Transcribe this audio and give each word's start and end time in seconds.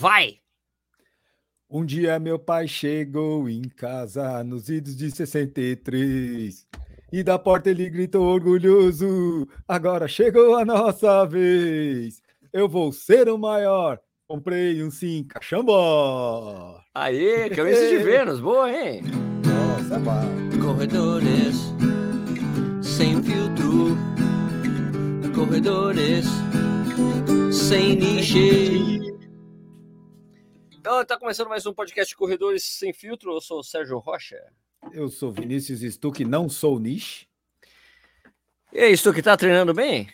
Vai! 0.00 0.36
Um 1.68 1.84
dia 1.84 2.18
meu 2.18 2.38
pai 2.38 2.66
chegou 2.66 3.50
em 3.50 3.60
casa 3.60 4.42
nos 4.42 4.70
idos 4.70 4.96
de 4.96 5.10
63 5.10 6.66
e 7.12 7.22
da 7.22 7.38
porta 7.38 7.68
ele 7.68 7.90
gritou 7.90 8.24
orgulhoso: 8.24 9.46
Agora 9.68 10.08
chegou 10.08 10.56
a 10.56 10.64
nossa 10.64 11.26
vez, 11.26 12.22
eu 12.50 12.66
vou 12.66 12.90
ser 12.92 13.28
o 13.28 13.36
maior. 13.36 14.00
Comprei 14.26 14.82
um 14.82 14.90
sim 14.90 15.22
cachambó. 15.28 16.80
Aê, 16.94 17.50
cabeça 17.50 17.86
de 17.90 17.98
Vênus, 18.02 18.40
boa, 18.40 18.72
hein? 18.72 19.02
Nossa, 19.44 19.98
vai. 19.98 20.26
Corredores 20.62 21.56
sem 22.80 23.22
filtro, 23.22 23.98
corredores 25.34 26.24
sem 27.52 27.96
niche. 27.96 28.99
Então, 30.80 31.04
tá 31.04 31.18
começando 31.18 31.48
mais 31.48 31.66
um 31.66 31.74
podcast 31.74 32.16
Corredores 32.16 32.62
Sem 32.64 32.92
Filtro. 32.92 33.32
Eu 33.34 33.40
sou 33.40 33.60
o 33.60 33.62
Sérgio 33.62 33.98
Rocha. 33.98 34.36
Eu 34.92 35.08
sou 35.08 35.30
Vinícius 35.30 35.80
Stuck, 35.82 36.24
não 36.24 36.48
sou 36.48 36.78
niche. 36.80 37.26
E 38.72 38.78
aí, 38.78 38.96
Stuck, 38.96 39.20
tá 39.20 39.36
treinando 39.36 39.74
bem? 39.74 40.08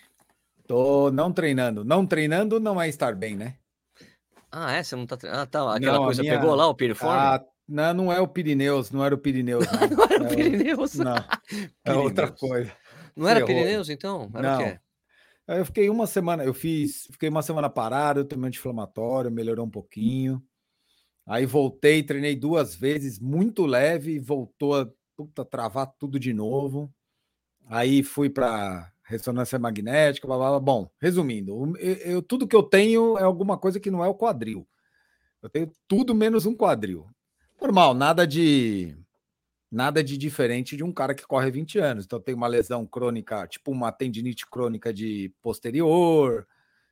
Tô 0.66 1.10
não 1.12 1.32
treinando. 1.32 1.84
Não 1.84 2.04
treinando 2.06 2.58
não 2.58 2.80
é 2.80 2.88
estar 2.88 3.14
bem, 3.14 3.36
né? 3.36 3.56
Ah, 4.50 4.72
é? 4.72 4.82
Você 4.82 4.96
não 4.96 5.06
tá 5.06 5.16
treinando? 5.16 5.42
Ah, 5.42 5.46
tá. 5.46 5.76
Aquela 5.76 5.98
Não, 5.98 6.04
coisa 6.04 6.22
minha- 6.22 6.38
pegou 6.38 6.54
lá, 6.54 6.66
o 6.66 6.74
piriforme? 6.74 7.16
Ah, 7.16 7.44
não, 7.68 7.94
não 7.94 8.12
é 8.12 8.20
o 8.20 8.26
Pirineus, 8.28 8.90
não 8.90 9.04
era 9.04 9.14
o 9.14 9.18
Pirineus. 9.18 9.64
Não, 9.66 9.72
não 9.96 10.04
era 10.04 10.14
É 10.24 10.26
o- 10.26 10.34
Pirineus. 10.36 10.94
Não, 10.94 11.14
Não, 11.86 11.94
é 11.94 11.94
outra 11.96 12.32
Pirineus. 12.32 12.40
coisa. 12.40 12.72
era 13.16 13.34
ferrou. 13.34 13.46
Pirineus, 13.46 13.88
então? 13.88 14.30
Era 14.34 14.38
o 14.38 14.42
Não. 14.42 14.58
quê? 14.58 14.80
Aí 15.48 15.58
Eu 15.58 15.64
fiquei 15.66 15.88
uma 15.88 16.08
semana, 16.08 16.42
eu 16.44 16.52
fiz, 16.52 17.06
fiquei 17.12 17.28
uma 17.28 17.40
semana 17.42 17.70
parado, 17.70 18.18
eu 18.20 18.24
tomei 18.24 18.48
anti-inflamatório, 18.48 19.30
melhorou 19.30 19.64
um 19.64 19.70
pouquinho. 19.70 20.42
Aí 21.26 21.46
voltei, 21.46 22.02
treinei 22.02 22.36
duas 22.36 22.74
vezes, 22.74 23.18
muito 23.18 23.66
leve, 23.66 24.18
voltou 24.18 24.76
a 24.80 24.88
puta, 25.16 25.44
travar 25.44 25.86
tudo 25.98 26.20
de 26.20 26.32
novo. 26.32 26.92
Aí 27.66 28.02
fui 28.02 28.30
para 28.30 28.92
ressonância 29.04 29.58
magnética, 29.58 30.26
blá, 30.26 30.36
blá, 30.36 30.50
blá. 30.50 30.60
Bom, 30.60 30.90
resumindo, 31.00 31.76
eu, 31.78 31.94
eu- 31.96 32.22
tudo 32.22 32.46
que 32.46 32.56
eu 32.56 32.62
tenho 32.62 33.18
é 33.18 33.22
alguma 33.24 33.58
coisa 33.58 33.80
que 33.80 33.90
não 33.90 34.04
é 34.04 34.08
o 34.08 34.14
quadril. 34.14 34.66
Eu 35.42 35.48
tenho 35.50 35.72
tudo 35.88 36.14
menos 36.14 36.46
um 36.46 36.54
quadril. 36.54 37.06
Normal, 37.60 37.94
nada 37.94 38.26
de 38.26 38.96
nada 39.70 40.02
de 40.04 40.16
diferente 40.18 40.76
de 40.76 40.84
um 40.84 40.92
cara 40.92 41.14
que 41.14 41.26
corre 41.26 41.50
20 41.50 41.78
anos. 41.78 42.04
Então, 42.04 42.20
tenho 42.20 42.36
uma 42.36 42.46
lesão 42.46 42.86
crônica, 42.86 43.46
tipo 43.48 43.70
uma 43.72 43.92
tendinite 43.92 44.46
crônica 44.46 44.92
de 44.92 45.32
posterior, 45.42 46.46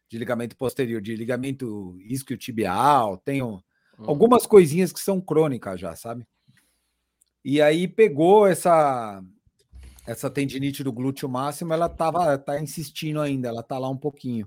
de 0.08 0.18
ligamento 0.18 0.56
posterior, 0.56 1.00
de 1.02 1.16
ligamento 1.16 1.96
isquiotibial, 2.00 3.18
tenho 3.18 3.62
Hum. 3.98 4.04
algumas 4.06 4.46
coisinhas 4.46 4.92
que 4.92 5.00
são 5.00 5.20
crônicas 5.20 5.80
já, 5.80 5.94
sabe? 5.96 6.26
E 7.44 7.60
aí 7.60 7.86
pegou 7.86 8.46
essa 8.46 9.22
essa 10.06 10.28
tendinite 10.30 10.84
do 10.84 10.92
glúteo 10.92 11.28
máximo, 11.28 11.72
ela 11.72 11.88
tava 11.88 12.36
tá 12.38 12.60
insistindo 12.60 13.20
ainda, 13.20 13.48
ela 13.48 13.62
tá 13.62 13.78
lá 13.78 13.88
um 13.88 13.96
pouquinho. 13.96 14.46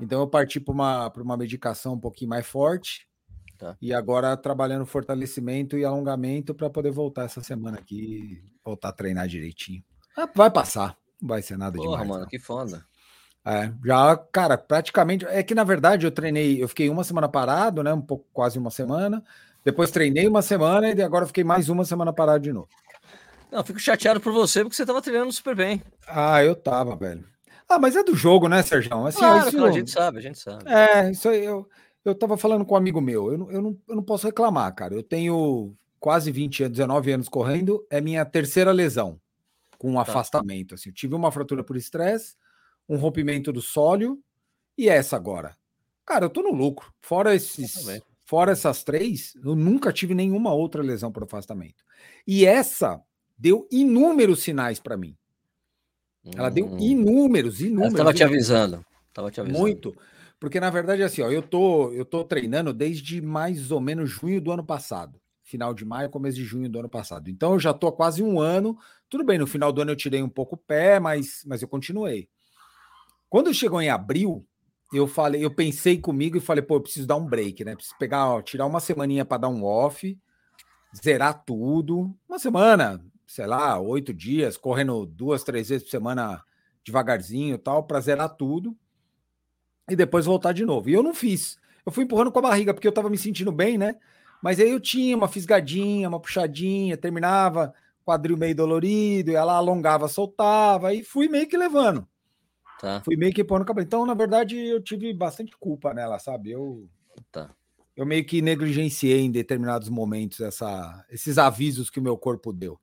Então 0.00 0.20
eu 0.20 0.26
parti 0.28 0.58
para 0.60 0.72
uma 0.74 1.10
para 1.10 1.22
uma 1.22 1.36
medicação 1.36 1.94
um 1.94 2.00
pouquinho 2.00 2.30
mais 2.30 2.46
forte. 2.46 3.06
Tá. 3.58 3.76
E 3.80 3.94
agora 3.94 4.36
trabalhando 4.36 4.84
fortalecimento 4.84 5.78
e 5.78 5.84
alongamento 5.84 6.54
para 6.54 6.68
poder 6.68 6.90
voltar 6.90 7.24
essa 7.24 7.40
semana 7.40 7.78
aqui, 7.78 8.42
voltar 8.64 8.88
a 8.88 8.92
treinar 8.92 9.28
direitinho. 9.28 9.82
Ah, 10.16 10.28
Vai 10.34 10.50
passar, 10.50 10.98
não 11.20 11.28
vai 11.28 11.40
ser 11.42 11.56
nada 11.56 11.76
Porra, 11.76 11.90
demais. 11.90 12.08
mano, 12.08 12.22
não. 12.22 12.28
que 12.28 12.38
foda. 12.38 12.84
É, 13.46 13.70
já, 13.84 14.16
cara, 14.32 14.56
praticamente. 14.56 15.24
É 15.26 15.42
que 15.42 15.54
na 15.54 15.64
verdade 15.64 16.06
eu 16.06 16.10
treinei, 16.10 16.62
eu 16.62 16.68
fiquei 16.68 16.88
uma 16.88 17.04
semana 17.04 17.28
parado, 17.28 17.82
né? 17.82 17.92
Um 17.92 18.00
pouco, 18.00 18.24
quase 18.32 18.58
uma 18.58 18.70
semana. 18.70 19.22
Depois 19.64 19.90
treinei 19.90 20.26
uma 20.26 20.42
semana 20.42 20.90
e 20.90 21.02
agora 21.02 21.26
fiquei 21.26 21.44
mais 21.44 21.68
uma 21.68 21.84
semana 21.84 22.12
parado 22.12 22.42
de 22.44 22.52
novo. 22.52 22.68
Não, 23.50 23.62
fico 23.62 23.78
chateado 23.78 24.20
por 24.20 24.32
você 24.32 24.62
porque 24.62 24.74
você 24.76 24.84
tava 24.84 25.00
treinando 25.00 25.32
super 25.32 25.54
bem. 25.54 25.82
Ah, 26.08 26.42
eu 26.42 26.54
tava, 26.56 26.96
velho. 26.96 27.24
Ah, 27.68 27.78
mas 27.78 27.96
é 27.96 28.02
do 28.02 28.14
jogo, 28.14 28.48
né, 28.48 28.62
Sérgio? 28.62 28.92
Assim, 29.06 29.18
Claro, 29.18 29.48
isso, 29.48 29.64
a 29.64 29.70
gente 29.70 29.90
sabe, 29.90 30.18
a 30.18 30.20
gente 30.20 30.38
sabe. 30.38 30.64
É, 30.68 31.10
isso 31.10 31.28
aí 31.28 31.44
eu, 31.44 31.66
eu 32.04 32.14
tava 32.14 32.36
falando 32.36 32.64
com 32.64 32.74
um 32.74 32.76
amigo 32.78 33.00
meu. 33.00 33.32
Eu, 33.32 33.38
não- 33.38 33.50
eu, 33.50 33.62
não, 33.62 33.78
eu 33.88 33.96
não 33.96 34.02
posso 34.02 34.26
reclamar, 34.26 34.74
cara. 34.74 34.94
Eu 34.94 35.02
tenho 35.02 35.74
quase 36.00 36.30
20 36.30 36.64
anos, 36.64 36.76
19 36.76 37.12
anos 37.12 37.28
correndo, 37.28 37.86
é 37.90 38.00
minha 38.00 38.24
terceira 38.24 38.72
lesão 38.72 39.18
com 39.78 39.92
um 39.92 40.00
afastamento. 40.00 40.74
Assim. 40.74 40.90
Eu 40.90 40.94
tive 40.94 41.14
uma 41.14 41.30
fratura 41.32 41.64
por 41.64 41.76
estresse, 41.76 42.34
um 42.88 42.96
rompimento 42.96 43.52
do 43.52 43.62
sólio 43.62 44.18
e 44.76 44.88
essa 44.88 45.16
agora. 45.16 45.56
Cara, 46.06 46.26
eu 46.26 46.30
tô 46.30 46.42
no 46.42 46.52
lucro. 46.52 46.92
Fora 47.00 47.34
esses, 47.34 47.74
fora 48.26 48.52
essas 48.52 48.84
três, 48.84 49.32
eu 49.42 49.54
nunca 49.56 49.92
tive 49.92 50.14
nenhuma 50.14 50.52
outra 50.52 50.82
lesão 50.82 51.10
por 51.10 51.22
afastamento. 51.24 51.84
E 52.26 52.44
essa 52.44 53.00
deu 53.38 53.66
inúmeros 53.70 54.42
sinais 54.42 54.78
para 54.80 54.96
mim. 54.96 55.16
Ela 56.36 56.50
deu 56.50 56.66
Hum. 56.66 56.78
inúmeros, 56.80 57.60
Ela 57.60 57.68
inúmeros. 57.70 57.96
tava 57.96 58.12
te 58.12 58.22
inúmeros. 58.22 58.22
avisando. 58.22 58.84
Tava 59.12 59.30
te 59.30 59.40
avisando. 59.40 59.58
Muito. 59.60 59.94
Porque, 60.40 60.58
na 60.60 60.70
verdade, 60.70 61.02
assim, 61.02 61.22
ó, 61.22 61.30
eu 61.30 61.42
tô, 61.42 61.92
eu 61.92 62.04
tô 62.04 62.24
treinando 62.24 62.72
desde 62.72 63.20
mais 63.22 63.70
ou 63.70 63.80
menos 63.80 64.10
junho 64.10 64.40
do 64.40 64.50
ano 64.50 64.64
passado. 64.64 65.20
Final 65.42 65.74
de 65.74 65.84
maio, 65.84 66.10
começo 66.10 66.36
de 66.36 66.44
junho 66.44 66.68
do 66.68 66.78
ano 66.78 66.88
passado. 66.88 67.28
Então, 67.30 67.52
eu 67.52 67.60
já 67.60 67.72
tô 67.72 67.86
há 67.86 67.92
quase 67.92 68.22
um 68.22 68.40
ano. 68.40 68.76
Tudo 69.08 69.24
bem, 69.24 69.38
no 69.38 69.46
final 69.46 69.72
do 69.72 69.82
ano 69.82 69.92
eu 69.92 69.96
tirei 69.96 70.22
um 70.22 70.28
pouco 70.28 70.54
o 70.54 70.58
pé, 70.58 70.98
mas, 70.98 71.42
mas 71.46 71.62
eu 71.62 71.68
continuei. 71.68 72.28
Quando 73.34 73.52
chegou 73.52 73.82
em 73.82 73.90
abril, 73.90 74.46
eu 74.92 75.08
falei, 75.08 75.44
eu 75.44 75.52
pensei 75.52 75.98
comigo 75.98 76.36
e 76.36 76.40
falei, 76.40 76.62
pô, 76.62 76.76
eu 76.76 76.80
preciso 76.80 77.04
dar 77.04 77.16
um 77.16 77.26
break, 77.26 77.64
né? 77.64 77.74
Preciso 77.74 77.98
pegar, 77.98 78.28
ó, 78.28 78.40
tirar 78.40 78.64
uma 78.64 78.78
semaninha 78.78 79.24
para 79.24 79.38
dar 79.38 79.48
um 79.48 79.64
off, 79.64 80.16
zerar 81.04 81.42
tudo. 81.44 82.16
Uma 82.28 82.38
semana, 82.38 83.04
sei 83.26 83.44
lá, 83.44 83.76
oito 83.80 84.14
dias, 84.14 84.56
correndo 84.56 85.04
duas, 85.04 85.42
três 85.42 85.68
vezes 85.68 85.82
por 85.82 85.90
semana 85.90 86.44
devagarzinho 86.84 87.56
e 87.56 87.58
tal, 87.58 87.82
para 87.82 87.98
zerar 87.98 88.28
tudo 88.36 88.76
e 89.90 89.96
depois 89.96 90.26
voltar 90.26 90.52
de 90.52 90.64
novo. 90.64 90.88
E 90.88 90.92
eu 90.92 91.02
não 91.02 91.12
fiz. 91.12 91.58
Eu 91.84 91.90
fui 91.90 92.04
empurrando 92.04 92.30
com 92.30 92.38
a 92.38 92.42
barriga, 92.42 92.72
porque 92.72 92.86
eu 92.86 92.92
tava 92.92 93.10
me 93.10 93.18
sentindo 93.18 93.50
bem, 93.50 93.76
né? 93.76 93.96
Mas 94.40 94.60
aí 94.60 94.70
eu 94.70 94.78
tinha 94.78 95.16
uma 95.16 95.26
fisgadinha, 95.26 96.08
uma 96.08 96.20
puxadinha, 96.20 96.96
terminava, 96.96 97.74
quadril 98.04 98.36
meio 98.36 98.54
dolorido, 98.54 99.32
e 99.32 99.34
ela 99.34 99.54
alongava, 99.54 100.06
soltava, 100.06 100.94
e 100.94 101.02
fui 101.02 101.26
meio 101.26 101.48
que 101.48 101.56
levando. 101.56 102.06
Tá, 102.80 103.00
Fui 103.04 103.16
meio 103.16 103.32
que 103.32 103.44
pondo 103.44 103.60
no 103.60 103.64
cabelo. 103.64 103.86
Então, 103.86 104.06
na 104.06 104.14
verdade, 104.14 104.56
eu 104.56 104.82
tive 104.82 105.12
bastante 105.12 105.56
culpa 105.58 105.94
nela, 105.94 106.18
sabe? 106.18 106.50
Eu, 106.50 106.88
tá. 107.30 107.50
eu 107.96 108.04
meio 108.04 108.24
que 108.24 108.42
negligenciei 108.42 109.20
em 109.20 109.30
determinados 109.30 109.88
momentos 109.88 110.40
essa, 110.40 111.04
esses 111.10 111.38
avisos 111.38 111.90
que 111.90 112.00
o 112.00 112.02
meu 112.02 112.16
corpo 112.16 112.52
deu. 112.52 112.78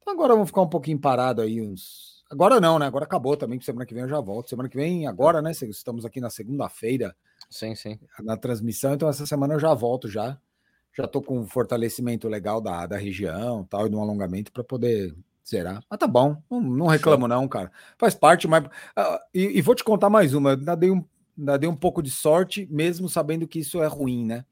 Então, 0.00 0.14
agora 0.14 0.34
vamos 0.34 0.48
ficar 0.48 0.62
um 0.62 0.68
pouquinho 0.68 0.98
parado 0.98 1.42
aí, 1.42 1.60
uns. 1.60 2.22
Agora 2.30 2.60
não, 2.60 2.78
né? 2.78 2.86
Agora 2.86 3.04
acabou 3.04 3.36
também, 3.36 3.58
que 3.58 3.64
semana 3.64 3.84
que 3.84 3.92
vem 3.92 4.04
eu 4.04 4.08
já 4.08 4.20
volto. 4.20 4.48
Semana 4.48 4.68
que 4.68 4.76
vem, 4.76 5.06
agora, 5.06 5.42
né? 5.42 5.50
Estamos 5.50 6.04
aqui 6.04 6.20
na 6.20 6.30
segunda-feira 6.30 7.14
Sim, 7.50 7.74
sim. 7.74 7.98
na 8.20 8.36
transmissão, 8.36 8.94
então 8.94 9.08
essa 9.08 9.26
semana 9.26 9.54
eu 9.54 9.60
já 9.60 9.74
volto 9.74 10.08
já. 10.08 10.38
Já 10.94 11.06
tô 11.06 11.22
com 11.22 11.38
um 11.40 11.46
fortalecimento 11.46 12.28
legal 12.28 12.60
da, 12.60 12.86
da 12.86 12.96
região 12.96 13.64
tal, 13.64 13.86
e 13.86 13.90
de 13.90 13.96
um 13.96 14.02
alongamento 14.02 14.52
para 14.52 14.62
poder 14.62 15.14
zerar. 15.48 15.82
Mas 15.90 15.98
tá 15.98 16.06
bom, 16.06 16.36
não, 16.50 16.60
não 16.60 16.86
reclamo 16.86 17.26
não, 17.28 17.46
cara. 17.48 17.70
Faz 17.98 18.14
parte, 18.14 18.46
mas. 18.46 18.64
ah, 18.96 19.20
e, 19.34 19.58
e 19.58 19.62
vou 19.62 19.74
te 19.74 19.84
contar 19.84 20.08
mais 20.10 20.34
uma. 20.34 20.50
Eu 20.50 20.58
ainda 20.58 20.76
dei, 20.76 20.90
um, 20.90 21.04
ainda 21.38 21.58
dei 21.58 21.68
um 21.68 21.76
pouco 21.76 22.02
de 22.02 22.10
sorte, 22.10 22.66
mesmo 22.70 23.08
sabendo 23.08 23.46
que 23.46 23.58
isso 23.58 23.82
é 23.82 23.86
ruim, 23.86 24.24
né? 24.24 24.44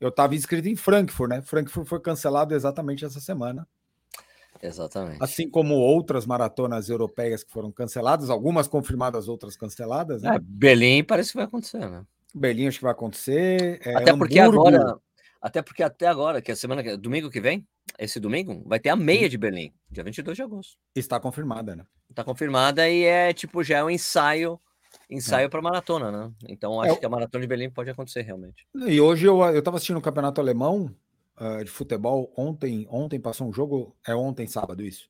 Eu 0.00 0.08
estava 0.08 0.34
inscrito 0.34 0.68
em 0.68 0.74
Frankfurt, 0.76 1.30
né? 1.30 1.42
Frankfurt 1.42 1.86
foi 1.86 2.00
cancelado 2.00 2.54
exatamente 2.54 3.04
essa 3.04 3.20
semana. 3.20 3.66
Exatamente. 4.60 5.18
Assim 5.20 5.48
como 5.48 5.74
outras 5.74 6.24
maratonas 6.26 6.88
europeias 6.88 7.42
que 7.42 7.50
foram 7.52 7.72
canceladas, 7.72 8.30
algumas 8.30 8.68
confirmadas, 8.68 9.28
outras 9.28 9.56
canceladas, 9.56 10.22
né? 10.22 10.36
É, 10.36 10.38
Berlim 10.38 11.02
parece 11.02 11.30
que 11.30 11.36
vai 11.36 11.46
acontecer, 11.46 11.88
né? 11.88 12.04
Berlim 12.34 12.68
acho 12.68 12.78
que 12.78 12.84
vai 12.84 12.92
acontecer. 12.92 13.80
é, 13.84 13.96
até 13.96 14.16
porque 14.16 14.38
Hamburgo- 14.38 14.68
agora, 14.68 14.98
até 15.42 15.60
porque 15.60 15.82
até 15.82 16.06
agora, 16.06 16.40
que 16.40 16.50
é 16.50 16.54
a 16.54 16.56
semana 16.56 16.82
que 16.82 16.96
domingo 16.96 17.28
que 17.28 17.40
vem, 17.40 17.66
esse 17.98 18.20
domingo, 18.20 18.62
vai 18.64 18.78
ter 18.78 18.90
a 18.90 18.96
meia 18.96 19.28
de 19.28 19.36
Berlim, 19.36 19.72
dia 19.90 20.04
22 20.04 20.36
de 20.36 20.42
agosto. 20.42 20.76
Está 20.94 21.18
confirmada, 21.18 21.74
né? 21.74 21.84
Tá 22.14 22.22
confirmada 22.22 22.88
e 22.88 23.02
é 23.04 23.32
tipo 23.32 23.64
já 23.64 23.78
é 23.78 23.84
um 23.84 23.90
ensaio, 23.90 24.58
ensaio 25.10 25.50
para 25.50 25.60
maratona, 25.60 26.12
né? 26.12 26.32
Então 26.48 26.80
acho 26.80 26.94
É 26.94 26.96
que 26.96 27.06
a 27.06 27.08
maratona 27.08 27.42
de 27.42 27.48
Berlim 27.48 27.70
pode 27.70 27.90
acontecer 27.90 28.22
realmente. 28.22 28.66
E 28.86 29.00
hoje 29.00 29.26
eu, 29.26 29.42
eu 29.46 29.62
tava 29.62 29.78
assistindo 29.78 29.98
o 29.98 30.02
campeonato 30.02 30.40
alemão 30.40 30.94
ah, 31.36 31.62
de 31.64 31.70
futebol 31.70 32.32
ontem. 32.36 32.86
Ontem 32.88 33.18
passou 33.18 33.48
um 33.48 33.52
jogo, 33.52 33.96
é 34.06 34.14
ontem, 34.14 34.46
sábado, 34.46 34.84
isso. 34.84 35.08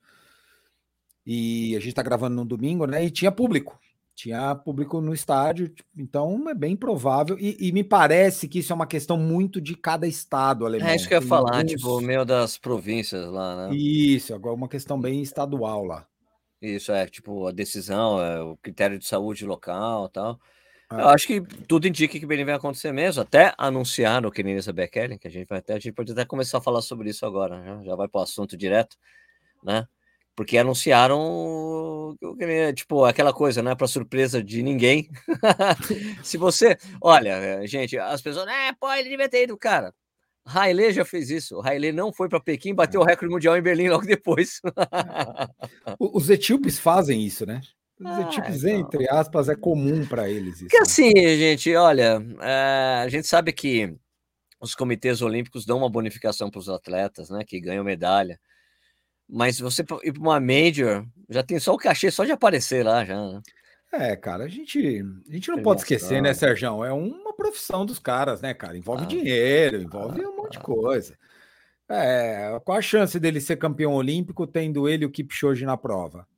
E 1.26 1.76
a 1.76 1.80
gente 1.80 1.94
tá 1.94 2.02
gravando 2.02 2.36
no 2.36 2.44
domingo, 2.44 2.86
né? 2.86 3.04
E 3.04 3.10
tinha 3.10 3.30
público. 3.30 3.78
Tinha 4.22 4.54
público 4.54 5.00
no 5.00 5.12
estádio, 5.12 5.74
então 5.98 6.48
é 6.48 6.54
bem 6.54 6.76
provável. 6.76 7.36
E, 7.40 7.56
e 7.58 7.72
me 7.72 7.82
parece 7.82 8.46
que 8.46 8.60
isso 8.60 8.72
é 8.72 8.76
uma 8.76 8.86
questão 8.86 9.16
muito 9.16 9.60
de 9.60 9.74
cada 9.74 10.06
estado 10.06 10.64
alemão. 10.64 10.90
É 10.90 10.94
isso 10.94 11.08
que 11.08 11.14
eu 11.14 11.20
ia 11.20 11.26
falar, 11.26 11.56
alguns- 11.56 11.72
tipo, 11.72 12.00
meio 12.00 12.24
das 12.24 12.56
províncias 12.56 13.26
lá, 13.26 13.68
né? 13.68 13.76
Isso, 13.76 14.32
agora 14.32 14.54
uma 14.54 14.68
questão 14.68 15.00
bem 15.00 15.20
estadual 15.22 15.84
lá. 15.84 16.06
Isso 16.60 16.92
é, 16.92 17.04
tipo, 17.08 17.48
a 17.48 17.50
decisão, 17.50 18.22
é, 18.22 18.40
o 18.40 18.56
critério 18.58 18.96
de 18.96 19.04
saúde 19.08 19.44
local 19.44 20.08
tal. 20.08 20.38
Eu 20.88 21.08
acho 21.08 21.26
que 21.26 21.40
tudo 21.66 21.88
indica 21.88 22.16
que 22.16 22.24
Belém 22.24 22.44
vai 22.44 22.54
acontecer 22.54 22.92
mesmo. 22.92 23.22
Até 23.22 23.52
anunciaram 23.58 24.28
o 24.28 24.32
Kenenisa 24.32 24.72
Bekele, 24.72 25.18
que 25.18 25.26
a 25.26 25.30
gente 25.32 25.48
vai 25.48 25.58
até, 25.58 25.72
a 25.72 25.78
gente 25.80 25.94
pode 25.94 26.12
até 26.12 26.24
começar 26.24 26.58
a 26.58 26.60
falar 26.60 26.80
sobre 26.82 27.10
isso 27.10 27.26
agora. 27.26 27.60
Já, 27.64 27.82
já 27.82 27.96
vai 27.96 28.06
para 28.06 28.20
o 28.20 28.22
assunto 28.22 28.56
direto, 28.56 28.96
né? 29.64 29.88
Porque 30.34 30.56
anunciaram 30.56 32.16
tipo 32.74 33.04
aquela 33.04 33.32
coisa, 33.32 33.62
né? 33.62 33.74
Para 33.74 33.86
surpresa 33.86 34.42
de 34.42 34.62
ninguém. 34.62 35.08
Se 36.22 36.36
você, 36.36 36.76
olha, 37.00 37.66
gente, 37.66 37.98
as 37.98 38.22
pessoas, 38.22 38.46
é, 38.48 38.72
pô, 38.72 38.92
ele 38.92 39.08
devia 39.08 39.28
ter 39.28 39.44
ido, 39.44 39.56
cara. 39.56 39.94
Haile 40.44 40.92
já 40.92 41.04
fez 41.04 41.30
isso. 41.30 41.58
O 41.58 41.62
Haile 41.62 41.92
não 41.92 42.12
foi 42.12 42.28
para 42.28 42.40
Pequim, 42.40 42.74
bateu 42.74 43.00
o 43.00 43.04
recorde 43.04 43.32
mundial 43.32 43.56
em 43.56 43.62
Berlim 43.62 43.88
logo 43.88 44.04
depois. 44.04 44.60
Os 45.98 46.28
etíopes 46.28 46.78
fazem 46.78 47.24
isso, 47.24 47.46
né? 47.46 47.60
Os 48.00 48.06
ah, 48.06 48.22
etíopes, 48.22 48.64
então... 48.64 48.80
entre 48.80 49.08
aspas, 49.08 49.48
é 49.48 49.54
comum 49.54 50.04
para 50.04 50.28
eles. 50.28 50.56
Isso, 50.56 50.64
Porque 50.64 50.78
né? 50.78 50.82
assim, 50.82 51.12
gente, 51.14 51.74
olha, 51.76 52.20
é, 52.40 53.02
a 53.04 53.08
gente 53.08 53.28
sabe 53.28 53.52
que 53.52 53.94
os 54.60 54.74
comitês 54.74 55.22
olímpicos 55.22 55.64
dão 55.64 55.78
uma 55.78 55.90
bonificação 55.90 56.50
para 56.50 56.58
os 56.58 56.68
atletas, 56.68 57.30
né, 57.30 57.44
que 57.44 57.60
ganham 57.60 57.84
medalha. 57.84 58.40
Mas 59.34 59.58
você 59.58 59.82
ir 60.04 60.12
para 60.12 60.20
uma 60.20 60.38
major, 60.38 61.06
já 61.30 61.42
tem 61.42 61.58
só 61.58 61.72
o 61.72 61.78
cachê 61.78 62.10
só 62.10 62.22
de 62.22 62.32
aparecer 62.32 62.84
lá, 62.84 63.02
já. 63.02 63.16
Né? 63.16 63.40
É, 63.90 64.14
cara, 64.14 64.44
a 64.44 64.48
gente, 64.48 64.78
a 65.26 65.32
gente 65.32 65.50
não 65.50 65.62
pode 65.62 65.80
esquecer, 65.80 66.20
né, 66.20 66.34
Sérgio? 66.34 66.84
É 66.84 66.92
uma 66.92 67.32
profissão 67.32 67.86
dos 67.86 67.98
caras, 67.98 68.42
né, 68.42 68.52
cara? 68.52 68.76
Envolve 68.76 69.04
ah, 69.04 69.06
dinheiro, 69.06 69.80
envolve 69.80 70.22
ah, 70.22 70.28
um 70.28 70.36
monte 70.36 70.52
de 70.52 70.60
coisa. 70.60 71.16
É, 71.88 72.60
qual 72.62 72.76
a 72.76 72.82
chance 72.82 73.18
dele 73.18 73.40
ser 73.40 73.56
campeão 73.56 73.94
olímpico 73.94 74.46
tendo 74.46 74.86
ele 74.86 75.04
e 75.04 75.06
o 75.06 75.10
Kipchoge 75.10 75.64
na 75.64 75.78
prova? 75.78 76.28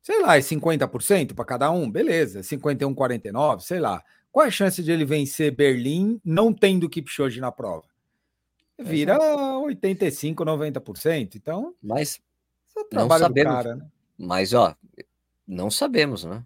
Sei 0.00 0.18
lá, 0.22 0.38
é 0.38 0.40
50% 0.40 1.34
para 1.34 1.44
cada 1.44 1.70
um? 1.70 1.90
Beleza, 1.90 2.42
51, 2.42 2.94
49, 2.94 3.62
sei 3.62 3.78
lá. 3.78 4.02
Qual 4.32 4.46
é 4.46 4.48
a 4.48 4.50
chance 4.52 4.82
de 4.82 4.90
ele 4.90 5.04
vencer 5.04 5.54
Berlim 5.54 6.18
não 6.24 6.50
tendo 6.50 6.88
Kipchoge 6.88 7.40
na 7.40 7.52
prova? 7.52 7.84
Vira 8.78 9.16
Exato. 9.16 9.62
85, 9.64 10.44
90%. 10.44 11.34
Então, 11.34 11.74
mas 11.82 12.20
não 12.92 13.08
sabemos. 13.08 13.52
Cara, 13.52 13.76
né? 13.76 13.86
Mas 14.16 14.52
ó, 14.52 14.74
não 15.46 15.70
sabemos, 15.70 16.24
né? 16.24 16.44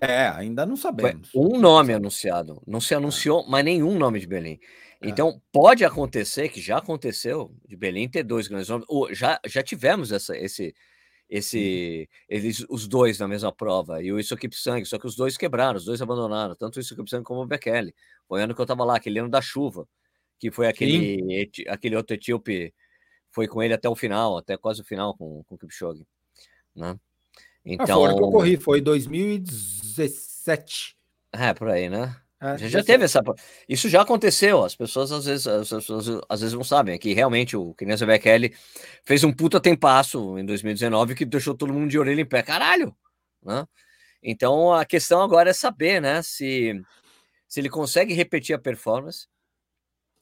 É, 0.00 0.28
ainda 0.28 0.64
não 0.64 0.76
sabemos. 0.76 1.30
Um 1.34 1.58
nome 1.58 1.92
anunciado, 1.92 2.62
não 2.66 2.80
se 2.80 2.94
anunciou 2.94 3.46
mais 3.48 3.64
nenhum 3.64 3.98
nome 3.98 4.20
de 4.20 4.26
Belém. 4.26 4.60
É. 5.00 5.08
Então, 5.08 5.40
pode 5.52 5.84
acontecer, 5.84 6.48
que 6.48 6.60
já 6.60 6.78
aconteceu, 6.78 7.52
de 7.66 7.76
Belém 7.76 8.08
ter 8.08 8.22
dois 8.22 8.46
grandes 8.46 8.68
nomes, 8.68 8.86
ou 8.88 9.12
já, 9.12 9.40
já 9.46 9.62
tivemos 9.62 10.12
essa, 10.12 10.36
esse, 10.36 10.72
esse, 11.28 12.08
eles, 12.28 12.64
os 12.68 12.86
dois 12.86 13.18
na 13.18 13.26
mesma 13.26 13.52
prova, 13.52 14.02
e 14.02 14.12
o 14.12 14.20
Isokip 14.20 14.54
Sangue, 14.54 14.86
só 14.86 14.98
que 14.98 15.06
os 15.06 15.16
dois 15.16 15.36
quebraram, 15.36 15.76
os 15.76 15.84
dois 15.84 16.00
abandonaram, 16.00 16.54
tanto 16.54 16.76
o 16.76 16.80
Isokip 16.80 17.08
Sangue 17.10 17.24
como 17.24 17.42
o 17.42 17.46
Bekele. 17.46 17.92
Foi 18.28 18.40
ano 18.42 18.54
que 18.54 18.60
eu 18.60 18.64
estava 18.64 18.84
lá, 18.84 18.96
aquele 18.96 19.18
ano 19.18 19.28
da 19.28 19.40
chuva, 19.40 19.88
que 20.38 20.50
foi 20.50 20.68
aquele, 20.68 21.50
aquele 21.68 21.96
outro 21.96 22.14
etíope, 22.14 22.72
foi 23.30 23.46
com 23.46 23.62
ele 23.62 23.74
até 23.74 23.88
o 23.88 23.94
final, 23.94 24.36
até 24.38 24.56
quase 24.56 24.80
o 24.80 24.84
final 24.84 25.16
com, 25.16 25.44
com 25.44 25.54
o 25.54 25.58
Kipchoge, 25.58 26.04
né? 26.74 26.98
Então, 27.64 28.04
ah, 28.04 28.14
que 28.14 28.22
eu 28.22 28.30
corri, 28.30 28.56
foi 28.56 28.80
2017. 28.80 30.96
É, 31.32 31.52
por 31.52 31.68
aí, 31.68 31.90
né? 31.90 32.16
É, 32.40 32.56
já, 32.56 32.68
já 32.68 32.84
teve 32.84 33.04
essa. 33.04 33.20
Isso 33.68 33.88
já 33.88 34.02
aconteceu. 34.02 34.64
As 34.64 34.76
pessoas 34.76 35.10
às 35.10 35.24
vezes, 35.26 35.46
as 35.46 35.68
pessoas, 35.68 36.06
às 36.28 36.40
vezes 36.40 36.54
não 36.54 36.64
sabem. 36.64 36.94
É 36.94 36.98
que 36.98 37.12
realmente 37.12 37.56
o 37.56 37.74
Criança 37.74 38.06
Bekele 38.06 38.54
fez 39.04 39.24
um 39.24 39.32
puta 39.32 39.60
tempasso 39.60 40.38
em 40.38 40.46
2019 40.46 41.16
que 41.16 41.24
deixou 41.24 41.54
todo 41.54 41.74
mundo 41.74 41.90
de 41.90 41.98
orelha 41.98 42.20
em 42.20 42.26
pé. 42.26 42.42
Caralho! 42.42 42.96
Né? 43.42 43.66
Então 44.22 44.72
a 44.72 44.84
questão 44.84 45.20
agora 45.20 45.50
é 45.50 45.52
saber, 45.52 46.00
né? 46.00 46.22
Se, 46.22 46.80
se 47.48 47.60
ele 47.60 47.68
consegue 47.68 48.14
repetir 48.14 48.54
a 48.54 48.58
performance 48.58 49.26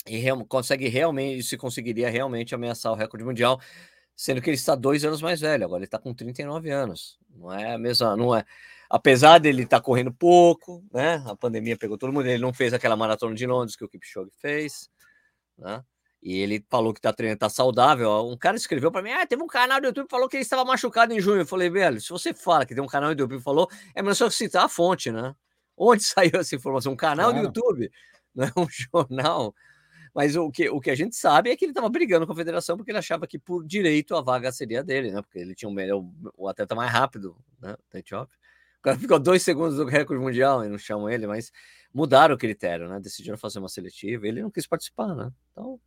e 0.06 0.17
real, 0.19 0.44
consegue 0.47 0.88
realmente, 0.88 1.43
se 1.43 1.56
conseguiria 1.56 2.08
realmente 2.11 2.55
ameaçar 2.55 2.93
o 2.93 2.94
recorde 2.94 3.25
mundial 3.25 3.61
sendo 4.17 4.41
que 4.41 4.49
ele 4.49 4.56
está 4.56 4.75
dois 4.75 5.05
anos 5.05 5.20
mais 5.20 5.41
velho, 5.41 5.64
agora 5.64 5.81
ele 5.81 5.85
está 5.85 5.99
com 5.99 6.14
39 6.14 6.70
anos. 6.70 7.19
Não 7.31 7.53
é 7.53 7.75
a 7.75 7.79
mesma, 7.79 8.17
não 8.17 8.35
é. 8.35 8.44
Apesar 8.88 9.38
dele 9.38 9.64
estar 9.64 9.79
tá 9.79 9.82
correndo 9.82 10.12
pouco, 10.12 10.82
né? 10.93 11.23
A 11.26 11.37
pandemia 11.37 11.76
pegou 11.76 11.99
todo 11.99 12.12
mundo, 12.12 12.26
ele 12.26 12.41
não 12.41 12.53
fez 12.53 12.73
aquela 12.73 12.97
maratona 12.97 13.35
de 13.35 13.47
Londres 13.47 13.76
que 13.76 13.85
o 13.85 13.88
Kipchoge 13.88 14.31
fez, 14.41 14.88
né? 15.58 15.85
E 16.23 16.38
ele 16.38 16.64
falou 16.70 16.94
que 16.94 17.00
tá 17.00 17.12
treinando, 17.12 17.41
tá 17.41 17.49
saudável. 17.49 18.11
Um 18.26 18.37
cara 18.37 18.56
escreveu 18.56 18.91
para 18.91 19.03
mim: 19.03 19.12
ah, 19.12 19.26
teve 19.26 19.43
um 19.43 19.47
canal 19.47 19.81
do 19.81 19.88
YouTube 19.88 20.06
que 20.06 20.11
falou 20.11 20.29
que 20.29 20.37
ele 20.37 20.43
estava 20.43 20.64
machucado 20.64 21.12
em 21.12 21.20
junho. 21.20 21.43
Eu 21.43 21.47
falei, 21.47 21.69
velho, 21.69 22.00
se 22.00 22.08
você 22.08 22.32
fala 22.32 22.64
que 22.64 22.75
tem 22.75 22.82
um 22.82 22.87
canal 22.88 23.14
do 23.14 23.20
YouTube 23.20 23.38
que 23.38 23.44
falou, 23.44 23.69
é 23.94 24.03
melhor 24.03 24.14
só 24.14 24.31
citar 24.31 24.64
a 24.64 24.69
fonte, 24.69 25.12
né? 25.12 25.35
Onde 25.76 26.03
saiu 26.05 26.41
essa 26.41 26.56
informação? 26.56 26.93
Um 26.93 26.97
canal 26.97 27.31
claro. 27.31 27.50
do 27.50 27.61
YouTube, 27.61 27.93
não 28.35 28.47
é 28.47 28.53
um 28.56 28.67
jornal. 28.69 29.55
Mas 30.17 30.35
o 30.35 30.51
que, 30.51 30.67
o 30.71 30.81
que 30.81 30.91
a 30.91 30.95
gente 30.95 31.15
sabe 31.15 31.51
é 31.51 31.57
que 31.57 31.63
ele 31.63 31.73
estava 31.73 31.91
brigando 31.91 32.27
com 32.27 32.33
a 32.33 32.37
federação 32.37 32.75
porque 32.75 32.91
ele 32.91 32.97
achava 32.97 33.27
que 33.27 33.39
por 33.39 33.63
direito 33.63 34.17
a 34.17 34.23
vaga 34.23 34.51
seria 34.51 34.83
dele, 34.83 35.11
né? 35.11 35.21
Porque 35.21 35.39
ele 35.39 35.55
tinha 35.55 35.69
o, 35.69 36.11
o 36.39 36.49
atleta 36.49 36.75
mais 36.75 36.91
rápido 36.91 37.37
né, 37.61 37.77
da 37.93 37.99
Etiópia. 37.99 38.35
O 38.79 38.83
cara 38.83 38.99
ficou 38.99 39.19
dois 39.19 39.43
segundos 39.43 39.77
do 39.77 39.85
recorde 39.85 40.25
mundial 40.25 40.65
e 40.65 40.71
não 40.71 40.79
chamam 40.79 41.11
ele, 41.11 41.27
mas 41.27 41.53
mudaram 41.93 42.35
o 42.35 42.39
critério, 42.39 42.89
né? 42.89 42.99
Decidiram 42.99 43.37
fazer 43.37 43.59
uma 43.59 43.69
seletiva 43.69 44.27
ele 44.27 44.41
não 44.41 44.51
quis 44.51 44.67
participar, 44.67 45.15
né? 45.15 45.31
Então. 45.53 45.79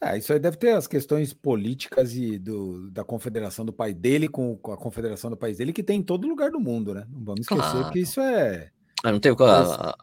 É, 0.00 0.16
isso 0.16 0.32
aí 0.32 0.38
deve 0.38 0.56
ter 0.56 0.70
as 0.70 0.86
questões 0.86 1.34
políticas 1.34 2.14
e 2.14 2.38
do, 2.38 2.90
da 2.90 3.04
confederação 3.04 3.66
do 3.66 3.74
pai 3.74 3.92
dele 3.92 4.26
com, 4.26 4.56
com 4.56 4.72
a 4.72 4.76
confederação 4.78 5.28
do 5.28 5.36
país 5.36 5.58
dele, 5.58 5.74
que 5.74 5.82
tem 5.82 6.00
em 6.00 6.02
todo 6.02 6.26
lugar 6.26 6.50
do 6.50 6.58
mundo, 6.58 6.94
né? 6.94 7.06
Não 7.10 7.22
vamos 7.22 7.42
esquecer 7.42 7.60
claro. 7.60 7.92
que 7.92 7.98
isso 7.98 8.22
é. 8.22 8.70
Ah, 9.04 9.12
não 9.12 9.20
tem 9.20 9.32
a, 9.32 9.34
a, 9.34 9.96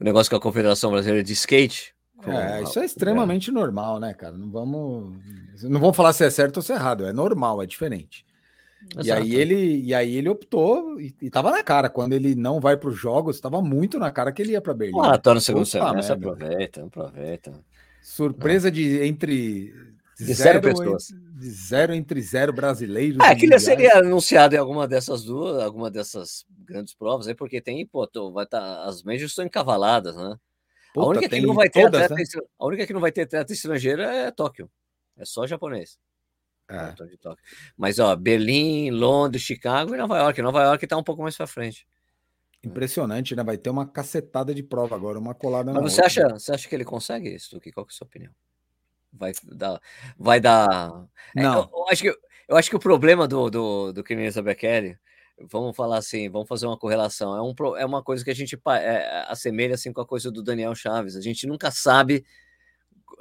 o 0.00 0.04
negócio 0.04 0.28
com 0.28 0.36
a 0.36 0.40
Confederação 0.40 0.90
Brasileira 0.90 1.22
de 1.22 1.32
Skate, 1.32 1.95
é, 2.24 2.62
isso 2.62 2.78
é 2.78 2.84
extremamente 2.84 3.50
é. 3.50 3.52
normal, 3.52 4.00
né, 4.00 4.14
cara? 4.14 4.36
Não 4.36 4.50
vamos, 4.50 5.16
não 5.62 5.80
vamos 5.80 5.96
falar 5.96 6.12
se 6.12 6.24
é 6.24 6.30
certo 6.30 6.58
ou 6.58 6.62
se 6.62 6.72
é 6.72 6.76
errado, 6.76 7.06
é 7.06 7.12
normal, 7.12 7.62
é 7.62 7.66
diferente. 7.66 8.24
Exato. 8.92 9.06
E 9.06 9.12
aí 9.12 9.34
ele, 9.34 9.82
e 9.82 9.94
aí 9.94 10.16
ele 10.16 10.28
optou 10.28 11.00
e, 11.00 11.14
e 11.20 11.30
tava 11.30 11.50
na 11.50 11.62
cara 11.62 11.88
quando 11.88 12.12
ele 12.12 12.34
não 12.34 12.60
vai 12.60 12.76
para 12.76 12.88
os 12.88 12.96
jogos, 12.96 13.36
estava 13.36 13.60
muito 13.60 13.98
na 13.98 14.10
cara 14.10 14.30
que 14.30 14.40
ele 14.42 14.52
ia 14.52 14.60
para 14.60 14.74
Berlim. 14.74 14.96
Maratona 14.96 15.34
no 15.34 15.40
segundo 15.40 15.66
semestre, 15.66 16.12
aproveita, 16.12 16.84
aproveita. 16.84 17.52
Surpresa 18.00 18.70
de 18.70 19.02
entre 19.02 19.74
de 20.18 20.32
zero, 20.32 20.60
zero 20.60 20.60
pessoas. 20.62 21.08
De 21.08 21.50
zero 21.50 21.92
entre 21.92 22.22
zero 22.22 22.52
brasileiros. 22.52 23.18
É, 23.20 23.34
que 23.34 23.44
ele 23.44 23.58
seria 23.58 23.98
anunciado 23.98 24.54
em 24.54 24.58
alguma 24.58 24.88
dessas 24.88 25.24
duas, 25.24 25.60
alguma 25.62 25.90
dessas 25.90 26.46
grandes 26.64 26.94
provas 26.94 27.26
aí, 27.26 27.34
porque 27.34 27.60
tem, 27.60 27.84
pô, 27.86 28.06
tô, 28.06 28.32
vai 28.32 28.44
estar, 28.44 28.60
tá, 28.60 28.84
as 28.84 29.02
médias 29.02 29.30
estão 29.30 29.44
encavaladas, 29.44 30.16
né? 30.16 30.36
Puta, 30.96 31.06
a, 31.06 31.10
única 31.10 31.28
que 31.28 31.40
não 31.42 31.54
vai 31.54 31.68
ter 31.68 31.82
todas, 31.82 32.02
atleta, 32.02 32.40
né? 32.40 32.46
a 32.58 32.66
única 32.66 32.86
que 32.86 32.92
não 32.94 33.00
vai 33.02 33.12
ter 33.12 33.22
atleta 33.22 33.52
estrangeiro 33.52 34.00
é 34.00 34.30
Tóquio. 34.30 34.70
É 35.18 35.26
só 35.26 35.46
japonês. 35.46 35.98
É. 36.70 36.94
Mas, 37.76 37.98
ó, 37.98 38.16
Berlim, 38.16 38.90
Londres, 38.90 39.42
Chicago 39.42 39.94
e 39.94 39.98
Nova 39.98 40.16
York. 40.16 40.40
Nova 40.40 40.62
York 40.62 40.86
tá 40.86 40.96
um 40.96 41.02
pouco 41.02 41.22
mais 41.22 41.36
para 41.36 41.46
frente. 41.46 41.86
Impressionante, 42.64 43.36
né? 43.36 43.44
Vai 43.44 43.58
ter 43.58 43.68
uma 43.68 43.86
cacetada 43.86 44.54
de 44.54 44.62
prova 44.62 44.96
agora, 44.96 45.18
uma 45.18 45.34
colada 45.34 45.70
Mas 45.70 45.92
você 45.92 46.00
acha, 46.00 46.28
você 46.30 46.52
acha 46.52 46.66
que 46.66 46.74
ele 46.74 46.84
consegue 46.84 47.28
isso, 47.28 47.50
Tuki? 47.50 47.70
Qual 47.70 47.84
que 47.84 47.92
é 47.92 47.94
a 47.94 47.96
sua 47.98 48.06
opinião? 48.06 48.32
Vai 49.12 49.32
dar. 49.44 49.80
Vai 50.18 50.40
dar. 50.40 51.06
Não. 51.34 51.54
É, 51.54 51.58
eu, 51.58 51.70
eu, 51.74 51.88
acho 51.90 52.02
que, 52.02 52.18
eu 52.48 52.56
acho 52.56 52.70
que 52.70 52.76
o 52.76 52.80
problema 52.80 53.28
do, 53.28 53.50
do, 53.50 53.92
do 53.92 54.02
Bekele 54.42 54.98
vamos 55.50 55.76
falar 55.76 55.98
assim, 55.98 56.28
vamos 56.28 56.48
fazer 56.48 56.66
uma 56.66 56.78
correlação. 56.78 57.36
É, 57.36 57.42
um, 57.42 57.76
é 57.76 57.84
uma 57.84 58.02
coisa 58.02 58.24
que 58.24 58.30
a 58.30 58.34
gente 58.34 58.58
é, 58.68 59.24
assemelha 59.28 59.74
assim 59.74 59.92
com 59.92 60.00
a 60.00 60.06
coisa 60.06 60.30
do 60.30 60.42
Daniel 60.42 60.74
Chaves. 60.74 61.16
A 61.16 61.20
gente 61.20 61.46
nunca 61.46 61.70
sabe, 61.70 62.24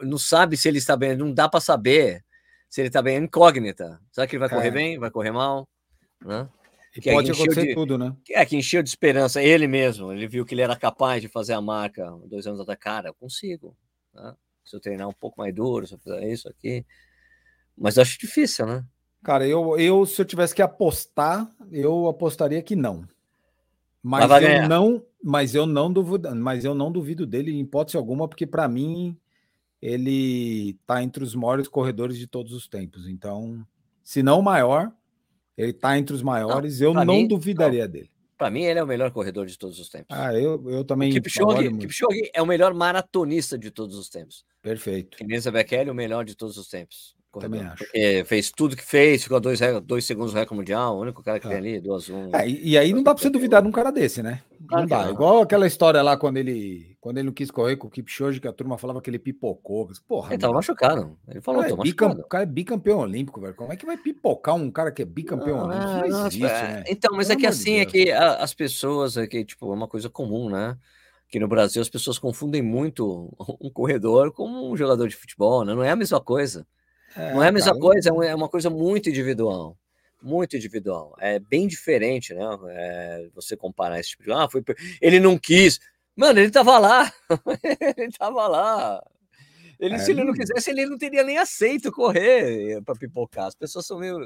não 0.02 0.18
sabe 0.18 0.56
se 0.56 0.68
ele 0.68 0.78
está 0.78 0.96
bem, 0.96 1.16
não 1.16 1.34
dá 1.34 1.50
para 1.50 1.60
saber 1.60 2.24
se 2.70 2.82
ele 2.82 2.88
está 2.88 3.02
bem, 3.02 3.16
é 3.16 3.20
incógnita. 3.20 4.02
Será 4.12 4.28
que 4.28 4.36
ele 4.36 4.40
vai 4.42 4.50
correr 4.50 4.68
é. 4.68 4.72
bem, 4.72 5.00
vai 5.00 5.12
correr 5.12 5.32
mal? 5.32 5.68
Né? 6.22 6.50
Que 6.92 7.12
pode 7.12 7.32
acontecer 7.32 7.68
de, 7.68 7.74
tudo, 7.74 7.98
né? 7.98 8.16
É, 8.30 8.46
que 8.46 8.56
encheu 8.56 8.82
de 8.82 8.90
esperança 8.90 9.44
ele 9.44 9.68
mesmo. 9.68 10.14
Ele 10.14 10.28
viu 10.28 10.46
que 10.46 10.54
ele 10.56 10.62
era 10.62 10.76
capaz 10.78 11.22
de 11.22 11.28
fazer 11.28 11.54
a 11.54 11.62
marca 11.62 12.10
dois 12.26 12.48
anos 12.48 12.60
atrás. 12.60 12.80
Cara, 12.80 13.10
eu 13.10 13.14
consigo. 13.14 13.76
Né? 14.14 14.34
Se 14.64 14.76
eu 14.76 14.80
treinar 14.80 15.08
um 15.08 15.14
pouco 15.14 15.40
mais 15.40 15.54
duro, 15.54 15.86
se 15.86 15.94
eu 15.94 16.00
fizer 16.00 16.26
isso 16.30 16.48
aqui. 16.48 16.86
Mas 17.78 17.98
eu 17.98 18.02
acho 18.02 18.18
difícil, 18.18 18.66
né? 18.66 18.86
Cara, 19.26 19.48
eu, 19.48 19.76
eu 19.80 20.06
se 20.06 20.22
eu 20.22 20.26
tivesse 20.26 20.54
que 20.54 20.62
apostar, 20.62 21.50
eu 21.72 22.08
apostaria 22.08 22.62
que 22.62 22.76
não. 22.76 23.08
Mas, 24.04 24.30
mas 24.30 24.44
eu 24.44 24.70
não, 24.70 25.04
mas 25.24 25.56
eu 25.56 25.66
não 25.66 25.92
duvido, 25.92 26.36
mas 26.36 26.64
eu 26.64 26.76
não 26.76 26.92
duvido 26.92 27.26
dele 27.26 27.52
em 27.52 27.62
hipótese 27.62 27.98
alguma, 27.98 28.28
porque 28.28 28.46
para 28.46 28.68
mim 28.68 29.18
ele 29.82 30.78
tá 30.86 31.02
entre 31.02 31.24
os 31.24 31.34
maiores 31.34 31.68
corredores 31.68 32.20
de 32.20 32.28
todos 32.28 32.54
os 32.54 32.68
tempos. 32.68 33.08
Então, 33.08 33.66
se 34.04 34.22
não 34.22 34.42
o 34.42 34.44
maior, 34.44 34.92
ele 35.58 35.74
tá 35.74 35.98
entre 35.98 36.16
os 36.16 36.22
maiores, 36.22 36.80
não, 36.80 36.88
eu 36.90 36.94
não 36.94 37.16
mim, 37.16 37.28
duvidaria 37.28 37.86
não. 37.86 37.92
dele. 37.92 38.12
Para 38.38 38.52
mim, 38.52 38.62
ele 38.62 38.78
é 38.78 38.84
o 38.84 38.88
melhor 38.88 39.10
corredor 39.10 39.48
de 39.48 39.58
todos 39.58 39.80
os 39.80 39.90
tempos. 39.90 40.16
Ah, 40.16 40.36
eu, 40.36 40.70
eu 40.70 40.84
também. 40.84 41.12
Kipchoge, 41.12 41.76
Kipchoge 41.78 42.30
é 42.32 42.44
o 42.44 42.46
melhor 42.46 42.76
maratonista 42.76 43.58
de 43.58 43.72
todos 43.72 43.98
os 43.98 44.08
tempos. 44.08 44.46
Perfeito. 44.62 45.18
Kenenisa 45.18 45.52
Bekele, 45.52 45.90
o 45.90 45.96
melhor 45.96 46.24
de 46.24 46.36
todos 46.36 46.58
os 46.58 46.68
tempos. 46.68 47.15
Também 47.42 47.62
acho. 47.62 47.84
Porque 47.84 48.24
fez 48.26 48.52
tudo 48.52 48.76
que 48.76 48.84
fez, 48.84 49.24
ficou 49.24 49.40
dois, 49.40 49.60
dois 49.84 50.06
segundos 50.06 50.34
no 50.34 50.40
recorde 50.40 50.60
mundial, 50.60 50.96
o 50.96 51.02
único 51.02 51.24
cara 51.24 51.40
que 51.40 51.48
é. 51.48 51.50
tem 51.50 51.58
ali, 51.58 51.80
duas 51.80 52.10
um. 52.10 52.30
É, 52.36 52.48
e, 52.48 52.72
e, 52.72 52.78
aí 52.78 52.94
não 52.94 53.04
dá 53.04 53.14
para 53.14 53.22
você 53.24 53.30
duvidar 53.30 53.62
de 53.62 53.68
um 53.68 53.72
cara 53.72 53.92
desse, 53.92 54.22
né? 54.22 54.42
Claro 54.68 54.84
não 54.84 54.90
dá. 54.90 55.06
Não. 55.06 55.12
Igual 55.12 55.42
aquela 55.42 55.68
história 55.68 56.02
lá 56.02 56.18
quando 56.18 56.38
ele, 56.38 56.96
quando 57.00 57.18
ele 57.18 57.28
não 57.28 57.34
quis 57.34 57.52
correr 57.52 57.76
com 57.76 57.88
o 57.88 57.90
Kipchoge, 57.92 58.40
que 58.40 58.48
a 58.48 58.54
turma 58.54 58.78
falava 58.78 59.02
que 59.02 59.10
ele 59.10 59.20
pipocou. 59.20 59.90
Porra, 60.08 60.34
ele 60.34 60.42
tava 60.42 60.54
machucado. 60.54 61.18
Ele 61.28 61.42
falou, 61.42 61.64
é, 61.64 61.76
bicampe... 61.76 62.22
O 62.22 62.28
cara 62.28 62.44
é 62.44 62.48
bicampeão 62.48 63.00
olímpico, 63.00 63.42
velho. 63.42 63.54
Como 63.54 63.72
é 63.72 63.76
que 63.76 63.86
vai 63.86 63.98
pipocar 63.98 64.56
um 64.56 64.72
cara 64.72 64.92
que 64.92 65.02
é 65.02 65.06
bicampeão 65.06 65.58
não, 65.58 65.68
olímpico? 65.68 66.10
Não, 66.10 66.28
existe, 66.28 66.46
é... 66.46 66.62
né? 66.64 66.84
Então, 66.88 67.16
mas 67.16 67.28
Pelo 67.28 67.40
é 67.40 67.42
que 67.42 67.48
assim, 67.48 67.76
é 67.76 67.86
que 67.86 68.12
as 68.12 68.54
pessoas, 68.54 69.18
é 69.18 69.28
que, 69.28 69.44
tipo, 69.44 69.72
é 69.72 69.76
uma 69.76 69.88
coisa 69.88 70.10
comum, 70.10 70.50
né? 70.50 70.78
que 71.28 71.40
no 71.40 71.48
Brasil 71.48 71.82
as 71.82 71.90
pessoas 71.90 72.18
confundem 72.18 72.62
muito 72.62 73.34
um 73.60 73.70
corredor 73.70 74.32
com 74.32 74.72
um 74.72 74.78
jogador 74.78 75.08
de 75.08 75.16
futebol, 75.16 75.66
né? 75.66 75.74
Não 75.74 75.84
é 75.84 75.92
a 75.92 75.96
mesma 75.96 76.22
coisa. 76.22 76.66
É, 77.16 77.34
não 77.34 77.44
é 77.44 77.48
a 77.48 77.52
mesma 77.52 77.72
cara, 77.72 77.82
coisa, 77.82 78.10
é, 78.10 78.28
é 78.28 78.36
uma 78.36 78.50
coisa 78.50 78.70
muito 78.70 79.10
individual. 79.10 79.78
Muito 80.22 80.56
individual. 80.56 81.16
É 81.20 81.40
bem 81.40 81.68
diferente, 81.68 82.34
né? 82.34 82.42
É, 82.70 83.28
você 83.34 83.56
comparar 83.56 84.00
esse 84.00 84.10
tipo 84.10 84.24
de. 84.24 84.32
Ah, 84.32 84.48
foi. 84.50 84.64
Ele 85.00 85.20
não 85.20 85.38
quis. 85.38 85.80
Mano, 86.16 86.40
ele 86.40 86.50
tava 86.50 86.78
lá. 86.80 87.12
ele 87.98 88.12
tava 88.12 88.48
lá. 88.48 89.04
Ele, 89.80 89.96
é, 89.96 90.00
se 90.00 90.12
ele 90.12 90.24
não 90.24 90.34
quisesse, 90.34 90.70
ele 90.72 90.86
não 90.86 90.98
teria 90.98 91.24
nem 91.24 91.38
aceito 91.38 91.92
correr 91.92 92.82
para 92.84 92.96
pipocar. 92.96 93.48
As 93.48 93.56
pessoas 93.56 93.86
são 93.86 94.00
meio. 94.00 94.18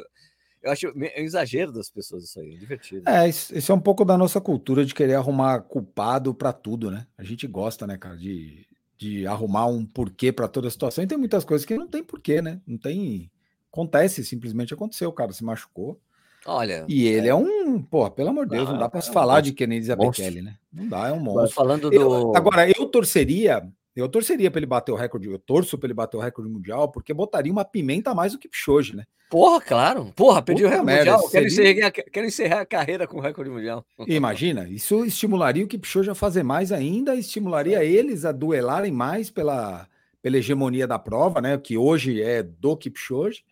Eu 0.61 0.71
acho 0.71 0.87
um 0.89 1.23
exagero 1.23 1.71
das 1.71 1.89
pessoas 1.89 2.25
isso 2.25 2.39
aí, 2.39 2.53
é 2.53 2.57
divertido. 2.57 3.09
É, 3.09 3.29
isso 3.29 3.71
é 3.71 3.75
um 3.75 3.79
pouco 3.79 4.03
da 4.03 4.17
nossa 4.17 4.41
cultura 4.41 4.85
de 4.85 4.93
querer 4.93 5.15
arrumar 5.15 5.61
culpado 5.61 6.33
para 6.33 6.51
tudo, 6.51 6.91
né? 6.91 7.07
A 7.17 7.23
gente 7.23 7.47
gosta, 7.47 7.87
né, 7.87 7.97
cara, 7.97 8.17
de, 8.17 8.67
de 8.99 9.25
arrumar 9.25 9.65
um 9.65 9.85
porquê 9.85 10.29
para 10.29 10.47
toda 10.47 10.67
a 10.67 10.71
situação. 10.71 11.01
E 11.01 11.07
tem 11.07 11.17
muitas 11.17 11.45
coisas 11.45 11.65
que 11.65 11.77
não 11.77 11.87
tem 11.87 12.03
porquê, 12.03 12.41
né? 12.41 12.59
Não 12.67 12.77
tem. 12.77 13.31
Acontece, 13.71 14.25
simplesmente 14.25 14.73
aconteceu, 14.73 15.09
o 15.09 15.13
cara 15.13 15.31
se 15.31 15.43
machucou. 15.43 15.99
Olha. 16.45 16.85
E 16.87 17.07
ele 17.07 17.27
é, 17.27 17.31
é 17.31 17.35
um, 17.35 17.81
pô, 17.81 18.09
pelo 18.11 18.29
amor 18.29 18.45
de 18.45 18.55
Deus, 18.57 18.67
não 18.67 18.77
dá 18.77 18.89
para 18.89 19.01
se 19.01 19.09
é 19.09 19.13
falar 19.13 19.41
de 19.41 19.53
Kennedy 19.53 19.95
Bekele, 19.95 20.41
né? 20.41 20.57
Não 20.71 20.87
dá, 20.87 21.07
é 21.07 21.11
um 21.13 21.19
monstro. 21.19 21.55
falando 21.55 21.89
do... 21.89 21.95
Eu, 21.95 22.35
agora, 22.35 22.69
eu 22.69 22.85
torceria, 22.87 23.67
eu 23.99 24.09
torceria 24.09 24.49
para 24.49 24.59
ele 24.59 24.65
bater 24.65 24.91
o 24.91 24.95
recorde, 24.95 25.29
eu 25.29 25.39
torço 25.39 25.77
para 25.77 25.87
ele 25.87 25.93
bater 25.93 26.17
o 26.17 26.19
recorde 26.19 26.51
mundial, 26.51 26.91
porque 26.91 27.13
botaria 27.13 27.51
uma 27.51 27.65
pimenta 27.65 28.11
a 28.11 28.15
mais 28.15 28.33
do 28.33 28.39
que 28.39 28.47
Kipchoge, 28.47 28.95
né? 28.95 29.05
Porra, 29.29 29.61
claro. 29.61 30.11
Porra, 30.15 30.41
pediu 30.41 30.67
o 30.67 30.69
recorde 30.69 30.85
merda, 30.87 31.11
mundial. 31.11 31.29
Quero, 31.29 31.49
seria... 31.49 31.71
encerrar, 31.71 31.91
quero 31.91 32.27
encerrar 32.27 32.61
a 32.61 32.65
carreira 32.65 33.07
com 33.07 33.17
o 33.17 33.21
recorde 33.21 33.51
mundial. 33.51 33.85
Imagina, 34.07 34.67
isso 34.67 35.05
estimularia 35.05 35.63
o 35.63 35.67
Kipchoge 35.67 36.09
a 36.09 36.15
fazer 36.15 36.43
mais 36.43 36.71
ainda, 36.71 37.15
estimularia 37.15 37.83
eles 37.83 38.25
a 38.25 38.31
duelarem 38.31 38.91
mais 38.91 39.29
pela, 39.29 39.87
pela 40.21 40.37
hegemonia 40.37 40.87
da 40.87 40.97
prova, 40.97 41.39
né? 41.39 41.57
Que 41.57 41.77
hoje 41.77 42.21
é 42.21 42.41
do 42.41 42.75
Kipchoge, 42.75 43.43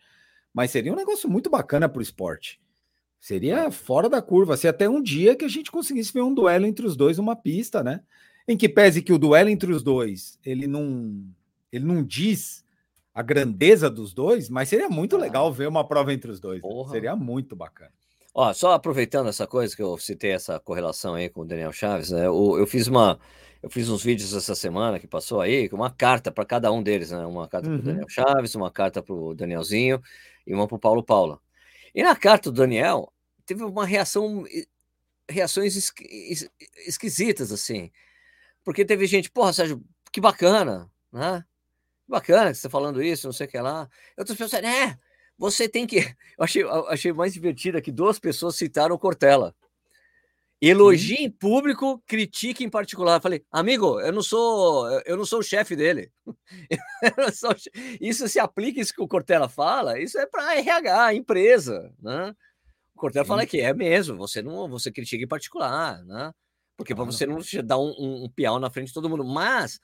mas 0.52 0.70
seria 0.70 0.92
um 0.92 0.96
negócio 0.96 1.30
muito 1.30 1.48
bacana 1.48 1.88
para 1.88 2.00
o 2.00 2.02
esporte. 2.02 2.60
Seria 3.20 3.70
fora 3.70 4.08
da 4.08 4.22
curva. 4.22 4.56
Se 4.56 4.68
até 4.68 4.88
um 4.88 5.02
dia 5.02 5.36
que 5.36 5.44
a 5.44 5.48
gente 5.48 5.70
conseguisse 5.70 6.12
ver 6.12 6.22
um 6.22 6.34
duelo 6.34 6.66
entre 6.66 6.86
os 6.86 6.96
dois 6.96 7.18
numa 7.18 7.36
pista, 7.36 7.82
né? 7.82 8.00
Em 8.48 8.56
que 8.56 8.68
pese 8.68 9.02
que 9.02 9.12
o 9.12 9.18
duelo 9.18 9.50
entre 9.50 9.70
os 9.70 9.82
dois 9.82 10.38
ele 10.42 10.66
não, 10.66 11.22
ele 11.70 11.84
não 11.84 12.02
diz 12.02 12.64
a 13.14 13.22
grandeza 13.22 13.90
dos 13.90 14.14
dois, 14.14 14.48
mas 14.48 14.68
seria 14.68 14.88
muito 14.88 15.16
ah, 15.16 15.18
legal 15.18 15.52
ver 15.52 15.68
uma 15.68 15.86
prova 15.86 16.14
entre 16.14 16.30
os 16.30 16.40
dois. 16.40 16.62
Né? 16.62 16.70
Seria 16.90 17.14
muito 17.14 17.54
bacana. 17.54 17.92
Ó, 18.32 18.52
só 18.52 18.72
aproveitando 18.72 19.28
essa 19.28 19.46
coisa 19.46 19.74
que 19.74 19.82
eu 19.82 19.98
citei 19.98 20.30
essa 20.30 20.60
correlação 20.60 21.14
aí 21.14 21.28
com 21.28 21.40
o 21.40 21.44
Daniel 21.44 21.72
Chaves, 21.72 22.10
né? 22.10 22.26
Eu, 22.26 22.56
eu 22.56 22.66
fiz 22.66 22.86
uma, 22.86 23.18
eu 23.62 23.68
fiz 23.68 23.88
uns 23.88 24.02
vídeos 24.02 24.32
essa 24.32 24.54
semana 24.54 24.98
que 25.00 25.06
passou 25.06 25.40
aí, 25.40 25.68
com 25.68 25.76
uma 25.76 25.90
carta 25.90 26.30
para 26.30 26.44
cada 26.44 26.70
um 26.70 26.80
deles, 26.82 27.10
né? 27.10 27.26
Uma 27.26 27.48
carta 27.48 27.68
uhum. 27.68 27.78
para 27.78 27.82
o 27.82 27.86
Daniel 27.86 28.08
Chaves, 28.08 28.54
uma 28.54 28.70
carta 28.70 29.02
para 29.02 29.14
o 29.14 29.34
Danielzinho 29.34 30.00
e 30.46 30.54
uma 30.54 30.68
para 30.68 30.76
o 30.76 30.78
Paulo 30.78 31.02
Paula. 31.02 31.40
E 31.94 32.02
na 32.02 32.14
carta 32.14 32.50
do 32.50 32.56
Daniel 32.56 33.12
teve 33.44 33.64
uma 33.64 33.84
reação, 33.84 34.44
reações 35.28 35.92
esquisitas 36.86 37.50
assim, 37.50 37.90
porque 38.68 38.84
teve 38.84 39.06
gente, 39.06 39.30
porra, 39.30 39.50
Sérgio, 39.50 39.82
que 40.12 40.20
bacana, 40.20 40.92
né? 41.10 41.42
bacana 42.06 42.50
que 42.50 42.56
você 42.56 42.58
está 42.58 42.68
falando 42.68 43.02
isso, 43.02 43.26
não 43.26 43.32
sei 43.32 43.46
o 43.46 43.48
que 43.48 43.58
lá. 43.58 43.88
Outras 44.14 44.36
pessoas, 44.36 44.62
é, 44.62 44.94
você 45.38 45.66
tem 45.66 45.86
que. 45.86 46.00
Eu 46.36 46.44
achei, 46.44 46.62
eu 46.62 46.88
achei 46.90 47.10
mais 47.10 47.32
divertido 47.32 47.80
que 47.80 47.90
duas 47.90 48.18
pessoas 48.18 48.56
citaram 48.56 48.94
o 48.94 48.98
Cortella. 48.98 49.56
Elogie 50.60 51.14
hum. 51.14 51.22
em 51.22 51.30
público, 51.30 51.98
critique 52.06 52.62
em 52.62 52.68
particular. 52.68 53.14
Eu 53.16 53.22
falei, 53.22 53.42
amigo, 53.50 53.98
eu 54.02 54.12
não 54.12 54.22
sou, 54.22 54.86
eu 55.06 55.16
não 55.16 55.24
sou 55.24 55.38
o 55.38 55.42
chefe 55.42 55.74
dele. 55.74 56.12
Sou... 57.32 57.56
Isso 57.98 58.28
se 58.28 58.38
aplica 58.38 58.82
isso 58.82 58.92
que 58.92 59.00
o 59.00 59.08
Cortella 59.08 59.48
fala, 59.48 59.98
isso 59.98 60.18
é 60.18 60.26
para 60.26 60.58
RH, 60.58 61.14
empresa, 61.14 61.90
né? 61.98 62.36
O 62.94 62.98
Cortella 62.98 63.24
Sim. 63.24 63.28
fala 63.28 63.46
que 63.46 63.62
é 63.62 63.72
mesmo, 63.72 64.18
você 64.18 64.42
não, 64.42 64.68
você 64.68 64.92
critica 64.92 65.24
em 65.24 65.28
particular, 65.28 66.04
né? 66.04 66.34
Porque 66.78 66.94
para 66.94 67.02
você 67.02 67.26
não 67.26 67.38
dar 67.64 67.76
um, 67.76 67.92
um, 67.98 68.24
um 68.24 68.28
piau 68.30 68.60
na 68.60 68.70
frente 68.70 68.88
de 68.88 68.94
todo 68.94 69.10
mundo. 69.10 69.24
Mas 69.24 69.80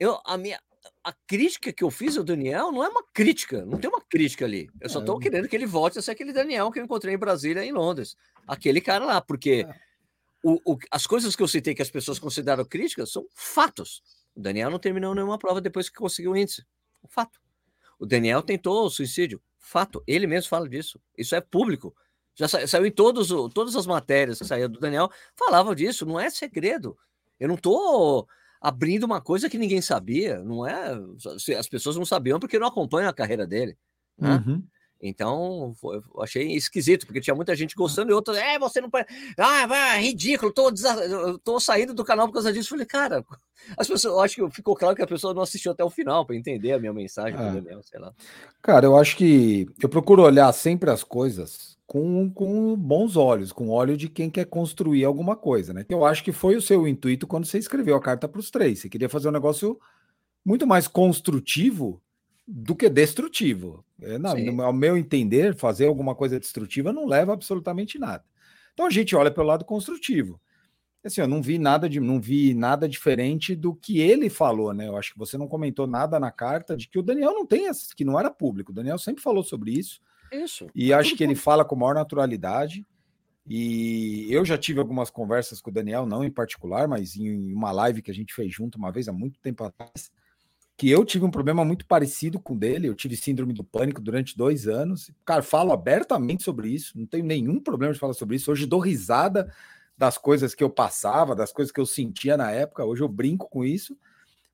eu, 0.00 0.20
a 0.26 0.36
minha, 0.36 0.60
a 1.04 1.12
crítica 1.28 1.72
que 1.72 1.84
eu 1.84 1.92
fiz 1.92 2.18
ao 2.18 2.24
Daniel 2.24 2.72
não 2.72 2.82
é 2.82 2.88
uma 2.88 3.04
crítica, 3.14 3.64
não 3.64 3.78
tem 3.78 3.88
uma 3.88 4.00
crítica 4.00 4.44
ali. 4.44 4.68
Eu 4.80 4.88
só 4.88 4.98
estou 4.98 5.16
é. 5.20 5.22
querendo 5.22 5.48
que 5.48 5.54
ele 5.54 5.64
volte 5.64 6.00
a 6.00 6.02
ser 6.02 6.10
aquele 6.10 6.32
Daniel 6.32 6.72
que 6.72 6.80
eu 6.80 6.84
encontrei 6.84 7.14
em 7.14 7.18
Brasília 7.18 7.64
e 7.64 7.68
em 7.68 7.72
Londres. 7.72 8.16
Aquele 8.48 8.80
cara 8.80 9.04
lá, 9.04 9.20
porque 9.20 9.64
é. 9.64 9.74
o, 10.42 10.72
o, 10.72 10.78
as 10.90 11.06
coisas 11.06 11.36
que 11.36 11.42
eu 11.44 11.46
citei 11.46 11.72
que 11.72 11.82
as 11.82 11.90
pessoas 11.90 12.18
consideram 12.18 12.64
críticas 12.64 13.12
são 13.12 13.24
fatos. 13.32 14.02
O 14.34 14.40
Daniel 14.40 14.70
não 14.70 14.80
terminou 14.80 15.14
nenhuma 15.14 15.38
prova 15.38 15.60
depois 15.60 15.88
que 15.88 15.96
conseguiu 15.96 16.32
o 16.32 16.36
índice. 16.36 16.66
Fato. 17.08 17.40
O 17.96 18.04
Daniel 18.04 18.42
tentou 18.42 18.84
o 18.84 18.90
suicídio. 18.90 19.40
Fato. 19.56 20.02
Ele 20.04 20.26
mesmo 20.26 20.48
fala 20.48 20.68
disso. 20.68 21.00
Isso 21.16 21.36
é 21.36 21.40
público. 21.40 21.94
Já 22.34 22.48
sa 22.48 22.66
saiu 22.66 22.86
em 22.86 22.90
todos, 22.90 23.28
todas 23.52 23.76
as 23.76 23.86
matérias 23.86 24.38
que 24.38 24.44
saíram 24.44 24.70
do 24.70 24.80
Daniel, 24.80 25.10
falava 25.36 25.74
disso. 25.74 26.06
Não 26.06 26.18
é 26.18 26.30
segredo. 26.30 26.96
Eu 27.38 27.48
não 27.48 27.56
estou. 27.56 28.26
Abrindo 28.60 29.02
uma 29.02 29.20
coisa 29.20 29.50
que 29.50 29.58
ninguém 29.58 29.82
sabia, 29.82 30.38
não 30.44 30.64
é? 30.64 30.96
As 31.58 31.68
pessoas 31.68 31.96
não 31.96 32.04
sabiam 32.04 32.38
porque 32.38 32.60
não 32.60 32.68
acompanham 32.68 33.10
a 33.10 33.12
carreira 33.12 33.44
dele. 33.44 33.76
Né? 34.16 34.42
Uhum. 34.46 34.64
Então, 35.04 35.74
foi, 35.80 35.96
eu 35.96 36.22
achei 36.22 36.52
esquisito, 36.52 37.06
porque 37.06 37.20
tinha 37.20 37.34
muita 37.34 37.56
gente 37.56 37.74
gostando 37.74 38.12
e 38.12 38.14
outras, 38.14 38.36
é, 38.36 38.56
você 38.56 38.80
não 38.80 38.88
pode. 38.88 39.06
Ah, 39.36 39.66
vai, 39.66 40.00
ridículo, 40.00 40.52
tô, 40.52 40.72
tô 41.42 41.58
saindo 41.58 41.92
do 41.92 42.04
canal 42.04 42.28
por 42.28 42.34
causa 42.34 42.52
disso. 42.52 42.68
Falei, 42.68 42.86
cara, 42.86 43.24
as 43.76 43.88
pessoas, 43.88 44.14
eu 44.14 44.20
acho 44.20 44.36
que 44.36 44.54
ficou 44.54 44.76
claro 44.76 44.94
que 44.94 45.02
a 45.02 45.06
pessoa 45.06 45.34
não 45.34 45.42
assistiu 45.42 45.72
até 45.72 45.82
o 45.82 45.90
final 45.90 46.24
para 46.24 46.36
entender 46.36 46.70
a 46.70 46.78
minha 46.78 46.92
mensagem, 46.92 47.34
é. 47.34 47.52
Daniel, 47.52 47.82
sei 47.82 47.98
lá. 47.98 48.14
Cara, 48.62 48.86
eu 48.86 48.96
acho 48.96 49.16
que 49.16 49.66
eu 49.82 49.88
procuro 49.88 50.22
olhar 50.22 50.52
sempre 50.52 50.88
as 50.88 51.02
coisas 51.02 51.76
com, 51.84 52.30
com 52.30 52.76
bons 52.76 53.16
olhos, 53.16 53.50
com 53.50 53.70
óleo 53.70 53.96
de 53.96 54.08
quem 54.08 54.30
quer 54.30 54.44
construir 54.44 55.04
alguma 55.04 55.34
coisa, 55.34 55.72
né? 55.72 55.84
Eu 55.88 56.04
acho 56.04 56.22
que 56.22 56.30
foi 56.30 56.54
o 56.54 56.62
seu 56.62 56.86
intuito 56.86 57.26
quando 57.26 57.44
você 57.44 57.58
escreveu 57.58 57.96
a 57.96 58.00
carta 58.00 58.28
para 58.28 58.40
os 58.40 58.52
três. 58.52 58.78
Você 58.78 58.88
queria 58.88 59.08
fazer 59.08 59.28
um 59.28 59.32
negócio 59.32 59.78
muito 60.44 60.64
mais 60.64 60.86
construtivo 60.86 62.00
do 62.46 62.74
que 62.74 62.88
destrutivo. 62.88 63.84
É, 64.00 64.18
no, 64.18 64.62
ao 64.62 64.72
meu 64.72 64.96
entender, 64.96 65.54
fazer 65.54 65.86
alguma 65.86 66.14
coisa 66.14 66.38
destrutiva 66.40 66.92
não 66.92 67.06
leva 67.06 67.32
absolutamente 67.32 67.98
nada. 67.98 68.24
Então 68.72 68.86
a 68.86 68.90
gente 68.90 69.14
olha 69.14 69.30
pelo 69.30 69.46
lado 69.46 69.64
construtivo. 69.64 70.40
Assim, 71.04 71.20
eu 71.20 71.26
não 71.26 71.42
vi 71.42 71.58
nada 71.58 71.88
de, 71.88 71.98
não 71.98 72.20
vi 72.20 72.54
nada 72.54 72.88
diferente 72.88 73.56
do 73.56 73.74
que 73.74 74.00
ele 74.00 74.30
falou, 74.30 74.72
né? 74.72 74.86
Eu 74.86 74.96
acho 74.96 75.12
que 75.12 75.18
você 75.18 75.36
não 75.36 75.48
comentou 75.48 75.86
nada 75.86 76.20
na 76.20 76.30
carta 76.30 76.76
de 76.76 76.88
que 76.88 76.98
o 76.98 77.02
Daniel 77.02 77.32
não 77.32 77.44
tem, 77.44 77.68
que 77.96 78.04
não 78.04 78.18
era 78.18 78.30
público. 78.30 78.70
O 78.70 78.74
Daniel 78.74 78.98
sempre 78.98 79.22
falou 79.22 79.42
sobre 79.42 79.72
isso 79.72 80.00
isso. 80.32 80.66
E 80.74 80.88
tá 80.88 80.98
acho 80.98 81.14
que 81.14 81.22
ele 81.22 81.34
fala 81.34 81.64
com 81.64 81.76
maior 81.76 81.94
naturalidade. 81.94 82.86
E 83.46 84.26
eu 84.30 84.44
já 84.44 84.56
tive 84.56 84.78
algumas 84.78 85.10
conversas 85.10 85.60
com 85.60 85.70
o 85.70 85.72
Daniel, 85.72 86.06
não 86.06 86.24
em 86.24 86.30
particular, 86.30 86.86
mas 86.88 87.16
em 87.16 87.52
uma 87.52 87.72
live 87.72 88.00
que 88.00 88.10
a 88.10 88.14
gente 88.14 88.32
fez 88.32 88.52
junto 88.52 88.78
uma 88.78 88.92
vez 88.92 89.08
há 89.08 89.12
muito 89.12 89.38
tempo 89.40 89.64
atrás, 89.64 90.12
que 90.76 90.90
eu 90.90 91.04
tive 91.04 91.24
um 91.24 91.30
problema 91.30 91.64
muito 91.64 91.86
parecido 91.86 92.40
com 92.40 92.54
o 92.54 92.58
dele. 92.58 92.88
Eu 92.88 92.94
tive 92.94 93.16
síndrome 93.16 93.52
do 93.52 93.62
pânico 93.62 94.00
durante 94.00 94.36
dois 94.36 94.66
anos. 94.66 95.10
Cara, 95.24 95.42
falo 95.42 95.72
abertamente 95.72 96.42
sobre 96.42 96.68
isso, 96.68 96.98
não 96.98 97.06
tenho 97.06 97.24
nenhum 97.24 97.60
problema 97.60 97.92
de 97.92 98.00
falar 98.00 98.14
sobre 98.14 98.36
isso. 98.36 98.50
Hoje 98.50 98.66
dou 98.66 98.80
risada 98.80 99.52
das 99.96 100.18
coisas 100.18 100.54
que 100.54 100.64
eu 100.64 100.70
passava, 100.70 101.36
das 101.36 101.52
coisas 101.52 101.70
que 101.70 101.80
eu 101.80 101.86
sentia 101.86 102.36
na 102.36 102.50
época. 102.50 102.84
Hoje 102.84 103.02
eu 103.02 103.08
brinco 103.08 103.48
com 103.48 103.64
isso, 103.64 103.96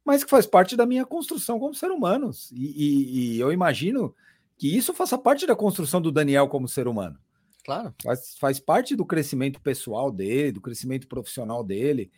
mas 0.05 0.25
que 0.25 0.31
faz 0.31 0.47
parte 0.47 0.77
da 0.77 0.85
minha 0.85 1.07
construção 1.07 1.59
como 1.59 1.75
ser 1.75 1.91
humano. 1.91 2.31
E, 2.53 2.67
e, 2.67 3.37
e 3.37 3.41
eu 3.41 3.53
imagino 3.53 4.15
que 4.57 4.77
isso 4.77 4.93
faça 4.93 5.17
parte 5.17 5.47
da 5.47 5.55
construção 5.55 6.01
do 6.01 6.13
Daniel 6.13 6.49
como 6.49 6.69
ser 6.69 6.89
humano. 6.89 7.19
Claro. 7.65 7.95
Faz, 8.03 8.37
faz 8.39 8.59
parte 8.59 8.97
do 8.97 9.07
crescimento 9.07 9.61
pessoal 9.61 10.11
dele, 10.11 10.53
do 10.53 10.61
crescimento 10.61 11.07
profissional 11.07 11.63
dele. 11.63 12.11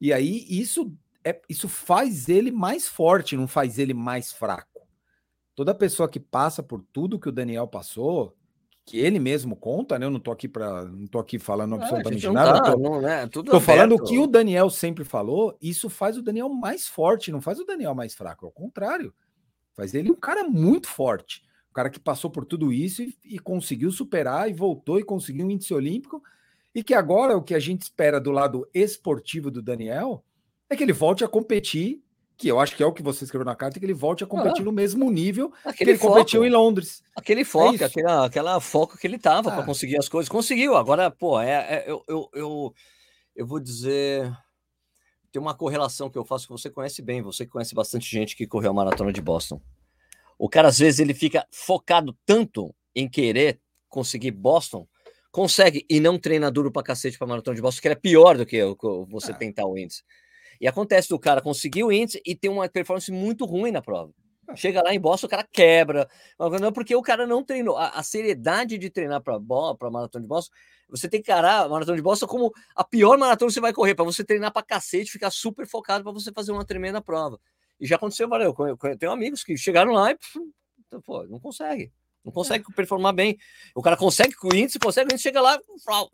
E 0.00 0.12
aí 0.12 0.46
isso 0.48 0.94
é 1.24 1.40
isso 1.48 1.68
faz 1.68 2.28
ele 2.28 2.50
mais 2.50 2.88
forte, 2.88 3.36
não 3.36 3.46
faz 3.46 3.78
ele 3.78 3.94
mais 3.94 4.32
fraco. 4.32 4.86
Toda 5.54 5.74
pessoa 5.74 6.08
que 6.08 6.20
passa 6.20 6.62
por 6.62 6.82
tudo 6.92 7.18
que 7.18 7.28
o 7.28 7.32
Daniel 7.32 7.68
passou, 7.68 8.36
que 8.84 8.98
ele 8.98 9.18
mesmo 9.18 9.54
conta, 9.54 9.98
né? 9.98 10.06
Eu 10.06 10.10
não 10.10 10.20
tô 10.20 10.30
aqui 10.30 10.48
para, 10.48 10.84
não 10.86 11.06
tô 11.06 11.18
aqui 11.18 11.38
falando 11.38 11.74
é, 11.74 11.78
absolutamente 11.78 12.26
é, 12.26 12.30
nada. 12.30 12.62
Tá, 12.62 12.72
tô, 12.72 12.78
não, 12.78 13.00
né? 13.00 13.26
Tudo 13.26 13.50
tô 13.50 13.60
falando 13.60 13.94
o 13.94 14.02
que 14.02 14.18
o 14.18 14.26
Daniel 14.26 14.70
sempre 14.70 15.04
falou. 15.04 15.56
Isso 15.60 15.90
faz 15.90 16.16
o 16.16 16.22
Daniel 16.22 16.48
mais 16.48 16.88
forte, 16.88 17.30
não 17.30 17.40
faz 17.40 17.60
o 17.60 17.64
Daniel 17.64 17.94
mais 17.94 18.14
fraco. 18.14 18.46
Ao 18.46 18.52
contrário, 18.52 19.14
faz 19.74 19.94
ele 19.94 20.10
um 20.10 20.16
cara 20.16 20.44
muito 20.44 20.88
forte 20.88 21.42
O 21.70 21.74
cara 21.74 21.90
que 21.90 22.00
passou 22.00 22.30
por 22.30 22.44
tudo 22.44 22.72
isso 22.72 23.02
e, 23.02 23.14
e 23.24 23.38
conseguiu 23.38 23.92
superar 23.92 24.50
e 24.50 24.54
voltou 24.54 24.98
e 24.98 25.04
conseguiu 25.04 25.46
um 25.46 25.50
índice 25.50 25.74
olímpico. 25.74 26.22
E 26.74 26.82
que 26.82 26.94
agora 26.94 27.36
o 27.36 27.42
que 27.42 27.54
a 27.54 27.60
gente 27.60 27.82
espera 27.82 28.20
do 28.20 28.30
lado 28.30 28.66
esportivo 28.72 29.50
do 29.50 29.60
Daniel 29.60 30.24
é 30.70 30.76
que 30.76 30.82
ele 30.82 30.92
volte 30.92 31.24
a 31.24 31.28
competir, 31.28 32.02
que 32.36 32.48
eu 32.48 32.58
acho 32.58 32.76
que 32.76 32.82
é 32.82 32.86
o 32.86 32.92
que 32.92 33.02
você 33.02 33.24
escreveu 33.24 33.44
na 33.44 33.54
carta, 33.54 33.78
que 33.78 33.84
ele 33.84 33.92
volte 33.92 34.24
a 34.24 34.26
competir 34.26 34.62
ah, 34.62 34.64
no 34.64 34.72
mesmo 34.72 35.10
nível 35.10 35.52
que 35.76 35.84
ele 35.84 35.98
foco, 35.98 36.14
competiu 36.14 36.44
em 36.44 36.50
Londres. 36.50 37.02
Aquele 37.14 37.44
foco, 37.44 37.82
é 37.82 37.86
aquela, 37.86 38.26
aquela 38.26 38.60
foco 38.60 38.96
que 38.96 39.06
ele 39.06 39.18
tava 39.18 39.50
ah. 39.50 39.54
para 39.56 39.64
conseguir 39.64 39.98
as 39.98 40.08
coisas. 40.08 40.28
Conseguiu. 40.28 40.76
Agora, 40.76 41.10
pô, 41.10 41.40
é, 41.40 41.50
é 41.50 41.84
eu, 41.86 42.02
eu, 42.08 42.30
eu, 42.32 42.74
eu 43.36 43.46
vou 43.46 43.60
dizer 43.60 44.32
tem 45.30 45.40
uma 45.40 45.54
correlação 45.54 46.10
que 46.10 46.18
eu 46.18 46.24
faço 46.24 46.46
que 46.46 46.52
você 46.52 46.68
conhece 46.68 47.02
bem, 47.02 47.22
você 47.22 47.44
que 47.44 47.52
conhece 47.52 47.74
bastante 47.74 48.10
gente 48.10 48.36
que 48.36 48.46
correu 48.46 48.70
a 48.70 48.74
maratona 48.74 49.12
de 49.12 49.20
Boston. 49.20 49.60
O 50.38 50.48
cara, 50.48 50.68
às 50.68 50.78
vezes, 50.78 50.98
ele 51.00 51.14
fica 51.14 51.46
focado 51.50 52.16
tanto 52.26 52.74
em 52.94 53.08
querer 53.08 53.60
conseguir 53.88 54.32
Boston, 54.32 54.88
consegue 55.30 55.84
e 55.88 56.00
não 56.00 56.18
treina 56.18 56.50
duro 56.50 56.72
pra 56.72 56.82
cacete 56.82 57.18
pra 57.18 57.26
maratona 57.26 57.54
de 57.54 57.62
Boston, 57.62 57.82
que 57.82 57.88
é 57.88 57.94
pior 57.94 58.36
do 58.36 58.46
que 58.46 58.60
você 59.08 59.32
é. 59.32 59.34
tentar 59.34 59.66
o 59.66 59.78
índice. 59.78 60.02
E 60.60 60.68
acontece 60.68 61.08
do 61.08 61.18
cara 61.18 61.40
conseguir 61.40 61.84
o 61.84 61.92
índice 61.92 62.20
e 62.24 62.34
ter 62.34 62.48
uma 62.48 62.68
performance 62.68 63.10
muito 63.10 63.44
ruim 63.44 63.70
na 63.70 63.80
prova. 63.80 64.12
É. 64.48 64.56
Chega 64.56 64.82
lá 64.82 64.94
em 64.94 65.00
Boston, 65.00 65.26
o 65.26 65.30
cara 65.30 65.46
quebra. 65.50 66.08
Não, 66.38 66.72
porque 66.72 66.94
o 66.94 67.02
cara 67.02 67.26
não 67.26 67.42
treinou. 67.42 67.76
A, 67.76 67.88
a 67.90 68.02
seriedade 68.02 68.76
de 68.76 68.90
treinar 68.90 69.22
para 69.22 69.36
a 69.36 69.90
maratona 69.90 70.22
de 70.22 70.28
Boston 70.28 70.52
você 70.90 71.08
tem 71.08 71.22
que 71.22 71.30
encarar 71.30 71.64
a 71.64 71.68
maratona 71.68 71.96
de 71.96 72.02
Boston 72.02 72.26
como 72.26 72.52
a 72.74 72.84
pior 72.84 73.16
maratona 73.16 73.48
que 73.48 73.54
você 73.54 73.60
vai 73.60 73.72
correr, 73.72 73.94
para 73.94 74.04
você 74.04 74.24
treinar 74.24 74.52
para 74.52 74.62
cacete, 74.62 75.10
ficar 75.10 75.30
super 75.30 75.66
focado 75.66 76.02
para 76.02 76.12
você 76.12 76.32
fazer 76.32 76.52
uma 76.52 76.64
tremenda 76.64 77.00
prova. 77.00 77.40
E 77.78 77.86
já 77.86 77.96
aconteceu, 77.96 78.28
valeu. 78.28 78.54
Eu 78.58 78.98
tenho 78.98 79.12
amigos 79.12 79.42
que 79.42 79.56
chegaram 79.56 79.92
lá 79.92 80.10
e 80.10 80.18
pô, 81.04 81.24
não 81.24 81.38
consegue. 81.38 81.92
Não 82.24 82.32
consegue 82.32 82.64
é. 82.68 82.74
performar 82.74 83.14
bem. 83.14 83.38
O 83.74 83.80
cara 83.80 83.96
consegue 83.96 84.34
com 84.34 84.48
o 84.48 84.54
índice, 84.54 84.78
consegue, 84.78 85.06
o 85.06 85.12
índice 85.12 85.22
chega 85.22 85.40
lá, 85.40 85.58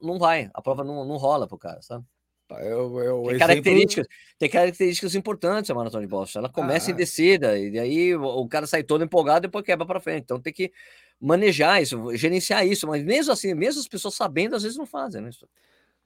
não 0.01 0.19
vai. 0.19 0.51
A 0.55 0.63
prova 0.63 0.85
não, 0.85 1.05
não 1.05 1.17
rola 1.17 1.49
pro 1.49 1.59
cara, 1.59 1.83
sabe? 1.83 2.05
Tá, 2.49 2.63
eu, 2.63 2.99
eu, 3.01 3.25
tem, 3.29 3.39
características, 3.39 4.07
tem 4.39 4.49
características 4.49 5.15
importantes 5.17 5.69
a 5.71 5.75
maratona 5.75 6.03
de 6.03 6.09
Boston. 6.09 6.39
Ela 6.39 6.49
começa 6.49 6.91
ah, 6.91 6.93
em 6.93 6.97
descida, 6.97 7.59
e 7.59 7.77
aí 7.79 8.15
o, 8.15 8.23
o 8.23 8.49
cara 8.49 8.67
sai 8.67 8.85
todo 8.85 9.03
empolgado 9.03 9.47
e 9.47 9.49
depois 9.49 9.65
quebra 9.65 9.85
para 9.85 10.01
frente. 10.01 10.23
Então 10.23 10.41
tem 10.41 10.53
que 10.53 10.73
manejar 11.21 11.83
isso, 11.83 12.15
gerenciar 12.17 12.65
isso, 12.65 12.87
mas 12.87 13.03
mesmo 13.03 13.33
assim, 13.33 13.53
mesmo 13.53 13.81
as 13.81 13.89
pessoas 13.89 14.15
sabendo, 14.15 14.55
às 14.55 14.63
vezes 14.63 14.79
não 14.79 14.87
fazem, 14.87 15.23
né? 15.23 15.31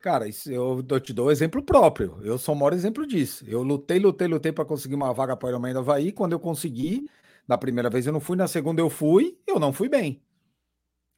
Cara, 0.00 0.26
isso, 0.26 0.50
eu, 0.50 0.82
eu 0.88 1.00
te 1.00 1.12
dou 1.12 1.28
um 1.28 1.30
exemplo 1.30 1.62
próprio. 1.62 2.18
Eu 2.22 2.38
sou 2.38 2.54
o 2.54 2.58
maior 2.58 2.72
exemplo 2.72 3.06
disso. 3.06 3.44
Eu 3.46 3.62
lutei, 3.62 3.98
lutei, 3.98 4.26
lutei 4.26 4.50
para 4.50 4.64
conseguir 4.64 4.94
uma 4.94 5.12
vaga 5.12 5.36
para 5.36 5.46
o 5.46 5.50
Ironman 5.50 5.74
do 5.74 5.80
Havaí. 5.80 6.10
Quando 6.10 6.32
eu 6.32 6.40
consegui, 6.40 7.06
na 7.46 7.58
primeira 7.58 7.90
vez 7.90 8.06
eu 8.06 8.12
não 8.12 8.20
fui, 8.20 8.34
na 8.34 8.48
segunda 8.48 8.80
eu 8.80 8.88
fui, 8.88 9.36
eu 9.46 9.60
não 9.60 9.74
fui 9.74 9.90
bem. 9.90 10.22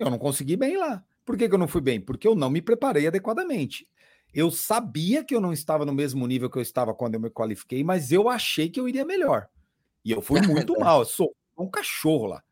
Eu 0.00 0.11
não 0.11 0.19
consegui 0.19 0.57
bem 0.57 0.76
lá. 0.76 1.05
Por 1.25 1.37
que, 1.37 1.49
que 1.49 1.55
eu 1.55 1.59
não 1.59 1.69
fui 1.69 1.81
bem? 1.81 2.00
Porque 2.00 2.26
eu 2.26 2.35
não 2.35 2.50
me 2.50 2.61
preparei 2.61 3.07
adequadamente. 3.07 3.87
Eu 4.35 4.51
sabia 4.51 5.25
que 5.25 5.35
eu 5.35 5.41
não 5.41 5.53
estava 5.53 5.85
no 5.85 5.93
mesmo 5.93 6.27
nível 6.27 6.49
que 6.49 6.59
eu 6.59 6.62
estava 6.62 6.95
quando 6.95 7.15
eu 7.15 7.21
me 7.21 7.31
qualifiquei, 7.31 7.85
mas 7.85 8.12
eu 8.12 8.29
achei 8.29 8.69
que 8.69 8.81
eu 8.81 8.89
iria 8.89 9.05
melhor. 9.05 9.49
E 10.05 10.11
eu 10.11 10.23
fui 10.23 10.41
muito 10.47 10.79
mal. 10.79 11.01
Eu 11.01 11.05
sou 11.05 11.35
um 11.59 11.69
cachorro 11.69 12.27
lá. 12.27 12.43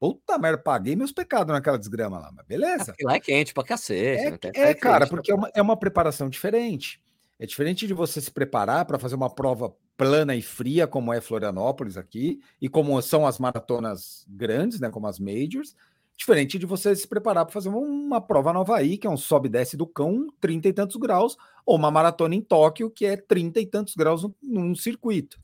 Puta 0.00 0.36
merda, 0.36 0.58
paguei 0.58 0.94
meus 0.94 1.12
pecados 1.12 1.52
naquela 1.52 1.78
desgrama 1.78 2.18
lá, 2.18 2.30
mas 2.30 2.44
beleza. 2.46 2.94
Lá 3.02 3.14
é 3.14 3.20
quente 3.20 3.54
pra 3.54 3.64
cacete. 3.64 4.50
É, 4.54 4.70
é 4.70 4.74
cara, 4.74 5.06
porque 5.06 5.30
é 5.30 5.34
uma, 5.34 5.50
é 5.54 5.62
uma 5.62 5.76
preparação 5.76 6.28
diferente. 6.28 7.02
É 7.38 7.46
diferente 7.46 7.86
de 7.86 7.94
você 7.94 8.20
se 8.20 8.30
preparar 8.30 8.84
para 8.84 8.98
fazer 8.98 9.14
uma 9.14 9.30
prova 9.30 9.74
plana 9.96 10.34
e 10.34 10.42
fria, 10.42 10.86
como 10.86 11.12
é 11.12 11.20
Florianópolis 11.20 11.96
aqui, 11.96 12.40
e 12.60 12.68
como 12.68 13.00
são 13.00 13.26
as 13.26 13.38
maratonas 13.38 14.24
grandes, 14.28 14.80
né, 14.80 14.90
como 14.90 15.06
as 15.06 15.18
majors, 15.18 15.74
diferente 16.16 16.58
de 16.58 16.66
você 16.66 16.94
se 16.94 17.08
preparar 17.08 17.44
para 17.44 17.52
fazer 17.52 17.68
uma, 17.68 18.20
prova 18.20 18.52
nova 18.52 18.76
aí, 18.76 18.96
que 18.96 19.06
é 19.06 19.10
um 19.10 19.16
sobe 19.16 19.48
e 19.48 19.50
desce 19.50 19.76
do 19.76 19.86
cão, 19.86 20.28
30 20.40 20.68
e 20.68 20.72
tantos 20.72 20.96
graus, 20.96 21.36
ou 21.66 21.76
uma 21.76 21.90
maratona 21.90 22.34
em 22.34 22.40
Tóquio, 22.40 22.90
que 22.90 23.04
é 23.04 23.16
30 23.16 23.60
e 23.60 23.66
tantos 23.66 23.94
graus 23.94 24.22
num, 24.22 24.34
num 24.42 24.74
circuito. 24.74 25.38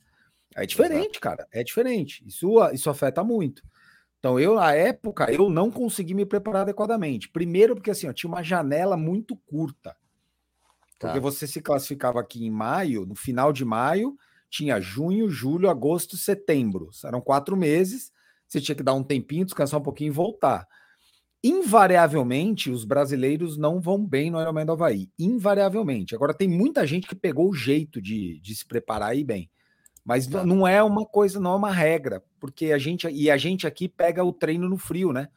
É 0.54 0.66
diferente, 0.66 1.20
cara, 1.20 1.46
é 1.52 1.62
diferente. 1.62 2.24
Isso, 2.26 2.48
isso 2.72 2.90
afeta 2.90 3.22
muito. 3.22 3.62
Então, 4.18 4.38
eu, 4.38 4.56
na 4.56 4.72
época, 4.74 5.32
eu 5.32 5.48
não 5.48 5.70
consegui 5.70 6.12
me 6.12 6.26
preparar 6.26 6.62
adequadamente. 6.62 7.28
Primeiro, 7.28 7.74
porque 7.74 7.90
assim, 7.90 8.08
ó, 8.08 8.12
tinha 8.12 8.28
uma 8.28 8.42
janela 8.42 8.96
muito 8.96 9.34
curta. 9.34 9.96
Porque 10.98 11.14
tá. 11.14 11.20
você 11.20 11.46
se 11.46 11.62
classificava 11.62 12.20
aqui 12.20 12.44
em 12.44 12.50
maio, 12.50 13.06
no 13.06 13.14
final 13.14 13.52
de 13.52 13.64
maio, 13.64 14.14
tinha 14.50 14.78
junho, 14.78 15.30
julho, 15.30 15.70
agosto, 15.70 16.18
setembro. 16.18 16.90
Eram 17.02 17.22
quatro 17.22 17.56
meses. 17.56 18.12
Você 18.50 18.60
tinha 18.60 18.74
que 18.74 18.82
dar 18.82 18.94
um 18.94 19.04
tempinho, 19.04 19.44
descansar 19.44 19.78
um 19.78 19.82
pouquinho 19.82 20.08
e 20.08 20.10
voltar. 20.10 20.66
Invariavelmente, 21.42 22.68
os 22.68 22.84
brasileiros 22.84 23.56
não 23.56 23.80
vão 23.80 24.04
bem 24.04 24.28
no 24.28 24.40
Ironman 24.40 24.66
do 24.66 24.72
Havaí. 24.72 25.08
Invariavelmente. 25.16 26.16
Agora, 26.16 26.34
tem 26.34 26.48
muita 26.48 26.84
gente 26.84 27.06
que 27.06 27.14
pegou 27.14 27.48
o 27.48 27.54
jeito 27.54 28.02
de, 28.02 28.40
de 28.40 28.54
se 28.56 28.66
preparar 28.66 29.10
aí 29.10 29.22
bem. 29.22 29.48
Mas 30.04 30.26
tá. 30.26 30.44
não 30.44 30.66
é 30.66 30.82
uma 30.82 31.06
coisa, 31.06 31.38
não 31.38 31.52
é 31.52 31.56
uma 31.56 31.70
regra, 31.70 32.24
porque 32.40 32.72
a 32.72 32.78
gente 32.78 33.06
e 33.08 33.30
a 33.30 33.36
gente 33.36 33.68
aqui 33.68 33.88
pega 33.88 34.24
o 34.24 34.32
treino 34.32 34.68
no 34.68 34.76
frio, 34.76 35.12
né? 35.12 35.28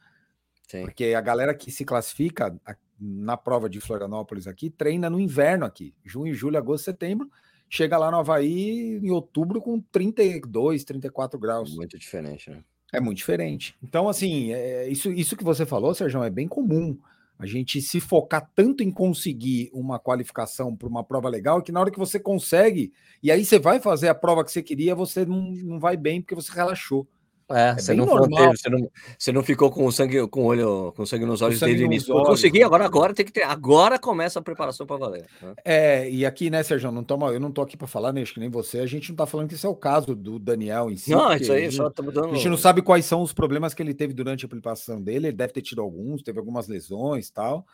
Sim. 0.66 0.82
Porque 0.82 1.14
a 1.14 1.20
galera 1.20 1.54
que 1.54 1.70
se 1.70 1.84
classifica 1.84 2.58
na 2.98 3.36
prova 3.36 3.70
de 3.70 3.80
Florianópolis 3.80 4.48
aqui 4.48 4.70
treina 4.70 5.08
no 5.08 5.20
inverno 5.20 5.64
aqui, 5.64 5.94
junho, 6.04 6.34
julho, 6.34 6.58
agosto, 6.58 6.86
setembro, 6.86 7.30
chega 7.68 7.96
lá 7.96 8.10
no 8.10 8.18
Havaí 8.18 8.98
em 9.00 9.10
outubro 9.10 9.60
com 9.60 9.80
32, 9.80 10.82
34 10.82 11.38
graus. 11.38 11.76
Muito 11.76 11.96
diferente, 11.96 12.50
né? 12.50 12.64
É 12.94 13.00
muito 13.00 13.18
diferente. 13.18 13.76
Então, 13.82 14.08
assim, 14.08 14.52
é, 14.52 14.88
isso, 14.88 15.10
isso 15.10 15.36
que 15.36 15.44
você 15.44 15.66
falou, 15.66 15.94
Sérgio, 15.94 16.22
é 16.22 16.30
bem 16.30 16.46
comum 16.46 16.96
a 17.38 17.46
gente 17.46 17.80
se 17.82 18.00
focar 18.00 18.48
tanto 18.54 18.82
em 18.82 18.90
conseguir 18.90 19.68
uma 19.72 19.98
qualificação 19.98 20.74
para 20.74 20.88
uma 20.88 21.02
prova 21.02 21.28
legal 21.28 21.60
que 21.60 21.72
na 21.72 21.80
hora 21.80 21.90
que 21.90 21.98
você 21.98 22.18
consegue, 22.18 22.92
e 23.22 23.30
aí 23.30 23.44
você 23.44 23.58
vai 23.58 23.80
fazer 23.80 24.08
a 24.08 24.14
prova 24.14 24.44
que 24.44 24.52
você 24.52 24.62
queria, 24.62 24.94
você 24.94 25.26
não, 25.26 25.50
não 25.50 25.80
vai 25.80 25.96
bem 25.96 26.20
porque 26.20 26.34
você 26.34 26.52
relaxou. 26.52 27.06
É, 27.50 27.68
é 27.68 27.74
você, 27.74 27.94
não 27.94 28.06
normal. 28.06 28.50
você, 28.56 28.70
não, 28.70 28.90
você 29.18 29.32
não 29.32 29.42
ficou 29.42 29.70
com 29.70 29.90
sangue, 29.90 30.26
com 30.28 30.44
olho, 30.44 30.92
com 30.96 31.04
sangue 31.04 31.26
nos 31.26 31.42
olhos 31.42 31.60
desde 31.60 31.82
o 31.82 31.86
início. 31.86 32.14
Olhos, 32.14 32.28
consegui, 32.28 32.62
agora, 32.62 32.84
agora 32.84 33.12
tem 33.12 33.24
que 33.24 33.32
ter. 33.32 33.42
Agora 33.42 33.98
começa 33.98 34.38
a 34.38 34.42
preparação 34.42 34.86
para 34.86 34.96
valer. 34.96 35.26
Né? 35.42 35.54
É, 35.64 36.10
e 36.10 36.24
aqui, 36.24 36.48
né, 36.48 36.62
Sérgio, 36.62 36.90
não 36.90 37.04
toma, 37.04 37.28
eu 37.28 37.40
não 37.40 37.52
tô 37.52 37.60
aqui 37.60 37.76
para 37.76 37.86
falar, 37.86 38.12
né, 38.12 38.22
acho 38.22 38.32
que 38.32 38.40
nem 38.40 38.48
você, 38.48 38.78
a 38.78 38.86
gente 38.86 39.10
não 39.10 39.16
tá 39.16 39.26
falando 39.26 39.48
que 39.48 39.54
isso 39.54 39.66
é 39.66 39.70
o 39.70 39.76
caso 39.76 40.14
do 40.14 40.38
Daniel 40.38 40.90
em 40.90 40.96
si. 40.96 41.10
Não, 41.10 41.34
isso 41.34 41.52
aí, 41.52 41.70
só 41.70 41.88
estamos 41.88 42.14
dando. 42.14 42.30
A 42.30 42.34
gente 42.34 42.48
não 42.48 42.56
sabe 42.56 42.80
quais 42.80 43.04
são 43.04 43.20
os 43.20 43.32
problemas 43.32 43.74
que 43.74 43.82
ele 43.82 43.94
teve 43.94 44.14
durante 44.14 44.46
a 44.46 44.48
preparação 44.48 45.02
dele, 45.02 45.28
ele 45.28 45.36
deve 45.36 45.52
ter 45.52 45.62
tido 45.62 45.82
alguns, 45.82 46.22
teve 46.22 46.38
algumas 46.38 46.66
lesões 46.66 47.30
tal. 47.30 47.66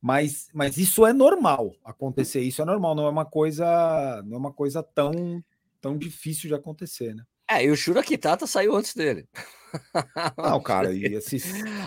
Mas, 0.00 0.48
mas 0.52 0.76
isso 0.76 1.06
é 1.06 1.14
normal 1.14 1.74
acontecer, 1.82 2.42
isso 2.42 2.60
é 2.60 2.64
normal, 2.66 2.94
não 2.94 3.06
é 3.06 3.10
uma 3.10 3.24
coisa, 3.24 4.22
não 4.26 4.34
é 4.34 4.38
uma 4.38 4.52
coisa 4.52 4.82
tão, 4.82 5.42
tão 5.80 5.96
difícil 5.96 6.46
de 6.48 6.54
acontecer, 6.54 7.14
né? 7.14 7.24
É, 7.50 7.64
e 7.64 7.70
o 7.70 7.76
Shura 7.76 8.02
Kitata 8.02 8.46
saiu 8.46 8.74
antes 8.74 8.94
dele. 8.94 9.28
Não, 10.38 10.62
cara, 10.62 10.92
e 10.92 11.04
esse... 11.04 11.38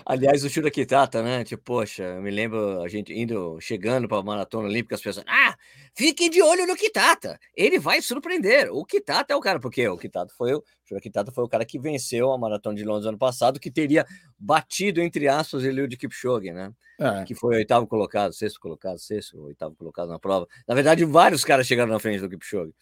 Aliás, 0.05 0.43
o 0.43 0.49
Shura 0.49 0.69
Kitata, 0.69 1.23
né? 1.23 1.43
Tipo, 1.43 1.63
poxa, 1.63 2.03
eu 2.03 2.21
me 2.21 2.29
lembro 2.29 2.81
a 2.81 2.87
gente 2.87 3.13
indo, 3.13 3.59
chegando 3.59 4.07
para 4.07 4.17
a 4.17 4.23
Maratona 4.23 4.67
Olímpica, 4.67 4.95
as 4.95 5.01
pessoas, 5.01 5.25
ah, 5.27 5.55
fiquem 5.95 6.29
de 6.29 6.41
olho 6.41 6.67
no 6.67 6.75
Kitata, 6.75 7.39
ele 7.55 7.79
vai 7.79 8.01
surpreender. 8.01 8.69
O 8.71 8.85
Kitata 8.85 9.33
é 9.33 9.35
o 9.35 9.41
cara, 9.41 9.59
porque 9.59 9.87
o 9.87 9.97
Kitata 9.97 10.31
foi 10.37 10.53
o, 10.53 10.63
Shura 10.85 11.01
Kitata 11.01 11.31
foi 11.31 11.43
o 11.43 11.49
cara 11.49 11.65
que 11.65 11.79
venceu 11.79 12.31
a 12.31 12.37
Maratona 12.37 12.75
de 12.75 12.83
Londres 12.83 13.07
ano 13.07 13.17
passado, 13.17 13.59
que 13.59 13.71
teria 13.71 14.05
batido, 14.37 15.01
entre 15.01 15.27
aspas, 15.27 15.63
Eliud 15.63 15.95
Kipchoge, 15.97 16.51
né? 16.51 16.71
É. 16.99 17.23
Que 17.25 17.35
foi 17.35 17.55
o 17.55 17.57
oitavo 17.57 17.87
colocado, 17.87 18.33
sexto 18.33 18.59
colocado, 18.59 18.97
sexto, 18.99 19.39
oitavo 19.43 19.75
colocado 19.75 20.09
na 20.09 20.19
prova. 20.19 20.47
Na 20.67 20.73
verdade, 20.73 21.05
vários 21.05 21.43
caras 21.43 21.67
chegaram 21.67 21.91
na 21.91 21.99
frente 21.99 22.21
do 22.21 22.29
Kipchoge. 22.29 22.73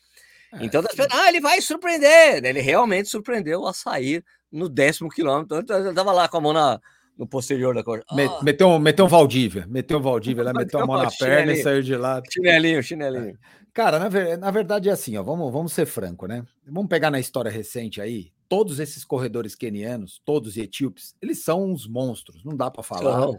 É, 0.60 0.66
então, 0.66 0.84
ah, 1.12 1.30
ele 1.30 1.40
vai 1.40 1.62
surpreender. 1.62 2.44
Ele 2.44 2.62
realmente 2.62 3.10
surpreendeu 3.10 3.66
a 3.68 3.74
sair 3.74 4.24
no 4.52 4.70
décimo 4.70 5.10
quilômetro. 5.10 5.58
Ele 5.58 5.90
estava 5.90 6.12
lá 6.12 6.28
com 6.28 6.38
a 6.38 6.42
mão 6.42 6.54
na, 6.54 6.80
no 7.18 7.28
posterior 7.28 7.74
da. 7.74 7.82
Ah. 8.10 8.44
Meteu, 8.44 8.80
meteu 8.80 9.06
um 9.06 9.10
Valdívia, 9.10 9.66
meteu 9.68 10.00
um 10.00 10.02
Valdívia 10.02 10.44
lá, 10.44 10.54
meteu 10.56 10.80
a 10.80 10.86
mão 10.86 10.98
na 11.02 11.12
perna 11.12 11.54
e 11.54 11.62
saiu 11.62 11.82
de 11.82 11.96
lá. 11.96 12.22
Chinelinho, 12.30 12.84
chinelinho. 12.84 13.38
Cara, 13.74 14.00
na, 14.00 14.38
na 14.38 14.52
verdade 14.52 14.88
é 14.88 14.92
assim, 14.92 15.18
ó, 15.18 15.24
vamos, 15.24 15.52
vamos 15.52 15.74
ser 15.74 15.86
franco, 15.86 16.28
né? 16.28 16.46
Vamos 16.66 16.88
pegar 16.88 17.12
na 17.12 17.20
história 17.20 17.52
recente 17.52 18.00
aí, 18.00 18.32
todos 18.48 18.80
esses 18.80 19.04
corredores 19.04 19.54
quenianos, 19.54 20.22
todos 20.24 20.56
etíopes, 20.56 21.14
eles 21.22 21.44
são 21.44 21.72
uns 21.72 21.86
monstros, 21.86 22.44
não 22.46 22.56
dá 22.56 22.72
para 22.72 22.84
falar. 22.84 23.20
Não. 23.20 23.38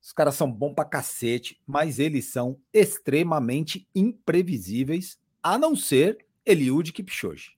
Os 0.00 0.12
caras 0.12 0.34
são 0.34 0.50
bons 0.50 0.74
pra 0.74 0.84
cacete, 0.84 1.58
mas 1.66 1.98
eles 1.98 2.26
são 2.26 2.58
extremamente 2.72 3.88
imprevisíveis, 3.94 5.18
a 5.42 5.58
não 5.58 5.74
ser 5.74 6.18
Eliud 6.44 6.92
Kipchoge. 6.92 7.52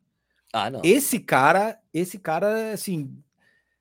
Ah, 0.52 0.70
não. 0.70 0.80
Esse 0.84 1.18
cara, 1.18 1.78
esse 1.92 2.18
cara, 2.18 2.72
assim, 2.72 3.16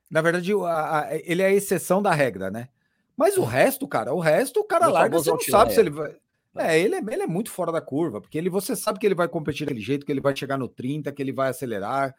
na 0.10 0.22
verdade, 0.22 0.52
a, 0.54 1.00
a, 1.00 1.16
ele 1.24 1.42
é 1.42 1.48
a 1.48 1.54
exceção 1.54 2.02
da 2.02 2.14
regra, 2.14 2.52
né? 2.52 2.70
Mas 3.16 3.38
o 3.38 3.44
resto, 3.44 3.88
cara, 3.88 4.14
o 4.14 4.20
resto, 4.20 4.60
o 4.60 4.64
cara 4.64 4.88
larga, 4.88 5.18
você 5.18 5.30
não 5.30 5.40
sabe 5.40 5.74
se 5.74 5.80
ele 5.80 5.90
vai. 5.90 6.16
É, 6.58 6.80
ele 6.80 6.96
é, 6.96 7.00
ele 7.00 7.24
é 7.24 7.28
muito 7.28 7.52
fora 7.52 7.72
da 7.72 7.82
curva, 7.82 8.22
porque 8.22 8.38
ele, 8.38 8.50
você 8.50 8.76
sabe 8.76 8.98
que 8.98 9.06
ele 9.06 9.16
vai 9.16 9.28
competir 9.28 9.66
daquele 9.66 9.84
jeito, 9.84 10.06
que 10.06 10.12
ele 10.12 10.22
vai 10.22 10.36
chegar 10.36 10.58
no 10.58 10.70
30, 10.70 11.12
que 11.12 11.22
ele 11.22 11.34
vai 11.34 11.50
acelerar. 11.50 12.16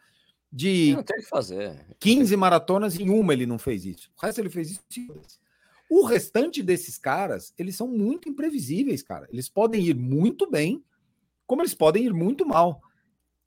De 0.51 0.93
Não 0.95 1.03
tem 1.03 1.17
que 1.17 1.25
fazer. 1.25 1.85
15 1.99 2.37
maratonas, 2.37 2.97
em 2.97 3.09
uma 3.09 3.33
ele 3.33 3.45
não 3.45 3.59
fez 3.59 3.83
isso. 3.83 4.09
O 4.17 4.25
resto 4.25 4.39
ele 4.39 4.49
fez 4.49 4.71
isso. 4.71 4.81
O 5.89 6.05
restante 6.05 6.63
desses 6.63 6.97
caras, 6.97 7.53
eles 7.57 7.75
são 7.75 7.87
muito 7.87 8.29
imprevisíveis, 8.29 9.01
cara. 9.01 9.27
Eles 9.31 9.49
podem 9.49 9.83
ir 9.83 9.95
muito 9.95 10.49
bem, 10.49 10.83
como 11.47 11.61
eles 11.61 11.73
podem 11.73 12.05
ir 12.05 12.13
muito 12.13 12.45
mal. 12.45 12.81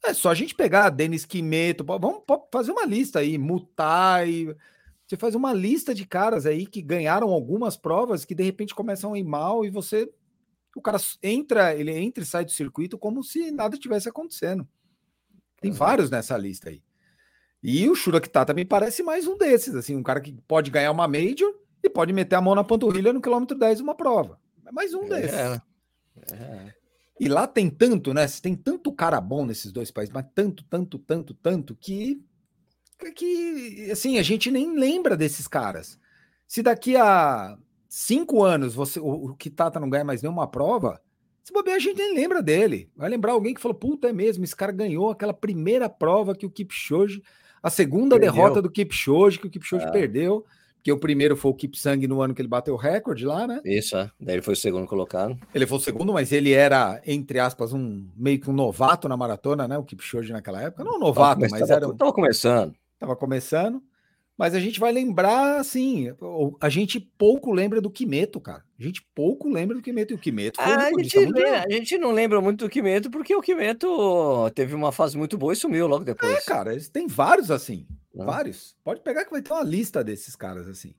É 0.02 0.14
só 0.14 0.30
a 0.30 0.34
gente 0.34 0.54
pegar 0.54 0.88
Denis 0.88 1.26
Quimeto, 1.26 1.84
vamos 1.84 2.22
fazer 2.50 2.72
uma 2.72 2.86
lista 2.86 3.18
aí, 3.18 3.36
Mutai. 3.36 4.56
Você 5.06 5.16
faz 5.16 5.34
uma 5.34 5.52
lista 5.52 5.94
de 5.94 6.06
caras 6.06 6.46
aí 6.46 6.66
que 6.66 6.80
ganharam 6.80 7.28
algumas 7.28 7.76
provas 7.76 8.24
que 8.24 8.34
de 8.34 8.42
repente 8.42 8.74
começam 8.74 9.12
a 9.12 9.18
ir 9.18 9.24
mal 9.24 9.64
e 9.64 9.70
você. 9.70 10.10
O 10.74 10.80
cara 10.80 10.98
entra, 11.22 11.74
ele 11.74 11.90
entra 11.90 12.22
e 12.22 12.26
sai 12.26 12.44
do 12.44 12.50
circuito 12.50 12.96
como 12.96 13.22
se 13.22 13.50
nada 13.50 13.76
tivesse 13.76 14.08
acontecendo. 14.08 14.66
Tem 15.60 15.70
vários 15.70 16.10
nessa 16.10 16.38
lista 16.38 16.70
aí. 16.70 16.82
E 17.62 17.90
o 17.90 17.94
Shura 17.94 18.20
Kitata 18.20 18.54
me 18.54 18.64
parece 18.64 19.02
mais 19.02 19.26
um 19.26 19.36
desses, 19.36 19.74
assim, 19.74 19.94
um 19.94 20.02
cara 20.02 20.20
que 20.20 20.32
pode 20.48 20.70
ganhar 20.70 20.92
uma 20.92 21.06
Major 21.06 21.52
e 21.82 21.90
pode 21.90 22.12
meter 22.12 22.36
a 22.36 22.40
mão 22.40 22.54
na 22.54 22.64
panturrilha 22.64 23.12
no 23.12 23.20
quilômetro 23.20 23.58
10 23.58 23.78
de 23.78 23.82
uma 23.82 23.94
prova. 23.94 24.40
É 24.64 24.72
mais 24.72 24.94
um 24.94 25.06
desses. 25.06 25.36
É, 25.36 25.60
é. 26.32 26.74
E 27.20 27.28
lá 27.28 27.46
tem 27.46 27.68
tanto, 27.68 28.14
né? 28.14 28.26
Tem 28.40 28.56
tanto 28.56 28.90
cara 28.90 29.20
bom 29.20 29.44
nesses 29.44 29.70
dois 29.70 29.90
países, 29.90 30.11
mas 30.12 30.24
tanto, 30.35 30.64
tanto, 30.64 30.98
tanto, 30.98 31.35
tanto 31.35 31.76
que 31.76 32.18
que 33.14 33.88
assim 33.90 34.18
a 34.18 34.22
gente 34.22 34.50
nem 34.50 34.74
lembra 34.78 35.16
desses 35.16 35.46
caras. 35.46 35.98
Se 36.46 36.62
daqui 36.62 36.96
a 36.96 37.59
cinco 37.88 38.42
anos 38.42 38.74
você 38.74 38.98
o, 38.98 39.06
o 39.06 39.35
Kitata 39.37 39.78
não 39.78 39.90
ganha 39.90 40.04
mais 40.04 40.22
nenhuma 40.22 40.46
prova, 40.50 41.00
se 41.44 41.52
bobear 41.52 41.76
a 41.76 41.78
gente 41.78 41.96
nem 41.98 42.14
lembra 42.14 42.42
dele. 42.42 42.90
Vai 42.96 43.11
lembrar 43.11 43.33
alguém 43.33 43.52
que 43.52 43.61
falou: 43.61 43.76
"Puta, 43.76 44.09
é 44.09 44.12
mesmo, 44.14 44.42
esse 44.42 44.56
cara 44.56 44.72
ganhou 44.72 45.11
aquela 45.11 45.35
primeira 45.35 45.90
prova 45.90 46.35
que 46.35 46.46
o 46.46 46.50
Kipchoge, 46.50 47.22
a 47.62 47.68
segunda 47.68 48.18
Perdeu. 48.18 48.33
derrota 48.33 48.62
do 48.62 48.70
Kipchoge 48.70 49.38
que 49.38 49.46
o 49.46 49.50
Kipchoge 49.50 49.85
É. 49.87 49.90
perdeu, 49.90 50.46
porque 50.80 50.90
o 50.92 50.98
primeiro 50.98 51.36
foi 51.36 51.50
o 51.50 51.54
Kipsang 51.54 52.06
no 52.06 52.22
ano 52.22 52.34
que 52.34 52.40
ele 52.40 52.48
bateu 52.48 52.72
o 52.72 52.76
recorde 52.78 53.26
lá, 53.26 53.46
né? 53.46 53.60
Isso, 53.64 53.96
é. 53.96 54.10
Daí 54.18 54.36
ele 54.36 54.42
foi 54.42 54.54
o 54.54 54.56
segundo 54.56 54.86
colocado. 54.86 55.38
Ele 55.54 55.66
foi 55.66 55.76
o 55.76 55.80
segundo, 55.80 56.12
mas 56.12 56.32
ele 56.32 56.52
era, 56.52 57.00
entre 57.06 57.38
aspas, 57.38 57.72
um 57.74 58.06
meio 58.16 58.40
que 58.40 58.48
um 58.48 58.52
novato 58.54 59.06
na 59.08 59.16
maratona, 59.16 59.68
né? 59.68 59.76
O 59.76 59.84
Kipchoge 59.84 60.32
naquela 60.32 60.62
época. 60.62 60.82
Não 60.82 60.96
um 60.96 60.98
novato, 60.98 61.40
Tava 61.40 61.50
mas 61.50 61.60
come- 61.60 61.70
era. 61.72 61.80
tava, 61.82 61.92
um- 61.92 61.96
tava 61.96 62.12
começando. 62.14 62.74
Tava 62.98 63.14
começando. 63.16 63.82
Mas 64.38 64.54
a 64.54 64.58
gente 64.58 64.80
vai 64.80 64.90
lembrar, 64.90 65.60
assim, 65.60 66.14
a 66.62 66.68
gente 66.70 66.98
pouco 66.98 67.52
lembra 67.52 67.78
do 67.78 67.90
Quimeto, 67.90 68.40
cara. 68.40 68.62
A 68.78 68.82
gente 68.82 69.02
pouco 69.14 69.50
lembra 69.50 69.76
do 69.76 69.82
Quimeto. 69.82 70.14
E 70.14 70.16
o 70.16 70.18
Quimeto 70.18 70.58
foi 70.62 70.72
Ah, 70.72 70.86
a, 70.86 70.88
gente, 70.98 71.18
a 71.18 71.70
gente 71.70 71.98
não 71.98 72.10
lembra 72.10 72.40
muito 72.40 72.64
do 72.64 72.70
Quimeto, 72.70 73.10
porque 73.10 73.36
o 73.36 73.42
Quimeto 73.42 73.86
teve 74.54 74.74
uma 74.74 74.92
fase 74.92 75.18
muito 75.18 75.36
boa 75.36 75.52
e 75.52 75.56
sumiu 75.56 75.86
logo 75.86 76.04
depois. 76.06 76.32
É, 76.32 76.40
cara, 76.40 76.74
têm 76.90 77.06
vários 77.06 77.50
assim. 77.50 77.86
Né? 78.14 78.25
Vários. 78.25 78.77
Pode 78.85 79.01
pegar 79.01 79.25
que 79.25 79.31
vai 79.31 79.42
ter 79.42 79.53
uma 79.53 79.62
lista 79.62 80.03
desses 80.03 80.35
caras 80.37 80.68
assim. 80.68 80.94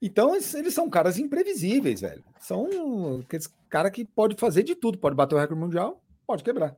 Então, 0.00 0.34
eles, 0.34 0.74
são 0.74 0.90
caras 0.90 1.16
imprevisíveis, 1.16 2.00
velho. 2.00 2.24
São 2.40 3.20
aqueles 3.24 3.46
caras 3.68 3.92
que 3.92 4.04
pode 4.04 4.34
fazer 4.34 4.64
de 4.64 4.74
tudo. 4.74 4.98
Pode 4.98 5.14
bater 5.14 5.36
o 5.36 5.38
recorde 5.38 5.60
mundial, 5.60 6.02
pode 6.26 6.42
quebrar. 6.42 6.76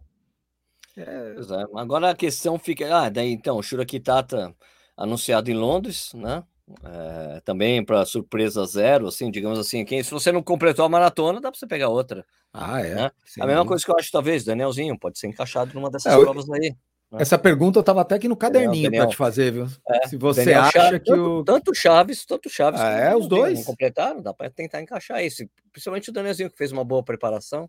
É, 0.96 1.02
é. 1.02 1.80
Agora 1.80 2.10
a 2.10 2.14
questão 2.14 2.58
fica. 2.58 2.94
Ah, 2.94 3.08
daí 3.08 3.32
então, 3.32 3.62
Shura 3.62 3.86
Kitata 3.86 4.54
anunciado 4.96 5.50
em 5.50 5.54
Londres, 5.54 6.12
né? 6.14 6.44
É, 6.82 7.40
também 7.40 7.84
para 7.84 8.06
surpresa 8.06 8.64
zero, 8.66 9.08
assim, 9.08 9.30
digamos 9.30 9.58
assim. 9.58 9.84
Quem, 9.84 10.02
se 10.02 10.10
você 10.10 10.30
não 10.30 10.42
completou 10.42 10.84
a 10.84 10.88
maratona, 10.88 11.40
dá 11.40 11.50
para 11.50 11.58
você 11.58 11.66
pegar 11.66 11.88
outra. 11.88 12.24
Ah, 12.52 12.80
é. 12.80 12.94
Né? 12.94 13.10
A 13.40 13.46
mesma 13.46 13.66
coisa 13.66 13.84
que 13.84 13.90
eu 13.90 13.96
acho, 13.98 14.10
talvez, 14.10 14.44
Danielzinho, 14.44 14.98
pode 14.98 15.18
ser 15.18 15.26
encaixado 15.26 15.74
numa 15.74 15.90
dessas 15.90 16.12
É, 16.12 16.18
provas 16.18 16.48
aí. 16.50 16.74
Essa 17.18 17.38
pergunta 17.38 17.78
eu 17.78 17.82
tava 17.82 18.00
até 18.00 18.14
aqui 18.16 18.28
no 18.28 18.36
caderninho 18.36 18.90
para 18.90 19.06
te 19.06 19.16
fazer, 19.16 19.52
viu? 19.52 19.66
É, 19.88 20.08
Se 20.08 20.16
você 20.16 20.44
Daniel 20.44 20.62
acha 20.62 20.70
Chaves, 20.72 20.98
que 21.00 21.04
tanto, 21.04 21.30
o. 21.40 21.44
tanto 21.44 21.74
Chaves, 21.74 22.24
tanto 22.26 22.48
Chaves. 22.50 22.80
Ah, 22.80 22.90
é, 22.90 23.16
os 23.16 23.28
dois? 23.28 23.58
Não 23.58 23.64
completaram, 23.64 24.22
dá 24.22 24.32
para 24.34 24.50
tentar 24.50 24.80
encaixar 24.82 25.22
isso. 25.24 25.44
Principalmente 25.72 26.10
o 26.10 26.12
Danielzinho, 26.12 26.50
que 26.50 26.56
fez 26.56 26.72
uma 26.72 26.84
boa 26.84 27.02
preparação, 27.02 27.68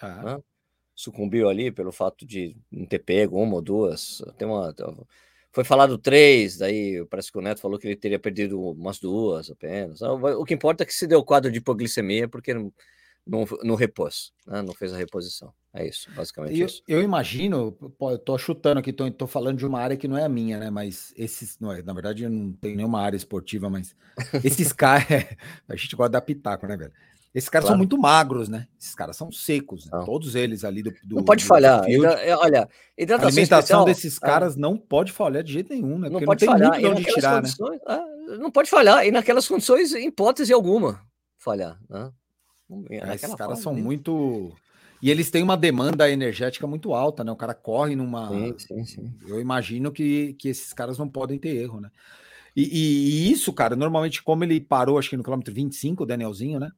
Ah, 0.00 0.22
né? 0.22 0.38
sucumbiu 0.94 1.48
ali 1.48 1.70
pelo 1.70 1.92
fato 1.92 2.26
de 2.26 2.56
não 2.70 2.84
ter 2.86 2.98
pego 2.98 3.40
uma 3.40 3.54
ou 3.56 3.62
duas. 3.62 4.22
Tem 4.36 4.46
uma, 4.46 4.74
foi 5.52 5.64
falado 5.64 5.96
três, 5.98 6.58
daí 6.58 7.04
parece 7.06 7.32
que 7.32 7.38
o 7.38 7.40
Neto 7.40 7.60
falou 7.60 7.78
que 7.78 7.86
ele 7.86 7.96
teria 7.96 8.18
perdido 8.18 8.60
umas 8.60 8.98
duas 8.98 9.50
apenas. 9.50 10.02
Ah, 10.02 10.12
O 10.12 10.44
que 10.44 10.54
importa 10.54 10.82
é 10.84 10.86
que 10.86 10.94
se 10.94 11.06
deu 11.06 11.24
quadro 11.24 11.50
de 11.50 11.58
hipoglicemia 11.58 12.28
porque 12.28 12.52
não, 13.26 13.40
não, 13.40 13.46
não 13.64 13.74
repôs, 13.74 14.32
né? 14.46 14.62
não 14.62 14.74
fez 14.74 14.92
a 14.92 14.96
reposição. 14.96 15.52
É 15.72 15.86
isso, 15.86 16.10
basicamente 16.16 16.58
Eu, 16.58 16.66
isso. 16.66 16.82
eu 16.88 17.00
imagino, 17.00 17.70
pô, 17.96 18.10
eu 18.10 18.18
tô 18.18 18.36
chutando 18.36 18.80
aqui, 18.80 18.92
tô, 18.92 19.08
tô 19.12 19.26
falando 19.28 19.56
de 19.58 19.64
uma 19.66 19.78
área 19.80 19.96
que 19.96 20.08
não 20.08 20.18
é 20.18 20.24
a 20.24 20.28
minha, 20.28 20.58
né? 20.58 20.68
Mas 20.68 21.12
esses, 21.16 21.56
não 21.60 21.70
é, 21.72 21.80
na 21.80 21.92
verdade, 21.92 22.24
eu 22.24 22.30
não 22.30 22.52
tenho 22.52 22.76
nenhuma 22.76 23.00
área 23.00 23.16
esportiva, 23.16 23.70
mas 23.70 23.94
esses 24.44 24.72
caras, 24.72 25.06
a 25.68 25.76
gente 25.76 25.94
gosta 25.94 26.10
da 26.10 26.20
pitaco, 26.20 26.66
né, 26.66 26.76
velho? 26.76 26.92
Esses 27.32 27.48
caras 27.48 27.66
são 27.66 27.74
Claro. 27.74 27.78
muito 27.78 27.96
magros, 27.96 28.48
né? 28.48 28.66
Esses 28.76 28.92
caras 28.96 29.14
são 29.16 29.30
secos, 29.30 29.84
né? 29.84 29.90
São. 29.92 30.04
todos 30.04 30.34
eles 30.34 30.64
ali 30.64 30.82
do. 30.82 30.90
do 31.04 31.14
não 31.14 31.24
pode 31.24 31.44
do 31.44 31.46
falhar. 31.46 31.88
Hidra- 31.88 32.14
é, 32.14 32.36
Olha, 32.36 32.62
A 32.64 33.02
hidratação 33.02 33.28
alimentação 33.28 33.58
especial, 33.60 33.84
desses 33.84 34.18
caras 34.18 34.56
não 34.56 34.76
pode 34.76 35.12
falhar 35.12 35.44
de 35.44 35.52
jeito 35.52 35.72
nenhum, 35.72 35.96
né? 35.96 36.08
não 36.08 36.18
Porque 36.18 36.26
pode 36.26 36.44
não 36.44 36.52
tem 36.58 36.68
falhar. 36.68 36.90
onde 36.92 37.04
tirar, 37.04 37.40
né? 37.40 37.48
não 38.40 38.50
pode 38.50 38.68
falhar. 38.68 39.06
E 39.06 39.12
naquelas 39.12 39.46
condições, 39.46 39.92
hipótese 39.92 40.52
alguma, 40.52 41.00
falhar. 41.38 41.78
Né? 41.88 42.10
É, 42.90 42.96
Esses 42.98 43.08
Naquela 43.08 43.36
caras 43.36 43.58
são 43.60 43.74
mesmo. 43.74 43.88
muito. 43.88 44.52
E 45.02 45.10
eles 45.10 45.30
têm 45.30 45.42
uma 45.42 45.56
demanda 45.56 46.10
energética 46.10 46.66
muito 46.66 46.92
alta, 46.92 47.24
né? 47.24 47.32
O 47.32 47.36
cara 47.36 47.54
corre 47.54 47.96
numa. 47.96 48.28
Sim, 48.28 48.58
sim, 48.58 48.84
sim. 48.84 49.14
Eu 49.26 49.40
imagino 49.40 49.90
que, 49.92 50.34
que 50.34 50.48
esses 50.48 50.72
caras 50.72 50.98
não 50.98 51.08
podem 51.08 51.38
ter 51.38 51.54
erro, 51.56 51.80
né? 51.80 51.90
E, 52.56 52.62
e- 52.64 53.28
e 53.28 53.32
isso, 53.32 53.52
cara, 53.52 53.76
normalmente, 53.76 54.22
como 54.22 54.44
ele 54.44 54.60
parou, 54.60 54.98
acho 54.98 55.10
que 55.10 55.16
no 55.16 55.22
quilômetro 55.22 55.54
25, 55.54 56.02
o 56.02 56.06
Danielzinho, 56.06 56.60
né? 56.60 56.70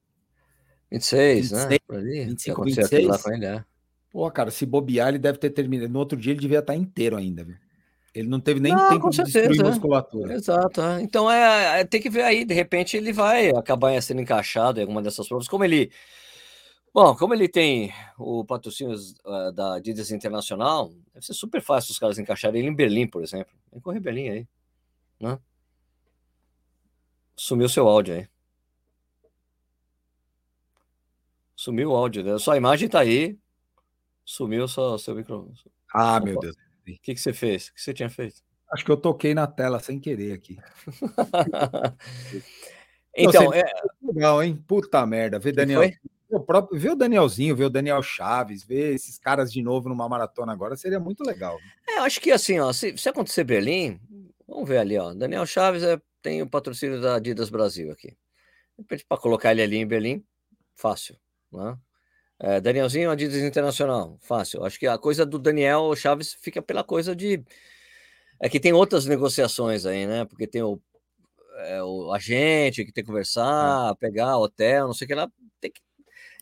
26, 0.91 1.51
né? 1.53 1.77
26, 1.77 1.81
Por 1.87 1.97
ali. 1.97 2.25
25, 2.25 2.63
aconteceu 2.63 2.87
aquilo 2.87 3.09
lá 3.09 3.19
26. 3.19 3.23
com 3.23 3.31
ele, 3.33 3.47
é. 3.47 3.65
Pô, 4.11 4.31
cara, 4.31 4.51
se 4.51 4.67
bobear, 4.67 5.09
ele 5.09 5.19
deve 5.19 5.39
ter 5.39 5.51
terminado. 5.51 5.93
No 5.93 5.99
outro 6.01 6.19
dia, 6.19 6.33
ele 6.33 6.41
devia 6.41 6.61
estar 6.61 6.77
inteiro 6.77 7.17
ainda, 7.17 7.45
viu? 7.45 7.57
Ele 8.15 8.29
não 8.29 8.41
teve 8.41 8.61
nem 8.61 8.73
Não, 8.73 8.91
tempo 8.91 9.09
de 9.09 9.23
destruir 9.23 9.45
certeza, 9.45 9.63
é. 9.63 9.71
musculatura. 9.71 10.35
Exato. 10.35 10.81
é. 10.83 11.03
Então 11.03 11.31
é, 11.31 11.81
é, 11.81 11.85
tem 11.85 12.01
que 12.01 12.11
ver 12.11 12.25
aí, 12.25 12.45
de 12.45 12.53
repente 12.53 12.97
ele 12.97 13.13
vai 13.13 13.51
acabar 13.51 14.01
sendo 14.03 14.21
encaixado 14.21 14.79
em 14.79 14.83
alguma 14.83 15.01
dessas 15.01 15.27
provas. 15.27 15.49
Como 15.49 15.65
ele. 15.65 15.91
Bom, 16.93 17.17
como 17.17 17.33
ele 17.33 17.49
tem 17.49 17.91
o 18.19 18.45
patrocínio 18.45 18.95
ah, 19.25 19.51
da 19.51 19.77
Adidas 19.77 20.11
Internacional, 20.11 20.93
deve 21.15 21.25
ser 21.25 21.33
super 21.33 21.63
fácil 21.63 21.93
os 21.93 21.99
caras 21.99 22.19
encaixarem 22.19 22.61
ele 22.61 22.69
em 22.69 22.75
Berlim, 22.75 23.07
por 23.07 23.23
exemplo. 23.23 23.53
Vem 23.73 23.81
correr 23.81 24.01
Berlim 24.01 24.29
aí. 24.29 24.49
Né? 25.19 25.39
Sumiu 27.35 27.69
seu 27.69 27.89
áudio 27.89 28.15
aí. 28.17 28.29
Sumiu 31.57 31.93
o 31.93 31.97
áudio, 31.97 32.23
né? 32.23 32.37
Sua 32.39 32.59
imagem 32.59 32.89
tá 32.91 33.01
aí. 33.01 33.39
Sumiu 34.23 34.69
só 34.69 34.99
seu 34.99 35.15
microfone. 35.15 35.55
Ah, 35.95 36.17
Opa. 36.17 36.25
meu 36.27 36.39
Deus. 36.41 36.57
O 36.91 37.01
que, 37.01 37.15
que 37.15 37.21
você 37.21 37.33
fez? 37.33 37.69
O 37.69 37.75
que 37.75 37.83
você 37.83 37.95
tinha 37.95 38.11
feito? 38.11 38.43
Acho 38.73 38.85
que 38.85 38.91
eu 38.91 38.97
toquei 38.97 39.35
na 39.35 39.47
tela 39.47 39.79
sem 39.81 40.01
querer 40.01 40.33
aqui. 40.33 40.57
então, 43.15 43.53
é, 43.53 43.63
Legal, 44.03 44.43
hein? 44.43 44.65
Puta 44.67 45.05
merda. 45.07 45.39
Ver 45.39 45.51
que 45.51 45.57
Daniel. 45.57 45.93
O 46.31 46.41
próprio, 46.41 46.81
ver 46.81 46.93
o 46.93 46.97
Danielzinho, 46.97 47.55
ver 47.55 47.67
o 47.67 47.71
Daniel 47.71 48.03
Chaves, 48.03 48.65
ver 48.65 48.95
esses 48.95 49.19
caras 49.19 49.53
de 49.53 49.63
novo 49.63 49.91
numa 49.91 50.09
maratona 50.09 50.51
agora 50.51 50.75
seria 50.77 50.99
muito 50.99 51.23
legal. 51.23 51.59
É, 51.87 51.99
eu 51.99 52.05
acho 52.05 52.19
que 52.23 52.31
assim, 52.31 52.59
ó, 52.59 52.73
se, 52.73 52.97
se 52.97 53.07
acontecer 53.07 53.45
Berlim, 53.45 54.01
vamos 54.49 54.67
ver 54.67 54.79
ali, 54.79 54.97
ó. 54.97 55.13
Daniel 55.13 55.45
Chaves 55.45 55.83
é, 55.83 56.01
tem 56.23 56.41
o 56.41 56.49
patrocínio 56.49 57.03
da 57.03 57.17
Adidas 57.17 57.51
Brasil 57.51 57.93
aqui. 57.93 58.17
Para 59.07 59.19
colocar 59.19 59.53
ele 59.53 59.61
ali 59.61 59.77
em 59.77 59.87
Berlim, 59.87 60.25
fácil, 60.75 61.19
né? 61.53 61.77
É, 62.43 62.61
Danielzinho, 62.61 63.09
Adidas 63.09 63.41
Internacional, 63.41 64.19
fácil. 64.21 64.65
Acho 64.65 64.77
que 64.77 64.89
a 64.89 64.99
coisa 64.99 65.25
do 65.25 65.39
Daniel 65.39 65.95
Chaves 65.95 66.35
fica 66.35 66.61
pela 66.61 66.83
coisa 66.83 67.15
de. 67.15 67.41
É 68.41 68.49
que 68.49 68.59
tem 68.59 68.73
outras 68.73 69.07
negociações 69.07 69.87
aí, 69.87 70.07
né? 70.09 70.25
Porque 70.25 70.49
tem 70.49 70.61
o, 70.61 70.81
é, 71.59 71.81
o 71.85 72.13
agente 72.13 72.85
que 72.85 72.93
tem 72.93 73.05
que 73.05 73.09
conversar, 73.09 73.95
pegar 73.97 74.39
hotel, 74.39 74.89
não 74.89 74.95
sei 74.95 75.05
o 75.05 75.09
que 75.09 75.15
lá. 75.15 75.31
Tem 75.61 75.71
que... 75.71 75.81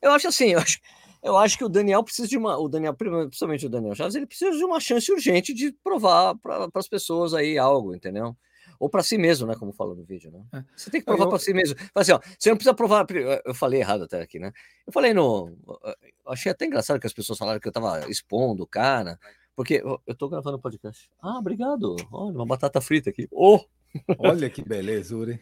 Eu 0.01 0.13
acho 0.13 0.29
assim, 0.29 0.53
eu 0.55 0.59
acho, 0.61 0.79
eu 1.23 1.37
acho 1.37 1.59
que 1.59 1.65
o 1.65 1.69
Daniel 1.69 2.03
precisa 2.03 2.27
de 2.27 2.39
uma. 2.39 2.57
O 2.59 2.67
Daniel, 2.67 2.95
principalmente 2.95 3.67
o 3.67 3.69
Daniel 3.69 3.95
Chaves, 3.95 4.15
ele 4.15 4.27
precisa 4.27 4.57
de 4.57 4.65
uma 4.65 4.81
chance 4.81 5.13
urgente 5.13 5.53
de 5.53 5.71
provar 5.85 6.35
para 6.39 6.67
as 6.75 6.89
pessoas 6.89 7.35
aí 7.35 7.59
algo, 7.59 7.95
entendeu? 7.95 8.35
Ou 8.81 8.89
para 8.89 9.03
si 9.03 9.19
mesmo, 9.19 9.47
né? 9.47 9.55
Como 9.55 9.75
falou 9.75 9.95
no 9.95 10.03
vídeo, 10.03 10.31
né? 10.31 10.43
É. 10.55 10.65
Você 10.75 10.91
tem 10.91 11.03
que 11.03 11.09
Eu- 11.11 11.15
provar 11.15 11.29
para 11.29 11.39
si 11.39 11.53
mesmo. 11.53 11.77
Fala 11.77 11.91
assim, 11.97 12.13
ó, 12.13 12.21
você 12.39 12.49
não 12.49 12.57
precisa 12.57 12.75
provar. 12.75 13.07
Eu 13.45 13.55
falei 13.55 13.81
errado 13.81 14.05
até 14.05 14.23
aqui, 14.23 14.39
né? 14.39 14.53
Eu 14.87 14.93
falei 14.93 15.13
no. 15.13 15.55
eu 15.69 16.33
Achei 16.33 16.51
até 16.51 16.65
engraçado 16.65 16.99
que 16.99 17.07
as 17.07 17.13
pessoas 17.13 17.39
falaram 17.39 17.61
que 17.61 17.69
eu 17.69 17.73
tava 17.73 18.09
expondo 18.11 18.63
o 18.63 18.67
cara, 18.67 19.21
porque 19.55 19.83
eu, 19.85 20.01
eu 20.07 20.15
tô 20.15 20.31
gravando 20.31 20.59
podcast. 20.59 21.11
Ah, 21.21 21.39
obrigado. 21.39 21.95
Olha, 22.11 22.35
uma 22.35 22.47
batata 22.47 22.81
frita 22.81 23.11
aqui. 23.11 23.29
Oh! 23.31 23.61
Olha 24.19 24.49
que 24.49 24.67
belezura, 24.67 25.33
hein? 25.33 25.41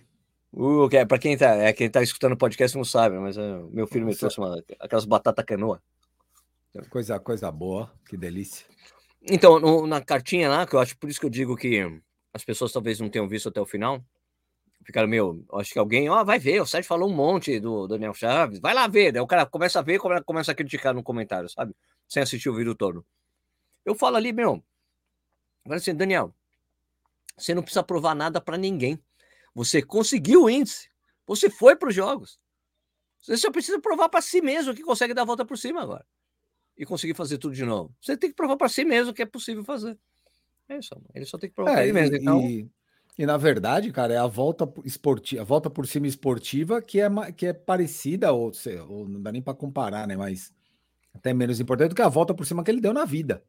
Uh, 0.53 0.89
que 0.89 0.97
é, 0.97 1.05
para 1.05 1.19
quem 1.19 1.37
tá, 1.37 1.55
é, 1.55 1.73
quem 1.73 1.89
tá 1.89 2.03
escutando 2.03 2.33
o 2.33 2.37
podcast 2.37 2.77
não 2.77 2.85
sabe, 2.85 3.19
mas 3.19 3.37
é, 3.39 3.59
meu 3.71 3.87
filho 3.87 4.05
me 4.07 4.17
trouxe 4.17 4.39
uma, 4.39 4.61
aquelas 4.81 5.05
batata 5.05 5.45
canoa. 5.45 5.81
Coisa, 6.91 7.21
coisa 7.21 7.53
boa, 7.53 7.93
que 8.09 8.17
delícia. 8.17 8.67
Então, 9.23 9.61
no, 9.61 9.87
na 9.87 10.01
cartinha 10.01 10.49
lá, 10.49 10.67
que 10.67 10.75
eu 10.75 10.81
acho 10.81 10.97
por 10.97 11.09
isso 11.09 11.21
que 11.21 11.27
eu 11.27 11.31
digo 11.31 11.55
que 11.55 12.01
as 12.33 12.45
pessoas 12.45 12.73
talvez 12.73 13.01
não 13.01 13.09
tenham 13.09 13.29
visto 13.29 13.49
até 13.49 13.61
o 13.61 13.67
final, 13.67 14.05
ficaram, 14.85 15.09
meu, 15.09 15.45
acho 15.55 15.73
que 15.73 15.79
alguém, 15.79 16.09
ó, 16.09 16.25
vai 16.25 16.39
ver, 16.39 16.61
o 16.61 16.67
Sérgio 16.67 16.89
falou 16.89 17.11
um 17.11 17.15
monte 17.15 17.61
do 17.61 17.87
Daniel 17.87 18.15
Chaves, 18.15 18.59
vai 18.59 18.75
lá 18.75 18.87
ver, 18.87 19.13
daí 19.13 19.21
o 19.21 19.27
cara 19.27 19.45
começa 19.45 19.79
a 19.79 19.83
ver, 19.83 20.01
começa 20.25 20.53
a 20.53 20.55
criticar 20.55 20.95
no 20.95 21.03
comentário, 21.03 21.49
sabe? 21.49 21.75
Sem 22.09 22.23
assistir 22.23 22.49
o 22.49 22.55
vídeo 22.55 22.75
todo. 22.75 23.05
Eu 23.85 23.95
falo 23.95 24.17
ali, 24.17 24.33
meu, 24.33 24.63
agora 25.65 25.79
assim, 25.79 25.95
Daniel, 25.95 26.35
você 27.37 27.55
não 27.55 27.63
precisa 27.63 27.83
provar 27.83 28.15
nada 28.15 28.41
para 28.41 28.57
ninguém. 28.57 29.01
Você 29.55 29.81
conseguiu 29.83 30.45
o 30.45 30.51
índice, 30.51 30.91
você 31.27 31.49
foi 31.49 31.77
para 31.77 31.89
os 31.89 31.95
jogos. 31.95 32.41
Você 33.21 33.37
só 33.37 33.51
precisa 33.51 33.81
provar 33.81 34.09
para 34.09 34.21
si 34.21 34.41
mesmo 34.41 34.75
que 34.75 34.83
consegue 34.83 35.15
dar 35.15 35.23
a 35.23 35.25
volta 35.25 35.45
por 35.45 35.59
cima 35.59 35.83
agora. 35.83 36.07
E 36.77 36.87
conseguir 36.87 37.15
fazer 37.15 37.39
tudo 37.39 37.55
de 37.55 37.65
novo. 37.65 37.95
Você 38.01 38.17
tem 38.17 38.31
que 38.31 38.37
provar 38.37 38.57
para 38.57 38.69
si 38.69 38.85
mesmo 38.85 39.13
que 39.13 39.23
é 39.23 39.27
possível 39.27 39.65
fazer. 39.65 39.99
É 40.69 40.79
isso, 40.79 40.95
ele 41.15 41.25
só 41.25 41.39
tem 41.39 41.49
que 41.49 41.57
provar 41.57 41.79
é, 41.79 41.85
ele 41.85 41.93
mesmo. 41.93 42.17
Então... 42.17 42.41
E, 42.43 42.69
e, 43.19 43.27
na 43.27 43.37
verdade, 43.37 43.91
cara, 43.91 44.15
é 44.15 44.19
a 44.19 44.27
volta 44.27 44.71
esportiva, 44.85 45.43
a 45.43 45.45
volta 45.45 45.69
por 45.69 45.87
cima 45.87 46.07
esportiva 46.07 46.81
que 46.81 47.01
é, 47.01 47.09
que 47.37 47.47
é 47.47 47.53
parecida, 47.53 48.33
ou, 48.33 48.53
ou 48.89 49.09
não 49.09 49.21
dá 49.21 49.33
nem 49.33 49.43
para 49.43 49.55
comparar, 49.55 50.07
né? 50.07 50.17
Mas 50.17 50.53
até 51.13 51.35
menos 51.35 51.59
importante 51.59 51.91
do 51.91 51.95
que 51.95 52.03
a 52.03 52.09
volta 52.09 52.33
por 52.33 52.47
cima 52.47 52.63
que 52.63 52.71
ele 52.71 52.81
deu 52.81 52.93
na 52.93 53.05
vida. 53.05 53.43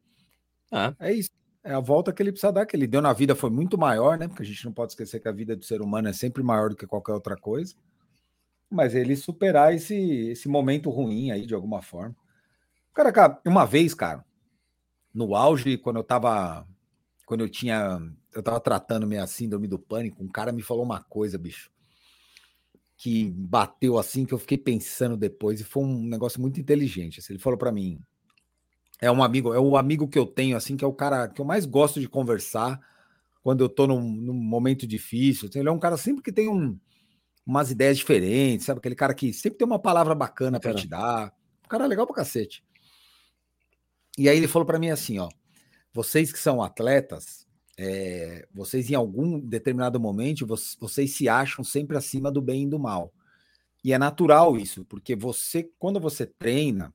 Ah. 0.72 0.96
É 1.00 1.14
isso. 1.14 1.30
É 1.64 1.74
a 1.74 1.80
volta 1.80 2.14
que 2.14 2.24
ele 2.24 2.32
precisa 2.32 2.54
dar, 2.54 2.66
que 2.66 2.76
ele 2.76 2.88
deu 2.88 3.02
na 3.02 3.12
vida 3.12 3.36
foi 3.36 3.50
muito 3.50 3.78
maior, 3.78 4.18
né? 4.18 4.28
Porque 4.28 4.44
a 4.44 4.46
gente 4.46 4.64
não 4.66 4.72
pode 4.72 4.94
esquecer 4.94 5.20
que 5.20 5.28
a 5.28 5.32
vida 5.32 5.56
do 5.56 5.64
ser 5.64 5.82
humano 5.82 6.08
é 6.08 6.14
sempre 6.14 6.42
maior 6.42 6.70
do 6.70 6.76
que 6.76 6.88
qualquer 6.88 7.14
outra 7.14 7.36
coisa. 7.36 7.76
Mas 8.70 8.96
ele 8.96 9.16
superar 9.16 9.74
esse, 9.74 9.96
esse 10.30 10.48
momento 10.48 10.90
ruim 10.90 11.32
aí, 11.32 11.46
de 11.46 11.54
alguma 11.54 11.82
forma. 11.82 12.16
Cara, 12.94 13.12
cara, 13.12 13.42
uma 13.46 13.66
vez, 13.66 13.94
cara, 13.94 14.24
no 15.14 15.36
auge, 15.36 15.78
quando 15.78 15.98
eu 15.98 16.04
tava. 16.04 16.66
Quando 17.30 17.42
eu 17.42 17.50
tinha. 17.50 18.02
Eu 18.34 18.42
tava 18.42 18.60
tratando 18.60 19.06
minha 19.06 19.28
síndrome 19.28 19.68
do 19.68 19.78
pânico, 19.78 20.24
um 20.24 20.28
cara 20.28 20.52
me 20.52 20.64
falou 20.64 20.84
uma 20.84 21.00
coisa, 21.04 21.38
bicho. 21.38 21.70
Que 22.98 23.30
bateu 23.30 24.00
assim, 24.00 24.26
que 24.26 24.34
eu 24.34 24.40
fiquei 24.40 24.58
pensando 24.58 25.16
depois, 25.16 25.62
e 25.62 25.64
foi 25.64 25.84
um 25.84 26.04
negócio 26.06 26.42
muito 26.42 26.60
inteligente. 26.60 27.20
Assim, 27.20 27.34
ele 27.34 27.40
falou 27.40 27.56
para 27.56 27.72
mim: 27.72 28.02
é 29.00 29.12
um 29.12 29.22
amigo, 29.22 29.54
é 29.54 29.60
o 29.60 29.78
amigo 29.78 30.08
que 30.08 30.18
eu 30.18 30.26
tenho, 30.26 30.58
assim, 30.58 30.76
que 30.76 30.84
é 30.84 30.88
o 30.88 30.92
cara 30.92 31.28
que 31.28 31.40
eu 31.40 31.46
mais 31.46 31.68
gosto 31.68 32.00
de 32.00 32.10
conversar 32.10 32.80
quando 33.44 33.64
eu 33.64 33.70
tô 33.70 33.86
num, 33.86 34.02
num 34.02 34.34
momento 34.34 34.88
difícil. 34.88 35.50
Assim, 35.50 35.60
ele 35.60 35.70
é 35.70 35.72
um 35.72 35.78
cara 35.78 35.98
sempre 35.98 36.24
que 36.24 36.32
tem 36.32 36.50
um, 36.50 36.80
umas 37.46 37.70
ideias 37.70 38.00
diferentes, 38.00 38.66
sabe? 38.66 38.80
Aquele 38.80 38.96
cara 38.96 39.14
que 39.14 39.32
sempre 39.34 39.60
tem 39.60 39.68
uma 39.68 39.78
palavra 39.78 40.16
bacana 40.16 40.60
para 40.60 40.74
te 40.74 40.88
dar. 40.88 41.32
Um 41.64 41.70
cara 41.70 41.86
legal 41.86 42.08
pra 42.08 42.16
cacete. 42.16 42.64
E 44.18 44.28
aí 44.28 44.36
ele 44.36 44.48
falou 44.48 44.66
para 44.66 44.80
mim 44.80 44.90
assim, 44.90 45.20
ó, 45.20 45.30
vocês 45.94 46.32
que 46.32 46.40
são 46.40 46.62
atletas, 46.62 47.48
é, 47.78 48.48
vocês 48.54 48.90
em 48.90 48.96
algum 48.96 49.40
determinado 49.40 50.00
momento, 50.00 50.46
vocês 50.46 51.16
se 51.16 51.30
acham 51.30 51.64
sempre 51.64 51.98
acima 51.98 52.32
do 52.32 52.42
bem 52.42 52.64
e 52.64 52.70
do 52.70 52.78
mal. 52.78 53.14
E 53.84 53.94
é 53.94 53.98
natural 53.98 54.58
isso, 54.58 54.84
porque 54.86 55.16
você, 55.16 55.70
quando 55.80 56.00
você 56.00 56.26
treina, 56.26 56.94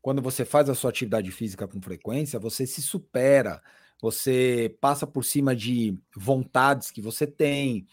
quando 0.00 0.22
você 0.22 0.44
faz 0.44 0.70
a 0.70 0.74
sua 0.74 0.90
atividade 0.90 1.30
física 1.30 1.68
com 1.68 1.82
frequência, 1.82 2.38
você 2.38 2.66
se 2.66 2.80
supera, 2.80 3.62
você 4.00 4.74
passa 4.80 5.06
por 5.06 5.24
cima 5.24 5.54
de 5.54 5.98
vontades 6.16 6.90
que 6.90 7.02
você 7.02 7.26
tem, 7.26 7.86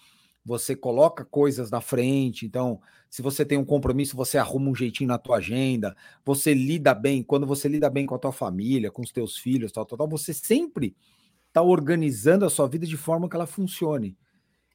você 0.45 0.75
coloca 0.75 1.25
coisas 1.25 1.71
na 1.71 1.81
frente. 1.81 2.45
Então, 2.45 2.79
se 3.09 3.21
você 3.21 3.43
tem 3.43 3.57
um 3.57 3.65
compromisso, 3.65 4.15
você 4.15 4.37
arruma 4.37 4.69
um 4.69 4.75
jeitinho 4.75 5.07
na 5.07 5.17
tua 5.17 5.37
agenda, 5.37 5.95
você 6.23 6.53
lida 6.53 6.93
bem, 6.93 7.23
quando 7.23 7.47
você 7.47 7.67
lida 7.67 7.89
bem 7.89 8.05
com 8.05 8.13
a 8.13 8.19
tua 8.19 8.31
família, 8.31 8.91
com 8.91 9.01
os 9.01 9.11
teus 9.11 9.37
filhos, 9.37 9.71
tal, 9.71 9.85
tal, 9.85 9.97
tal, 9.97 10.07
você 10.07 10.33
sempre 10.33 10.95
está 11.47 11.61
organizando 11.61 12.45
a 12.45 12.49
sua 12.49 12.67
vida 12.67 12.85
de 12.85 12.95
forma 12.95 13.27
que 13.27 13.35
ela 13.35 13.47
funcione. 13.47 14.15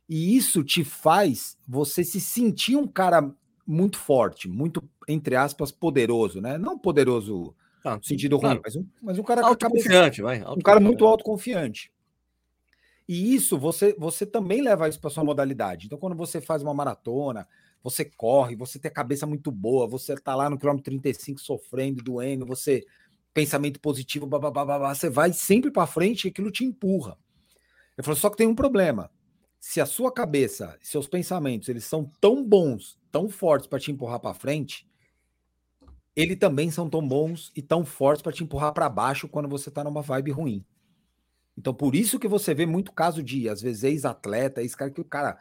E 0.09 0.37
isso 0.37 0.65
te 0.65 0.83
faz 0.83 1.57
você 1.69 2.03
se 2.03 2.21
sentir 2.21 2.75
um 2.75 2.87
cara 2.87 3.33
muito 3.65 3.97
forte, 3.97 4.49
muito, 4.49 4.83
entre 5.07 5.37
aspas, 5.37 5.71
poderoso, 5.71 6.41
né? 6.41 6.59
Não 6.59 6.77
poderoso 6.77 7.55
ah, 7.85 7.97
no 7.97 8.03
sentido 8.03 8.37
ruim, 8.37 8.61
mas, 8.65 8.75
um, 8.75 8.85
mas 9.01 9.19
um 9.19 9.23
cara 9.23 9.47
autoconfiante, 9.47 10.21
vai. 10.21 10.43
Um 10.43 10.61
cara 10.61 10.81
muito 10.81 11.07
autoconfiante. 11.07 11.93
E 13.13 13.35
isso 13.35 13.59
você 13.59 13.93
você 13.99 14.25
também 14.25 14.63
leva 14.63 14.89
isso 14.89 15.01
para 15.01 15.11
sua 15.11 15.25
modalidade. 15.25 15.87
Então, 15.87 15.99
quando 15.99 16.15
você 16.15 16.41
faz 16.41 16.63
uma 16.63 16.73
maratona, 16.73 17.45
você 17.83 18.05
corre, 18.05 18.55
você 18.55 18.79
tem 18.79 18.89
a 18.89 18.95
cabeça 18.95 19.27
muito 19.27 19.51
boa, 19.51 19.85
você 19.89 20.15
tá 20.15 20.37
lá 20.37 20.49
no 20.49 20.57
quilômetro 20.57 20.85
35 20.85 21.41
sofrendo, 21.41 22.05
doendo, 22.05 22.47
você 22.47 22.87
pensamento 23.35 23.81
positivo, 23.81 24.27
blá, 24.27 24.39
blá 24.39 24.95
você 24.95 25.11
vai 25.11 25.33
sempre 25.33 25.73
para 25.73 25.89
frente 25.89 26.27
e 26.27 26.29
aquilo 26.29 26.53
te 26.53 26.65
empurra. 26.65 27.19
Eu 27.99 28.05
falo, 28.05 28.17
só 28.17 28.31
que 28.31 28.37
tem 28.37 28.47
um 28.47 28.55
problema. 28.55 29.11
Se 29.59 29.81
a 29.81 29.87
sua 29.87 30.13
cabeça, 30.13 30.79
seus 30.81 31.09
pensamentos, 31.09 31.69
eles 31.69 31.85
são 31.85 32.09
tão 32.21 32.45
bons 32.45 32.97
tão 33.11 33.29
fortes 33.29 33.67
para 33.67 33.81
te 33.81 33.91
empurrar 33.91 34.21
para 34.21 34.35
frente, 34.35 34.89
eles 36.15 36.39
também 36.39 36.71
são 36.71 36.89
tão 36.89 37.07
bons 37.07 37.51
e 37.57 37.61
tão 37.61 37.85
fortes 37.85 38.23
para 38.23 38.31
te 38.31 38.45
empurrar 38.45 38.73
para 38.73 38.89
baixo 38.89 39.27
quando 39.27 39.49
você 39.49 39.69
está 39.69 39.83
numa 39.83 40.01
vibe 40.01 40.31
ruim. 40.31 40.65
Então, 41.57 41.75
por 41.75 41.95
isso 41.95 42.19
que 42.19 42.29
você 42.29 42.55
vê 42.55 42.65
muito 42.67 42.93
caso 42.93 43.23
de, 43.23 43.49
às 43.49 43.61
vezes, 43.61 43.85
ex-atleta, 43.85 44.63
esse 44.63 44.77
cara 44.77 44.91
que 44.91 45.01
o 45.01 45.05
cara, 45.05 45.39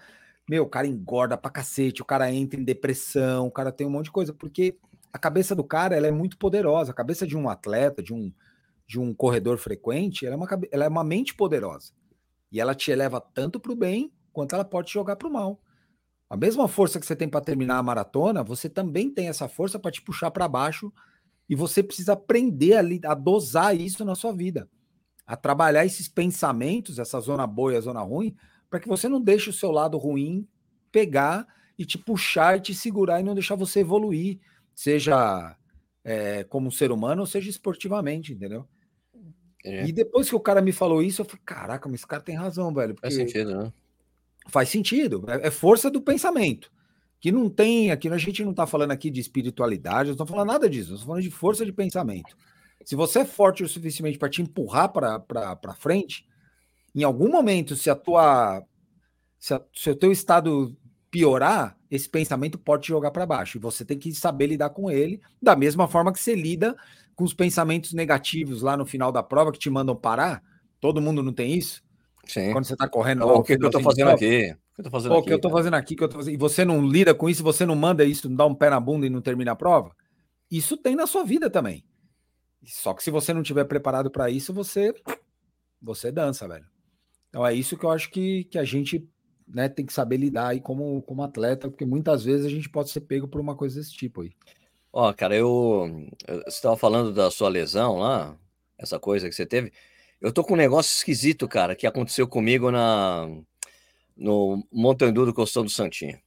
meu, 0.49 0.63
o 0.63 0.69
cara 0.69 0.87
engorda 0.87 1.37
pra 1.37 1.51
cacete, 1.51 2.01
o 2.01 2.05
cara 2.05 2.31
entra 2.31 2.59
em 2.59 2.63
depressão, 2.63 3.47
o 3.47 3.51
cara 3.51 3.71
tem 3.71 3.87
um 3.87 3.89
monte 3.89 4.05
de 4.05 4.11
coisa, 4.11 4.33
porque 4.33 4.77
a 5.13 5.17
cabeça 5.17 5.55
do 5.55 5.63
cara, 5.63 5.95
ela 5.95 6.07
é 6.07 6.11
muito 6.11 6.37
poderosa. 6.37 6.91
A 6.91 6.95
cabeça 6.95 7.25
de 7.25 7.37
um 7.37 7.49
atleta, 7.49 8.03
de 8.03 8.13
um, 8.13 8.31
de 8.87 8.99
um 8.99 9.13
corredor 9.13 9.57
frequente, 9.57 10.25
ela 10.25 10.35
é, 10.35 10.37
uma, 10.37 10.47
ela 10.71 10.85
é 10.85 10.87
uma 10.87 11.03
mente 11.03 11.33
poderosa. 11.33 11.93
E 12.51 12.59
ela 12.59 12.75
te 12.75 12.91
eleva 12.91 13.21
tanto 13.21 13.59
para 13.59 13.71
o 13.71 13.75
bem, 13.75 14.11
quanto 14.31 14.55
ela 14.55 14.65
pode 14.65 14.87
te 14.87 14.93
jogar 14.93 15.15
para 15.15 15.27
o 15.27 15.31
mal. 15.31 15.59
A 16.29 16.37
mesma 16.37 16.67
força 16.67 16.99
que 16.99 17.05
você 17.05 17.15
tem 17.15 17.27
para 17.27 17.41
terminar 17.41 17.77
a 17.77 17.83
maratona, 17.83 18.43
você 18.43 18.69
também 18.69 19.09
tem 19.09 19.27
essa 19.27 19.47
força 19.47 19.79
para 19.79 19.91
te 19.91 20.01
puxar 20.01 20.29
para 20.29 20.47
baixo 20.47 20.93
e 21.49 21.55
você 21.55 21.81
precisa 21.81 22.13
aprender 22.13 22.73
a, 22.75 23.11
a, 23.11 23.15
dosar 23.15 23.75
isso 23.75 24.05
na 24.05 24.13
sua 24.13 24.31
vida, 24.31 24.69
a 25.29 25.37
trabalhar 25.37 25.85
esses 25.85 26.07
pensamentos, 26.07 26.97
essa 26.97 27.19
zona 27.19 27.45
boa 27.45 27.71
e 27.71 27.77
a 27.77 27.81
zona 27.81 28.01
ruim, 28.01 28.35
para 28.67 28.79
que 28.79 28.87
você 28.87 29.07
não 29.07 29.21
deixe 29.21 29.47
o 29.47 29.53
seu 29.53 29.69
lado 29.69 29.95
ruim 29.95 30.47
pegar 30.91 31.45
e 31.77 31.85
te 31.85 31.99
puxar 31.99 32.57
e 32.57 32.61
te 32.61 32.73
segurar 32.73 33.19
e 33.19 33.23
não 33.23 33.35
deixar 33.35 33.53
você 33.53 33.81
evoluir, 33.81 34.39
seja 34.73 35.55
é, 36.03 36.43
como 36.45 36.71
ser 36.71 36.91
humano 36.91 37.21
ou 37.21 37.27
seja 37.27 37.47
esportivamente, 37.47 38.33
entendeu? 38.33 38.67
É. 39.63 39.85
E 39.85 39.91
depois 39.91 40.27
que 40.27 40.35
o 40.35 40.39
cara 40.39 40.63
me 40.63 40.71
falou 40.71 41.03
isso, 41.03 41.21
eu 41.21 41.25
falei, 41.25 41.41
caraca, 41.45 41.87
mas 41.87 41.99
esse 41.99 42.07
cara 42.07 42.23
tem 42.23 42.35
razão, 42.35 42.73
velho. 42.73 42.95
Faz 42.99 43.13
sentido, 43.13 43.55
né? 43.55 43.73
Faz 44.47 44.69
sentido, 44.69 45.25
é, 45.27 45.49
é 45.49 45.51
força 45.51 45.91
do 45.91 46.01
pensamento. 46.01 46.71
Que 47.19 47.31
não 47.31 47.51
tem, 47.51 47.91
aqui 47.91 48.09
a 48.09 48.17
gente 48.17 48.43
não 48.43 48.49
está 48.51 48.65
falando 48.65 48.91
aqui 48.91 49.11
de 49.11 49.21
espiritualidade, 49.21 50.07
não 50.07 50.13
estamos 50.13 50.31
falando 50.31 50.47
nada 50.47 50.67
disso, 50.67 50.85
estamos 50.85 51.03
falando 51.03 51.21
de 51.21 51.29
força 51.29 51.63
de 51.63 51.71
pensamento. 51.71 52.35
Se 52.83 52.95
você 52.95 53.19
é 53.19 53.25
forte 53.25 53.63
o 53.63 53.69
suficiente 53.69 54.17
para 54.17 54.29
te 54.29 54.41
empurrar 54.41 54.91
para 54.91 55.73
frente, 55.77 56.25
em 56.95 57.03
algum 57.03 57.29
momento, 57.29 57.75
se 57.75 57.89
a 57.89 57.95
tua 57.95 58.63
se, 59.39 59.53
a, 59.53 59.61
se 59.73 59.89
o 59.89 59.95
teu 59.95 60.11
estado 60.11 60.75
piorar, 61.09 61.77
esse 61.89 62.07
pensamento 62.07 62.57
pode 62.57 62.83
te 62.83 62.89
jogar 62.89 63.11
para 63.11 63.25
baixo. 63.25 63.57
E 63.57 63.61
você 63.61 63.83
tem 63.83 63.97
que 63.97 64.13
saber 64.13 64.47
lidar 64.47 64.69
com 64.69 64.91
ele, 64.91 65.21
da 65.41 65.55
mesma 65.55 65.87
forma 65.87 66.13
que 66.13 66.19
você 66.19 66.35
lida 66.35 66.75
com 67.15 67.23
os 67.23 67.33
pensamentos 67.33 67.93
negativos 67.93 68.61
lá 68.61 68.77
no 68.77 68.85
final 68.85 69.11
da 69.11 69.23
prova 69.23 69.51
que 69.51 69.59
te 69.59 69.69
mandam 69.69 69.95
parar. 69.95 70.43
Todo 70.79 71.01
mundo 71.01 71.23
não 71.23 71.33
tem 71.33 71.53
isso? 71.53 71.81
Sim. 72.25 72.51
Quando 72.51 72.65
você 72.65 72.73
está 72.73 72.87
correndo. 72.87 73.25
o 73.25 73.41
que, 73.41 73.57
que 73.57 73.63
eu 73.63 73.69
estou 73.69 73.81
fazendo 73.81 74.11
aqui? 74.11 74.55
O 74.77 74.81
que 74.81 74.81
eu 74.81 74.83
tô 74.83 74.91
fazendo 74.91 75.13
aqui? 75.13 75.21
O 75.21 75.25
que 75.25 75.33
eu 75.33 75.35
estou 75.35 75.51
fazendo 75.51 75.73
aqui? 75.73 75.95
Que 75.95 76.03
eu 76.03 76.09
tô 76.09 76.17
fazendo... 76.17 76.33
E 76.33 76.37
você 76.37 76.63
não 76.63 76.85
lida 76.85 77.13
com 77.13 77.29
isso, 77.29 77.43
você 77.43 77.65
não 77.65 77.75
manda 77.75 78.05
isso, 78.05 78.29
não 78.29 78.35
dá 78.35 78.45
um 78.45 78.55
pé 78.55 78.69
na 78.69 78.79
bunda 78.79 79.05
e 79.07 79.09
não 79.09 79.21
termina 79.21 79.51
a 79.51 79.55
prova? 79.55 79.95
Isso 80.49 80.77
tem 80.77 80.95
na 80.95 81.07
sua 81.07 81.23
vida 81.23 81.49
também. 81.49 81.83
Só 82.65 82.93
que 82.93 83.03
se 83.03 83.11
você 83.11 83.33
não 83.33 83.43
tiver 83.43 83.65
preparado 83.65 84.11
para 84.11 84.29
isso, 84.29 84.53
você 84.53 84.93
você 85.81 86.11
dança, 86.11 86.47
velho. 86.47 86.65
Então 87.29 87.45
é 87.45 87.53
isso 87.53 87.77
que 87.77 87.85
eu 87.85 87.91
acho 87.91 88.09
que, 88.09 88.43
que 88.45 88.57
a 88.57 88.63
gente 88.63 89.07
né, 89.47 89.69
tem 89.69 89.85
que 89.85 89.93
saber 89.93 90.17
lidar 90.17 90.49
aí 90.49 90.59
como, 90.59 91.01
como 91.03 91.23
atleta, 91.23 91.69
porque 91.69 91.85
muitas 91.85 92.23
vezes 92.23 92.45
a 92.45 92.49
gente 92.49 92.69
pode 92.69 92.89
ser 92.89 93.01
pego 93.01 93.27
por 93.27 93.41
uma 93.41 93.55
coisa 93.55 93.79
desse 93.79 93.93
tipo 93.93 94.21
aí. 94.21 94.31
Ó, 94.91 95.11
cara, 95.13 95.35
eu. 95.35 96.07
Você 96.27 96.47
estava 96.47 96.75
falando 96.75 97.13
da 97.13 97.29
sua 97.29 97.49
lesão 97.49 97.99
lá, 97.99 98.35
essa 98.77 98.99
coisa 98.99 99.29
que 99.29 99.35
você 99.35 99.45
teve. 99.45 99.71
Eu 100.19 100.33
tô 100.33 100.43
com 100.43 100.53
um 100.53 100.57
negócio 100.57 100.93
esquisito, 100.93 101.47
cara, 101.47 101.75
que 101.75 101.87
aconteceu 101.87 102.27
comigo 102.27 102.71
na 102.71 103.27
no 104.17 104.67
Montandu 104.71 105.25
do 105.25 105.33
Costão 105.33 105.63
do 105.63 105.69
Santinho. 105.69 106.19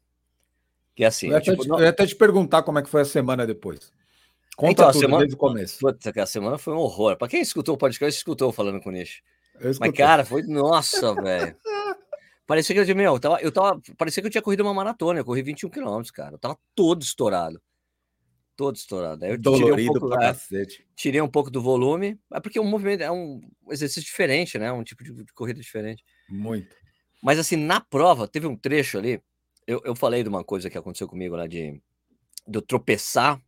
Que 0.95 1.05
é 1.05 1.09
assim. 1.09 1.27
Eu 1.27 1.35
ia, 1.35 1.41
tipo, 1.41 1.63
te, 1.63 1.69
não... 1.69 1.79
eu 1.79 1.85
ia 1.85 1.91
até 1.91 2.07
te 2.07 2.17
perguntar 2.17 2.63
como 2.63 2.79
é 2.79 2.83
que 2.83 2.89
foi 2.89 3.03
a 3.03 3.05
semana 3.05 3.47
depois. 3.47 3.93
Conta 4.57 4.73
então, 4.73 4.93
tudo 4.93 5.01
semana... 5.01 5.19
desde 5.19 5.35
o 5.35 5.39
começo. 5.39 5.79
Puta, 5.79 6.23
a 6.23 6.27
semana 6.27 6.59
foi 6.59 6.75
um 6.75 6.79
horror. 6.79 7.17
Para 7.17 7.29
quem 7.29 7.41
escutou 7.41 7.75
o 7.75 7.79
podcast, 7.79 8.17
escutou 8.17 8.53
falando 8.53 8.81
com 8.81 8.91
o 8.91 8.93
Nish. 8.93 9.23
Mas, 9.79 9.93
cara, 9.93 10.25
foi. 10.25 10.43
Nossa, 10.43 11.15
velho. 11.15 11.57
Parecia 12.47 12.75
que 12.75 12.91
eu, 12.91 12.97
meu, 12.97 13.15
eu 13.15 13.21
tava, 13.21 13.41
eu 13.41 13.53
tava. 13.53 13.81
Parecia 13.97 14.23
que 14.23 14.27
eu 14.27 14.31
tinha 14.31 14.43
corrido 14.43 14.61
uma 14.63 14.75
maratona. 14.75 15.21
Eu 15.21 15.25
corri 15.25 15.43
21 15.43 15.71
quilômetros, 15.71 16.11
cara. 16.11 16.35
Eu 16.35 16.39
tava 16.39 16.59
todo 16.75 17.03
estourado. 17.03 17.63
todo 18.57 18.77
estourado. 18.77 19.25
Aí 19.25 19.31
eu 19.33 19.39
Dolorido 19.39 19.71
tirei 19.71 19.89
um 19.89 19.93
pouco, 19.93 20.09
pra 20.09 20.29
é, 20.29 20.67
tirei 20.95 21.21
um 21.21 21.29
pouco 21.29 21.51
do 21.51 21.63
volume, 21.63 22.19
é 22.33 22.41
porque 22.41 22.61
o 22.61 22.65
movimento 22.65 23.03
é 23.03 23.11
um 23.11 23.41
exercício 23.71 24.03
diferente, 24.03 24.59
né? 24.59 24.71
Um 24.73 24.83
tipo 24.83 25.03
de, 25.03 25.13
de 25.13 25.33
corrida 25.33 25.61
diferente. 25.61 26.05
Muito. 26.29 26.75
Mas 27.23 27.39
assim, 27.39 27.57
na 27.57 27.81
prova, 27.81 28.29
teve 28.29 28.47
um 28.47 28.57
trecho 28.57 28.99
ali. 28.99 29.23
Eu, 29.67 29.81
eu 29.85 29.95
falei 29.95 30.23
de 30.23 30.29
uma 30.29 30.43
coisa 30.43 30.69
que 30.69 30.77
aconteceu 30.77 31.07
comigo 31.07 31.37
lá 31.37 31.47
de, 31.47 31.81
de 32.47 32.59
eu 32.59 32.63
tropeçar 32.63 33.41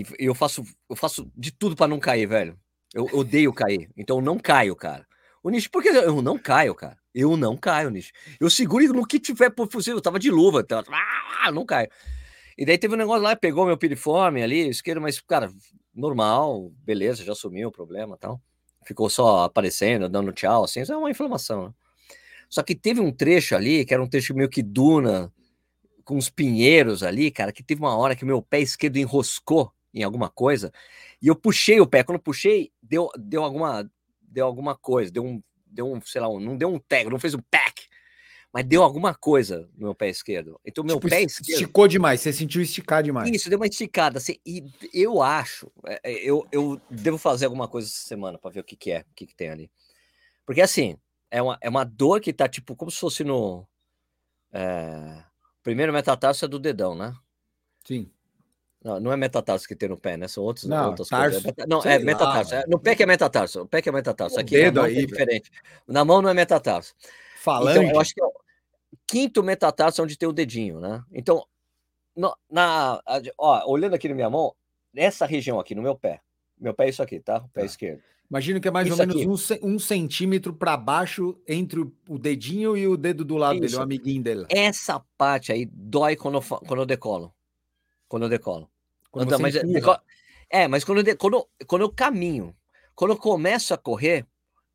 e, 0.00 0.06
eu 0.18 0.34
faço 0.34 0.64
eu 0.88 0.96
faço 0.96 1.30
de 1.36 1.52
tudo 1.52 1.76
para 1.76 1.88
não 1.88 2.00
cair, 2.00 2.26
velho. 2.26 2.58
Eu 2.94 3.08
odeio 3.12 3.52
cair, 3.52 3.90
então 3.96 4.18
eu 4.18 4.22
não 4.22 4.38
caio, 4.38 4.74
cara. 4.76 5.06
O 5.42 5.50
Nish, 5.50 5.68
porque 5.68 5.88
eu 5.88 6.22
não 6.22 6.38
caio, 6.38 6.74
cara. 6.74 6.96
Eu 7.14 7.36
não 7.36 7.56
caio, 7.56 7.90
Nish. 7.90 8.12
Eu 8.40 8.48
seguro 8.48 8.92
no 8.92 9.06
que 9.06 9.20
tiver 9.20 9.50
possível. 9.50 9.98
Eu 9.98 10.02
tava 10.02 10.18
de 10.18 10.30
luva, 10.30 10.60
então, 10.60 10.82
ah, 11.42 11.52
não 11.52 11.66
caio. 11.66 11.88
E 12.56 12.64
daí 12.64 12.78
teve 12.78 12.94
um 12.94 12.96
negócio 12.96 13.22
lá, 13.22 13.36
pegou 13.36 13.66
meu 13.66 13.76
piriforme 13.76 14.42
ali, 14.42 14.68
isqueiro, 14.68 15.02
mas, 15.02 15.20
cara, 15.20 15.50
normal, 15.92 16.70
beleza, 16.84 17.24
já 17.24 17.34
sumiu 17.34 17.68
o 17.68 17.72
problema 17.72 18.16
tal. 18.16 18.40
Ficou 18.86 19.10
só 19.10 19.44
aparecendo, 19.44 20.08
dando 20.08 20.32
tchau, 20.32 20.64
assim, 20.64 20.80
isso 20.80 20.92
é 20.92 20.96
uma 20.96 21.10
inflamação, 21.10 21.66
né? 21.68 21.74
Só 22.48 22.62
que 22.62 22.74
teve 22.74 23.00
um 23.00 23.10
trecho 23.10 23.56
ali, 23.56 23.84
que 23.84 23.92
era 23.92 24.02
um 24.02 24.08
trecho 24.08 24.34
meio 24.34 24.48
que 24.48 24.62
duna, 24.62 25.32
com 26.04 26.16
os 26.16 26.30
pinheiros 26.30 27.02
ali, 27.02 27.30
cara, 27.30 27.52
que 27.52 27.62
teve 27.62 27.80
uma 27.80 27.96
hora 27.96 28.14
que 28.14 28.24
meu 28.24 28.40
pé 28.40 28.60
esquerdo 28.60 28.96
enroscou 28.98 29.73
em 29.94 30.02
alguma 30.02 30.28
coisa, 30.28 30.72
e 31.22 31.28
eu 31.28 31.36
puxei 31.36 31.80
o 31.80 31.86
pé. 31.86 32.02
Quando 32.02 32.18
puxei, 32.18 32.72
deu, 32.82 33.08
deu 33.16 33.44
alguma 33.44 33.88
deu 34.20 34.44
alguma 34.44 34.74
coisa, 34.76 35.12
deu 35.12 35.24
um, 35.24 35.40
deu 35.64 35.92
um, 35.92 36.00
sei 36.00 36.20
lá, 36.20 36.28
um, 36.28 36.40
não 36.40 36.56
deu 36.56 36.68
um 36.68 36.78
tag, 36.78 37.08
não 37.08 37.20
fez 37.20 37.34
um 37.34 37.42
pack, 37.50 37.86
mas 38.52 38.64
deu 38.64 38.82
alguma 38.82 39.14
coisa 39.14 39.68
no 39.76 39.86
meu 39.86 39.94
pé 39.94 40.08
esquerdo. 40.08 40.60
Então, 40.64 40.82
meu 40.82 40.96
Tipo, 40.96 41.08
pé 41.08 41.22
es- 41.22 41.32
esquerdo. 41.32 41.50
Esticou 41.60 41.86
demais, 41.86 42.20
você 42.20 42.32
sentiu 42.32 42.60
esticar 42.60 43.02
demais. 43.02 43.30
Isso, 43.30 43.48
deu 43.48 43.58
uma 43.58 43.66
esticada. 43.66 44.18
Assim, 44.18 44.36
e 44.44 44.64
eu 44.92 45.22
acho, 45.22 45.70
é, 45.86 46.00
é, 46.02 46.12
eu, 46.24 46.44
eu 46.50 46.80
devo 46.90 47.16
fazer 47.16 47.44
alguma 47.44 47.68
coisa 47.68 47.86
essa 47.86 48.08
semana 48.08 48.36
para 48.36 48.50
ver 48.50 48.60
o 48.60 48.64
que, 48.64 48.74
que 48.76 48.90
é, 48.90 49.00
o 49.08 49.14
que, 49.14 49.26
que 49.26 49.36
tem 49.36 49.50
ali. 49.50 49.70
Porque 50.44 50.60
assim, 50.60 50.96
é 51.30 51.40
uma, 51.40 51.56
é 51.60 51.68
uma 51.68 51.84
dor 51.84 52.20
que 52.20 52.32
tá 52.32 52.48
tipo 52.48 52.74
como 52.74 52.90
se 52.90 52.98
fosse 52.98 53.22
no. 53.22 53.66
é, 54.52 55.22
primeiro 55.62 55.92
metatarso 55.92 56.44
é 56.44 56.48
do 56.48 56.58
dedão, 56.58 56.94
né? 56.94 57.14
Sim. 57.84 58.10
Não, 58.84 59.00
não 59.00 59.12
é 59.12 59.16
metatarso 59.16 59.66
que 59.66 59.74
tem 59.74 59.88
no 59.88 59.96
pé, 59.96 60.16
né? 60.18 60.28
São 60.28 60.44
outros, 60.44 60.66
Não, 60.66 60.90
outras 60.90 61.08
tarso, 61.08 61.42
coisas. 61.42 61.54
É 61.56 61.66
não, 61.66 61.80
é 61.82 61.96
lá, 61.98 62.04
metatarso. 62.04 62.54
é- 62.54 62.58
mano. 62.58 62.68
no 62.72 62.78
pé 62.78 62.94
que 62.94 63.02
é 63.02 63.06
metatarso. 63.06 63.62
O 63.62 63.66
pé 63.66 63.80
que 63.80 63.88
é 63.88 63.92
metatarso. 63.92 64.38
Aqui 64.38 64.58
na 64.58 64.64
dedo 64.64 64.74
mão 64.76 64.84
aí, 64.84 64.92
é 64.92 64.94
velho. 64.96 65.06
diferente. 65.08 65.50
Na 65.88 66.04
mão 66.04 66.20
não 66.20 66.28
é 66.28 66.34
metatarso. 66.34 66.94
Falange. 67.38 67.78
Então, 67.80 67.90
eu 67.94 68.00
acho 68.00 68.14
que 68.14 68.22
é 68.22 68.24
o 68.26 68.32
quinto 69.06 69.42
metatarso 69.42 70.00
é 70.00 70.04
onde 70.04 70.18
tem 70.18 70.28
o 70.28 70.32
dedinho, 70.32 70.80
né? 70.80 71.02
Então, 71.10 71.46
no- 72.14 72.36
na, 72.50 73.00
ó, 73.38 73.70
olhando 73.72 73.94
aqui 73.94 74.06
na 74.08 74.14
minha 74.14 74.28
mão, 74.28 74.54
nessa 74.92 75.24
região 75.24 75.58
aqui, 75.58 75.74
no 75.74 75.80
meu 75.82 75.96
pé. 75.96 76.20
Meu 76.60 76.74
pé 76.74 76.84
é 76.84 76.88
isso 76.90 77.02
aqui, 77.02 77.18
tá? 77.20 77.38
O 77.38 77.48
pé 77.48 77.60
Tá. 77.60 77.66
esquerdo. 77.66 78.02
Imagino 78.30 78.60
que 78.60 78.68
é 78.68 78.70
mais 78.70 78.86
Isso 78.88 79.00
ou 79.00 79.06
menos 79.06 79.50
um, 79.62 79.74
um 79.74 79.78
centímetro 79.78 80.52
para 80.52 80.76
baixo 80.76 81.38
entre 81.48 81.80
o, 81.80 82.18
dedinho 82.18 82.76
e 82.76 82.86
o 82.86 82.96
dedo 82.96 83.24
do 83.24 83.36
lado 83.36 83.54
dele, 83.54 83.66
Isso. 83.66 83.78
o 83.78 83.82
amiguinho 83.82 84.22
dele. 84.22 84.46
Essa 84.50 85.00
parte 85.16 85.52
aí 85.52 85.64
dói 85.66 86.16
quando 86.16 86.36
eu, 86.38 86.42
quando 86.42 86.80
eu 86.80 86.86
decolo. 86.86 87.32
Quando 88.08 88.24
eu 88.24 88.28
decolo. 88.28 88.68
Quando 89.14 89.26
Então, 89.28 89.38
mas 89.38 89.54
é, 89.54 89.60
empurra. 89.60 90.02
é, 90.50 90.66
mas 90.66 90.82
quando 90.82 91.06
eu, 91.06 91.16
quando, 91.16 91.48
quando 91.68 91.82
eu 91.82 91.92
caminho, 91.92 92.52
quando 92.96 93.12
eu 93.12 93.16
começo 93.16 93.72
a 93.72 93.78
correr, 93.78 94.26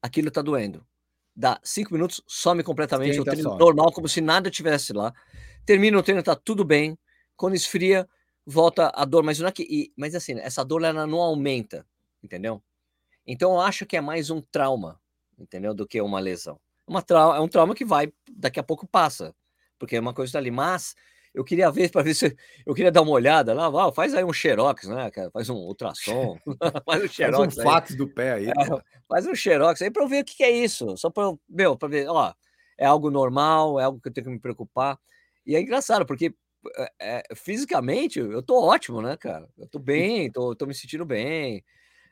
aquilo 0.02 0.32
tá 0.32 0.42
doendo. 0.42 0.88
Dá 1.36 1.60
cinco 1.62 1.94
minutos, 1.94 2.22
some 2.26 2.64
completamente 2.64 3.20
o 3.20 3.26
treino 3.26 3.50
some. 3.50 3.60
normal, 3.60 3.92
como 3.92 4.08
se 4.08 4.22
nada 4.22 4.50
tivesse 4.50 4.94
lá. 4.94 5.14
Termina 5.66 5.98
o 5.98 6.02
treino, 6.02 6.24
tá 6.24 6.38
tudo 6.38 6.64
bem. 6.64 6.98
Quando 7.36 7.54
esfria, 7.56 8.08
volta 8.46 8.90
a 8.96 9.04
dor, 9.04 9.24
mas 9.24 9.40
não 9.40 9.50
é 9.50 9.52
que. 9.52 9.64
e- 9.64 9.92
mas 9.98 10.16
assim, 10.16 10.40
essa 10.40 10.64
dor 10.64 10.84
ela 10.86 11.06
não 11.06 11.20
aumenta, 11.20 11.86
entendeu? 12.24 12.64
Então 13.28 13.52
eu 13.52 13.60
acho 13.60 13.86
que 13.86 13.98
é 13.98 14.02
mais 14.02 14.30
um 14.30 14.40
trauma, 14.40 15.02
entendeu? 15.38 15.74
Do 15.74 15.86
que 15.86 16.00
uma 16.00 16.22
lesão. 16.22 16.58
Uma 16.88 17.02
trau 17.02 17.36
é 17.36 17.42
um 17.42 17.48
trauma 17.50 17.76
que 17.76 17.84
vai, 17.84 18.14
daqui 18.32 18.58
a 18.58 18.64
pouco 18.64 18.88
passa, 18.88 19.36
porque 19.78 19.98
é 19.98 20.00
uma 20.00 20.14
coisa 20.14 20.38
ali. 20.38 20.50
Mas 20.50 20.96
eu 21.34 21.44
queria 21.44 21.72
ver 21.72 21.92
para 21.92 22.02
ver 22.02 22.14
se 22.14 22.36
eu 22.66 22.74
queria 22.74 22.92
dar 22.92 23.02
uma 23.02 23.12
olhada 23.12 23.54
lá, 23.54 23.70
Val, 23.70 23.94
faz 23.94 24.14
aí 24.14 24.24
um 24.24 24.34
xerox, 24.34 24.88
né, 24.88 25.12
cara? 25.12 25.30
Faz 25.32 25.50
um 25.50 25.56
ultrassom, 25.56 26.38
faz 26.84 26.84
um 26.84 26.84
Faz 26.86 27.04
um 27.04 27.08
xerox 27.08 27.56
fax 27.56 27.96
do 27.96 28.08
pé 28.08 28.34
aí. 28.34 28.50
É, 28.50 28.54
faz 29.08 29.28
um 29.28 29.36
xerox 29.36 29.82
aí 29.82 29.92
para 29.92 30.04
eu 30.04 30.08
ver 30.08 30.22
o 30.22 30.26
que, 30.26 30.38
que 30.38 30.44
é 30.44 30.52
isso. 30.52 30.98
Só 30.98 31.10
para 31.10 31.24
eu, 31.24 31.40
meu, 31.48 31.78
para 31.78 31.88
ver, 31.88 32.10
ó, 32.10 32.34
é 32.78 32.86
algo 32.86 33.12
normal, 33.12 33.80
é 33.80 33.84
algo 33.84 34.00
que 34.02 34.10
eu 34.10 34.14
tenho 34.14 34.26
que 34.26 34.34
me 34.34 34.40
preocupar. 34.40 35.00
E 35.46 35.56
é 35.56 35.62
engraçado, 35.62 36.06
porque 36.06 36.34
é, 37.00 37.24
fisicamente 37.36 38.20
eu 38.20 38.42
tô 38.42 38.62
ótimo, 38.62 39.02
né, 39.02 39.16
cara? 39.16 39.48
Eu 39.58 39.68
tô 39.68 39.80
bem, 39.80 40.32
tô, 40.32 40.56
tô 40.56 40.66
me 40.66 40.74
sentindo 40.74 41.06
bem, 41.06 41.64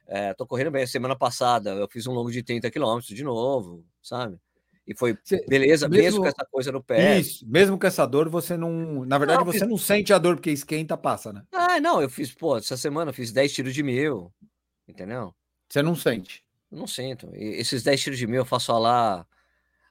é, 0.07 0.33
tô 0.33 0.45
correndo 0.45 0.71
bem. 0.71 0.85
Semana 0.87 1.15
passada 1.15 1.71
eu 1.71 1.87
fiz 1.89 2.07
um 2.07 2.13
longo 2.13 2.31
de 2.31 2.43
30 2.43 2.69
quilômetros 2.71 3.15
de 3.15 3.23
novo, 3.23 3.85
sabe? 4.01 4.39
E 4.87 4.95
foi 4.95 5.17
Você- 5.21 5.43
beleza, 5.47 5.89
mesmo, 5.89 6.03
mesmo- 6.03 6.21
com 6.21 6.27
essa 6.27 6.45
coisa 6.49 6.71
no 6.71 6.81
pé. 6.81 7.19
Isso, 7.19 7.45
mesmo 7.45 7.77
com 7.77 7.85
essa 7.85 8.05
dor, 8.05 8.29
você 8.29 8.55
não. 8.55 9.03
Na 9.05 9.17
verdade, 9.17 9.39
Não, 9.39 9.45
você 9.45 9.59
fiz- 9.59 9.67
não 9.67 9.77
sente 9.77 10.13
a 10.13 10.17
dor, 10.17 10.35
porque 10.37 10.49
esquenta, 10.51 10.95
passa, 10.95 11.33
né? 11.33 11.43
Ah, 11.51 11.79
não, 11.81 12.01
eu 12.01 12.09
fiz, 12.09 12.31
pô, 12.33 12.55
essa 12.57 12.77
semana 12.77 13.09
eu 13.09 13.13
fiz 13.13 13.31
10 13.33 13.51
tiros 13.53 13.73
de 13.73 13.83
mil, 13.83 14.31
entendeu? 14.87 15.35
Você 15.69 15.81
não 15.81 15.93
sente. 15.95 16.43
Eu 16.71 16.77
não 16.77 16.87
sinto. 16.87 17.29
E 17.35 17.59
esses 17.59 17.83
10 17.83 18.01
tiros 18.01 18.17
de 18.17 18.25
mil 18.25 18.37
eu 18.41 18.45
faço 18.45 18.71
a 18.71 18.79
lá, 18.79 19.27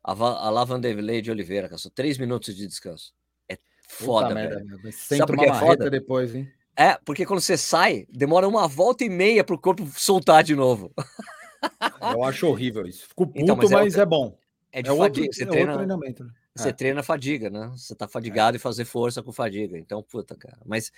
a, 0.02 0.12
a 0.12 0.50
lá 0.50 0.64
Vanderlei 0.64 1.20
de 1.20 1.30
Oliveira, 1.30 1.68
cara. 1.68 1.78
São 1.78 1.90
3 1.94 2.16
minutos 2.16 2.56
de 2.56 2.66
descanso. 2.66 3.12
É 3.48 3.58
foda, 3.86 4.28
Puta 4.28 4.34
merda, 4.34 4.54
velho. 4.56 4.66
meu. 4.66 4.78
Mas 4.82 4.94
Sabe 4.94 5.08
Senta 5.08 5.26
por 5.26 5.34
uma 5.34 5.44
que 5.44 5.50
é 5.50 5.54
foda? 5.54 5.90
depois, 5.90 6.34
hein? 6.34 6.50
É, 6.74 6.98
porque 7.04 7.24
quando 7.26 7.40
você 7.40 7.56
sai, 7.58 8.06
demora 8.10 8.48
uma 8.48 8.66
volta 8.66 9.04
e 9.04 9.08
meia 9.10 9.44
pro 9.44 9.58
corpo 9.58 9.86
soltar 9.94 10.42
de 10.42 10.54
novo. 10.54 10.92
Eu 12.12 12.22
acho 12.24 12.46
horrível 12.46 12.86
isso. 12.86 13.08
Fico 13.08 13.26
puto, 13.26 13.38
Então, 13.40 13.56
mas 13.56 13.70
mas, 13.70 13.94
é 13.94 13.98
é, 14.00 14.02
outra- 14.02 14.06
bom. 14.06 14.38
É 14.72 14.82
de 14.82 14.88
É 14.88 14.92
outro, 14.92 15.06
fadiga. 15.22 15.32
Você 15.32 15.42
é 15.42 15.46
outro 15.46 15.52
treina, 15.56 15.76
treinamento. 15.76 16.24
né? 16.24 16.30
você 16.54 16.68
É. 16.68 16.72
treina 16.72 17.02
fadiga, 17.02 17.50
né? 17.50 17.68
Você 17.68 17.94
tá 17.94 18.06
fadigado 18.08 18.56
e 18.56 18.60
fazer 18.60 18.84
força 18.84 19.22
com 19.22 19.32
fadiga. 19.32 19.78
Então, 19.78 20.02
puta, 20.02 20.34
cara. 20.36 20.58
Mas, 20.64 20.90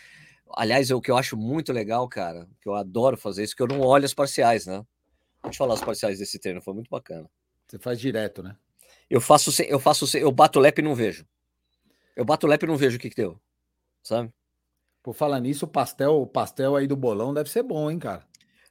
aliás, 0.57 0.91
o 0.91 1.01
que 1.01 1.11
eu 1.11 1.17
acho 1.17 1.37
muito 1.37 1.73
legal, 1.73 2.09
cara, 2.09 2.49
que 2.61 2.69
eu 2.69 2.75
adoro 2.75 3.17
fazer 3.17 3.45
isso, 3.45 3.55
que 3.57 3.63
eu 3.63 3.67
não 3.69 3.81
olho 3.81 4.05
as 4.05 4.15
parciais, 4.15 4.67
né? 4.67 4.85
Vou 5.43 5.51
te 5.53 5.59
falar 5.59 5.75
as 5.75 5.81
parciais 5.83 6.19
desse 6.19 6.39
treino, 6.39 6.61
foi 6.61 6.75
muito 6.75 6.89
bacana. 6.91 7.29
Você 7.67 7.79
faz 7.79 8.01
direto, 8.01 8.43
né? 8.43 8.57
Eu 9.09 9.21
faço, 9.21 9.51
eu 9.63 9.79
faço, 9.79 10.17
eu 10.19 10.31
bato 10.33 10.59
o 10.59 10.63
lep 10.63 10.79
e 10.79 10.83
não 10.83 10.95
vejo. 10.95 11.27
Eu 12.17 12.25
bato 12.25 12.47
o 12.47 12.51
lep 12.51 12.63
e 12.63 12.67
não 12.67 12.77
vejo 12.77 12.97
o 12.97 13.01
que 13.01 13.11
que 13.11 13.17
deu, 13.17 13.41
sabe? 14.03 14.33
Por 15.03 15.15
falar 15.15 15.39
nisso, 15.41 15.65
o 15.65 15.69
pastel, 15.69 16.21
o 16.21 16.27
pastel 16.27 16.75
aí 16.77 16.87
do 16.87 16.97
bolão 16.97 17.33
deve 17.33 17.49
ser 17.49 17.63
bom, 17.63 17.91
hein, 17.91 17.99
cara? 17.99 18.27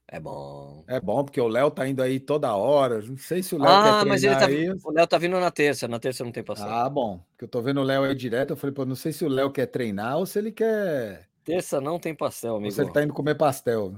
É 0.09 0.19
bom. 0.19 0.85
É 0.87 1.01
bom, 1.01 1.23
porque 1.25 1.39
o 1.41 1.47
Léo 1.49 1.69
tá 1.69 1.85
indo 1.87 2.01
aí 2.01 2.17
toda 2.19 2.55
hora. 2.55 3.01
Não 3.01 3.17
sei 3.17 3.43
se 3.43 3.53
o 3.53 3.57
Léo 3.57 3.69
Ah, 3.69 3.99
quer 4.03 4.09
mas 4.09 4.23
ele 4.23 4.35
tá, 4.35 4.45
aí. 4.45 4.69
o 4.71 4.91
Léo 4.91 5.05
tá 5.07 5.17
vindo 5.17 5.37
na 5.37 5.51
terça, 5.51 5.85
na 5.87 5.99
terça 5.99 6.23
não 6.23 6.31
tem 6.31 6.43
passado. 6.43 6.71
Ah, 6.71 6.89
bom. 6.89 7.19
Porque 7.31 7.43
eu 7.43 7.49
tô 7.49 7.61
vendo 7.61 7.81
o 7.81 7.83
Léo 7.83 8.03
aí 8.03 8.15
direto. 8.15 8.51
Eu 8.51 8.57
falei, 8.57 8.73
pô, 8.73 8.85
não 8.85 8.95
sei 8.95 9.11
se 9.11 9.25
o 9.25 9.27
Léo 9.29 9.51
quer 9.51 9.65
treinar 9.65 10.17
ou 10.17 10.25
se 10.25 10.39
ele 10.39 10.51
quer. 10.51 11.27
Terça 11.43 11.81
não 11.81 11.99
tem 11.99 12.15
pastel, 12.15 12.51
Ou 12.53 12.57
amigo. 12.57 12.73
se 12.73 12.81
ele 12.81 12.91
tá 12.91 13.03
indo 13.03 13.13
comer 13.13 13.35
pastel. 13.35 13.95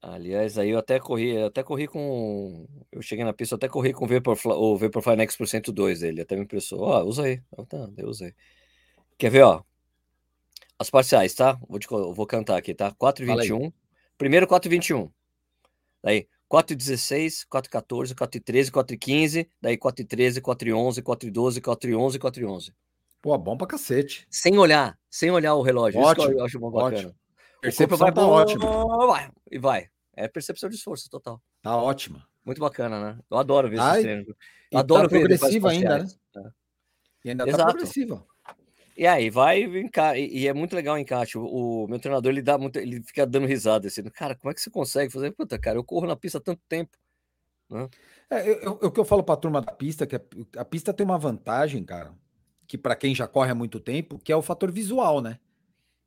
Aliás, 0.00 0.56
aí 0.58 0.70
eu 0.70 0.78
até 0.78 1.00
corri, 1.00 1.30
eu 1.34 1.46
até 1.46 1.62
corri 1.64 1.88
com. 1.88 2.66
Eu 2.92 3.02
cheguei 3.02 3.24
na 3.24 3.32
pista, 3.32 3.54
eu 3.54 3.56
até 3.56 3.68
corri 3.68 3.92
com 3.92 4.04
o 4.04 4.08
Vaporfly, 4.08 4.52
o 4.52 4.76
Vaporfly 4.76 5.16
Next 5.16 5.36
por 5.36 5.48
102 5.48 6.00
dele, 6.00 6.20
até 6.22 6.36
me 6.36 6.42
impressou. 6.42 6.80
Ó, 6.82 7.02
usa 7.02 7.24
aí. 7.24 7.40
Tá, 7.68 7.88
eu 7.96 8.08
usei. 8.08 8.32
Quer 9.18 9.30
ver, 9.30 9.42
ó? 9.42 9.62
As 10.78 10.90
parciais, 10.90 11.34
tá? 11.34 11.58
Vou, 11.68 11.78
te, 11.78 11.88
vou 11.88 12.26
cantar 12.26 12.56
aqui, 12.56 12.74
tá? 12.74 12.92
4,21. 12.92 13.72
Primeiro 14.18 14.46
4,21. 14.46 15.10
Daí 16.02 16.28
4,16, 16.50 17.46
4,14, 17.50 18.14
4,13, 18.14 18.70
4,15. 18.70 19.48
Daí 19.60 19.76
4,13, 19.76 20.40
4,11, 20.40 21.02
4,12, 21.02 21.60
4,11, 21.60 22.18
4,11. 22.18 22.72
Pô, 23.20 23.36
bom 23.36 23.56
pra 23.56 23.66
cacete. 23.66 24.26
Sem 24.30 24.56
olhar, 24.58 24.96
sem 25.10 25.30
olhar 25.30 25.54
o 25.54 25.62
relógio. 25.62 26.00
Isso 26.00 26.14
que 26.14 26.20
Ótimo, 26.22 26.38
eu 26.38 26.44
acho 26.44 26.58
bom 26.60 26.70
bacana. 26.70 26.96
ótimo. 26.96 27.14
Percepção 27.60 27.98
vai, 27.98 28.12
tá 28.12 28.26
ótima. 28.26 29.06
vai, 29.06 29.30
e 29.50 29.58
vai. 29.58 29.88
É 30.14 30.28
percepção 30.28 30.68
de 30.68 30.76
esforço 30.76 31.10
total. 31.10 31.42
Tá 31.62 31.76
ótima. 31.76 32.24
Muito 32.44 32.60
bacana, 32.60 33.00
né? 33.14 33.18
Eu 33.28 33.38
adoro 33.38 33.68
ver 33.68 33.76
esses 33.76 33.86
Ai, 33.88 34.02
treinos. 34.02 34.28
E 34.28 34.32
Eu 34.70 34.78
adoro 34.78 35.08
tá 35.08 35.14
ver 35.14 35.18
progressiva 35.20 35.70
ainda, 35.70 35.98
né? 35.98 35.98
parciais. 35.98 36.54
E 37.24 37.30
ainda 37.30 37.44
tá 37.44 37.50
Exato. 37.50 37.70
progressiva. 37.72 38.24
E 38.96 39.06
aí, 39.06 39.28
vai 39.28 39.62
e 39.64 40.38
e 40.42 40.48
é 40.48 40.54
muito 40.54 40.74
legal 40.74 40.94
o 40.94 40.98
encaixe. 40.98 41.36
O, 41.36 41.84
o 41.84 41.88
meu 41.88 41.98
treinador, 42.00 42.32
ele 42.32 42.40
dá 42.42 42.56
muito, 42.56 42.78
ele 42.78 43.02
fica 43.02 43.26
dando 43.26 43.46
risada 43.46 43.86
assim, 43.88 44.02
cara, 44.04 44.34
como 44.34 44.50
é 44.50 44.54
que 44.54 44.60
você 44.60 44.70
consegue 44.70 45.12
fazer? 45.12 45.32
Puta, 45.32 45.58
cara, 45.58 45.76
eu 45.76 45.84
corro 45.84 46.06
na 46.06 46.16
pista 46.16 46.38
há 46.38 46.40
tanto 46.40 46.62
tempo. 46.68 46.96
É, 48.30 48.48
eu- 48.48 48.60
eu- 48.60 48.72
o 48.82 48.90
que 48.90 49.00
eu 49.00 49.04
falo 49.04 49.22
pra 49.22 49.36
turma 49.36 49.60
da 49.60 49.72
pista, 49.72 50.06
que 50.06 50.16
a, 50.16 50.20
a 50.58 50.64
pista 50.64 50.92
tem 50.94 51.04
uma 51.04 51.18
vantagem, 51.18 51.84
cara, 51.84 52.14
que 52.66 52.78
pra 52.78 52.96
quem 52.96 53.14
já 53.14 53.26
corre 53.28 53.50
há 53.50 53.54
muito 53.54 53.78
tempo, 53.78 54.18
que 54.18 54.32
é 54.32 54.36
o 54.36 54.42
fator 54.42 54.70
visual, 54.72 55.20
né? 55.20 55.38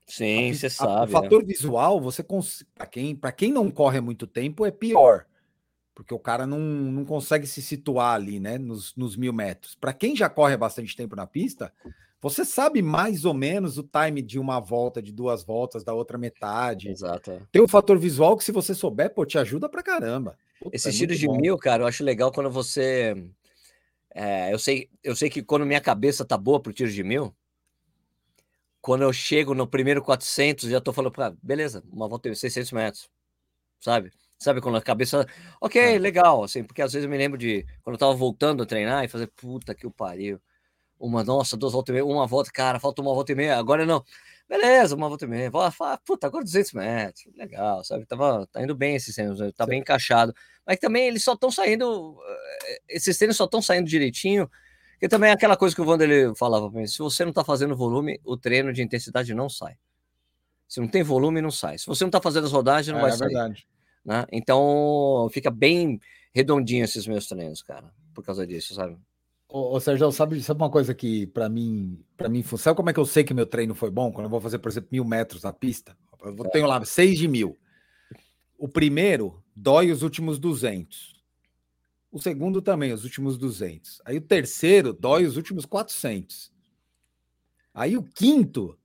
Sim, 0.07 0.49
A- 0.49 0.53
você 0.55 0.65
a- 0.65 0.69
sabe. 0.69 1.03
O 1.03 1.05
né? 1.05 1.11
fator 1.11 1.45
visual, 1.45 2.01
você 2.01 2.23
para 2.73 2.87
quem, 2.87 3.15
pra 3.15 3.31
quem 3.31 3.51
não 3.51 3.69
corre 3.69 3.99
há 3.99 4.01
muito 4.01 4.25
tempo, 4.25 4.65
é 4.65 4.71
pior. 4.71 5.25
Porque 5.93 6.13
o 6.13 6.19
cara 6.19 6.47
não, 6.47 6.59
não 6.59 7.03
consegue 7.05 7.45
se 7.45 7.61
situar 7.61 8.15
ali, 8.15 8.39
né? 8.39 8.57
Nos, 8.57 8.95
nos 8.95 9.15
mil 9.17 9.33
metros. 9.33 9.75
Para 9.75 9.93
quem 9.93 10.15
já 10.15 10.29
corre 10.29 10.53
há 10.53 10.57
bastante 10.57 10.95
tempo 10.95 11.15
na 11.15 11.27
pista, 11.27 11.73
Você 12.21 12.43
sabe 12.43 12.81
mais 12.81 13.23
ou 13.23 13.33
menos 13.33 13.77
o 13.77 13.83
time 13.83 14.21
de 14.21 14.37
uma 14.37 14.59
volta, 14.59 15.01
de 15.01 15.11
duas 15.11 15.43
voltas, 15.43 15.83
da 15.83 15.93
outra 15.93 16.17
metade. 16.17 16.89
Exato. 16.89 17.31
é. 17.31 17.39
Tem 17.51 17.61
um 17.61 17.67
fator 17.67 17.97
visual 17.97 18.35
que, 18.37 18.43
se 18.43 18.51
você 18.51 18.75
souber, 18.75 19.13
pô, 19.13 19.25
te 19.25 19.37
ajuda 19.37 19.69
pra 19.69 19.81
caramba. 19.81 20.37
Puta, 20.59 20.75
Esses 20.75 20.93
é 20.93 20.97
tiros 20.97 21.17
de 21.17 21.27
bom. 21.27 21.37
mil, 21.37 21.57
cara, 21.57 21.83
eu 21.83 21.87
acho 21.87 22.03
legal 22.03 22.31
quando 22.31 22.49
você. 22.51 23.15
é, 24.13 24.53
eu, 24.53 24.59
sei, 24.59 24.89
eu 25.01 25.15
sei 25.15 25.29
que 25.29 25.41
quando 25.41 25.65
minha 25.65 25.79
cabeça 25.79 26.25
tá 26.25 26.37
boa 26.37 26.59
pro 26.59 26.73
tiro 26.73 26.91
de 26.91 27.03
mil, 27.03 27.33
quando 28.81 29.03
eu 29.03 29.13
chego 29.13 29.53
no 29.53 29.65
primeiro 29.65 30.01
400, 30.01 30.69
já 30.69 30.81
tô 30.81 30.91
falando, 30.91 31.13
"Ah, 31.21 31.33
beleza, 31.41 31.83
uma 31.91 32.07
volta 32.07 32.29
de 32.29 32.35
600 32.35 32.71
metros, 32.73 33.09
sabe? 33.79 34.11
Sabe 34.37 34.61
quando 34.61 34.77
a 34.77 34.81
cabeça. 34.81 35.25
Ok, 35.61 35.81
É. 35.81 35.99
legal, 35.99 36.43
assim, 36.43 36.63
porque 36.63 36.81
às 36.81 36.91
vezes 36.93 37.05
eu 37.05 37.09
me 37.09 37.17
lembro 37.17 37.37
de 37.37 37.65
quando 37.83 37.95
eu 37.95 37.99
tava 37.99 38.13
voltando 38.13 38.63
a 38.63 38.65
treinar 38.65 39.03
e 39.03 39.09
fazer, 39.09 39.27
puta 39.27 39.73
que 39.75 39.85
o 39.87 39.91
pariu. 39.91 40.41
Uma, 40.99 41.23
nossa, 41.23 41.55
duas 41.55 41.71
voltas 41.73 41.93
e 41.93 41.93
meia, 41.93 42.05
uma 42.05 42.27
volta, 42.27 42.51
cara, 42.51 42.79
falta 42.79 43.01
uma 43.01 43.13
volta 43.13 43.31
e 43.31 43.35
meia, 43.35 43.57
agora 43.57 43.85
não. 43.85 44.03
Beleza, 44.49 44.95
uma 44.95 45.07
volta 45.07 45.25
e 45.25 45.27
meia. 45.27 45.49
Vou 45.49 45.71
falar, 45.71 45.97
puta, 45.99 46.27
agora 46.27 46.43
200 46.43 46.73
metros. 46.73 47.27
Legal, 47.37 47.83
sabe? 47.83 48.05
Tava, 48.05 48.45
tá 48.51 48.61
indo 48.61 48.75
bem 48.75 48.95
esses 48.95 49.15
treinos, 49.15 49.39
né? 49.39 49.51
tá 49.55 49.65
bem 49.65 49.79
encaixado. 49.79 50.33
Mas 50.65 50.77
também 50.79 51.07
eles 51.07 51.23
só 51.23 51.33
estão 51.33 51.49
saindo, 51.51 52.17
eh, 52.67 52.79
esses 52.89 53.17
treinos 53.17 53.37
só 53.37 53.45
estão 53.45 53.61
saindo 53.61 53.87
direitinho. 53.87 54.49
Que 54.99 55.07
também 55.07 55.29
é 55.29 55.33
aquela 55.33 55.55
coisa 55.55 55.73
que 55.73 55.81
o 55.81 55.85
Wander 55.85 56.09
ele 56.09 56.35
falava 56.35 56.69
pra 56.69 56.81
mim: 56.81 56.87
se 56.87 56.97
você 56.99 57.23
não 57.23 57.31
tá 57.31 57.43
fazendo 57.45 57.75
volume, 57.77 58.19
o 58.25 58.35
treino 58.35 58.73
de 58.73 58.81
intensidade 58.81 59.33
não 59.33 59.47
sai. 59.47 59.75
Se 60.67 60.81
não 60.81 60.87
tem 60.87 61.03
volume, 61.03 61.41
não 61.41 61.51
sai. 61.51 61.77
Se 61.77 61.87
você 61.87 62.03
não 62.03 62.11
tá 62.11 62.19
fazendo 62.21 62.45
as 62.45 62.51
rodagens, 62.51 62.91
não 62.91 62.99
É, 62.99 63.03
vai 63.03 63.11
é 63.11 63.15
sair. 63.15 63.27
verdade. 63.29 63.67
Né? 64.03 64.25
Então 64.31 65.29
fica 65.31 65.49
bem 65.49 65.99
redondinho 66.33 66.83
esses 66.83 67.07
meus 67.07 67.27
treinos, 67.27 67.61
cara, 67.61 67.91
por 68.13 68.23
causa 68.23 68.45
disso, 68.45 68.73
sabe? 68.73 68.97
Ô, 69.49 69.75
ô 69.75 69.79
Sérgio, 69.79 70.11
sabe, 70.11 70.41
sabe 70.43 70.61
uma 70.61 70.69
coisa 70.69 70.93
que 70.93 71.25
pra 71.27 71.49
mim, 71.49 71.99
para 72.15 72.29
mim, 72.29 72.43
sabe 72.43 72.77
como 72.77 72.91
é 72.91 72.93
que 72.93 72.99
eu 72.99 73.05
sei 73.05 73.23
que 73.23 73.33
meu 73.33 73.47
treino 73.47 73.73
foi 73.73 73.89
bom? 73.89 74.11
Quando 74.11 74.25
eu 74.25 74.29
vou 74.29 74.39
fazer, 74.39 74.59
por 74.59 74.69
exemplo, 74.69 74.89
mil 74.91 75.03
metros 75.03 75.41
na 75.41 75.51
pista, 75.51 75.97
eu 76.23 76.35
tenho 76.51 76.67
lá 76.67 76.83
seis 76.85 77.17
de 77.17 77.27
mil. 77.27 77.57
O 78.59 78.67
primeiro 78.67 79.43
dói 79.55 79.91
os 79.91 80.03
últimos 80.03 80.37
200. 80.37 81.17
O 82.11 82.19
segundo 82.19 82.61
também, 82.61 82.93
os 82.93 83.03
últimos 83.03 83.37
200. 83.37 84.01
Aí 84.05 84.17
o 84.17 84.21
terceiro 84.21 84.93
dói 84.93 85.25
os 85.25 85.35
últimos 85.35 85.65
400. 85.65 86.51
Aí 87.73 87.97
o 87.97 88.03
quinto 88.03 88.77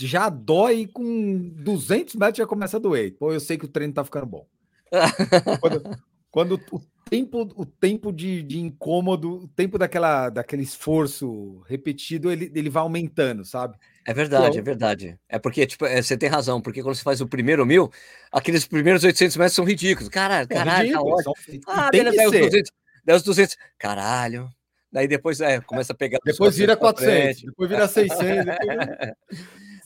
já 0.00 0.28
dói 0.28 0.86
com 0.86 1.50
200 1.56 2.16
metros 2.16 2.38
já 2.38 2.46
começa 2.46 2.76
a 2.76 2.80
doer. 2.80 3.16
Pô, 3.16 3.32
eu 3.32 3.40
sei 3.40 3.56
que 3.56 3.66
o 3.66 3.68
treino 3.68 3.92
tá 3.94 4.04
ficando 4.04 4.26
bom. 4.26 4.46
Quando, 5.60 5.82
quando 6.30 6.60
o 6.72 6.80
tempo, 7.08 7.48
o 7.56 7.64
tempo 7.66 8.12
de, 8.12 8.42
de 8.42 8.58
incômodo, 8.60 9.44
o 9.44 9.48
tempo 9.48 9.78
daquela, 9.78 10.28
daquele 10.30 10.62
esforço 10.62 11.62
repetido, 11.66 12.30
ele, 12.30 12.50
ele 12.54 12.70
vai 12.70 12.82
aumentando, 12.82 13.44
sabe? 13.44 13.76
É 14.06 14.12
verdade, 14.14 14.46
Então- 14.48 14.58
é 14.58 14.62
verdade. 14.62 15.18
É 15.28 15.38
porque, 15.38 15.66
tipo, 15.66 15.84
é, 15.86 16.00
você 16.00 16.16
tem 16.16 16.28
razão, 16.28 16.60
porque 16.60 16.82
quando 16.82 16.94
você 16.94 17.02
faz 17.02 17.20
o 17.20 17.26
primeiro 17.26 17.64
mil, 17.66 17.90
aqueles 18.32 18.66
primeiros 18.66 19.04
800 19.04 19.36
metros 19.36 19.54
são 19.54 19.64
ridículos. 19.64 20.08
Caralho, 20.08 20.46
É 20.50 20.54
caralho, 20.54 20.92
tá 20.92 20.98
ridículo, 20.98 21.14
ótimo. 21.16 21.34
são- 21.44 21.60
Ah, 21.74 21.90
tem 21.90 22.04
beleza, 22.04 22.10
que 22.10 22.16
daí 22.16 22.26
os 22.26 22.32
ser. 22.32 22.40
200, 22.50 22.72
daí 23.04 23.16
os 23.16 23.22
200, 23.22 23.56
caralho. 23.78 24.50
Daí 24.90 25.06
depois 25.06 25.40
é, 25.40 25.60
começa 25.60 25.92
a 25.92 25.96
pegar. 25.96 26.18
Depois 26.24 26.56
vira 26.56 26.74
400 26.76 27.04
pra 27.04 27.12
400, 27.12 27.40
frente. 27.40 27.46
depois 27.46 27.68
vira 27.68 27.88
600. 27.88 28.18
Depois... 28.58 29.16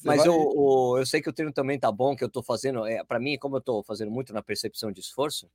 Você 0.02 0.08
Mas 0.08 0.24
eu, 0.26 0.34
o- 0.34 0.98
eu 0.98 1.06
sei 1.06 1.20
que 1.22 1.28
o 1.30 1.32
treino 1.32 1.52
também 1.52 1.78
tá 1.78 1.90
bom, 1.92 2.16
que 2.16 2.24
eu 2.24 2.28
tô 2.28 2.42
fazendo. 2.42 2.84
É, 2.86 3.04
para 3.04 3.20
mim, 3.20 3.38
como 3.38 3.56
eu 3.56 3.60
tô 3.60 3.84
fazendo 3.84 4.10
muito 4.10 4.32
na 4.32 4.42
percepção 4.42 4.90
de 4.90 5.00
esforço, 5.00 5.48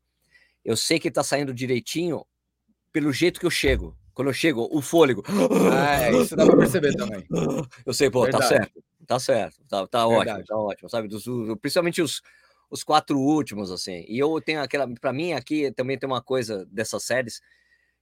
eu 0.68 0.76
sei 0.76 1.00
que 1.00 1.10
tá 1.10 1.24
saindo 1.24 1.54
direitinho 1.54 2.26
pelo 2.92 3.14
jeito 3.14 3.40
que 3.40 3.46
eu 3.46 3.50
chego. 3.50 3.98
Quando 4.14 4.28
eu 4.28 4.34
chego, 4.34 4.68
o 4.70 4.82
fôlego. 4.82 5.24
Ah, 5.72 6.12
isso 6.12 6.36
dá 6.36 6.46
pra 6.46 6.58
perceber 6.58 6.94
também. 6.96 7.26
Eu 7.86 7.94
sei, 7.94 8.10
pô, 8.12 8.22
tá 8.30 8.40
Verdade. 8.40 8.48
certo, 8.50 8.84
tá 9.06 9.20
certo, 9.20 9.64
tá, 9.70 9.88
tá 9.88 10.06
ótimo, 10.08 10.44
tá 10.44 10.58
ótimo, 10.58 10.90
sabe? 10.90 11.08
Dos, 11.08 11.24
do- 11.24 11.56
principalmente 11.56 12.02
os, 12.02 12.22
os 12.70 12.84
quatro 12.84 13.18
últimos, 13.18 13.72
assim. 13.72 14.04
E 14.10 14.20
eu 14.20 14.42
tenho 14.42 14.62
aquela, 14.62 14.86
para 15.00 15.14
mim 15.14 15.32
aqui 15.32 15.72
também 15.72 15.98
tem 15.98 16.08
uma 16.10 16.22
coisa 16.22 16.66
dessas 16.66 17.04
séries 17.04 17.40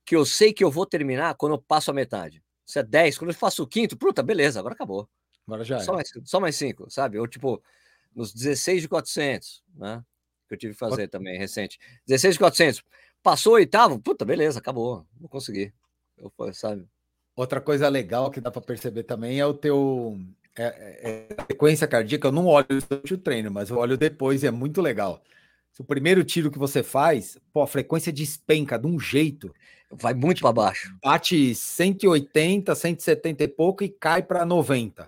que 0.03 0.16
eu 0.16 0.26
sei 0.26 0.51
que 0.53 0.63
eu 0.63 0.72
vou 0.72 0.86
terminar 0.88 1.36
quando 1.36 1.53
eu 1.53 1.61
passo 1.61 1.91
a 1.91 1.93
metade. 1.93 2.41
Se 2.66 2.80
é 2.80 2.84
10, 2.84 3.18
quando 3.20 3.30
eu 3.30 3.36
faço 3.36 3.61
o 3.61 3.68
quinto, 3.68 3.95
puta, 3.95 4.24
beleza, 4.24 4.59
agora 4.59 4.74
acabou. 4.74 5.07
Agora 5.45 5.63
já 5.63 5.80
Só 5.82 5.91
é. 5.91 5.95
mais, 5.97 6.09
só 6.24 6.39
mais 6.39 6.55
cinco, 6.55 6.89
sabe? 6.89 7.20
Ou 7.20 7.28
tipo, 7.28 7.61
nos 8.16 8.34
16 8.34 8.82
de 8.82 8.88
400, 8.88 9.63
né? 9.76 10.03
Que 10.48 10.54
eu 10.54 10.58
tive 10.58 10.74
que 10.74 10.80
fazer 10.80 11.08
também, 11.08 11.38
recente. 11.38 11.80
16 12.08 12.36
de 12.36 12.39
400. 12.39 12.84
Passou 13.24 13.54
oitavo, 13.54 14.00
puta, 14.00 14.24
beleza, 14.24 14.60
acabou. 14.60 15.06
Vou 15.20 15.28
conseguir. 15.30 15.74
Eu, 16.18 16.32
sabe? 16.54 16.86
Outra 17.36 17.60
coisa 17.60 17.89
legal 17.89 18.30
que 18.32 18.39
dá 18.39 18.50
para 18.52 18.62
perceber 18.62 19.04
também 19.04 19.39
é 19.39 19.46
o 19.46 19.54
teu 19.54 20.18
é, 20.58 20.64
é- 20.64 21.10
é 21.32 21.36
a 21.38 21.43
frequência 21.46 21.88
cardíaca. 21.88 22.28
Eu 22.28 22.32
não 22.32 22.46
olho 22.46 22.68
durante 22.88 23.14
o 23.14 23.18
treino, 23.18 23.52
mas 23.52 23.70
eu 23.70 23.78
olho 23.78 23.98
depois 23.98 24.43
e 24.43 24.48
é 24.48 24.52
muito 24.52 24.82
legal. 24.82 25.22
Se 25.72 25.82
o 25.82 25.84
primeiro 25.84 26.24
tiro 26.24 26.50
que 26.50 26.58
você 26.58 26.82
faz, 26.82 27.38
pô, 27.52 27.62
a 27.62 27.68
frequência 27.68 28.14
despenca 28.14 28.78
de 28.80 28.88
um 28.88 28.98
jeito, 29.00 29.54
Vai 29.91 30.14
muito 30.14 30.41
para 30.41 30.52
baixo. 30.54 30.96
bate 31.04 31.54
180, 31.54 32.74
170 32.74 33.43
e 33.43 33.48
pouco 33.48 33.84
e 33.84 33.89
cai 33.89 34.22
para 34.24 34.46
90. 34.46 35.08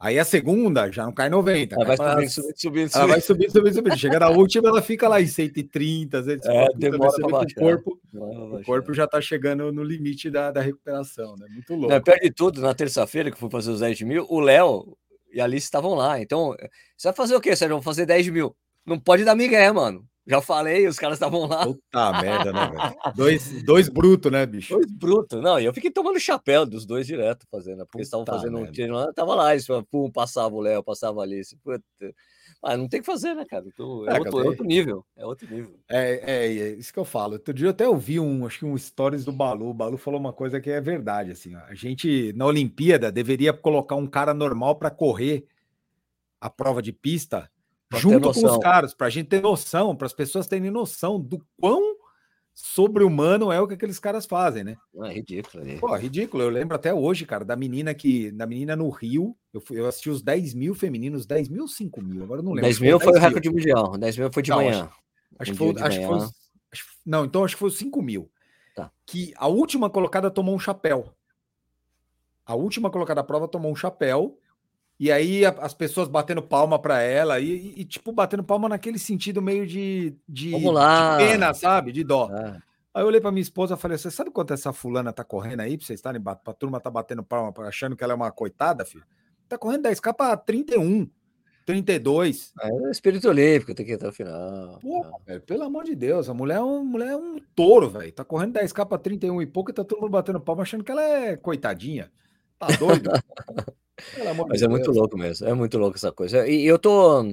Aí 0.00 0.16
a 0.16 0.24
segunda 0.24 0.90
já 0.92 1.04
não 1.04 1.12
cai 1.12 1.28
90, 1.28 1.74
Ela 1.74 1.84
vai 1.84 1.96
pra- 1.96 2.12
subindo, 2.14 2.30
subindo, 2.30 2.56
subindo, 2.60 2.90
ela 2.94 3.06
vai 3.08 3.20
subindo, 3.20 3.50
subindo, 3.50 3.74
subindo. 3.74 3.98
Chega 3.98 4.20
na 4.20 4.28
última, 4.30 4.68
ela 4.68 4.80
fica 4.80 5.08
lá 5.08 5.20
em 5.20 5.26
130, 5.26 6.22
150. 6.22 6.52
É, 6.52 6.68
demora 6.76 7.10
pra 7.10 7.18
que 7.20 7.24
o 7.24 7.28
baixar. 7.30 7.54
corpo, 7.60 8.00
o 8.14 8.48
baixar. 8.50 8.64
corpo 8.64 8.94
já 8.94 9.06
tá 9.08 9.20
chegando 9.20 9.72
no 9.72 9.82
limite 9.82 10.30
da, 10.30 10.52
da 10.52 10.60
recuperação, 10.60 11.34
né? 11.36 11.46
Muito 11.50 11.74
louco. 11.74 11.92
Não, 11.92 12.00
pior 12.00 12.16
de 12.20 12.30
tudo, 12.30 12.60
na 12.60 12.72
terça-feira 12.74 13.28
que 13.30 13.36
fui 13.38 13.50
fazer 13.50 13.72
os 13.72 13.80
10 13.80 14.00
mil, 14.02 14.24
o 14.30 14.38
Léo 14.38 14.96
e 15.32 15.40
a 15.40 15.44
Alice 15.44 15.64
estavam 15.66 15.94
lá. 15.94 16.20
Então, 16.20 16.54
você 16.96 17.08
vai 17.08 17.14
fazer 17.16 17.34
o 17.34 17.40
quê, 17.40 17.56
Sérgio? 17.56 17.74
Vou 17.76 17.82
fazer 17.82 18.06
10 18.06 18.28
mil. 18.28 18.54
Não 18.86 19.00
pode 19.00 19.24
dar 19.24 19.34
migué, 19.34 19.70
mano. 19.72 20.07
Já 20.28 20.42
falei, 20.42 20.86
os 20.86 20.98
caras 20.98 21.16
estavam 21.16 21.46
lá. 21.46 21.64
Puta 21.64 22.12
merda, 22.20 22.52
né, 22.52 22.70
velho? 22.70 23.14
Dois, 23.16 23.62
dois 23.62 23.88
brutos, 23.88 24.30
né, 24.30 24.44
bicho? 24.44 24.74
Dois 24.74 24.90
brutos. 24.92 25.40
Não, 25.40 25.58
e 25.58 25.64
eu 25.64 25.72
fiquei 25.72 25.90
tomando 25.90 26.20
chapéu 26.20 26.66
dos 26.66 26.84
dois 26.84 27.06
direto 27.06 27.46
fazendo, 27.50 27.78
porque 27.86 27.98
eles 27.98 28.08
estavam 28.08 28.24
Puta 28.26 28.36
fazendo 28.36 28.56
um 28.56 28.60
merda. 28.60 28.72
treino 28.74 28.94
lá, 28.94 29.12
tava 29.12 29.34
lá, 29.34 29.52
eles, 29.52 29.66
pum, 29.90 30.10
passava 30.10 30.54
o 30.54 30.60
Léo, 30.60 30.82
passava 30.82 31.20
a 31.20 31.24
Alice. 31.24 31.56
Puta. 31.64 31.82
Ah, 32.62 32.76
não 32.76 32.88
tem 32.88 33.00
que 33.00 33.06
fazer, 33.06 33.34
né, 33.34 33.44
cara? 33.44 33.64
Então, 33.66 34.04
é, 34.08 34.16
É, 34.16 34.18
outro, 34.18 34.40
é 34.40 34.44
outro 34.44 34.64
nível. 34.64 35.06
É 35.16 35.24
outro 35.24 35.48
nível. 35.48 35.78
É, 35.88 36.32
é, 36.32 36.46
é 36.46 36.68
isso 36.72 36.92
que 36.92 36.98
eu 36.98 37.04
falo. 37.04 37.34
Outro 37.34 37.54
dia 37.54 37.66
eu 37.66 37.70
até 37.70 37.88
ouvi 37.88 38.18
um, 38.18 38.44
acho 38.46 38.58
que 38.58 38.64
um 38.64 38.76
stories 38.76 39.24
do 39.24 39.30
Balu. 39.32 39.70
O 39.70 39.74
Balu 39.74 39.96
falou 39.96 40.18
uma 40.18 40.32
coisa 40.32 40.60
que 40.60 40.68
é 40.68 40.80
verdade, 40.80 41.30
assim. 41.30 41.54
ó. 41.54 41.60
A 41.68 41.74
gente, 41.74 42.32
na 42.34 42.46
Olimpíada, 42.46 43.12
deveria 43.12 43.52
colocar 43.52 43.94
um 43.94 44.06
cara 44.08 44.34
normal 44.34 44.74
para 44.76 44.90
correr 44.90 45.46
a 46.40 46.50
prova 46.50 46.82
de 46.82 46.92
pista 46.92 47.48
junto 47.96 48.32
com 48.32 48.46
os 48.46 48.58
caras, 48.58 48.92
para 48.94 49.06
a 49.06 49.10
gente 49.10 49.28
ter 49.28 49.40
noção, 49.42 49.96
para 49.96 50.06
as 50.06 50.12
pessoas 50.12 50.46
terem 50.46 50.70
noção 50.70 51.18
do 51.20 51.42
quão 51.60 51.96
sobre-humano 52.52 53.52
é 53.52 53.60
o 53.60 53.68
que 53.68 53.74
aqueles 53.74 53.98
caras 54.00 54.26
fazem, 54.26 54.64
né? 54.64 54.76
É 55.04 55.12
ridículo. 55.12 55.62
ali. 55.62 55.78
Pô, 55.78 55.94
ridículo. 55.96 56.42
Eu 56.42 56.50
lembro 56.50 56.74
até 56.74 56.92
hoje, 56.92 57.24
cara, 57.24 57.44
da 57.44 57.54
menina 57.56 57.94
que. 57.94 58.30
Da 58.32 58.46
menina 58.46 58.74
no 58.74 58.88
Rio. 58.90 59.36
Eu, 59.54 59.60
fui, 59.60 59.78
eu 59.78 59.86
assisti 59.86 60.10
os 60.10 60.20
10 60.22 60.54
mil 60.54 60.74
femininos, 60.74 61.24
10 61.24 61.48
mil 61.48 61.62
ou 61.62 61.68
5 61.68 62.02
mil? 62.02 62.22
Agora 62.24 62.40
eu 62.40 62.44
não 62.44 62.50
lembro. 62.52 62.62
10 62.64 62.74
acho 62.74 62.80
que 62.80 62.86
mil 62.88 62.98
foi 63.00 63.08
o 63.08 63.12
10 63.12 63.20
mil. 63.22 63.28
recorde 63.28 63.50
mundial. 63.50 63.98
10 63.98 64.18
mil 64.18 64.32
foi 64.32 64.42
de 64.42 64.50
Não, 64.50 64.56
manhã. 64.56 64.90
Acho 65.38 65.50
Um 65.50 65.54
que 65.54 65.58
foi, 65.58 65.72
de 65.74 65.82
acho 65.82 65.98
que 66.00 66.06
foi 66.06 66.16
manhã. 66.16 66.30
acho 66.72 66.84
que- 66.84 66.90
não, 67.06 67.24
então 67.24 67.44
acho 67.44 67.54
que 67.54 67.60
foi 67.60 67.68
os 67.68 67.78
5 67.78 68.02
mil. 68.02 68.30
Tá. 68.74 68.90
Que 69.06 69.32
a 69.36 69.46
última 69.46 69.88
colocada 69.88 70.28
tomou 70.30 70.54
um 70.54 70.58
chapéu. 70.58 71.14
A 72.44 72.54
última 72.56 72.90
colocada 72.90 73.20
da 73.20 73.24
prova 73.26 73.46
tomou 73.46 73.70
um 73.70 73.76
chapéu. 73.76 74.36
E 75.00 75.12
aí 75.12 75.44
a- 75.46 75.54
as 75.60 75.72
pessoas 75.74 76.08
batendo 76.08 76.42
palma 76.42 76.78
para 76.78 77.00
ela 77.00 77.38
e, 77.38 77.48
e- 77.50 77.74
e, 77.80 77.84
tipo, 77.84 78.10
batendo 78.12 78.42
palma 78.42 78.68
naquele 78.68 78.98
sentido 78.98 79.40
meio 79.40 79.66
de, 79.66 80.14
de, 80.28 80.52
de 81.18 81.28
pena, 81.28 81.54
sabe? 81.54 81.92
De 81.92 82.02
dó. 82.04 82.28
Ah, 82.32 82.56
Aí 82.94 83.02
eu 83.02 83.06
olhei 83.06 83.20
pra 83.20 83.30
minha 83.30 83.42
esposa 83.42 83.74
e 83.74 83.76
falei: 83.76 83.96
Você 83.96 84.10
sabe 84.10 84.30
quanto 84.30 84.52
essa 84.52 84.72
fulana 84.72 85.12
tá 85.12 85.22
correndo 85.22 85.60
aí? 85.60 85.76
Pra 85.76 85.86
vocês 85.86 85.98
estarem, 85.98 86.20
pra 86.20 86.34
turma 86.34 86.80
tá 86.80 86.90
batendo 86.90 87.22
palma, 87.22 87.52
achando 87.68 87.94
que 87.94 88.02
ela 88.02 88.12
é 88.12 88.16
uma 88.16 88.32
coitada, 88.32 88.84
filho? 88.84 89.04
Tá 89.48 89.56
correndo 89.56 89.82
10k 89.88 90.12
pra 90.14 90.36
31, 90.36 91.08
32. 91.64 92.52
é 92.60 92.72
o 92.72 92.90
espírito 92.90 93.28
olímpico, 93.28 93.74
tem 93.74 93.86
que 93.86 93.92
ir 93.92 93.94
até 93.96 94.08
o 94.08 94.12
final. 94.12 94.78
Pô, 94.80 95.06
velho, 95.26 95.40
pelo 95.42 95.62
amor 95.64 95.84
de 95.84 95.94
Deus, 95.94 96.28
a 96.28 96.34
mulher 96.34 96.56
é 96.56 96.60
um, 96.62 96.84
mulher 96.84 97.10
é 97.10 97.16
um 97.16 97.38
touro, 97.54 97.88
velho. 97.90 98.10
Tá 98.10 98.24
correndo 98.24 98.54
10k 98.58 98.84
pra 98.86 98.98
31 98.98 99.40
e 99.42 99.46
pouco 99.46 99.70
e 99.70 99.74
tá 99.74 99.84
todo 99.84 100.00
mundo 100.00 100.10
batendo 100.10 100.40
palma 100.40 100.62
achando 100.62 100.82
que 100.82 100.90
ela 100.90 101.02
é 101.02 101.36
coitadinha. 101.36 102.10
Tá 102.58 102.66
doido? 102.78 103.10
Mas 104.48 104.62
é 104.62 104.68
muito 104.68 104.90
louco 105.00 105.16
mesmo, 105.18 105.46
é 105.48 105.54
muito 105.54 105.78
louco 105.78 105.96
essa 105.96 106.12
coisa. 106.12 106.46
E 106.48 106.64
eu 106.64 106.78
tô. 106.78 107.24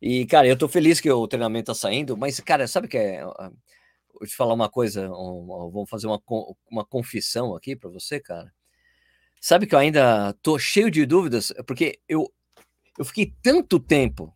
E, 0.00 0.26
cara, 0.26 0.46
eu 0.46 0.56
tô 0.56 0.68
feliz 0.68 1.00
que 1.00 1.10
o 1.10 1.26
treinamento 1.26 1.66
tá 1.66 1.74
saindo, 1.74 2.16
mas, 2.16 2.38
cara, 2.40 2.66
sabe 2.68 2.88
que 2.88 2.96
é? 2.98 3.22
ah, 3.22 3.50
Vou 4.18 4.28
te 4.28 4.36
falar 4.36 4.54
uma 4.54 4.68
coisa, 4.70 5.10
um- 5.10 5.70
vamos 5.72 5.90
fazer 5.90 6.06
uma, 6.06 6.20
uma 6.70 6.84
confissão 6.84 7.54
aqui 7.56 7.74
pra 7.74 7.90
você, 7.90 8.20
cara. 8.20 8.52
Sabe 9.40 9.66
que 9.66 9.74
eu 9.74 9.78
ainda 9.78 10.32
tô 10.42 10.58
cheio 10.58 10.90
de 10.90 11.04
dúvidas, 11.04 11.52
porque 11.66 11.98
eu, 12.08 12.32
eu 12.98 13.04
fiquei 13.04 13.34
tanto 13.42 13.78
tempo 13.80 14.34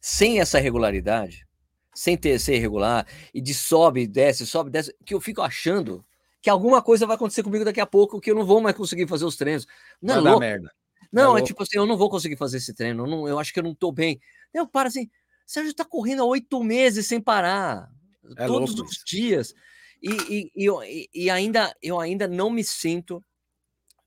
sem 0.00 0.40
essa 0.40 0.58
regularidade, 0.58 1.46
sem 1.94 2.16
ter 2.16 2.38
ser 2.38 2.58
regular, 2.58 3.06
e 3.32 3.40
de 3.40 3.54
sobe, 3.54 4.06
desce, 4.06 4.46
sobe, 4.46 4.70
desce, 4.70 4.94
que 5.06 5.14
eu 5.14 5.20
fico 5.20 5.40
achando 5.42 6.04
que 6.42 6.50
alguma 6.50 6.82
coisa 6.82 7.06
vai 7.06 7.16
acontecer 7.16 7.42
comigo 7.42 7.64
daqui 7.64 7.80
a 7.80 7.86
pouco, 7.86 8.20
que 8.20 8.30
eu 8.30 8.34
não 8.34 8.44
vou 8.44 8.60
mais 8.60 8.76
conseguir 8.76 9.06
fazer 9.08 9.24
os 9.24 9.36
treinos. 9.36 9.66
Não, 10.02 10.14
vai 10.16 10.22
dar 10.24 10.38
merda. 10.40 10.70
Não, 11.14 11.36
é, 11.38 11.40
é 11.40 11.44
tipo 11.44 11.62
assim, 11.62 11.76
eu 11.76 11.86
não 11.86 11.96
vou 11.96 12.10
conseguir 12.10 12.36
fazer 12.36 12.56
esse 12.56 12.74
treino, 12.74 13.04
eu, 13.04 13.06
não, 13.08 13.28
eu 13.28 13.38
acho 13.38 13.52
que 13.52 13.60
eu 13.60 13.62
não 13.62 13.74
tô 13.74 13.92
bem. 13.92 14.20
Eu 14.52 14.66
paro 14.66 14.88
assim, 14.88 15.08
Sérgio 15.46 15.72
tá 15.72 15.84
correndo 15.84 16.22
há 16.22 16.26
oito 16.26 16.62
meses 16.62 17.06
sem 17.06 17.20
parar, 17.20 17.88
é 18.36 18.46
todos 18.46 18.74
os 18.74 18.92
isso. 18.92 19.04
dias. 19.06 19.54
E, 20.02 20.50
e, 20.56 20.68
e, 20.68 21.08
e, 21.14 21.30
ainda 21.30 21.74
eu 21.82 22.00
ainda 22.00 22.26
não 22.26 22.50
me 22.50 22.64
sinto. 22.64 23.24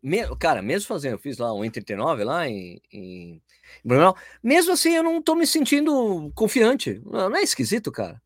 Me, 0.04 0.24
cara, 0.36 0.62
mesmo 0.62 0.88
fazendo, 0.88 1.14
eu 1.14 1.20
fiz 1.20 1.38
lá 1.38 1.54
um 1.54 1.70
39 1.70 2.24
lá 2.24 2.48
em, 2.48 2.80
em 2.92 3.42
Blumenau, 3.84 4.16
mesmo 4.44 4.74
assim 4.74 4.92
eu 4.96 5.02
não 5.02 5.22
tô 5.22 5.34
me 5.34 5.48
sentindo 5.48 6.32
confiante. 6.36 7.02
Não 7.06 7.36
é 7.36 7.42
esquisito, 7.42 7.92
cara? 7.92 8.22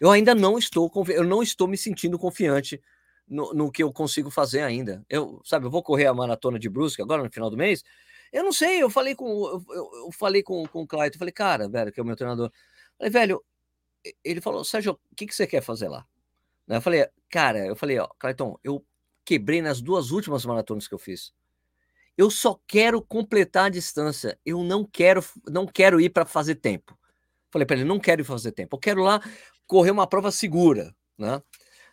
Eu 0.00 0.10
ainda 0.10 0.34
não 0.34 0.58
estou, 0.58 0.90
eu 1.08 1.24
não 1.24 1.42
estou 1.42 1.66
me 1.66 1.76
sentindo 1.76 2.18
confiante 2.18 2.80
no, 3.26 3.52
no, 3.54 3.70
que 3.70 3.82
eu 3.82 3.92
consigo 3.92 4.30
fazer 4.30 4.60
ainda. 4.60 5.04
Eu, 5.08 5.40
sabe, 5.44 5.66
eu 5.66 5.70
vou 5.70 5.82
correr 5.82 6.06
a 6.06 6.14
maratona 6.14 6.58
de 6.58 6.68
Brusque 6.68 7.02
agora 7.02 7.22
no 7.22 7.30
final 7.30 7.48
do 7.48 7.56
mês. 7.56 7.82
Eu 8.32 8.44
não 8.44 8.52
sei, 8.52 8.82
eu 8.82 8.90
falei 8.90 9.14
com 9.14 9.26
eu, 9.28 9.64
eu 10.06 10.12
falei 10.12 10.42
com, 10.42 10.66
com 10.66 10.82
o 10.82 10.86
Clayton, 10.86 11.18
falei, 11.18 11.32
cara, 11.32 11.68
velho, 11.68 11.92
que 11.92 12.00
é 12.00 12.02
o 12.02 12.06
meu 12.06 12.16
treinador. 12.16 12.50
Falei, 12.98 13.10
velho, 13.10 13.44
ele 14.24 14.40
falou, 14.40 14.64
Sérgio, 14.64 14.92
o 15.10 15.14
que, 15.14 15.26
que 15.26 15.34
você 15.34 15.46
quer 15.46 15.62
fazer 15.62 15.88
lá? 15.88 16.06
Eu 16.68 16.80
falei, 16.82 17.08
cara, 17.30 17.66
eu 17.66 17.76
falei, 17.76 17.98
ó, 17.98 18.08
Clayton, 18.18 18.58
eu 18.62 18.84
quebrei 19.24 19.62
nas 19.62 19.80
duas 19.80 20.10
últimas 20.10 20.44
maratonas 20.44 20.88
que 20.88 20.94
eu 20.94 20.98
fiz. 20.98 21.32
Eu 22.16 22.30
só 22.30 22.58
quero 22.66 23.02
completar 23.02 23.66
a 23.66 23.68
distância. 23.68 24.38
Eu 24.44 24.64
não 24.64 24.84
quero, 24.84 25.22
não 25.48 25.66
quero 25.66 26.00
ir 26.00 26.10
para 26.10 26.24
fazer 26.24 26.56
tempo. 26.56 26.98
Falei 27.50 27.66
para 27.66 27.76
ele, 27.76 27.84
não 27.84 28.00
quero 28.00 28.22
ir 28.22 28.24
fazer 28.24 28.52
tempo. 28.52 28.76
Eu 28.76 28.80
quero 28.80 29.02
lá 29.02 29.20
correr 29.66 29.90
uma 29.90 30.06
prova 30.06 30.30
segura, 30.30 30.94
né? 31.18 31.42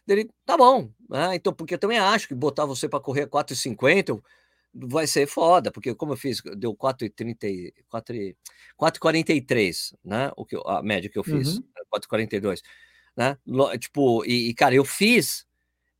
Ele, 0.07 0.29
tá 0.45 0.57
bom, 0.57 0.89
né? 1.09 1.35
Então, 1.35 1.53
porque 1.53 1.75
eu 1.75 1.79
também 1.79 1.97
acho 1.97 2.27
que 2.27 2.35
botar 2.35 2.65
você 2.65 2.87
para 2.89 2.99
correr 2.99 3.27
4,50 3.27 4.21
vai 4.73 5.05
ser 5.07 5.27
foda, 5.27 5.71
porque 5.71 5.93
como 5.95 6.13
eu 6.13 6.17
fiz, 6.17 6.41
deu 6.57 6.75
4,30, 6.75 7.73
4,43, 8.77 9.93
né? 10.03 10.31
O 10.35 10.45
que 10.45 10.57
a 10.65 10.81
média 10.81 11.09
que 11.09 11.17
eu 11.17 11.23
fiz, 11.23 11.57
uhum. 11.57 11.63
4,42, 11.93 12.61
né? 13.15 13.37
Tipo, 13.79 14.25
e, 14.25 14.49
e, 14.49 14.53
cara, 14.53 14.73
eu 14.75 14.85
fiz 14.85 15.45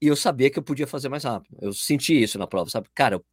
e 0.01 0.07
eu 0.07 0.15
sabia 0.15 0.49
que 0.49 0.59
eu 0.59 0.63
podia 0.63 0.87
fazer 0.87 1.09
mais 1.09 1.23
rápido. 1.23 1.57
Eu 1.61 1.73
senti 1.73 2.21
isso 2.21 2.37
na 2.39 2.47
prova, 2.47 2.69
sabe? 2.69 2.89
Cara, 2.95 3.15
eu 3.15 3.25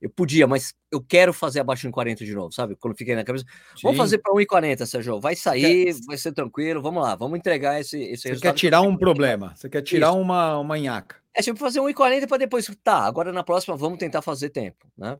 eu 0.00 0.08
podia, 0.08 0.46
mas 0.46 0.72
eu 0.90 1.02
quero 1.02 1.32
fazer 1.32 1.60
abaixo 1.60 1.86
de 1.86 1.92
40 1.92 2.24
de 2.24 2.34
novo, 2.34 2.52
sabe? 2.52 2.74
Quando 2.74 2.96
fiquei 2.96 3.14
na 3.14 3.22
cabeça, 3.22 3.44
Sim. 3.74 3.82
vamos 3.82 3.98
fazer 3.98 4.18
para 4.18 4.32
1,40, 4.32 4.86
Sérgio. 4.86 5.20
Vai 5.20 5.36
sair, 5.36 5.94
vai 6.06 6.16
ser 6.16 6.32
tranquilo, 6.32 6.80
vamos 6.80 7.02
lá, 7.02 7.14
vamos 7.14 7.38
entregar 7.38 7.78
esse, 7.80 7.98
esse 7.98 8.22
Você 8.22 8.28
resultado. 8.30 8.52
quer 8.52 8.58
tirar 8.58 8.80
um 8.80 8.96
problema, 8.96 9.54
você 9.54 9.68
quer 9.68 9.82
tirar 9.82 10.12
uma, 10.12 10.58
uma 10.58 10.78
nhaca. 10.78 11.16
É 11.34 11.42
tipo 11.42 11.58
fazer 11.58 11.80
1,40 11.80 12.26
para 12.26 12.38
depois, 12.38 12.70
tá, 12.82 13.04
agora 13.04 13.30
na 13.30 13.44
próxima 13.44 13.76
vamos 13.76 13.98
tentar 13.98 14.22
fazer 14.22 14.50
tempo, 14.50 14.90
né? 14.96 15.18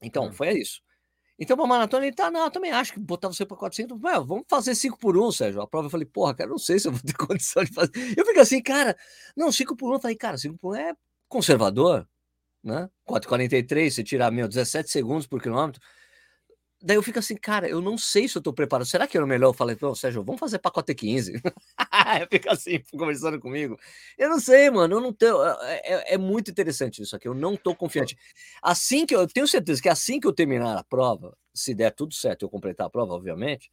Então, 0.00 0.26
hum. 0.26 0.32
foi 0.32 0.52
isso. 0.52 0.80
Então, 1.38 1.56
uma 1.56 1.66
maratona, 1.66 2.06
ele 2.06 2.14
tá, 2.14 2.30
não, 2.30 2.44
eu 2.44 2.50
também 2.50 2.70
acho 2.70 2.92
que 2.92 3.00
botar 3.00 3.26
você 3.26 3.44
para 3.44 3.56
400, 3.56 4.00
Ué, 4.00 4.14
vamos 4.20 4.44
fazer 4.48 4.76
5 4.76 4.96
por 4.96 5.16
1, 5.16 5.32
Sérgio. 5.32 5.60
A 5.60 5.66
prova 5.66 5.86
eu 5.86 5.90
falei, 5.90 6.06
porra, 6.06 6.34
cara, 6.34 6.48
não 6.48 6.58
sei 6.58 6.78
se 6.78 6.86
eu 6.86 6.92
vou 6.92 7.00
ter 7.00 7.14
condição 7.18 7.64
de 7.64 7.72
fazer. 7.72 7.90
Eu 8.16 8.24
fico 8.24 8.38
assim, 8.38 8.62
cara, 8.62 8.96
não, 9.36 9.50
5 9.50 9.76
por 9.76 9.90
1, 9.90 9.94
eu 9.94 10.00
falei, 10.00 10.16
cara, 10.16 10.38
5 10.38 10.56
por 10.58 10.76
1 10.76 10.76
é 10.76 10.94
conservador, 11.28 12.06
né? 12.62 12.88
4,43, 13.08 13.90
você 13.90 14.04
tirar, 14.04 14.30
meu, 14.30 14.48
17 14.48 14.90
segundos 14.90 15.26
por 15.26 15.40
quilômetro. 15.40 15.80
Daí 16.84 16.96
eu 16.96 17.02
fico 17.02 17.20
assim, 17.20 17.36
cara, 17.36 17.68
eu 17.68 17.80
não 17.80 17.96
sei 17.96 18.26
se 18.26 18.36
eu 18.36 18.42
tô 18.42 18.52
preparado. 18.52 18.86
Será 18.86 19.06
que 19.06 19.16
era 19.16 19.24
melhor? 19.24 19.50
Eu 19.50 19.52
falei, 19.52 19.76
pô, 19.76 19.94
Sérgio, 19.94 20.24
vamos 20.24 20.40
fazer 20.40 20.58
pacote 20.58 20.92
15. 20.92 21.40
fica 22.28 22.52
assim, 22.52 22.82
conversando 22.90 23.38
comigo. 23.38 23.78
Eu 24.18 24.28
não 24.28 24.40
sei, 24.40 24.68
mano, 24.68 24.96
eu 24.96 25.00
não 25.00 25.12
tenho. 25.12 25.40
É, 25.44 25.80
é, 25.84 26.14
é, 26.14 26.18
muito 26.18 26.50
interessante 26.50 27.00
isso 27.00 27.14
aqui, 27.14 27.28
eu 27.28 27.34
não 27.34 27.56
tô 27.56 27.72
confiante. 27.74 28.16
Assim 28.60 29.06
que 29.06 29.14
eu, 29.14 29.20
eu 29.20 29.28
tenho 29.28 29.46
certeza 29.46 29.80
que 29.80 29.88
assim 29.88 30.18
que 30.18 30.26
eu 30.26 30.32
terminar 30.32 30.76
a 30.76 30.82
prova, 30.82 31.36
se 31.54 31.72
der 31.72 31.92
tudo 31.92 32.14
certo, 32.14 32.42
eu 32.42 32.48
completar 32.48 32.88
a 32.88 32.90
prova, 32.90 33.14
obviamente, 33.14 33.70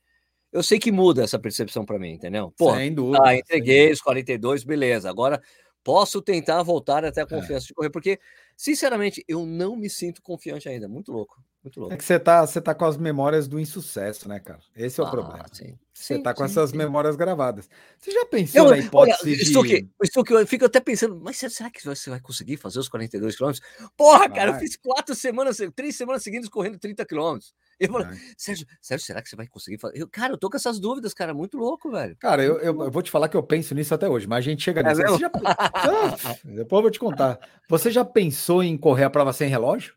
eu 0.52 0.62
sei 0.62 0.78
que 0.78 0.92
muda 0.92 1.24
essa 1.24 1.40
percepção 1.40 1.86
para 1.86 1.98
mim, 1.98 2.12
entendeu? 2.12 2.54
Pô, 2.58 2.76
sem 2.76 2.94
dúvida. 2.94 3.24
Tá, 3.24 3.36
entreguei 3.36 3.92
os 3.92 4.02
42, 4.02 4.64
beleza. 4.64 5.10
Agora 5.10 5.42
posso 5.84 6.22
tentar 6.22 6.62
voltar 6.64 7.06
até 7.06 7.22
a 7.22 7.24
é. 7.24 7.28
confiança 7.28 7.66
é. 7.66 7.68
de 7.68 7.74
correr, 7.74 7.90
porque, 7.90 8.20
sinceramente, 8.60 9.24
eu 9.26 9.46
não 9.46 9.78
me 9.78 9.90
sinto 9.90 10.22
confiante 10.22 10.68
ainda. 10.68 10.86
Muito 10.90 11.14
louco, 11.14 11.42
muito 11.64 11.80
louco. 11.80 11.94
É 11.94 11.98
que 11.98 12.04
você 12.04 12.20
tá, 12.20 12.46
você 12.46 12.60
tá 12.60 12.76
com 12.76 12.84
as 12.84 12.98
memórias 12.98 13.48
do 13.48 13.58
insucesso, 13.58 14.28
né, 14.28 14.38
cara? 14.38 14.60
Esse 14.76 15.00
é 15.00 15.04
o 15.04 15.08
ah, 15.08 15.10
problema. 15.10 15.46
Sim. 15.50 15.80
Você 15.94 16.18
sim, 16.18 16.22
tá 16.22 16.34
com 16.34 16.46
sim, 16.46 16.52
essas 16.52 16.72
sim. 16.72 16.78
memórias 16.78 17.16
gravadas. 17.16 17.70
Você 17.98 18.12
já 18.12 18.26
pensou 18.26 18.66
eu, 18.66 18.72
na 18.72 18.78
hipótese 18.78 19.18
olha, 19.24 19.36
de... 19.38 19.44
Estou 19.44 19.64
aqui, 19.64 19.90
estou 20.04 20.24
aqui, 20.24 20.34
eu 20.34 20.46
fico 20.46 20.66
até 20.66 20.82
pensando, 20.82 21.18
mas 21.22 21.38
será 21.38 21.72
que 21.72 21.82
você 21.82 22.10
vai 22.10 22.20
conseguir 22.20 22.58
fazer 22.58 22.80
os 22.80 22.90
42 22.90 23.38
quilômetros? 23.38 23.66
Porra, 23.96 24.30
cara, 24.30 24.52
eu 24.52 24.60
fiz 24.60 24.76
quatro 24.76 25.16
semanas, 25.16 25.58
três 25.74 25.96
semanas 25.96 26.22
seguidas 26.22 26.50
correndo 26.50 26.78
30 26.78 27.06
quilômetros. 27.06 27.54
Eu 27.80 27.92
falei, 27.94 28.20
Sérgio, 28.38 28.68
Sérgio, 28.82 29.06
será 29.06 29.22
que 29.22 29.30
você 29.30 29.36
vai 29.38 29.48
conseguir 29.48 29.80
fazer? 29.80 29.98
Eu, 29.98 30.08
cara, 30.08 30.34
eu 30.34 30.38
tô 30.38 30.50
com 30.50 30.58
essas 30.58 30.80
dúvidas, 30.80 31.14
cara, 31.14 31.34
muito 31.34 31.58
louco, 31.58 31.90
velho. 31.90 32.16
Cara, 32.18 32.44
eu, 32.44 32.58
eu, 32.60 32.84
eu 32.84 32.92
vou 32.92 33.02
te 33.02 33.10
falar 33.10 33.30
que 33.30 33.38
eu 33.38 33.44
penso 33.44 33.74
nisso 33.74 33.94
até 33.94 34.10
hoje, 34.10 34.28
mas 34.28 34.40
a 34.40 34.42
gente 34.42 34.62
chega 34.62 34.82
é 34.82 34.84
nisso. 34.84 35.18
Já... 35.18 35.32
ah, 35.46 36.36
depois 36.44 36.80
eu 36.80 36.82
vou 36.82 36.92
te 36.92 37.00
contar. 37.00 37.40
Você 37.70 37.90
já 37.90 38.04
pensou 38.04 38.62
em 38.62 38.78
correr 38.78 39.06
a 39.06 39.10
prova 39.10 39.32
sem 39.32 39.48
relógio? 39.48 39.96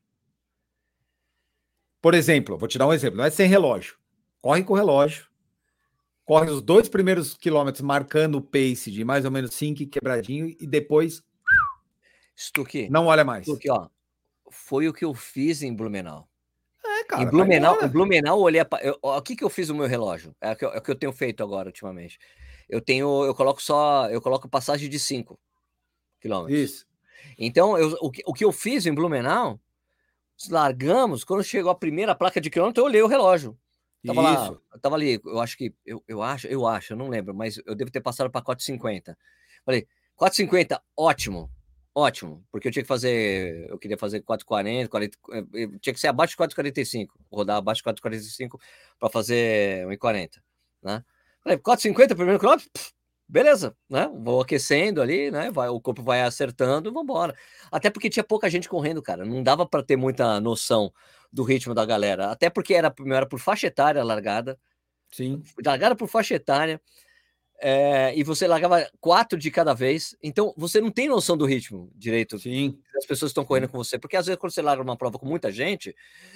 Por 2.00 2.14
exemplo, 2.14 2.56
vou 2.56 2.68
te 2.68 2.78
dar 2.78 2.86
um 2.86 2.92
exemplo, 2.92 3.18
não 3.18 3.24
é 3.24 3.30
sem 3.30 3.48
relógio. 3.48 3.96
Corre 4.40 4.62
com 4.62 4.74
relógio, 4.74 5.26
corre 6.24 6.50
os 6.50 6.62
dois 6.62 6.88
primeiros 6.88 7.34
quilômetros 7.34 7.82
marcando 7.82 8.36
o 8.36 8.42
pace 8.42 8.90
de 8.90 9.04
mais 9.04 9.24
ou 9.24 9.30
menos 9.30 9.54
5 9.54 9.86
quebradinho 9.88 10.54
e 10.60 10.66
depois. 10.66 11.22
Stuque. 12.36 12.88
Não 12.90 13.06
olha 13.06 13.24
mais. 13.24 13.44
Stuque, 13.44 13.70
ó. 13.70 13.88
Foi 14.50 14.88
o 14.88 14.92
que 14.92 15.04
eu 15.04 15.14
fiz 15.14 15.62
em 15.62 15.74
Blumenau. 15.74 16.28
Cara. 17.04 17.22
Em 17.22 17.26
Blumenau, 17.26 17.82
em 17.82 17.88
Blumenau 17.88 18.38
eu 18.38 18.42
olhei. 18.42 18.62
Eu, 18.82 18.98
o 19.02 19.22
que, 19.22 19.36
que 19.36 19.44
eu 19.44 19.50
fiz 19.50 19.68
no 19.68 19.74
meu 19.74 19.86
relógio? 19.86 20.34
É 20.40 20.52
o, 20.52 20.56
que 20.56 20.64
eu, 20.64 20.72
é 20.72 20.78
o 20.78 20.82
que 20.82 20.90
eu 20.90 20.94
tenho 20.94 21.12
feito 21.12 21.42
agora 21.42 21.68
ultimamente. 21.68 22.18
Eu 22.68 22.80
tenho, 22.80 23.24
eu 23.24 23.34
coloco 23.34 23.62
só, 23.62 24.08
eu 24.08 24.20
coloco 24.20 24.48
passagem 24.48 24.88
de 24.88 24.98
5 24.98 25.38
quilômetros. 26.20 26.58
Isso. 26.58 26.86
Então, 27.38 27.78
eu, 27.78 27.96
o, 28.00 28.10
que, 28.10 28.22
o 28.26 28.32
que 28.32 28.44
eu 28.44 28.52
fiz 28.52 28.86
em 28.86 28.94
Blumenau, 28.94 29.60
largamos, 30.48 31.24
quando 31.24 31.44
chegou 31.44 31.70
a 31.70 31.74
primeira 31.74 32.14
placa 32.14 32.40
de 32.40 32.50
quilômetro, 32.50 32.82
eu 32.82 32.86
olhei 32.86 33.02
o 33.02 33.06
relógio. 33.06 33.58
Tava 34.04 34.20
Isso. 34.22 34.52
lá, 34.52 34.78
tava 34.80 34.96
ali, 34.96 35.20
eu 35.24 35.40
acho 35.40 35.56
que, 35.56 35.72
eu, 35.86 36.02
eu 36.08 36.22
acho, 36.22 36.48
eu 36.48 36.66
acho, 36.66 36.92
eu 36.92 36.96
não 36.96 37.08
lembro, 37.08 37.32
mas 37.32 37.60
eu 37.64 37.74
devo 37.74 37.90
ter 37.90 38.00
passado 38.00 38.30
para 38.30 38.42
4,50. 38.42 39.16
Falei, 39.64 39.86
4,50, 40.18 40.80
ótimo. 40.96 41.48
Ótimo, 41.94 42.42
porque 42.50 42.68
eu 42.68 42.72
tinha 42.72 42.82
que 42.82 42.88
fazer, 42.88 43.68
eu 43.68 43.78
queria 43.78 43.98
fazer 43.98 44.22
4,40, 44.22 44.88
40, 44.88 45.18
tinha 45.78 45.92
que 45.92 46.00
ser 46.00 46.08
abaixo 46.08 46.30
de 46.32 46.38
4,45, 46.38 47.08
rodar 47.30 47.58
abaixo 47.58 47.82
de 47.82 47.84
4,45 47.84 48.58
para 48.98 49.10
fazer 49.10 49.86
1,40, 49.86 50.40
né? 50.82 51.04
Falei, 51.42 51.58
4,50 51.58 52.16
primeiro 52.16 52.38
quilômetro, 52.38 52.70
beleza, 53.28 53.76
né? 53.90 54.10
Vou 54.24 54.40
aquecendo 54.40 55.02
ali, 55.02 55.30
né? 55.30 55.50
Vai, 55.50 55.68
o 55.68 55.78
corpo 55.78 56.02
vai 56.02 56.22
acertando, 56.22 56.90
vamos 56.90 57.04
embora. 57.04 57.36
Até 57.70 57.90
porque 57.90 58.08
tinha 58.08 58.24
pouca 58.24 58.48
gente 58.48 58.70
correndo, 58.70 59.02
cara, 59.02 59.22
não 59.26 59.42
dava 59.42 59.66
para 59.66 59.82
ter 59.82 59.96
muita 59.96 60.40
noção 60.40 60.90
do 61.30 61.42
ritmo 61.42 61.74
da 61.74 61.84
galera, 61.84 62.30
até 62.30 62.48
porque 62.48 62.72
era, 62.72 62.94
era 63.06 63.26
por 63.26 63.38
faixa 63.38 63.66
etária 63.66 64.02
largada, 64.02 64.58
sim, 65.10 65.42
largada 65.62 65.94
por 65.94 66.08
faixa 66.08 66.34
etária 66.34 66.80
é, 67.64 68.12
e 68.16 68.24
você 68.24 68.48
largava 68.48 68.90
quatro 69.00 69.38
de 69.38 69.48
cada 69.48 69.72
vez, 69.72 70.16
então 70.20 70.52
você 70.56 70.80
não 70.80 70.90
tem 70.90 71.08
noção 71.08 71.36
do 71.36 71.44
ritmo 71.44 71.92
direito. 71.94 72.36
Sim. 72.36 72.76
As 72.96 73.06
pessoas 73.06 73.30
estão 73.30 73.44
correndo 73.44 73.68
com 73.68 73.78
você, 73.78 73.96
porque 73.96 74.16
às 74.16 74.26
vezes 74.26 74.38
quando 74.38 74.52
você 74.52 74.60
larga 74.60 74.82
uma 74.82 74.96
prova 74.96 75.16
com 75.16 75.26
muita 75.26 75.52
gente, 75.52 75.94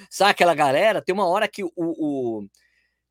sabe 0.08 0.30
aquela 0.30 0.54
galera, 0.54 1.02
tem 1.02 1.12
uma 1.12 1.26
hora 1.26 1.48
que 1.48 1.64
o, 1.64 1.72
o 1.76 2.48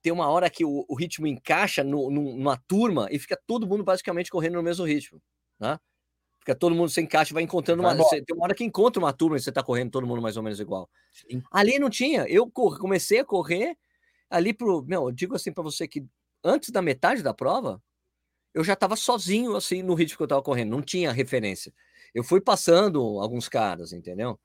tem 0.01 0.13
uma 0.13 0.29
hora 0.29 0.49
que 0.49 0.63
o, 0.63 0.85
o 0.87 0.95
ritmo 0.95 1.27
encaixa 1.27 1.83
no, 1.83 2.09
numa 2.09 2.55
turma 2.55 3.09
e 3.11 3.19
fica 3.19 3.37
todo 3.45 3.67
mundo 3.67 3.83
basicamente 3.83 4.31
correndo 4.31 4.53
no 4.53 4.63
mesmo 4.63 4.85
ritmo, 4.85 5.21
né? 5.59 5.77
Fica 6.39 6.55
todo 6.55 6.73
mundo 6.73 6.89
se 6.89 7.01
encaixa, 7.01 7.33
vai 7.33 7.43
encontrando 7.43 7.81
uma. 7.81 7.95
Você, 7.95 8.21
tem 8.21 8.33
uma 8.33 8.45
hora 8.45 8.55
que 8.55 8.63
encontra 8.63 9.03
uma 9.03 9.11
turma 9.11 9.35
e 9.35 9.41
você 9.41 9.49
está 9.49 9.61
correndo 9.61 9.91
todo 9.91 10.07
mundo 10.07 10.21
mais 10.21 10.37
ou 10.37 10.43
menos 10.43 10.59
igual. 10.59 10.89
Sim. 11.11 11.43
Ali 11.51 11.79
não 11.79 11.89
tinha. 11.89 12.25
Eu 12.29 12.49
comecei 12.49 13.19
a 13.19 13.25
correr 13.25 13.75
ali 14.29 14.53
pro. 14.53 14.83
Meu, 14.83 15.09
eu 15.09 15.11
digo 15.11 15.35
assim 15.35 15.51
para 15.51 15.63
você 15.63 15.85
que 15.85 16.05
antes 16.43 16.69
da 16.69 16.83
metade 16.83 17.23
da 17.23 17.33
prova, 17.33 17.81
eu 18.55 18.63
já 18.63 18.73
estava 18.73 18.95
sozinho, 18.95 19.55
assim, 19.57 19.83
no 19.83 19.93
ritmo 19.93 20.15
que 20.15 20.23
eu 20.23 20.25
estava 20.25 20.41
correndo, 20.41 20.71
não 20.71 20.81
tinha 20.81 21.11
referência. 21.11 21.73
Eu 22.13 22.23
fui 22.23 22.39
passando 22.39 23.01
alguns 23.19 23.49
caras, 23.49 23.91
entendeu? 23.91 24.39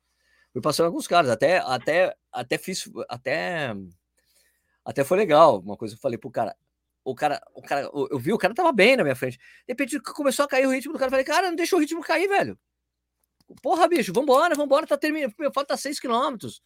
Fui 0.53 0.61
passando 0.61 0.87
alguns 0.87 1.07
caras, 1.07 1.31
até, 1.31 1.59
até, 1.59 2.17
até 2.33 2.59
fiz, 2.59 2.91
até, 3.09 3.73
até 4.85 5.05
foi 5.05 5.17
legal. 5.17 5.61
Uma 5.61 5.77
coisa 5.77 5.95
que 5.95 5.99
eu 5.99 6.03
falei 6.03 6.19
pro 6.19 6.29
cara, 6.29 6.57
o 7.05 7.15
cara, 7.15 7.41
o 7.55 7.63
cara, 7.63 7.89
eu 8.11 8.19
vi 8.19 8.33
o 8.33 8.39
cara 8.39 8.53
tava 8.53 8.73
bem 8.73 8.97
na 8.97 9.05
minha 9.05 9.15
frente. 9.15 9.39
De 9.39 9.45
repente 9.69 10.01
começou 10.01 10.45
a 10.45 10.49
cair 10.49 10.67
o 10.67 10.73
ritmo 10.73 10.93
do 10.93 10.99
cara, 10.99 11.07
eu 11.07 11.13
falei, 11.13 11.25
cara, 11.25 11.49
não 11.49 11.55
deixa 11.57 11.77
o 11.77 11.79
ritmo 11.79 12.03
cair, 12.03 12.27
velho. 12.27 12.59
Porra, 13.63 13.87
bicho, 13.87 14.13
vambora, 14.13 14.57
vambora, 14.57 14.89
tá 14.89 14.99
terminando, 14.99 15.33
falta 15.55 15.77
6 15.77 16.01
quilômetros. 16.01 16.61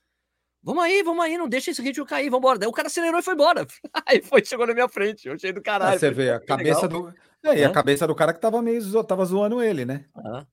Vamos 0.64 0.82
aí, 0.82 1.02
vamos 1.02 1.22
aí, 1.22 1.36
não 1.36 1.46
deixa 1.46 1.70
esse 1.70 1.82
ritmo 1.82 2.06
cair, 2.06 2.30
vambora. 2.30 2.58
Daí 2.58 2.66
o 2.66 2.72
cara 2.72 2.88
acelerou 2.88 3.20
e 3.20 3.22
foi 3.22 3.34
embora. 3.34 3.66
Aí 4.06 4.22
foi, 4.22 4.42
chegou 4.42 4.66
na 4.66 4.72
minha 4.72 4.88
frente, 4.88 5.28
eu 5.28 5.34
achei 5.34 5.52
do 5.52 5.60
caralho. 5.60 5.96
Ah, 5.96 5.98
você 5.98 6.10
vê, 6.10 6.30
a 6.30 6.40
cabeça 6.40 6.86
legal. 6.86 7.02
do. 7.02 7.14
É, 7.42 7.58
e 7.58 7.64
a 7.64 7.70
cabeça 7.70 8.06
do 8.06 8.14
cara 8.14 8.32
que 8.32 8.40
tava 8.40 8.62
meio 8.62 8.80
zo... 8.80 9.04
tava 9.04 9.26
zoando 9.26 9.62
ele, 9.62 9.84
né? 9.84 10.06
Ah. 10.16 10.46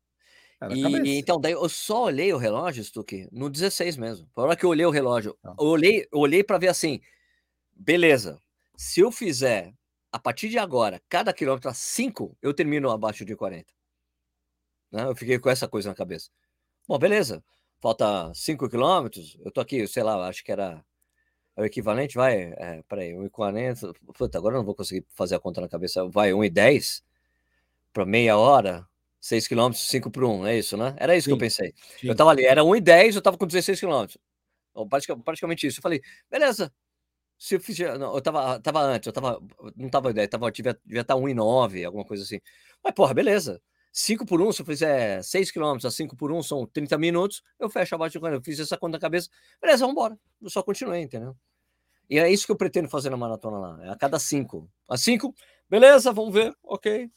E, 0.69 1.17
então, 1.17 1.39
daí 1.39 1.53
eu 1.53 1.69
só 1.69 2.03
olhei 2.03 2.33
o 2.33 2.37
relógio, 2.37 2.83
Stuque, 2.83 3.27
no 3.31 3.49
16 3.49 3.95
mesmo. 3.95 4.29
Na 4.35 4.43
hora 4.43 4.55
que 4.55 4.65
eu 4.65 4.69
olhei 4.69 4.85
o 4.85 4.91
relógio, 4.91 5.35
tá. 5.41 5.55
eu 5.57 5.65
olhei, 5.65 6.07
eu 6.11 6.19
olhei 6.19 6.43
para 6.43 6.57
ver 6.57 6.67
assim, 6.67 6.99
beleza, 7.73 8.37
se 8.75 8.99
eu 8.99 9.11
fizer 9.11 9.73
a 10.11 10.19
partir 10.19 10.49
de 10.49 10.59
agora, 10.59 11.01
cada 11.07 11.33
quilômetro 11.33 11.69
a 11.69 11.73
5, 11.73 12.37
eu 12.41 12.53
termino 12.53 12.91
abaixo 12.91 13.23
de 13.23 13.35
40. 13.35 13.65
Né? 14.91 15.05
Eu 15.05 15.15
fiquei 15.15 15.39
com 15.39 15.49
essa 15.49 15.67
coisa 15.67 15.89
na 15.89 15.95
cabeça. 15.95 16.29
Bom, 16.87 16.99
beleza, 16.99 17.41
falta 17.81 18.31
5 18.35 18.69
quilômetros, 18.69 19.37
eu 19.43 19.51
tô 19.51 19.61
aqui, 19.61 19.87
sei 19.87 20.03
lá, 20.03 20.27
acho 20.27 20.43
que 20.43 20.51
era 20.51 20.83
o 21.57 21.65
equivalente, 21.65 22.15
vai, 22.15 22.53
é, 22.57 22.83
peraí, 22.87 23.13
1,40, 23.13 23.93
puta, 24.15 24.37
agora 24.37 24.55
eu 24.55 24.59
não 24.59 24.65
vou 24.65 24.75
conseguir 24.75 25.05
fazer 25.11 25.35
a 25.35 25.39
conta 25.39 25.61
na 25.61 25.69
cabeça, 25.69 26.07
vai 26.07 26.33
1,10 26.33 27.03
para 27.93 28.05
meia 28.05 28.37
hora, 28.37 28.87
6 29.19 29.47
km, 29.47 29.73
5 29.73 30.11
por 30.11 30.23
1, 30.23 30.47
é 30.47 30.57
isso, 30.57 30.77
né? 30.77 30.95
Era 30.97 31.15
isso 31.15 31.25
sim, 31.25 31.31
que 31.31 31.35
eu 31.35 31.39
pensei. 31.39 31.73
Sim. 31.99 32.07
Eu 32.07 32.15
tava 32.15 32.31
ali, 32.31 32.45
era 32.45 32.63
1 32.63 32.75
e 32.75 32.81
10, 32.81 33.15
eu 33.17 33.21
tava 33.21 33.37
com 33.37 33.47
16 33.47 33.79
km. 33.79 34.05
Então, 34.71 34.87
praticamente, 35.23 35.67
isso. 35.67 35.79
Eu 35.79 35.83
falei, 35.83 36.01
beleza. 36.29 36.73
Se 37.37 37.55
eu 37.55 37.59
fizer. 37.61 37.97
Não, 37.99 38.15
eu 38.15 38.21
tava, 38.21 38.59
tava 38.61 38.81
antes, 38.81 39.07
eu 39.07 39.13
tava. 39.13 39.41
Não 39.75 39.89
tava 39.89 40.11
ideia, 40.11 40.27
tava, 40.27 40.51
devia, 40.51 40.79
devia 40.85 41.01
estar 41.01 41.15
1 41.15 41.29
e 41.29 41.33
9, 41.33 41.85
alguma 41.85 42.05
coisa 42.05 42.23
assim. 42.23 42.39
Mas, 42.83 42.93
porra, 42.93 43.13
beleza. 43.13 43.61
5 43.91 44.25
por 44.25 44.41
1, 44.41 44.51
se 44.53 44.61
eu 44.61 44.65
fizer 44.65 45.21
6 45.21 45.51
km 45.51 45.77
a 45.83 45.91
5 45.91 46.15
por 46.15 46.31
1, 46.31 46.43
são 46.43 46.65
30 46.65 46.97
minutos, 46.97 47.43
eu 47.59 47.69
fecho 47.69 47.95
abaixo 47.95 48.13
de 48.13 48.19
40. 48.19 48.39
Eu 48.39 48.43
fiz 48.43 48.59
essa 48.59 48.77
conta 48.77 48.93
na 48.93 48.99
cabeça, 48.99 49.29
beleza, 49.61 49.79
vamos 49.79 49.93
embora. 49.93 50.17
Eu 50.41 50.49
só 50.49 50.63
continuei, 50.63 51.01
entendeu? 51.01 51.35
E 52.09 52.17
é 52.17 52.29
isso 52.29 52.45
que 52.45 52.51
eu 52.51 52.57
pretendo 52.57 52.89
fazer 52.89 53.09
na 53.09 53.17
maratona 53.17 53.57
lá. 53.57 53.85
É 53.85 53.89
a 53.89 53.95
cada 53.95 54.19
5. 54.19 54.69
A 54.89 54.97
5, 54.97 55.33
beleza, 55.69 56.11
vamos 56.11 56.33
ver, 56.33 56.53
ok. 56.63 57.09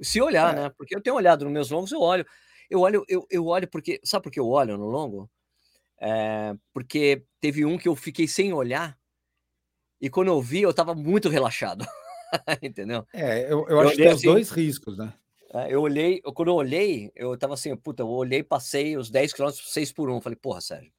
Se 0.00 0.20
olhar, 0.20 0.56
é. 0.56 0.62
né? 0.62 0.70
Porque 0.76 0.94
eu 0.94 1.00
tenho 1.00 1.16
olhado 1.16 1.44
nos 1.44 1.52
meus 1.52 1.70
longos, 1.70 1.92
eu 1.92 2.00
olho. 2.00 2.26
Eu 2.68 2.80
olho, 2.80 3.04
eu, 3.08 3.26
eu 3.30 3.46
olho 3.46 3.68
porque. 3.68 4.00
Sabe 4.04 4.24
por 4.24 4.32
que 4.32 4.40
eu 4.40 4.48
olho 4.48 4.78
no 4.78 4.86
longo? 4.86 5.28
É, 6.00 6.54
porque 6.72 7.24
teve 7.40 7.64
um 7.64 7.76
que 7.76 7.88
eu 7.88 7.94
fiquei 7.94 8.26
sem 8.26 8.52
olhar, 8.52 8.98
e 10.00 10.08
quando 10.08 10.28
eu 10.28 10.40
vi, 10.40 10.62
eu 10.62 10.72
tava 10.72 10.94
muito 10.94 11.28
relaxado. 11.28 11.84
Entendeu? 12.62 13.06
É, 13.12 13.44
eu, 13.52 13.66
eu, 13.68 13.68
eu 13.68 13.80
acho 13.80 13.90
que 13.90 13.96
tem 13.98 14.06
assim, 14.06 14.16
os 14.16 14.22
dois 14.22 14.50
riscos, 14.50 14.96
né? 14.96 15.12
É, 15.52 15.74
eu 15.74 15.82
olhei, 15.82 16.20
quando 16.34 16.48
eu 16.48 16.54
olhei, 16.54 17.10
eu 17.14 17.36
tava 17.36 17.54
assim, 17.54 17.74
puta, 17.76 18.02
eu 18.02 18.08
olhei, 18.08 18.42
passei 18.42 18.96
os 18.96 19.10
10 19.10 19.32
km 19.32 19.50
6 19.50 19.92
por 19.92 20.08
1. 20.08 20.20
Falei, 20.20 20.36
porra, 20.36 20.60
Sérgio, 20.60 20.92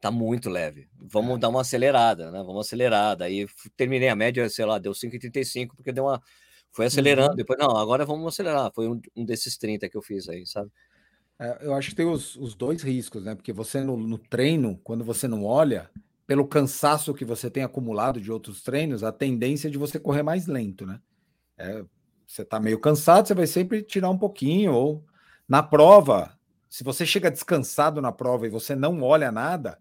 tá 0.00 0.10
muito 0.10 0.48
leve. 0.48 0.88
Vamos 0.96 1.36
é. 1.36 1.38
dar 1.40 1.48
uma 1.48 1.60
acelerada, 1.60 2.30
né? 2.30 2.42
Vamos 2.42 2.66
acelerar. 2.66 3.16
Daí 3.16 3.46
terminei 3.76 4.08
a 4.08 4.16
média, 4.16 4.48
sei 4.48 4.64
lá, 4.64 4.78
deu 4.78 4.92
5,35, 4.92 5.76
porque 5.76 5.92
deu 5.92 6.04
uma 6.04 6.22
foi 6.74 6.86
acelerando, 6.86 7.30
uhum. 7.30 7.36
depois, 7.36 7.56
não, 7.56 7.76
agora 7.76 8.04
vamos 8.04 8.26
acelerar. 8.26 8.72
Foi 8.74 8.88
um, 8.88 9.00
um, 9.14 9.24
desses 9.24 9.56
30 9.56 9.88
que 9.88 9.96
eu 9.96 10.02
fiz 10.02 10.28
aí, 10.28 10.44
sabe? 10.44 10.68
É, 11.38 11.58
eu 11.66 11.72
acho 11.72 11.90
que 11.90 11.94
tem 11.94 12.04
os, 12.04 12.34
os 12.34 12.56
dois 12.56 12.82
riscos, 12.82 13.22
né? 13.22 13.36
Porque 13.36 13.52
você 13.52 13.80
no, 13.80 13.96
no, 13.96 14.18
treino, 14.18 14.76
quando 14.82 15.04
você 15.04 15.28
não 15.28 15.44
olha, 15.44 15.88
pelo 16.26 16.44
cansaço 16.44 17.14
que 17.14 17.24
você 17.24 17.48
tem 17.48 17.62
acumulado 17.62 18.20
de 18.20 18.30
outros 18.32 18.60
treinos, 18.60 19.04
a 19.04 19.12
tendência 19.12 19.68
é 19.68 19.70
de 19.70 19.78
você 19.78 20.00
correr 20.00 20.24
mais 20.24 20.48
lento, 20.48 20.84
né? 20.84 21.00
É, 21.56 21.84
você 22.34 22.44
tá 22.44 22.58
meio 22.58 22.80
cansado, 22.80 23.28
você 23.28 23.34
vai 23.34 23.46
sempre 23.46 23.80
tirar 23.82 24.10
um 24.10 24.18
pouquinho, 24.18 24.72
ou 24.72 25.04
na 25.48 25.62
prova, 25.62 26.36
se 26.68 26.82
você 26.82 27.06
chega 27.06 27.30
descansado 27.30 28.02
na 28.02 28.10
prova 28.10 28.44
e 28.44 28.50
você 28.50 28.74
não 28.74 29.02
olha 29.02 29.30
nada, 29.30 29.78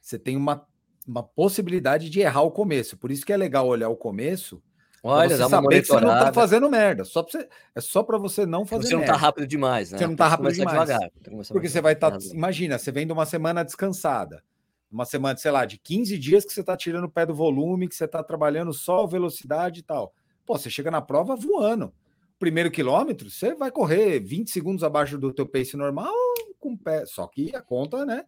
você 0.00 0.18
tem 0.18 0.36
uma, 0.36 0.66
uma 1.06 1.22
possibilidade 1.22 2.10
de 2.10 2.20
errar 2.20 2.42
o 2.42 2.50
começo. 2.50 2.96
Por 2.96 3.12
isso 3.12 3.24
que 3.24 3.32
é 3.32 3.36
legal 3.36 3.68
olhar 3.68 3.88
o 3.88 3.96
começo 3.96 4.60
Olha, 5.00 5.36
você 5.36 5.48
saber 5.48 5.82
que 5.82 5.88
você 5.88 6.00
não 6.00 6.10
tá 6.10 6.32
fazendo 6.32 6.68
merda. 6.68 7.04
Só 7.04 7.22
você, 7.22 7.48
é 7.72 7.80
só 7.80 8.02
para 8.02 8.18
você 8.18 8.44
não 8.44 8.66
fazer 8.66 8.88
Você 8.88 8.92
não 8.94 9.00
merda. 9.00 9.14
tá 9.14 9.18
rápido 9.18 9.46
demais, 9.46 9.92
né? 9.92 9.98
Você 9.98 10.06
não 10.08 10.16
tá 10.16 10.26
rápido 10.26 10.52
demais. 10.52 10.72
Devagar, 10.72 11.10
porque 11.48 11.68
você 11.68 11.80
vai 11.80 11.92
estar. 11.92 12.10
Tá, 12.10 12.18
imagina, 12.32 12.78
você 12.78 12.90
vem 12.90 13.06
de 13.06 13.12
uma 13.12 13.26
semana 13.26 13.64
descansada. 13.64 14.42
Uma 14.90 15.04
semana, 15.04 15.36
sei 15.36 15.52
lá, 15.52 15.64
de 15.64 15.78
15 15.78 16.18
dias 16.18 16.44
que 16.44 16.52
você 16.52 16.64
tá 16.64 16.76
tirando 16.76 17.04
o 17.04 17.10
pé 17.10 17.24
do 17.24 17.34
volume, 17.34 17.88
que 17.88 17.94
você 17.94 18.08
tá 18.08 18.22
trabalhando 18.24 18.72
só 18.72 19.06
velocidade 19.06 19.80
e 19.80 19.82
tal. 19.82 20.12
Pô, 20.44 20.58
você 20.58 20.70
chega 20.70 20.90
na 20.90 21.00
prova 21.00 21.36
voando. 21.36 21.92
Primeiro 22.38 22.70
quilômetro, 22.70 23.30
você 23.30 23.54
vai 23.54 23.70
correr 23.70 24.18
20 24.18 24.50
segundos 24.50 24.82
abaixo 24.82 25.16
do 25.16 25.32
teu 25.32 25.46
pace 25.46 25.76
normal 25.76 26.12
com 26.58 26.72
o 26.72 26.78
pé. 26.78 27.06
Só 27.06 27.26
que 27.26 27.54
a 27.54 27.62
conta, 27.62 28.04
né? 28.04 28.24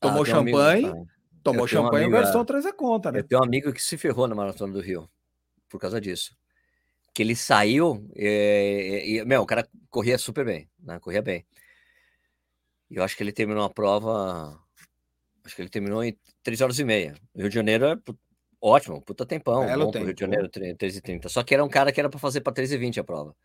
Tomou 0.00 0.22
ah, 0.22 0.26
champanhe, 0.26 0.86
um 0.86 0.90
amigo, 0.90 1.08
tomou 1.42 1.66
champanhe, 1.66 2.04
um 2.04 2.08
amigo, 2.08 2.16
o 2.16 2.22
garçom 2.22 2.44
traz 2.44 2.66
a 2.66 2.72
conta, 2.72 3.12
né? 3.12 3.20
Eu 3.20 3.24
tenho 3.24 3.40
um 3.40 3.44
amigo 3.44 3.72
que 3.72 3.82
se 3.82 3.96
ferrou 3.96 4.26
na 4.26 4.34
maratona 4.34 4.72
do 4.72 4.80
Rio 4.80 5.08
por 5.68 5.80
causa 5.80 6.00
disso. 6.00 6.36
Que 7.12 7.22
ele 7.22 7.36
saiu 7.36 8.08
e, 8.14 9.20
e 9.20 9.24
meu, 9.24 9.42
o 9.42 9.46
cara 9.46 9.68
corria 9.88 10.18
super 10.18 10.44
bem, 10.44 10.68
né? 10.80 10.98
Corria 10.98 11.22
bem. 11.22 11.46
E 12.90 12.96
eu 12.96 13.04
acho 13.04 13.16
que 13.16 13.22
ele 13.22 13.32
terminou 13.32 13.64
a 13.64 13.70
prova. 13.70 14.58
Acho 15.44 15.56
que 15.56 15.62
ele 15.62 15.68
terminou 15.68 16.02
em 16.02 16.16
3 16.42 16.60
horas 16.60 16.78
e 16.78 16.84
meia. 16.84 17.14
Rio 17.36 17.48
de 17.48 17.54
Janeiro 17.54 17.86
é 17.86 17.96
ótimo, 18.64 19.00
puta 19.02 19.26
tempão. 19.26 19.64
É, 19.64 19.76
bom 19.76 19.90
tempo. 19.90 20.06
Rio 20.06 20.14
de 20.14 20.20
Janeiro, 20.20 20.48
3 20.48 20.96
e 20.96 21.00
30. 21.00 21.28
Só 21.28 21.42
que 21.42 21.52
era 21.52 21.62
um 21.62 21.68
cara 21.68 21.92
que 21.92 22.00
era 22.00 22.08
para 22.08 22.18
fazer 22.18 22.40
para 22.40 22.52
3 22.52 22.72
e 22.72 22.78
20 22.78 23.00
a 23.00 23.04
prova. 23.04 23.36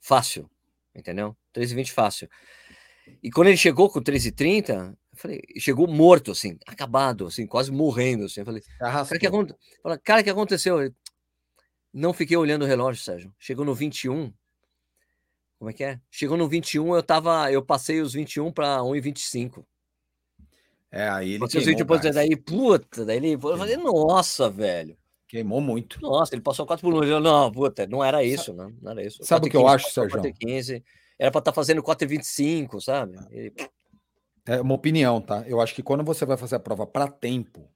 Fácil, 0.00 0.48
entendeu? 0.94 1.34
3 1.52 1.72
e 1.72 1.74
20 1.74 1.92
fácil. 1.92 2.28
E 3.22 3.30
quando 3.30 3.48
ele 3.48 3.56
chegou 3.56 3.88
com 3.88 4.02
3 4.02 4.26
e 4.26 4.32
30, 4.32 4.96
eu 5.12 5.18
falei, 5.18 5.40
chegou 5.58 5.86
morto, 5.86 6.32
assim, 6.32 6.58
acabado, 6.66 7.26
assim, 7.26 7.46
quase 7.46 7.72
morrendo, 7.72 8.24
assim. 8.24 8.40
Eu 8.40 8.46
falei, 8.46 8.62
cara, 8.78 9.04
que, 9.04 10.02
cara, 10.04 10.22
que 10.22 10.30
aconteceu? 10.30 10.92
Não 11.92 12.12
fiquei 12.12 12.36
olhando 12.36 12.62
o 12.62 12.66
relógio, 12.68 13.02
Sérgio. 13.02 13.34
Chegou 13.38 13.64
no 13.64 13.74
21. 13.74 14.32
Como 15.58 15.70
é 15.70 15.72
que 15.72 15.84
é? 15.84 15.98
Chegou 16.10 16.36
no 16.36 16.46
21, 16.46 16.94
eu 16.94 17.02
tava, 17.02 17.50
eu 17.50 17.64
passei 17.64 18.02
os 18.02 18.12
21 18.12 18.52
para 18.52 18.80
1,25. 18.80 19.64
É, 20.90 21.08
aí 21.08 21.30
ele 21.30 21.38
Porque 21.40 21.58
queimou, 21.58 21.76
depois, 21.76 22.14
daí, 22.14 22.36
puta, 22.36 23.04
daí 23.04 23.16
ele, 23.16 23.32
eu 23.34 23.38
falei, 23.40 23.76
nossa, 23.76 24.48
velho. 24.48 24.96
Queimou 25.28 25.60
muito. 25.60 26.00
Nossa, 26.00 26.34
ele 26.34 26.42
passou 26.42 26.64
4 26.64 26.80
por 26.88 27.04
1. 27.04 27.20
Não, 27.20 27.50
puta, 27.50 27.86
não 27.86 28.02
era 28.02 28.22
isso, 28.22 28.52
não, 28.52 28.72
não 28.80 28.92
era 28.92 29.04
isso. 29.04 29.18
Sabe 29.24 29.46
o 29.46 29.50
que 29.50 29.56
15, 29.56 29.62
eu 29.62 29.68
acho, 29.68 29.90
Sérgio? 29.90 30.22
15, 30.38 30.84
era 31.18 31.30
para 31.30 31.38
estar 31.40 31.52
tá 31.52 31.52
fazendo 31.52 31.82
4,25, 31.82 32.80
sabe? 32.80 33.18
Ele... 33.30 33.52
É 34.46 34.60
uma 34.60 34.74
opinião, 34.74 35.20
tá? 35.20 35.44
Eu 35.48 35.60
acho 35.60 35.74
que 35.74 35.82
quando 35.82 36.04
você 36.04 36.24
vai 36.24 36.36
fazer 36.36 36.54
a 36.54 36.60
prova 36.60 36.86
para 36.86 37.08
tempo, 37.08 37.68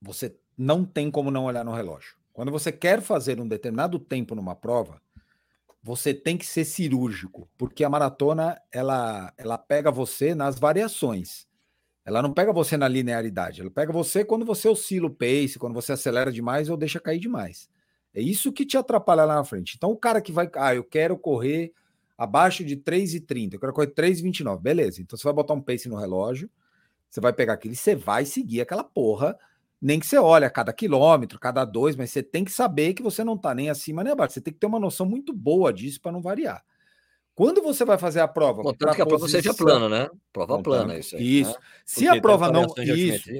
você 0.00 0.36
não 0.58 0.84
tem 0.84 1.10
como 1.10 1.30
não 1.30 1.46
olhar 1.46 1.64
no 1.64 1.72
relógio. 1.72 2.16
Quando 2.34 2.50
você 2.50 2.70
quer 2.70 3.00
fazer 3.00 3.40
um 3.40 3.48
determinado 3.48 3.98
tempo 3.98 4.34
numa 4.34 4.54
prova, 4.54 5.00
você 5.82 6.12
tem 6.12 6.36
que 6.36 6.46
ser 6.46 6.64
cirúrgico, 6.64 7.48
porque 7.56 7.82
a 7.82 7.88
maratona 7.88 8.60
ela, 8.70 9.32
ela 9.36 9.56
pega 9.56 9.90
você 9.90 10.34
nas 10.34 10.58
variações. 10.58 11.46
Ela 12.04 12.20
não 12.20 12.32
pega 12.32 12.52
você 12.52 12.76
na 12.76 12.88
linearidade, 12.88 13.60
ela 13.60 13.70
pega 13.70 13.92
você 13.92 14.24
quando 14.24 14.44
você 14.44 14.68
oscila 14.68 15.06
o 15.06 15.10
pace, 15.10 15.58
quando 15.58 15.74
você 15.74 15.92
acelera 15.92 16.32
demais 16.32 16.68
ou 16.68 16.76
deixa 16.76 16.98
cair 16.98 17.20
demais. 17.20 17.68
É 18.14 18.20
isso 18.20 18.52
que 18.52 18.66
te 18.66 18.76
atrapalha 18.76 19.24
lá 19.24 19.36
na 19.36 19.44
frente. 19.44 19.74
Então, 19.76 19.90
o 19.90 19.96
cara 19.96 20.20
que 20.20 20.32
vai, 20.32 20.50
ah, 20.56 20.74
eu 20.74 20.84
quero 20.84 21.16
correr 21.16 21.72
abaixo 22.18 22.64
de 22.64 22.76
3,30, 22.76 23.54
eu 23.54 23.60
quero 23.60 23.72
correr 23.72 23.88
3,29, 23.88 24.60
beleza. 24.60 25.00
Então, 25.00 25.16
você 25.16 25.24
vai 25.24 25.32
botar 25.32 25.54
um 25.54 25.62
pace 25.62 25.88
no 25.88 25.96
relógio, 25.96 26.50
você 27.08 27.20
vai 27.20 27.32
pegar 27.32 27.54
aquilo 27.54 27.74
e 27.74 27.76
você 27.76 27.94
vai 27.94 28.24
seguir 28.24 28.60
aquela 28.60 28.84
porra 28.84 29.38
nem 29.82 29.98
que 29.98 30.06
você 30.06 30.16
olhe 30.16 30.44
a 30.44 30.50
cada 30.50 30.72
quilômetro, 30.72 31.40
cada 31.40 31.64
dois, 31.64 31.96
mas 31.96 32.10
você 32.10 32.22
tem 32.22 32.44
que 32.44 32.52
saber 32.52 32.94
que 32.94 33.02
você 33.02 33.24
não 33.24 33.34
está 33.34 33.52
nem 33.52 33.68
acima 33.68 34.04
nem 34.04 34.12
abaixo. 34.12 34.34
Você 34.34 34.40
tem 34.40 34.54
que 34.54 34.60
ter 34.60 34.66
uma 34.66 34.78
noção 34.78 35.04
muito 35.04 35.32
boa 35.32 35.72
disso 35.72 36.00
para 36.00 36.12
não 36.12 36.22
variar. 36.22 36.64
Quando 37.34 37.62
você 37.62 37.84
vai 37.84 37.96
fazer 37.96 38.20
a 38.20 38.28
prova. 38.28 38.62
Contanto 38.62 38.94
que 38.94 39.02
a 39.02 39.06
prova 39.06 39.28
seja 39.28 39.54
plana, 39.54 39.88
né? 39.88 40.10
Prova 40.32 40.56
Contanto, 40.56 40.64
plana, 40.64 40.98
isso. 40.98 41.16
Aí, 41.16 41.40
isso. 41.40 41.52
Né? 41.52 41.56
Se 41.84 42.08
a 42.08 42.20
prova 42.20 42.50
não. 42.50 42.66
Isso. 42.78 43.30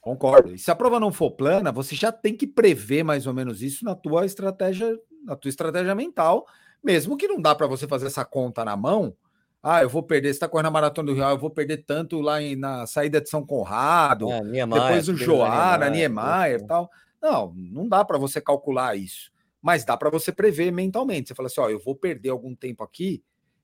Concordo. 0.00 0.54
E 0.54 0.58
se 0.58 0.70
a 0.70 0.74
prova 0.74 0.98
não 0.98 1.12
for 1.12 1.30
plana, 1.30 1.70
você 1.70 1.94
já 1.94 2.10
tem 2.10 2.36
que 2.36 2.46
prever 2.46 3.04
mais 3.04 3.26
ou 3.26 3.34
menos 3.34 3.62
isso 3.62 3.84
na 3.84 3.94
tua 3.94 4.26
estratégia, 4.26 4.98
na 5.24 5.36
tua 5.36 5.48
estratégia 5.48 5.94
mental, 5.94 6.46
mesmo 6.82 7.16
que 7.16 7.28
não 7.28 7.40
dá 7.40 7.54
para 7.54 7.68
você 7.68 7.86
fazer 7.86 8.06
essa 8.08 8.24
conta 8.24 8.64
na 8.64 8.76
mão, 8.76 9.14
ah, 9.62 9.80
eu 9.80 9.88
vou 9.88 10.02
perder, 10.02 10.28
você 10.28 10.32
está 10.32 10.48
correndo 10.48 10.66
a 10.66 10.70
maratona 10.72 11.06
do 11.06 11.14
Rio, 11.14 11.22
eu 11.22 11.38
vou 11.38 11.50
perder 11.50 11.84
tanto 11.84 12.20
lá 12.20 12.42
em, 12.42 12.56
na 12.56 12.84
saída 12.84 13.20
de 13.20 13.28
São 13.28 13.46
Conrado, 13.46 14.28
é, 14.28 14.40
Niemeyer, 14.40 14.82
depois 14.82 15.08
o 15.08 15.16
Joara, 15.16 15.88
Niemeyer 15.88 16.60
e 16.60 16.66
tal. 16.66 16.90
Não, 17.22 17.54
não 17.54 17.88
dá 17.88 18.04
para 18.04 18.18
você 18.18 18.40
calcular 18.40 18.96
isso, 18.96 19.30
mas 19.62 19.84
dá 19.84 19.96
para 19.96 20.10
você 20.10 20.32
prever 20.32 20.72
mentalmente. 20.72 21.28
Você 21.28 21.34
fala 21.36 21.46
assim: 21.46 21.60
ó, 21.60 21.70
eu 21.70 21.78
vou 21.78 21.94
perder 21.94 22.30
algum 22.30 22.56
tempo 22.56 22.82
aqui 22.82 23.22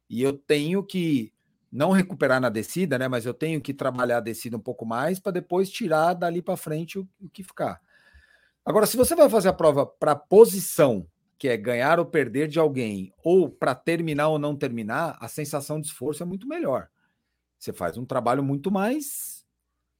e 0.08 0.22
eu 0.22 0.32
tenho 0.32 0.82
que 0.82 1.32
não 1.70 1.90
recuperar 1.90 2.40
na 2.40 2.48
descida, 2.48 2.98
né? 2.98 3.08
Mas 3.08 3.26
eu 3.26 3.34
tenho 3.34 3.60
que 3.60 3.74
trabalhar 3.74 4.18
a 4.18 4.20
descida 4.20 4.56
um 4.56 4.60
pouco 4.60 4.86
mais 4.86 5.18
para 5.18 5.32
depois 5.32 5.70
tirar 5.70 6.14
dali 6.14 6.40
para 6.40 6.56
frente 6.56 6.98
o, 6.98 7.06
o 7.20 7.28
que 7.28 7.42
ficar. 7.42 7.80
Agora, 8.64 8.86
se 8.86 8.96
você 8.96 9.14
vai 9.14 9.28
fazer 9.28 9.48
a 9.48 9.52
prova 9.52 9.86
para 9.86 10.14
posição 10.14 11.06
que 11.38 11.48
é 11.48 11.56
ganhar 11.56 12.00
ou 12.00 12.06
perder 12.06 12.48
de 12.48 12.58
alguém, 12.58 13.12
ou 13.22 13.48
para 13.48 13.74
terminar 13.74 14.28
ou 14.28 14.38
não 14.38 14.56
terminar, 14.56 15.16
a 15.20 15.28
sensação 15.28 15.80
de 15.80 15.86
esforço 15.86 16.22
é 16.22 16.26
muito 16.26 16.48
melhor. 16.48 16.88
Você 17.58 17.72
faz 17.72 17.96
um 17.96 18.04
trabalho 18.04 18.42
muito 18.42 18.70
mais 18.70 19.38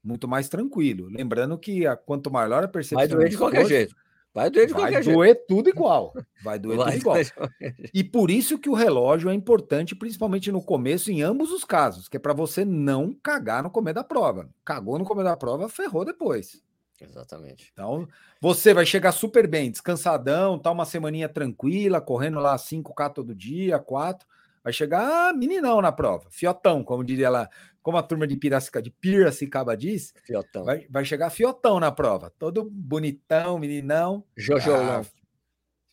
muito 0.02 0.26
mais 0.28 0.48
tranquilo. 0.48 1.08
Lembrando 1.08 1.58
que 1.58 1.86
a, 1.86 1.96
quanto 1.96 2.30
maior 2.30 2.64
a 2.64 2.68
percepção. 2.68 2.98
Vai 2.98 3.08
doer 3.08 3.28
de, 3.28 3.32
de 3.32 3.38
qualquer 3.38 3.66
jeito. 3.66 3.94
Vai 4.38 4.50
doer 4.50 4.66
de 4.66 4.72
vai 4.72 4.82
qualquer 4.82 5.04
doer 5.04 5.34
jeito. 5.34 5.46
tudo 5.48 5.68
igual. 5.68 6.14
Vai 6.42 6.58
doer 6.58 6.76
vai 6.76 6.92
tudo 6.92 7.00
igual. 7.00 7.18
E 7.92 8.04
por 8.04 8.30
isso 8.30 8.58
que 8.58 8.70
o 8.70 8.74
relógio 8.74 9.28
é 9.28 9.34
importante, 9.34 9.96
principalmente 9.96 10.52
no 10.52 10.62
começo, 10.62 11.10
em 11.10 11.22
ambos 11.22 11.50
os 11.50 11.64
casos, 11.64 12.08
que 12.08 12.16
é 12.16 12.20
para 12.20 12.32
você 12.32 12.64
não 12.64 13.12
cagar 13.22 13.62
no 13.62 13.70
começo 13.70 13.96
da 13.96 14.04
prova. 14.04 14.48
Cagou 14.64 14.98
no 14.98 15.04
começo 15.04 15.24
da 15.24 15.36
prova, 15.36 15.68
ferrou 15.68 16.04
depois. 16.04 16.62
Exatamente. 17.00 17.70
Então, 17.72 18.08
você 18.40 18.74
vai 18.74 18.84
chegar 18.84 19.12
super 19.12 19.46
bem, 19.46 19.70
descansadão, 19.70 20.58
tá 20.58 20.70
uma 20.70 20.84
semaninha 20.84 21.28
tranquila, 21.28 22.00
correndo 22.00 22.40
lá 22.40 22.56
5K 22.56 23.12
todo 23.12 23.34
dia, 23.34 23.78
4. 23.78 24.26
Vai 24.62 24.72
chegar 24.72 25.30
ah, 25.30 25.32
meninão 25.32 25.80
na 25.80 25.92
prova, 25.92 26.28
fiotão, 26.30 26.82
como 26.82 27.04
diria 27.04 27.30
lá, 27.30 27.48
como 27.82 27.96
a 27.96 28.02
turma 28.02 28.26
de 28.26 28.36
Piracicaba, 28.36 28.82
de 28.82 28.90
Piracicaba 28.90 29.76
diz. 29.76 30.12
Fiotão. 30.24 30.64
Vai, 30.64 30.86
vai 30.90 31.04
chegar 31.04 31.30
fiotão 31.30 31.80
na 31.80 31.90
prova, 31.90 32.32
todo 32.38 32.68
bonitão, 32.70 33.58
meninão. 33.58 34.24
Jojolão. 34.36 35.00
Ah, 35.00 35.18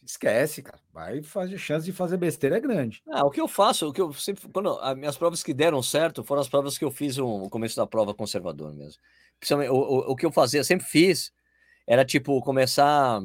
esquece, 0.05 0.61
cara. 0.61 0.79
Vai 0.93 1.21
fazer 1.23 1.57
chance 1.57 1.85
de 1.85 1.91
fazer 1.91 2.17
besteira 2.17 2.57
é 2.57 2.59
grande. 2.59 3.01
Ah, 3.07 3.25
o 3.25 3.31
que 3.31 3.41
eu 3.41 3.47
faço, 3.47 3.89
o 3.89 3.93
que 3.93 4.01
eu 4.01 4.13
sempre, 4.13 4.47
quando 4.49 4.77
as 4.79 4.95
minhas 4.95 5.17
provas 5.17 5.43
que 5.43 5.53
deram 5.53 5.81
certo 5.81 6.23
foram 6.23 6.41
as 6.41 6.49
provas 6.49 6.77
que 6.77 6.85
eu 6.85 6.91
fiz 6.91 7.17
no 7.17 7.49
começo 7.49 7.75
da 7.75 7.87
prova 7.87 8.13
conservador 8.13 8.73
mesmo. 8.73 9.01
O, 9.69 9.73
o, 9.73 10.11
o 10.11 10.15
que 10.15 10.25
eu 10.25 10.31
fazia, 10.31 10.63
sempre 10.63 10.85
fiz, 10.85 11.31
era 11.87 12.05
tipo 12.05 12.41
começar 12.41 13.21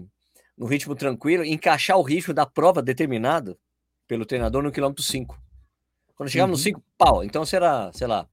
no 0.56 0.66
ritmo 0.66 0.94
tranquilo, 0.94 1.44
encaixar 1.44 1.96
o 1.96 2.02
ritmo 2.02 2.34
da 2.34 2.44
prova 2.44 2.82
determinado 2.82 3.58
pelo 4.10 4.26
treinador 4.26 4.60
no 4.60 4.72
quilômetro 4.72 5.04
5. 5.04 5.40
Quando 6.16 6.28
chegava 6.28 6.50
uhum. 6.50 6.56
no 6.56 6.60
5, 6.60 6.82
pau. 6.98 7.22
Então 7.22 7.46
será, 7.46 7.92
sei 7.92 8.08
lá, 8.08 8.28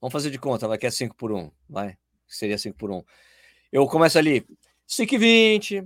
vamos 0.00 0.10
fazer 0.10 0.30
de 0.30 0.38
conta, 0.38 0.66
vai 0.66 0.78
que 0.78 0.86
é 0.86 0.90
5 0.90 1.14
por 1.14 1.30
1, 1.30 1.50
vai. 1.68 1.98
Seria 2.26 2.56
5 2.56 2.78
por 2.78 2.90
1. 2.90 3.04
Eu 3.70 3.86
começo 3.86 4.16
ali 4.16 4.42
5 4.86 5.14
e 5.14 5.18
20, 5.18 5.84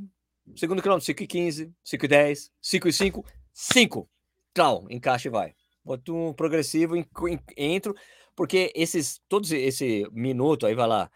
segundo 0.54 0.80
quilômetro 0.80 1.04
5 1.04 1.24
e 1.24 1.26
15, 1.26 1.72
5 1.82 2.04
e 2.04 2.08
10, 2.08 2.52
5 2.60 2.88
e 2.88 2.92
5, 2.92 3.24
5. 3.52 4.08
Trau, 4.54 4.86
encaixa 4.88 5.26
e 5.26 5.30
vai. 5.32 5.56
Boto 5.84 6.14
um 6.14 6.32
progressivo, 6.32 6.94
entro, 7.56 7.96
porque 8.36 8.72
esses, 8.76 9.20
todos 9.28 9.50
esse 9.50 10.06
minuto 10.12 10.66
aí 10.66 10.76
vai 10.76 10.86
lá, 10.86 11.10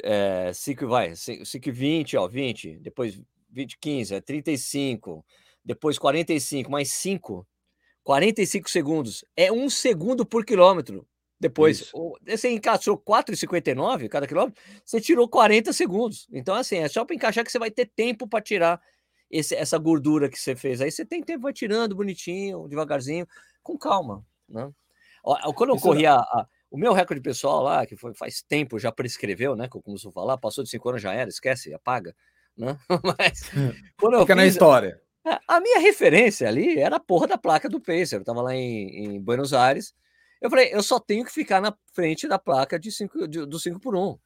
é, 0.00 0.52
5 0.54 0.86
vai, 0.86 1.16
5 1.16 1.42
e 1.68 1.72
20, 1.72 2.16
ó, 2.16 2.28
20, 2.28 2.78
depois 2.78 3.20
20, 3.50 3.78
15, 3.78 4.14
é 4.14 4.20
35, 4.20 5.24
depois 5.64 5.98
45, 5.98 6.70
mais 6.70 6.92
5, 6.92 7.46
45 8.02 8.70
segundos. 8.70 9.24
É 9.36 9.50
um 9.52 9.68
segundo 9.70 10.26
por 10.26 10.44
quilômetro. 10.44 11.06
Depois, 11.38 11.80
Isso. 11.80 12.18
você 12.24 12.50
encaixou 12.50 12.96
4,59 12.96 14.08
cada 14.08 14.28
quilômetro, 14.28 14.62
você 14.84 15.00
tirou 15.00 15.28
40 15.28 15.72
segundos. 15.72 16.28
Então, 16.32 16.54
assim, 16.54 16.76
é 16.76 16.88
só 16.88 17.04
para 17.04 17.16
encaixar 17.16 17.44
que 17.44 17.50
você 17.50 17.58
vai 17.58 17.70
ter 17.70 17.86
tempo 17.86 18.28
para 18.28 18.40
tirar 18.40 18.80
esse, 19.28 19.54
essa 19.56 19.76
gordura 19.76 20.28
que 20.28 20.38
você 20.38 20.54
fez. 20.54 20.80
Aí 20.80 20.90
você 20.90 21.04
tem 21.04 21.20
tempo, 21.20 21.42
vai 21.42 21.52
tirando 21.52 21.96
bonitinho, 21.96 22.68
devagarzinho, 22.68 23.26
com 23.60 23.76
calma. 23.76 24.24
Né? 24.48 24.70
Quando 25.56 25.70
eu 25.70 25.76
Isso 25.76 25.84
corri 25.84 26.06
a, 26.06 26.14
a, 26.14 26.46
o 26.70 26.76
meu 26.76 26.92
recorde 26.92 27.20
pessoal 27.20 27.62
lá, 27.62 27.84
que 27.86 27.96
foi 27.96 28.14
faz 28.14 28.42
tempo, 28.42 28.78
já 28.78 28.92
prescreveu, 28.92 29.56
né? 29.56 29.68
Que 29.68 29.76
eu 29.76 29.82
começo 29.82 30.08
a 30.08 30.12
falar, 30.12 30.38
passou 30.38 30.62
de 30.62 30.70
5 30.70 30.88
anos, 30.90 31.02
já 31.02 31.12
era, 31.12 31.28
esquece, 31.28 31.74
apaga. 31.74 32.14
Né? 32.56 32.78
Mas 33.18 33.50
quando 33.98 34.14
eu 34.14 34.20
Fica 34.20 34.34
fiz, 34.34 34.36
na 34.36 34.46
história. 34.46 35.00
A 35.46 35.60
minha 35.60 35.78
referência 35.78 36.48
ali 36.48 36.78
era 36.78 36.96
a 36.96 37.00
porra 37.00 37.26
da 37.28 37.38
placa 37.38 37.68
do 37.68 37.80
Pacer. 37.80 38.16
Eu 38.16 38.24
tava 38.24 38.42
lá 38.42 38.54
em, 38.54 39.04
em 39.04 39.20
Buenos 39.20 39.52
Aires. 39.52 39.94
Eu 40.40 40.50
falei, 40.50 40.74
eu 40.74 40.82
só 40.82 40.98
tenho 40.98 41.24
que 41.24 41.32
ficar 41.32 41.60
na 41.60 41.76
frente 41.92 42.26
da 42.26 42.38
placa 42.38 42.78
de 42.78 42.90
cinco, 42.90 43.28
de, 43.28 43.46
do 43.46 43.60
5 43.60 43.78
por 43.78 43.94
1 43.94 44.18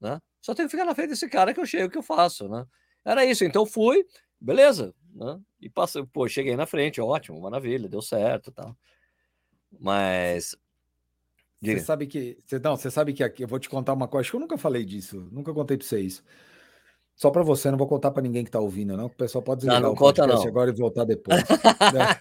né? 0.00 0.20
Só 0.40 0.54
tenho 0.54 0.68
que 0.68 0.72
ficar 0.72 0.84
na 0.84 0.94
frente 0.94 1.10
desse 1.10 1.28
cara 1.28 1.52
que 1.52 1.60
eu 1.60 1.66
chego, 1.66 1.90
que 1.90 1.98
eu 1.98 2.02
faço, 2.02 2.48
né? 2.48 2.64
Era 3.04 3.24
isso. 3.24 3.44
Então 3.44 3.66
fui, 3.66 4.06
beleza, 4.40 4.94
né? 5.14 5.40
E 5.60 5.68
passei, 5.68 6.04
pô, 6.06 6.28
cheguei 6.28 6.54
na 6.54 6.66
frente, 6.66 7.00
ótimo, 7.00 7.40
maravilha, 7.40 7.88
deu 7.88 8.02
certo, 8.02 8.52
tal. 8.52 8.76
Mas 9.80 10.54
você 11.60 11.80
sabe 11.80 12.06
que, 12.06 12.38
você 12.44 12.58
não, 12.58 12.76
você 12.76 12.90
sabe 12.90 13.12
que 13.12 13.24
aqui 13.24 13.42
eu 13.42 13.48
vou 13.48 13.58
te 13.58 13.68
contar 13.68 13.94
uma 13.94 14.06
coisa, 14.06 14.20
acho 14.20 14.30
que 14.30 14.36
eu 14.36 14.40
nunca 14.40 14.58
falei 14.58 14.84
disso, 14.84 15.28
nunca 15.32 15.52
contei 15.52 15.76
para 15.78 15.86
você 15.86 16.00
isso. 16.00 16.22
Só 17.14 17.30
para 17.30 17.42
você, 17.42 17.70
não 17.70 17.78
vou 17.78 17.86
contar 17.86 18.10
para 18.10 18.22
ninguém 18.22 18.42
que 18.42 18.48
está 18.48 18.60
ouvindo, 18.60 18.96
não. 18.96 19.06
O 19.06 19.10
pessoal 19.10 19.42
pode 19.42 19.60
desligar 19.60 19.80
não, 19.80 19.88
não 19.88 19.94
o 19.94 19.98
conta, 19.98 20.26
não. 20.26 20.42
agora 20.42 20.70
e 20.70 20.74
voltar 20.74 21.04
depois. 21.04 21.42
né? 21.94 22.18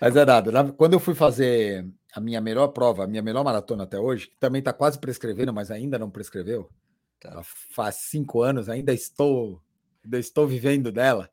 Mas 0.00 0.14
é 0.14 0.24
nada. 0.24 0.72
Quando 0.72 0.92
eu 0.92 1.00
fui 1.00 1.14
fazer 1.14 1.86
a 2.14 2.20
minha 2.20 2.40
melhor 2.40 2.68
prova, 2.68 3.04
a 3.04 3.06
minha 3.06 3.22
melhor 3.22 3.42
maratona 3.42 3.84
até 3.84 3.98
hoje, 3.98 4.28
que 4.28 4.36
também 4.36 4.58
está 4.60 4.72
quase 4.72 4.98
prescrevendo, 4.98 5.52
mas 5.52 5.70
ainda 5.70 5.98
não 5.98 6.10
prescreveu. 6.10 6.70
Tá. 7.18 7.42
Faz 7.72 7.96
cinco 7.96 8.42
anos, 8.42 8.68
ainda 8.68 8.92
estou, 8.92 9.60
ainda 10.04 10.18
estou 10.18 10.46
vivendo 10.46 10.92
dela. 10.92 11.30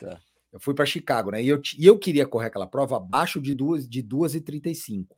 Tá. 0.00 0.20
Eu 0.52 0.58
fui 0.58 0.74
para 0.74 0.86
Chicago, 0.86 1.30
né? 1.30 1.42
E 1.42 1.48
eu, 1.48 1.60
e 1.78 1.86
eu 1.86 1.98
queria 1.98 2.26
correr 2.26 2.46
aquela 2.46 2.66
prova 2.66 2.96
abaixo 2.96 3.40
de 3.40 3.54
duas 3.54 3.88
de 3.88 4.02
2 4.02 4.34
e 4.34 4.40
35. 4.40 5.16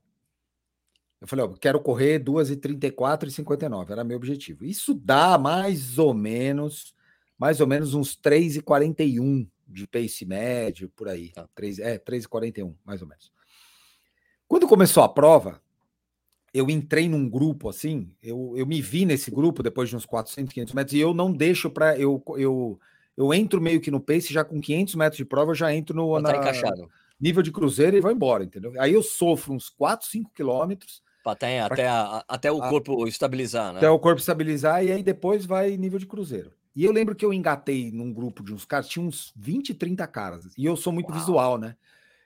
Eu 1.21 1.29
falei, 1.29 1.45
ó, 1.45 1.49
quero 1.49 1.81
correr 1.81 2.19
2 2.19 2.51
e 2.51 2.57
34 2.57 3.29
e 3.29 3.33
59, 3.33 3.93
era 3.93 4.05
meu 4.05 4.17
objetivo. 4.17 4.65
Isso 4.65 4.95
dá 4.95 5.37
mais 5.37 5.99
ou 5.99 6.15
menos, 6.15 6.95
mais 7.39 7.61
ou 7.61 7.67
menos 7.67 7.95
uns 7.95 8.17
3 8.17 8.57
e 8.57 8.63
41 8.63 9.47
de 9.69 9.87
pace 9.87 10.25
médio, 10.25 10.89
por 10.97 11.09
aí. 11.09 11.31
Tá. 11.31 11.49
3, 11.55 11.79
é, 11.79 11.99
3 11.99 12.25
e 12.25 12.29
41, 12.29 12.75
mais 12.85 13.03
ou 13.03 13.09
menos. 13.09 13.31
Quando 14.49 14.67
começou 14.67 15.03
a 15.03 15.09
prova, 15.09 15.63
eu 16.53 16.69
entrei 16.71 17.09
num 17.09 17.29
grupo 17.29 17.69
assim, 17.69 18.13
eu, 18.23 18.55
eu 18.57 18.67
me 18.67 18.81
vi 18.81 19.05
nesse 19.05 19.31
grupo 19.31 19.63
depois 19.63 19.89
de 19.89 19.97
uns 19.97 20.07
400, 20.07 20.53
500 20.53 20.75
metros, 20.75 20.95
e 20.95 21.01
eu 21.01 21.15
não 21.15 21.33
deixo 21.33 21.71
para 21.71 21.97
eu, 21.99 22.23
eu 22.37 22.81
eu 23.21 23.35
entro 23.35 23.61
meio 23.61 23.83
que 23.83 23.91
no 23.91 24.01
pace, 24.01 24.33
já 24.33 24.43
com 24.43 24.59
500 24.59 24.95
metros 24.95 25.19
de 25.19 25.27
prova, 25.27 25.51
eu 25.51 25.55
já 25.55 25.75
entro 25.75 25.95
no 25.95 26.15
tá 26.23 26.33
na, 26.33 26.39
encaixado. 26.39 26.89
nível 27.21 27.43
de 27.43 27.53
cruzeiro 27.53 27.95
e 27.95 28.01
vou 28.01 28.11
embora, 28.11 28.43
entendeu? 28.43 28.73
Aí 28.79 28.95
eu 28.95 29.03
sofro 29.03 29.53
uns 29.53 29.69
4, 29.69 30.07
5 30.09 30.33
quilômetros, 30.33 31.03
até, 31.25 31.61
até, 31.61 31.89
a, 31.89 32.25
até 32.29 32.51
o 32.51 32.59
corpo 32.59 33.07
estabilizar, 33.07 33.73
né? 33.73 33.79
Até 33.79 33.91
o 33.91 33.99
corpo 33.99 34.21
estabilizar 34.21 34.85
e 34.85 34.93
aí 34.93 35.03
depois 35.03 35.45
vai 35.45 35.77
nível 35.77 35.99
de 35.99 36.07
cruzeiro. 36.07 36.53
E 36.75 36.85
eu 36.85 36.93
lembro 36.93 37.15
que 37.15 37.25
eu 37.25 37.33
engatei 37.33 37.91
num 37.91 38.13
grupo 38.13 38.43
de 38.43 38.55
uns 38.55 38.65
caras, 38.65 38.89
tinha 38.89 39.05
uns 39.05 39.33
20, 39.37 39.75
30 39.75 40.07
caras. 40.07 40.47
E 40.57 40.65
eu 40.65 40.77
sou 40.77 40.93
muito 40.93 41.11
Uau. 41.11 41.19
visual, 41.19 41.59
né? 41.59 41.77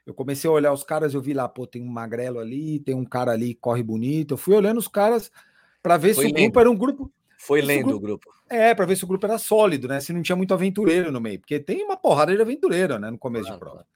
Eu 0.07 0.13
comecei 0.13 0.49
a 0.49 0.53
olhar 0.53 0.73
os 0.73 0.85
caras, 0.85 1.15
eu 1.15 1.21
vi 1.21 1.33
lá, 1.33 1.49
pô, 1.49 1.67
tem 1.67 1.83
um 1.83 1.89
magrelo 1.89 2.39
ali, 2.39 2.79
tem 2.81 2.95
um 2.95 3.05
cara 3.05 3.33
ali 3.33 3.55
corre 3.55 3.83
bonito. 3.83 4.35
Eu 4.35 4.39
fui 4.39 4.55
olhando 4.55 4.79
os 4.79 4.89
caras 4.89 5.31
para 5.83 5.97
ver 5.97 6.15
Foi 6.15 6.27
se 6.27 6.31
o 6.31 6.35
grupo 6.35 6.61
era 6.61 6.71
um 6.71 6.77
grupo. 6.77 7.11
Foi 7.39 7.61
lendo 7.61 7.95
o 7.95 8.01
grupo, 8.01 8.29
o 8.29 8.31
grupo. 8.31 8.45
É, 8.49 8.75
para 8.75 8.87
ver 8.87 8.97
se 8.97 9.05
o 9.05 9.07
grupo 9.07 9.27
era 9.27 9.39
sólido, 9.39 9.89
né? 9.89 10.01
Se 10.01 10.13
não 10.13 10.23
tinha 10.23 10.37
muito 10.37 10.55
aventureiro 10.55 11.11
no 11.11 11.21
meio, 11.21 11.41
porque 11.41 11.59
tem 11.59 11.83
uma 11.83 11.97
porrada 11.97 12.35
de 12.35 12.41
aventureiro, 12.41 12.99
né, 12.99 13.11
no 13.11 13.19
começo 13.19 13.47
claro, 13.47 13.57
de 13.57 13.61
prova. 13.61 13.77
Claro. 13.77 13.89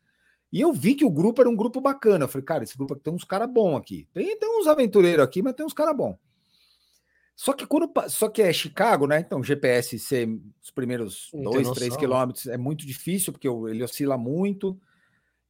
E 0.52 0.60
eu 0.60 0.72
vi 0.72 0.94
que 0.94 1.04
o 1.04 1.10
grupo 1.10 1.40
era 1.40 1.50
um 1.50 1.56
grupo 1.56 1.80
bacana. 1.80 2.24
Eu 2.24 2.28
falei, 2.28 2.44
cara, 2.44 2.64
esse 2.64 2.76
grupo 2.76 2.94
aqui 2.94 3.02
tem 3.02 3.12
uns 3.12 3.24
caras 3.24 3.50
bons 3.50 3.76
aqui. 3.76 4.08
Tem, 4.12 4.38
tem 4.38 4.60
uns 4.60 4.66
aventureiros 4.66 5.24
aqui, 5.24 5.42
mas 5.42 5.54
tem 5.54 5.66
uns 5.66 5.74
caras 5.74 5.96
bons. 5.96 6.16
Só 7.36 7.52
que 7.52 7.66
quando 7.66 7.88
só 8.08 8.28
que 8.28 8.42
é 8.42 8.52
Chicago, 8.52 9.06
né? 9.06 9.20
Então, 9.20 9.44
GPS 9.44 9.96
ser 9.98 10.28
os 10.60 10.70
primeiros 10.72 11.30
Não 11.32 11.52
dois, 11.52 11.70
três 11.70 11.96
quilômetros 11.96 12.46
é 12.46 12.56
muito 12.56 12.84
difícil, 12.84 13.32
porque 13.32 13.46
ele 13.46 13.84
oscila 13.84 14.18
muito. 14.18 14.76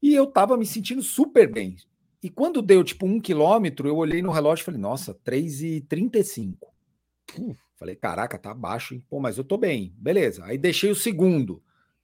E 0.03 0.14
eu 0.14 0.26
tava 0.26 0.57
me 0.57 0.66
sentindo 0.66 1.03
super 1.03 1.51
bem. 1.51 1.76
E 2.22 2.28
quando 2.28 2.61
deu 2.61 2.82
tipo 2.82 3.07
um 3.07 3.20
quilômetro, 3.20 3.88
eu 3.88 3.96
olhei 3.96 4.20
no 4.20 4.32
relógio 4.32 4.62
e 4.62 4.64
falei, 4.64 4.80
nossa, 4.80 5.14
3,35. 5.14 6.57
Falei, 7.76 7.94
caraca, 7.94 8.36
tá 8.36 8.53
baixo, 8.53 8.94
hein? 8.94 9.05
Pô, 9.09 9.20
mas 9.20 9.38
eu 9.38 9.44
tô 9.44 9.57
bem. 9.57 9.94
Beleza. 9.96 10.44
Aí 10.44 10.59
deixei 10.59 10.90
o 10.90 10.96
segundo, 10.96 11.62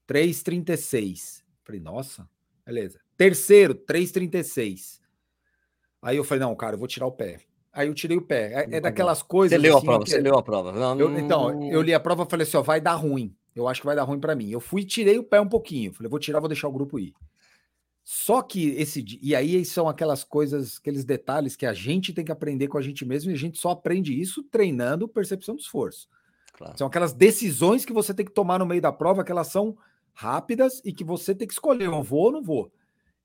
3,36. 0.09 1.43
Falei, 1.65 1.81
nossa, 1.81 2.29
Beleza. 2.65 3.01
Terceiro, 3.17 3.75
3,36. 3.75 5.01
Aí 6.03 6.17
eu 6.17 6.25
falei, 6.25 6.41
não, 6.41 6.55
cara, 6.55 6.75
eu 6.75 6.79
vou 6.79 6.89
tirar 6.89 7.07
o 7.07 7.13
pé. 7.13 7.41
Aí 7.73 7.89
eu 7.89 7.95
tirei 7.95 8.17
o 8.17 8.23
pé. 8.23 8.67
É, 8.71 8.77
é 8.77 8.81
daquelas 8.81 9.23
coisas. 9.23 9.59
Você 9.59 9.63
leu 9.63 9.77
assim, 9.77 9.87
a 9.87 9.89
prova, 9.89 10.05
que... 10.05 10.11
você 10.11 10.21
leu 10.21 10.39
a 10.39 10.43
prova. 10.43 10.73
Não, 10.73 10.99
eu, 10.99 11.19
então, 11.19 11.71
eu 11.71 11.83
li 11.83 11.93
a 11.93 11.99
prova 11.99 12.23
e 12.23 12.31
falei 12.31 12.47
assim: 12.47 12.57
ó, 12.57 12.63
vai 12.63 12.81
dar 12.81 12.95
ruim. 12.95 13.35
Eu 13.55 13.69
acho 13.69 13.81
que 13.81 13.87
vai 13.87 13.97
dar 13.97 14.05
ruim 14.05 14.21
para 14.21 14.35
mim. 14.35 14.51
Eu 14.51 14.61
fui 14.61 14.83
e 14.83 14.85
tirei 14.85 15.19
o 15.19 15.25
pé 15.25 15.41
um 15.41 15.49
pouquinho. 15.49 15.93
Falei, 15.93 16.09
vou 16.09 16.19
tirar, 16.19 16.41
vou 16.41 16.49
deixar 16.49 16.69
o 16.69 16.73
grupo 16.73 16.99
ir. 16.99 17.15
Só 18.05 18.43
que 18.43 18.71
esse. 18.71 19.05
E 19.21 19.35
aí 19.35 19.65
são 19.65 19.89
aquelas 19.89 20.23
coisas, 20.23 20.79
aqueles 20.79 21.05
detalhes 21.05 21.57
que 21.57 21.67
a 21.67 21.73
gente 21.73 22.13
tem 22.13 22.25
que 22.25 22.33
aprender 22.33 22.69
com 22.69 22.79
a 22.79 22.83
gente 22.83 23.05
mesmo 23.05 23.31
e 23.31 23.35
a 23.35 23.39
gente 23.39 23.59
só 23.59 23.71
aprende 23.71 24.19
isso 24.19 24.43
treinando 24.45 25.09
percepção 25.09 25.57
do 25.57 25.61
esforço. 25.61 26.07
Claro. 26.53 26.77
São 26.79 26.87
aquelas 26.87 27.13
decisões 27.13 27.85
que 27.85 27.93
você 27.93 28.13
tem 28.15 28.27
que 28.27 28.33
tomar 28.33 28.59
no 28.59 28.67
meio 28.67 28.81
da 28.81 28.93
prova, 28.93 29.25
que 29.25 29.33
elas 29.33 29.49
são 29.49 29.77
rápidas 30.15 30.81
e 30.85 30.93
que 30.93 31.05
você 31.05 31.35
tem 31.35 31.47
que 31.47 31.53
escolher, 31.53 31.87
eu 31.87 32.03
vou 32.03 32.27
ou 32.27 32.33
não 32.33 32.43
vou. 32.43 32.73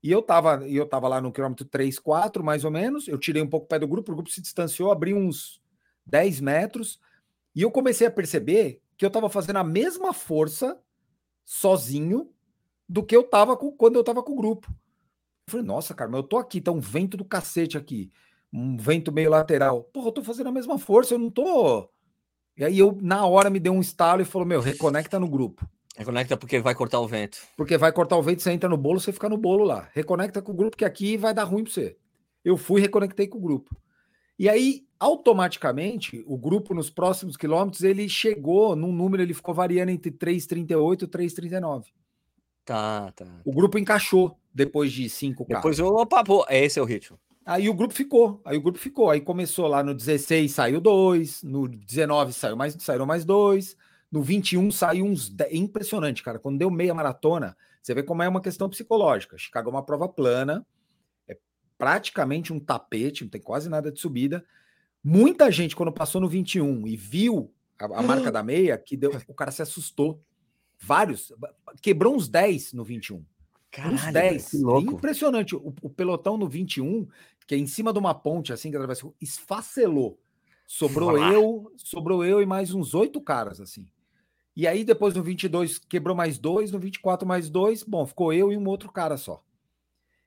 E 0.02 0.10
eu 0.10 0.22
tava, 0.22 0.66
eu 0.66 0.86
tava 0.86 1.08
lá 1.08 1.20
no 1.20 1.32
quilômetro 1.32 1.64
3, 1.64 1.98
4, 1.98 2.42
mais 2.42 2.64
ou 2.64 2.70
menos. 2.70 3.06
Eu 3.06 3.18
tirei 3.18 3.42
um 3.42 3.48
pouco 3.48 3.66
o 3.66 3.68
pé 3.68 3.78
do 3.78 3.86
grupo, 3.86 4.12
o 4.12 4.14
grupo 4.14 4.30
se 4.30 4.40
distanciou, 4.40 4.90
abri 4.90 5.14
uns 5.14 5.60
10 6.06 6.40
metros, 6.40 6.98
e 7.54 7.62
eu 7.62 7.70
comecei 7.70 8.06
a 8.06 8.10
perceber 8.10 8.80
que 8.96 9.04
eu 9.04 9.10
tava 9.10 9.28
fazendo 9.28 9.56
a 9.56 9.64
mesma 9.64 10.12
força 10.12 10.78
sozinho 11.44 12.30
do 12.88 13.04
que 13.04 13.14
eu 13.14 13.22
tava 13.22 13.56
com, 13.56 13.70
quando 13.72 13.96
eu 13.96 14.04
tava 14.04 14.22
com 14.22 14.32
o 14.32 14.36
grupo. 14.36 14.68
Eu 14.70 15.52
falei, 15.52 15.66
nossa, 15.66 15.94
cara, 15.94 16.10
mas 16.10 16.20
eu 16.20 16.26
tô 16.26 16.38
aqui, 16.38 16.60
tá 16.60 16.72
um 16.72 16.80
vento 16.80 17.16
do 17.16 17.24
cacete 17.24 17.76
aqui, 17.76 18.10
um 18.52 18.76
vento 18.76 19.12
meio 19.12 19.30
lateral. 19.30 19.84
Porra, 19.84 20.08
eu 20.08 20.12
tô 20.12 20.22
fazendo 20.24 20.48
a 20.48 20.52
mesma 20.52 20.78
força, 20.78 21.14
eu 21.14 21.18
não 21.18 21.30
tô. 21.30 21.88
E 22.56 22.64
aí 22.64 22.78
eu, 22.78 22.96
na 23.00 23.26
hora, 23.26 23.50
me 23.50 23.60
deu 23.60 23.72
um 23.72 23.80
estalo 23.80 24.22
e 24.22 24.24
falou: 24.24 24.46
Meu, 24.46 24.60
reconecta 24.60 25.18
no 25.18 25.28
grupo. 25.28 25.68
Reconecta 25.96 26.36
porque 26.36 26.60
vai 26.60 26.74
cortar 26.74 27.00
o 27.00 27.08
vento. 27.08 27.38
Porque 27.56 27.76
vai 27.76 27.92
cortar 27.92 28.16
o 28.16 28.22
vento, 28.22 28.42
você 28.42 28.52
entra 28.52 28.68
no 28.68 28.76
bolo, 28.76 29.00
você 29.00 29.12
fica 29.12 29.28
no 29.28 29.36
bolo 29.36 29.64
lá. 29.64 29.88
Reconecta 29.92 30.40
com 30.40 30.52
o 30.52 30.54
grupo 30.54 30.76
que 30.76 30.84
aqui 30.84 31.16
vai 31.16 31.34
dar 31.34 31.44
ruim 31.44 31.64
para 31.64 31.72
você. 31.72 31.96
Eu 32.44 32.56
fui 32.56 32.80
reconectei 32.80 33.26
com 33.26 33.38
o 33.38 33.40
grupo. 33.40 33.76
E 34.38 34.48
aí, 34.48 34.86
automaticamente, 34.98 36.24
o 36.26 36.38
grupo 36.38 36.72
nos 36.72 36.88
próximos 36.88 37.36
quilômetros, 37.36 37.82
ele 37.82 38.08
chegou 38.08 38.74
num 38.74 38.92
número, 38.92 39.22
ele 39.22 39.34
ficou 39.34 39.54
variando 39.54 39.90
entre 39.90 40.10
3,38 40.10 41.02
e 41.02 41.06
3,39. 41.06 41.84
Tá, 42.64 43.12
tá. 43.12 43.26
O 43.44 43.52
grupo 43.52 43.78
encaixou 43.78 44.38
depois 44.54 44.92
de 44.92 45.10
cinco 45.10 45.44
carros. 45.44 45.76
Depois, 45.76 45.92
opa, 45.92 46.24
pô, 46.24 46.46
esse 46.48 46.78
é 46.78 46.82
o 46.82 46.86
ritmo. 46.86 47.18
Aí 47.44 47.68
o 47.68 47.74
grupo 47.74 47.92
ficou, 47.92 48.40
aí 48.44 48.56
o 48.56 48.62
grupo 48.62 48.78
ficou. 48.78 49.10
Aí 49.10 49.20
começou 49.20 49.66
lá 49.66 49.82
no 49.82 49.94
16, 49.94 50.52
saiu 50.52 50.80
dois, 50.80 51.42
no 51.42 51.66
19 51.66 52.32
saiu 52.32 52.56
mais, 52.56 52.76
saíram 52.78 53.06
mais 53.06 53.24
dois, 53.24 53.76
no 54.10 54.22
21 54.22 54.70
saiu 54.70 55.04
uns. 55.04 55.28
10, 55.28 55.54
impressionante, 55.54 56.22
cara. 56.22 56.38
Quando 56.38 56.58
deu 56.58 56.70
meia 56.70 56.94
maratona, 56.94 57.56
você 57.82 57.94
vê 57.94 58.02
como 58.02 58.22
é 58.22 58.28
uma 58.28 58.40
questão 58.40 58.68
psicológica. 58.68 59.38
Chicago 59.38 59.70
é 59.70 59.72
uma 59.72 59.84
prova 59.84 60.08
plana, 60.08 60.66
é 61.28 61.36
praticamente 61.78 62.52
um 62.52 62.58
tapete, 62.58 63.24
não 63.24 63.30
tem 63.30 63.40
quase 63.40 63.68
nada 63.68 63.90
de 63.90 64.00
subida. 64.00 64.44
Muita 65.02 65.50
gente, 65.50 65.74
quando 65.74 65.92
passou 65.92 66.20
no 66.20 66.28
21 66.28 66.86
e 66.86 66.96
viu 66.96 67.52
a, 67.78 67.84
a 67.84 68.02
marca 68.02 68.30
da 68.30 68.42
meia, 68.42 68.76
que 68.76 68.96
deu, 68.96 69.10
o 69.26 69.34
cara 69.34 69.50
se 69.50 69.62
assustou. 69.62 70.22
Vários, 70.78 71.32
quebrou 71.80 72.14
uns 72.14 72.28
10 72.28 72.72
no 72.72 72.84
21. 72.84 73.24
Caralho, 73.70 73.94
uns 73.94 74.12
10. 74.12 74.50
Que 74.50 74.58
louco. 74.58 74.92
Impressionante. 74.92 75.54
O, 75.54 75.72
o, 75.82 75.90
pelotão 75.90 76.36
no 76.36 76.48
21, 76.48 77.06
que 77.46 77.54
é 77.54 77.58
em 77.58 77.66
cima 77.66 77.92
de 77.92 77.98
uma 77.98 78.14
ponte, 78.14 78.52
assim, 78.52 78.70
que 78.70 78.76
atravessou, 78.76 79.14
esfacelou. 79.20 80.18
Sobrou 80.66 81.18
eu, 81.18 81.72
sobrou 81.76 82.24
eu 82.24 82.40
e 82.40 82.46
mais 82.46 82.72
uns 82.72 82.94
oito 82.94 83.20
caras, 83.20 83.60
assim. 83.60 83.86
E 84.56 84.66
aí, 84.66 84.84
depois 84.84 85.14
no 85.14 85.22
22, 85.22 85.78
quebrou 85.78 86.16
mais 86.16 86.38
dois, 86.38 86.72
no 86.72 86.78
24, 86.78 87.26
mais 87.26 87.48
dois. 87.48 87.82
Bom, 87.82 88.04
ficou 88.06 88.32
eu 88.32 88.52
e 88.52 88.56
um 88.56 88.66
outro 88.66 88.90
cara 88.90 89.16
só. 89.16 89.42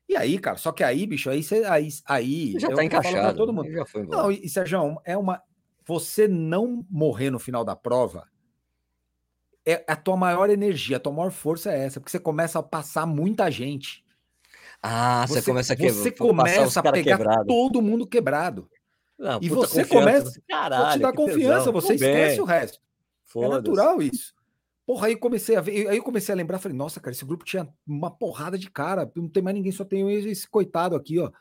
E 0.08 0.16
aí, 0.16 0.38
cara, 0.38 0.58
só 0.58 0.72
que 0.72 0.84
aí, 0.84 1.06
bicho, 1.06 1.30
aí 1.30 1.44
você. 1.44 1.64
Aí, 1.66 1.90
aí 2.06 2.60
já 2.60 2.70
tá 2.74 2.84
encaixado. 2.84 3.38
Todo 3.38 3.54
mundo. 3.54 3.72
Já 3.72 3.86
foi 3.86 4.06
não, 4.06 4.32
e 4.32 4.48
Sérgio, 4.50 4.98
é 5.06 5.18
uma. 5.18 5.42
Você 5.86 6.28
não 6.28 6.86
morrer 6.90 7.30
no 7.30 7.40
final 7.40 7.66
da 7.66 7.76
prova 7.76 8.28
é 9.66 9.84
a 9.88 9.96
tua 9.96 10.18
maior 10.18 10.50
energia, 10.50 10.98
a 10.98 11.00
tua 11.00 11.14
maior 11.14 11.32
força 11.32 11.72
é 11.72 11.86
essa, 11.86 12.00
porque 12.00 12.12
você 12.12 12.20
começa 12.20 12.60
a 12.60 12.64
passar 12.64 13.06
muita 13.06 13.50
gente. 13.50 14.04
Ah, 14.82 15.26
você, 15.26 15.36
você 15.36 15.50
começa 15.50 15.74
a 15.74 15.76
quebrar. 15.76 15.94
Você 15.94 16.12
começa 16.12 16.80
a 16.80 16.92
pegar 16.92 17.18
quebrado. 17.18 17.48
todo 17.48 17.82
mundo 17.82 18.06
quebrado. 18.06 18.70
Não, 19.18 19.40
e 19.42 19.48
você 19.48 19.86
começa 19.86 20.42
Caralho, 20.50 20.86
a 20.86 20.92
te 20.94 21.00
dar 21.00 21.14
confiança, 21.14 21.60
tesão. 21.60 21.74
você 21.74 21.94
esquece 21.94 22.42
o 22.42 22.44
resto. 22.44 22.80
É 23.36 23.48
natural 23.48 24.02
isso. 24.02 24.34
Porra, 24.86 25.08
aí 25.08 25.16
comecei 25.16 25.56
a 25.56 25.62
ver, 25.62 25.88
aí 25.88 25.98
eu 25.98 26.04
comecei 26.04 26.34
a 26.34 26.36
lembrar, 26.36 26.60
falei, 26.60 26.78
nossa, 26.78 27.00
cara, 27.00 27.14
esse 27.14 27.24
grupo 27.24 27.46
tinha 27.46 27.68
uma 27.88 28.12
porrada 28.12 28.58
de 28.58 28.70
cara, 28.70 29.10
não 29.16 29.30
tem 29.30 29.42
mais 29.42 29.56
ninguém, 29.56 29.72
só 29.72 29.86
tem 29.86 30.12
esse 30.26 30.48
coitado 30.48 30.96
aqui, 30.96 31.20
ó, 31.20 31.32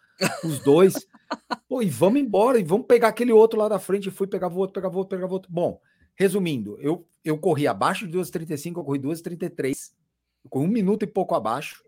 os 0.45 0.61
dois. 0.61 0.95
Pô, 1.69 1.83
e 1.83 1.91
vamos 1.91 2.21
embora, 2.21 2.59
e 2.59 2.63
vamos 2.63 2.87
pegar 2.87 3.09
aquele 3.09 3.33
outro 3.33 3.59
lá 3.59 3.69
da 3.69 3.81
frente, 3.81 4.11
fui, 4.13 4.29
pegava 4.29 4.55
o 4.55 4.59
outro, 4.59 4.75
pegava 4.75 4.95
o 4.95 4.99
outro, 4.99 5.17
pegava 5.17 5.33
o 5.33 5.35
outro. 5.35 5.51
Bom, 5.51 5.81
resumindo, 6.15 6.79
eu, 6.81 7.05
eu 7.25 7.37
corri 7.37 7.67
abaixo 7.67 8.07
de 8.07 8.17
2,35, 8.17 8.79
eu 8.79 8.85
corri 8.85 9.01
2,33, 9.01 9.91
com 10.49 10.65
um 10.65 10.69
minuto 10.69 11.03
e 11.03 11.07
pouco 11.07 11.35
abaixo. 11.35 11.83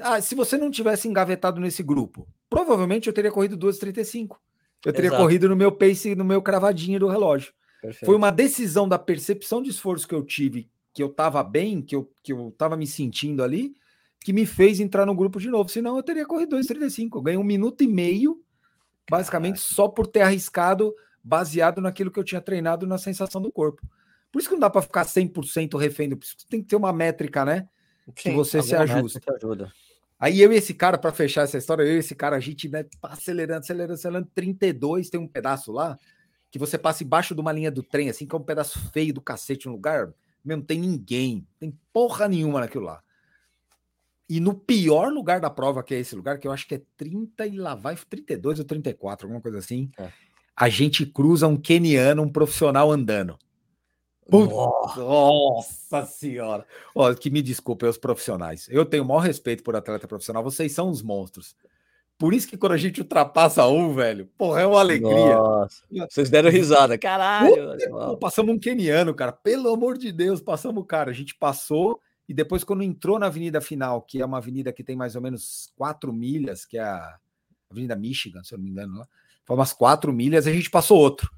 Ah, 0.00 0.20
se 0.20 0.34
você 0.34 0.56
não 0.56 0.70
tivesse 0.70 1.06
engavetado 1.06 1.60
nesse 1.60 1.82
grupo, 1.82 2.26
provavelmente 2.48 3.06
eu 3.06 3.12
teria 3.12 3.30
corrido 3.30 3.56
2,35. 3.58 4.36
Eu 4.84 4.92
teria 4.92 5.08
Exato. 5.08 5.22
corrido 5.22 5.48
no 5.48 5.56
meu 5.56 5.72
pace, 5.72 6.14
no 6.14 6.24
meu 6.24 6.42
cravadinho 6.42 7.00
do 7.00 7.08
relógio. 7.08 7.52
Perfeito. 7.84 8.06
Foi 8.06 8.16
uma 8.16 8.30
decisão 8.30 8.88
da 8.88 8.98
percepção 8.98 9.60
de 9.60 9.68
esforço 9.68 10.08
que 10.08 10.14
eu 10.14 10.24
tive, 10.24 10.70
que 10.94 11.02
eu 11.02 11.08
estava 11.08 11.42
bem, 11.42 11.82
que 11.82 11.94
eu, 11.94 12.10
que 12.22 12.32
eu 12.32 12.54
tava 12.56 12.78
me 12.78 12.86
sentindo 12.86 13.42
ali, 13.42 13.74
que 14.20 14.32
me 14.32 14.46
fez 14.46 14.80
entrar 14.80 15.04
no 15.04 15.14
grupo 15.14 15.38
de 15.38 15.50
novo. 15.50 15.68
Senão 15.68 15.94
eu 15.94 16.02
teria 16.02 16.24
corrido 16.24 16.56
2,35. 16.56 17.18
Eu 17.18 17.22
ganhei 17.22 17.38
um 17.38 17.44
minuto 17.44 17.84
e 17.84 17.86
meio, 17.86 18.42
basicamente, 19.10 19.56
Caraca. 19.56 19.74
só 19.74 19.86
por 19.86 20.06
ter 20.06 20.22
arriscado, 20.22 20.94
baseado 21.22 21.82
naquilo 21.82 22.10
que 22.10 22.18
eu 22.18 22.24
tinha 22.24 22.40
treinado 22.40 22.86
na 22.86 22.96
sensação 22.96 23.38
do 23.38 23.52
corpo. 23.52 23.86
Por 24.32 24.38
isso 24.38 24.48
que 24.48 24.54
não 24.54 24.60
dá 24.60 24.70
para 24.70 24.80
ficar 24.80 25.04
100% 25.04 25.78
refém 25.78 26.08
do 26.08 26.18
Tem 26.48 26.62
que 26.62 26.68
ter 26.68 26.76
uma 26.76 26.92
métrica, 26.92 27.44
né? 27.44 27.68
Sim, 28.06 28.12
que 28.14 28.30
você 28.30 28.62
se 28.62 28.74
ajusta. 28.74 29.20
Ajuda. 29.36 29.70
Aí 30.18 30.40
eu 30.40 30.50
e 30.54 30.56
esse 30.56 30.72
cara, 30.72 30.96
para 30.96 31.12
fechar 31.12 31.42
essa 31.42 31.58
história, 31.58 31.82
eu 31.82 31.96
e 31.96 31.98
esse 31.98 32.14
cara, 32.14 32.36
a 32.36 32.40
gente 32.40 32.66
né, 32.66 32.86
acelerando, 33.02 33.60
acelerando, 33.60 33.92
acelerando, 33.92 34.30
32, 34.34 35.10
tem 35.10 35.20
um 35.20 35.28
pedaço 35.28 35.70
lá 35.70 35.98
que 36.54 36.58
você 36.60 36.78
passa 36.78 37.02
embaixo 37.02 37.34
de 37.34 37.40
uma 37.40 37.50
linha 37.50 37.68
do 37.68 37.82
trem, 37.82 38.08
assim, 38.08 38.28
que 38.28 38.32
é 38.32 38.38
um 38.38 38.42
pedaço 38.44 38.78
feio 38.92 39.12
do 39.12 39.20
cacete, 39.20 39.68
um 39.68 39.72
lugar, 39.72 40.14
não 40.44 40.62
tem 40.62 40.78
ninguém, 40.78 41.44
tem 41.58 41.76
porra 41.92 42.28
nenhuma 42.28 42.60
naquilo 42.60 42.84
lá. 42.84 43.02
E 44.28 44.38
no 44.38 44.54
pior 44.54 45.12
lugar 45.12 45.40
da 45.40 45.50
prova, 45.50 45.82
que 45.82 45.92
é 45.92 45.98
esse 45.98 46.14
lugar, 46.14 46.38
que 46.38 46.46
eu 46.46 46.52
acho 46.52 46.68
que 46.68 46.76
é 46.76 46.82
30 46.96 47.44
e 47.48 47.58
lá 47.58 47.74
vai 47.74 47.96
32 47.96 48.60
ou 48.60 48.64
34, 48.64 49.26
alguma 49.26 49.42
coisa 49.42 49.58
assim, 49.58 49.90
é. 49.98 50.12
a 50.54 50.68
gente 50.68 51.04
cruza 51.04 51.48
um 51.48 51.56
keniano, 51.56 52.22
um 52.22 52.30
profissional 52.30 52.88
andando. 52.92 53.36
Nossa, 54.30 55.00
Nossa 55.00 56.06
senhora! 56.06 56.64
Ó, 56.94 57.12
que 57.14 57.30
me 57.30 57.42
desculpem 57.42 57.88
os 57.88 57.98
profissionais. 57.98 58.68
Eu 58.70 58.86
tenho 58.86 59.02
o 59.02 59.08
maior 59.08 59.22
respeito 59.22 59.64
por 59.64 59.74
atleta 59.74 60.06
profissional, 60.06 60.44
vocês 60.44 60.70
são 60.70 60.88
os 60.88 61.02
monstros. 61.02 61.56
Por 62.16 62.32
isso 62.32 62.48
que 62.48 62.56
quando 62.56 62.72
a 62.72 62.76
gente 62.76 63.00
ultrapassa 63.00 63.66
um, 63.66 63.92
velho, 63.92 64.28
porra, 64.38 64.60
é 64.60 64.66
uma 64.66 64.80
alegria. 64.80 65.36
Nossa, 65.36 65.82
vocês 66.08 66.30
deram 66.30 66.50
risada, 66.50 66.96
caralho. 66.96 67.76
Pô, 67.90 68.16
passamos 68.16 68.54
um 68.54 68.58
keniano, 68.58 69.12
cara, 69.14 69.32
pelo 69.32 69.72
amor 69.72 69.98
de 69.98 70.12
Deus, 70.12 70.40
passamos 70.40 70.82
o 70.82 70.86
cara. 70.86 71.10
A 71.10 71.14
gente 71.14 71.34
passou 71.34 72.00
e 72.28 72.32
depois, 72.32 72.64
quando 72.64 72.82
entrou 72.82 73.18
na 73.18 73.26
avenida 73.26 73.60
final, 73.60 74.00
que 74.00 74.20
é 74.20 74.24
uma 74.24 74.38
avenida 74.38 74.72
que 74.72 74.82
tem 74.82 74.96
mais 74.96 75.14
ou 75.14 75.22
menos 75.22 75.70
quatro 75.76 76.12
milhas, 76.12 76.64
que 76.64 76.78
é 76.78 76.82
a 76.82 77.18
Avenida 77.70 77.94
Michigan, 77.96 78.42
se 78.42 78.54
eu 78.54 78.58
não 78.58 78.64
me 78.64 78.70
engano, 78.70 78.98
lá, 78.98 79.06
foi 79.44 79.56
umas 79.56 79.72
quatro 79.72 80.12
milhas, 80.12 80.46
a 80.46 80.52
gente 80.52 80.70
passou 80.70 80.98
outro. 80.98 81.30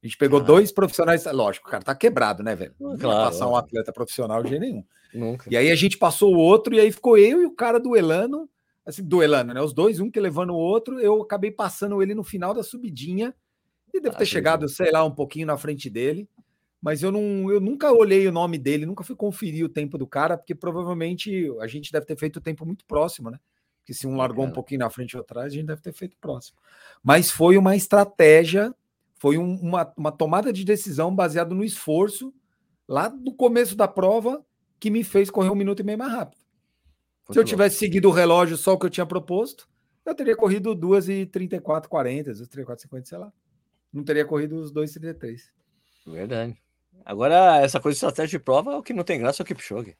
A 0.00 0.06
gente 0.06 0.16
pegou 0.16 0.38
ah. 0.38 0.42
dois 0.42 0.70
profissionais, 0.70 1.24
lógico, 1.24 1.66
o 1.66 1.70
cara 1.70 1.82
tá 1.82 1.94
quebrado, 1.94 2.42
né, 2.42 2.54
velho? 2.54 2.72
Não 2.78 2.96
claro, 2.96 3.30
passar 3.30 3.48
um 3.48 3.56
atleta 3.56 3.92
profissional 3.92 4.42
de 4.42 4.50
jeito 4.50 4.60
nenhum. 4.60 4.84
Nunca. 5.12 5.50
E 5.50 5.56
aí 5.56 5.70
a 5.70 5.74
gente 5.74 5.98
passou 5.98 6.34
o 6.34 6.38
outro, 6.38 6.74
e 6.74 6.78
aí 6.78 6.92
ficou 6.92 7.18
eu 7.18 7.42
e 7.42 7.46
o 7.46 7.50
cara 7.50 7.80
do 7.80 7.96
Elano 7.96 8.48
assim, 8.88 9.04
duelando, 9.04 9.52
né? 9.52 9.60
Os 9.60 9.74
dois, 9.74 10.00
um 10.00 10.10
que 10.10 10.18
levando 10.18 10.50
o 10.50 10.56
outro, 10.56 10.98
eu 10.98 11.20
acabei 11.20 11.50
passando 11.50 12.02
ele 12.02 12.14
no 12.14 12.24
final 12.24 12.54
da 12.54 12.62
subidinha 12.62 13.34
e 13.92 14.00
devo 14.00 14.16
ah, 14.16 14.18
ter 14.18 14.26
chegado, 14.26 14.66
sei 14.68 14.90
lá, 14.90 15.04
um 15.04 15.10
pouquinho 15.10 15.46
na 15.46 15.58
frente 15.58 15.90
dele. 15.90 16.26
Mas 16.80 17.02
eu 17.02 17.12
não, 17.12 17.50
eu 17.50 17.60
nunca 17.60 17.92
olhei 17.92 18.26
o 18.26 18.32
nome 18.32 18.56
dele, 18.56 18.86
nunca 18.86 19.04
fui 19.04 19.14
conferir 19.14 19.64
o 19.64 19.68
tempo 19.68 19.98
do 19.98 20.06
cara, 20.06 20.38
porque 20.38 20.54
provavelmente 20.54 21.50
a 21.60 21.66
gente 21.66 21.92
deve 21.92 22.06
ter 22.06 22.16
feito 22.16 22.36
o 22.36 22.40
tempo 22.40 22.64
muito 22.64 22.84
próximo, 22.86 23.30
né? 23.30 23.38
Porque 23.80 23.92
se 23.92 24.06
um 24.06 24.16
largou 24.16 24.44
um 24.44 24.52
pouquinho 24.52 24.80
na 24.80 24.90
frente 24.90 25.16
ou 25.16 25.22
atrás, 25.22 25.52
a 25.52 25.56
gente 25.56 25.66
deve 25.66 25.82
ter 25.82 25.92
feito 25.92 26.16
próximo. 26.18 26.56
Mas 27.02 27.30
foi 27.30 27.58
uma 27.58 27.74
estratégia, 27.74 28.72
foi 29.16 29.36
um, 29.38 29.54
uma, 29.56 29.92
uma 29.96 30.12
tomada 30.12 30.52
de 30.52 30.64
decisão 30.64 31.14
baseada 31.14 31.54
no 31.54 31.64
esforço 31.64 32.32
lá 32.86 33.10
no 33.10 33.34
começo 33.34 33.76
da 33.76 33.88
prova 33.88 34.44
que 34.78 34.90
me 34.90 35.02
fez 35.02 35.30
correr 35.30 35.50
um 35.50 35.54
minuto 35.54 35.80
e 35.80 35.84
meio 35.84 35.98
mais 35.98 36.12
rápido. 36.12 36.47
Se 37.30 37.38
eu 37.38 37.44
tivesse 37.44 37.76
seguido 37.76 38.08
o 38.08 38.12
relógio 38.12 38.56
só 38.56 38.72
o 38.72 38.78
que 38.78 38.86
eu 38.86 38.90
tinha 38.90 39.06
proposto, 39.06 39.68
eu 40.04 40.14
teria 40.14 40.34
corrido 40.34 40.74
2 40.74 41.08
e 41.08 41.26
34, 41.26 41.88
40, 41.88 42.32
34, 42.32 42.82
50, 42.82 43.06
sei 43.06 43.18
lá. 43.18 43.32
Não 43.92 44.02
teria 44.02 44.24
corrido 44.24 44.56
os 44.56 44.72
2,33. 44.72 45.40
Verdade. 46.06 46.56
Agora, 47.04 47.60
essa 47.60 47.80
coisa 47.80 47.94
de 47.94 47.98
estratégia 47.98 48.38
de 48.38 48.44
prova, 48.44 48.76
o 48.76 48.82
que 48.82 48.92
não 48.92 49.04
tem 49.04 49.18
graça 49.18 49.42
é 49.42 49.44
o 49.44 49.46
Kipchoge. 49.46 49.96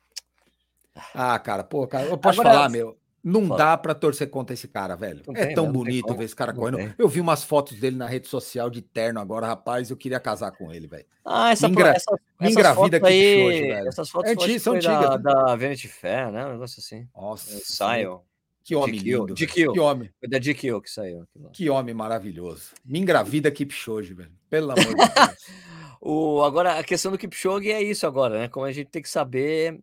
Ah, 1.15 1.39
cara, 1.39 1.63
pô, 1.63 1.87
cara, 1.87 2.07
eu 2.07 2.19
posso 2.19 2.41
Agora, 2.41 2.57
falar, 2.57 2.69
meu. 2.69 2.99
Não 3.29 3.47
Fala. 3.47 3.59
dá 3.59 3.77
para 3.77 3.95
torcer 3.95 4.31
contra 4.31 4.55
esse 4.55 4.67
cara, 4.67 4.97
velho. 4.97 5.23
Não 5.27 5.35
é 5.37 5.47
tem, 5.47 5.55
tão 5.55 5.71
bonito 5.71 6.15
ver 6.15 6.25
esse 6.25 6.35
cara 6.35 6.51
correndo. 6.51 6.95
Eu 6.97 7.07
vi 7.07 7.21
umas 7.21 7.45
fotos 7.45 7.79
dele 7.79 7.95
na 7.95 8.07
rede 8.07 8.27
social 8.27 8.71
de 8.71 8.81
terno 8.81 9.21
agora, 9.21 9.47
rapaz. 9.47 9.91
Eu 9.91 9.99
queria 9.99 10.19
casar 10.19 10.51
com 10.53 10.73
ele, 10.73 10.87
velho. 10.87 11.05
Ah, 11.23 11.51
essa, 11.51 11.67
Engra... 11.67 11.91
essa, 11.91 12.19
me 12.41 12.51
engravida 12.51 12.97
aqui 12.97 13.07
aí, 13.07 13.45
hoje, 13.45 13.61
velho. 13.61 13.89
Essas 13.89 14.09
fotos 14.09 14.31
é, 14.31 14.59
são 14.59 14.77
antigas. 14.77 15.01
Da, 15.01 15.17
da 15.19 15.57
Vanity 15.57 15.89
Fair, 15.89 16.33
né? 16.33 16.47
Um 16.47 16.53
negócio 16.53 16.81
assim. 16.81 17.07
Nossa. 17.15 17.61
Saiu. 17.65 18.23
Que 18.65 18.75
homem 18.75 18.99
lindo. 18.99 19.35
GQ. 19.35 19.73
Que 19.73 19.79
homem. 19.79 20.11
Foi 20.19 20.29
da 20.29 20.39
GQ 20.39 20.81
que 20.81 20.91
saiu. 20.91 21.29
Que 21.53 21.69
homem 21.69 21.95
maravilhoso. 21.95 22.71
Me 22.83 22.99
engravida 22.99 23.51
Kipchoge, 23.51 24.15
velho. 24.15 24.33
Pelo 24.49 24.73
amor 24.73 24.87
de 24.87 24.95
Deus. 24.95 25.47
o, 26.01 26.43
agora, 26.43 26.79
a 26.79 26.85
questão 26.85 27.13
do 27.13 27.19
Kipchoge 27.19 27.71
é 27.71 27.83
isso 27.83 28.07
agora, 28.07 28.39
né? 28.39 28.49
Como 28.49 28.65
a 28.65 28.73
gente 28.73 28.89
tem 28.89 29.03
que 29.03 29.09
saber 29.11 29.79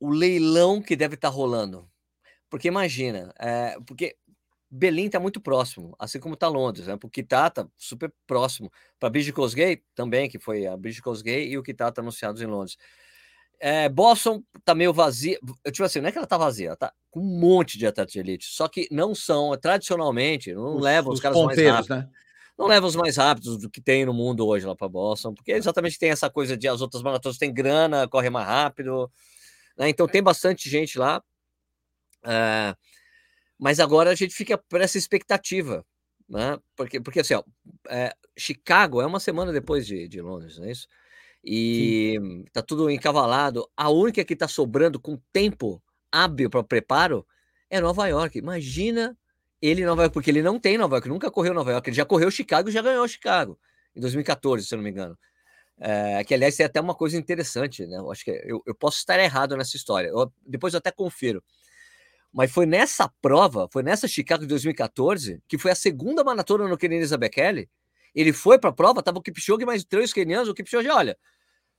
o 0.00 0.08
leilão 0.08 0.80
que 0.80 0.96
deve 0.96 1.14
estar 1.14 1.28
tá 1.28 1.34
rolando. 1.34 1.86
Porque 2.50 2.68
imagina, 2.68 3.32
é, 3.38 3.76
porque 3.86 4.16
Berlim 4.70 5.06
está 5.06 5.18
muito 5.18 5.40
próximo, 5.40 5.94
assim 5.98 6.20
como 6.20 6.34
está 6.34 6.48
Londres, 6.48 6.86
né? 6.86 6.98
O 7.02 7.08
Kitá 7.08 7.48
está 7.48 7.66
super 7.76 8.12
próximo. 8.26 8.70
Para 8.98 9.10
Bridge 9.10 9.32
Cosgay 9.32 9.82
também, 9.94 10.28
que 10.28 10.38
foi 10.38 10.66
a 10.66 10.76
Bridge 10.76 11.02
Cosgay 11.02 11.48
e 11.48 11.58
o 11.58 11.62
Kitá 11.62 11.90
tá 11.90 12.02
anunciados 12.02 12.42
em 12.42 12.46
Londres. 12.46 12.76
É, 13.60 13.88
Boston 13.88 14.42
tá 14.64 14.74
meio 14.74 14.92
vazia. 14.92 15.38
Tipo 15.66 15.84
assim, 15.84 16.00
não 16.00 16.08
é 16.08 16.12
que 16.12 16.18
ela 16.18 16.26
tá 16.26 16.38
vazia, 16.38 16.68
ela 16.68 16.76
tá 16.76 16.92
com 17.10 17.20
um 17.20 17.40
monte 17.40 17.78
de 17.78 17.86
atletas 17.86 18.12
de 18.12 18.20
elite. 18.20 18.46
Só 18.46 18.68
que 18.68 18.86
não 18.90 19.14
são, 19.14 19.56
tradicionalmente, 19.56 20.54
não 20.54 20.76
os, 20.76 20.82
levam 20.82 21.12
os, 21.12 21.18
os 21.18 21.22
caras 21.22 21.36
mais 21.42 21.58
rápidos. 21.58 21.88
Né? 21.88 22.08
não 22.58 22.66
leva 22.66 22.86
os 22.86 22.96
mais 22.96 23.16
rápidos 23.16 23.56
do 23.56 23.70
que 23.70 23.80
tem 23.80 24.04
no 24.04 24.12
mundo 24.12 24.44
hoje 24.44 24.66
lá 24.66 24.74
para 24.74 24.88
Boston, 24.88 25.32
porque 25.32 25.52
exatamente 25.52 25.96
tem 25.96 26.10
essa 26.10 26.28
coisa 26.28 26.56
de 26.56 26.66
as 26.66 26.80
outras 26.80 27.04
maratonas 27.04 27.38
têm 27.38 27.54
grana, 27.54 28.08
corre 28.08 28.28
mais 28.28 28.48
rápido, 28.48 29.08
né? 29.78 29.88
então 29.88 30.08
tem 30.08 30.20
bastante 30.20 30.68
gente 30.68 30.98
lá. 30.98 31.22
É, 32.28 32.74
mas 33.58 33.80
agora 33.80 34.10
a 34.10 34.14
gente 34.14 34.34
fica 34.34 34.58
por 34.58 34.80
essa 34.80 34.98
expectativa, 34.98 35.84
né? 36.28 36.58
Porque, 36.76 37.00
porque 37.00 37.20
assim, 37.20 37.34
ó, 37.34 37.42
é, 37.88 38.12
Chicago 38.38 39.00
é 39.00 39.06
uma 39.06 39.20
semana 39.20 39.52
depois 39.52 39.86
de, 39.86 40.06
de 40.08 40.20
Londres, 40.20 40.58
não 40.58 40.66
é 40.66 40.72
isso? 40.72 40.86
E 41.44 42.18
Sim. 42.20 42.44
tá 42.52 42.62
tudo 42.62 42.90
encavalado. 42.90 43.68
A 43.76 43.90
única 43.90 44.24
que 44.24 44.36
tá 44.36 44.48
sobrando 44.48 45.00
com 45.00 45.18
tempo 45.32 45.82
hábil 46.12 46.50
para 46.50 46.62
preparo 46.64 47.26
é 47.70 47.80
Nova 47.80 48.06
York. 48.08 48.38
Imagina 48.38 49.16
ele 49.60 49.82
em 49.82 49.84
Nova 49.84 50.02
York, 50.02 50.14
porque 50.14 50.30
ele 50.30 50.42
não 50.42 50.58
tem 50.58 50.78
Nova 50.78 50.96
York, 50.96 51.08
nunca 51.08 51.30
correu 51.30 51.54
Nova 51.54 51.72
York, 51.72 51.88
ele 51.88 51.96
já 51.96 52.04
correu 52.04 52.30
Chicago 52.30 52.68
e 52.68 52.72
já 52.72 52.82
ganhou 52.82 53.06
Chicago 53.08 53.58
em 53.96 54.00
2014, 54.00 54.66
se 54.66 54.74
eu 54.74 54.76
não 54.76 54.84
me 54.84 54.90
engano. 54.90 55.18
É, 55.80 56.24
que 56.24 56.34
aliás 56.34 56.58
é 56.60 56.64
até 56.64 56.80
uma 56.80 56.94
coisa 56.94 57.16
interessante, 57.16 57.86
né? 57.86 57.98
Eu 57.98 58.10
acho 58.10 58.24
que 58.24 58.30
eu, 58.30 58.62
eu 58.66 58.74
posso 58.74 58.98
estar 58.98 59.18
errado 59.20 59.56
nessa 59.56 59.76
história. 59.76 60.08
Eu, 60.08 60.32
depois 60.46 60.74
eu 60.74 60.78
até 60.78 60.90
confiro. 60.90 61.42
Mas 62.32 62.50
foi 62.50 62.66
nessa 62.66 63.08
prova, 63.20 63.68
foi 63.72 63.82
nessa 63.82 64.06
Chicago 64.06 64.42
de 64.42 64.48
2014, 64.48 65.42
que 65.48 65.58
foi 65.58 65.70
a 65.70 65.74
segunda 65.74 66.22
maratona 66.22 66.68
no 66.68 66.76
Kenenisa 66.76 67.16
Bekele. 67.16 67.68
Ele 68.14 68.32
foi 68.32 68.58
para 68.58 68.70
a 68.70 68.72
prova, 68.72 69.02
tava 69.02 69.18
o 69.18 69.22
Kipchoge 69.22 69.64
mais 69.64 69.84
três 69.84 70.12
kenianos. 70.12 70.48
O 70.48 70.54
Kipchoge, 70.54 70.88
olha, 70.88 71.16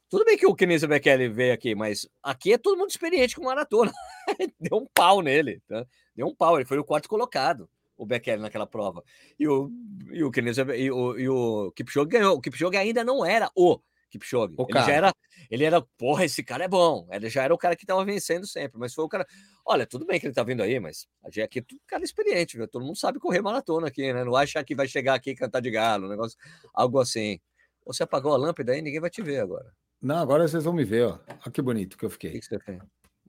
tudo 0.09 0.25
bem 0.25 0.37
que 0.37 0.47
o 0.47 0.55
Kenenisa 0.55 0.87
Bekele 0.87 1.29
veio 1.29 1.53
aqui, 1.53 1.75
mas 1.75 2.07
aqui 2.23 2.53
é 2.53 2.57
todo 2.57 2.77
mundo 2.77 2.89
experiente 2.89 3.35
com 3.35 3.43
maratona. 3.43 3.91
Deu 4.59 4.79
um 4.79 4.87
pau 4.93 5.21
nele. 5.21 5.61
Tá? 5.67 5.85
Deu 6.15 6.27
um 6.27 6.35
pau, 6.35 6.55
ele 6.55 6.65
foi 6.65 6.79
o 6.79 6.83
quarto 6.83 7.07
colocado, 7.07 7.69
o 7.95 8.05
Bekele 8.05 8.41
naquela 8.41 8.65
prova. 8.65 9.03
E 9.39 9.47
o, 9.47 9.69
e 10.11 10.23
o, 10.23 10.31
e 10.75 10.91
o, 10.91 11.19
e 11.19 11.29
o 11.29 11.71
Kipchoge 11.75 12.09
ganhou. 12.09 12.35
O 12.35 12.41
Kipchoge 12.41 12.75
ainda 12.75 13.03
não 13.03 13.23
era 13.23 13.51
o 13.55 13.79
Kipchoge. 14.09 14.53
O 14.57 14.65
ele 14.69 14.79
já 14.79 14.91
era, 14.91 15.13
ele 15.49 15.63
era, 15.63 15.81
porra, 15.97 16.25
esse 16.25 16.43
cara 16.43 16.65
é 16.65 16.67
bom. 16.67 17.07
Ele 17.11 17.29
já 17.29 17.43
era 17.43 17.53
o 17.53 17.57
cara 17.57 17.75
que 17.75 17.83
estava 17.83 18.03
vencendo 18.03 18.45
sempre, 18.47 18.79
mas 18.79 18.93
foi 18.93 19.05
o 19.05 19.09
cara. 19.09 19.25
Olha, 19.65 19.85
tudo 19.85 20.05
bem 20.05 20.19
que 20.19 20.25
ele 20.25 20.33
tá 20.33 20.43
vindo 20.43 20.63
aí, 20.63 20.79
mas 20.79 21.07
a 21.23 21.29
gente 21.29 21.41
aqui 21.41 21.59
é 21.59 21.61
tudo 21.61 21.81
cara 21.87 22.03
experiente, 22.03 22.57
viu? 22.57 22.67
Todo 22.67 22.85
mundo 22.85 22.97
sabe 22.97 23.19
correr 23.19 23.41
maratona 23.41 23.87
aqui, 23.87 24.11
né? 24.13 24.23
Não 24.23 24.31
vai 24.31 24.43
achar 24.43 24.63
que 24.63 24.75
vai 24.75 24.87
chegar 24.87 25.13
aqui 25.13 25.31
e 25.31 25.35
cantar 25.35 25.61
de 25.61 25.71
galo, 25.71 26.07
um 26.07 26.09
negócio, 26.09 26.37
algo 26.73 26.99
assim. 26.99 27.39
Você 27.85 28.03
apagou 28.03 28.33
a 28.33 28.37
lâmpada 28.37 28.71
aí, 28.71 28.81
ninguém 28.81 28.99
vai 28.99 29.09
te 29.09 29.21
ver 29.21 29.39
agora. 29.39 29.71
Não, 30.01 30.17
agora 30.17 30.47
vocês 30.47 30.63
vão 30.63 30.73
me 30.73 30.85
ver, 30.85 31.05
ó. 31.05 31.19
Olha 31.27 31.51
que 31.51 31.61
bonito 31.61 31.97
que 31.97 32.05
eu 32.05 32.09
fiquei. 32.09 32.29
O 32.29 32.33
que, 32.33 32.39
que 32.39 32.45
você 32.45 32.59
fez? 32.59 32.79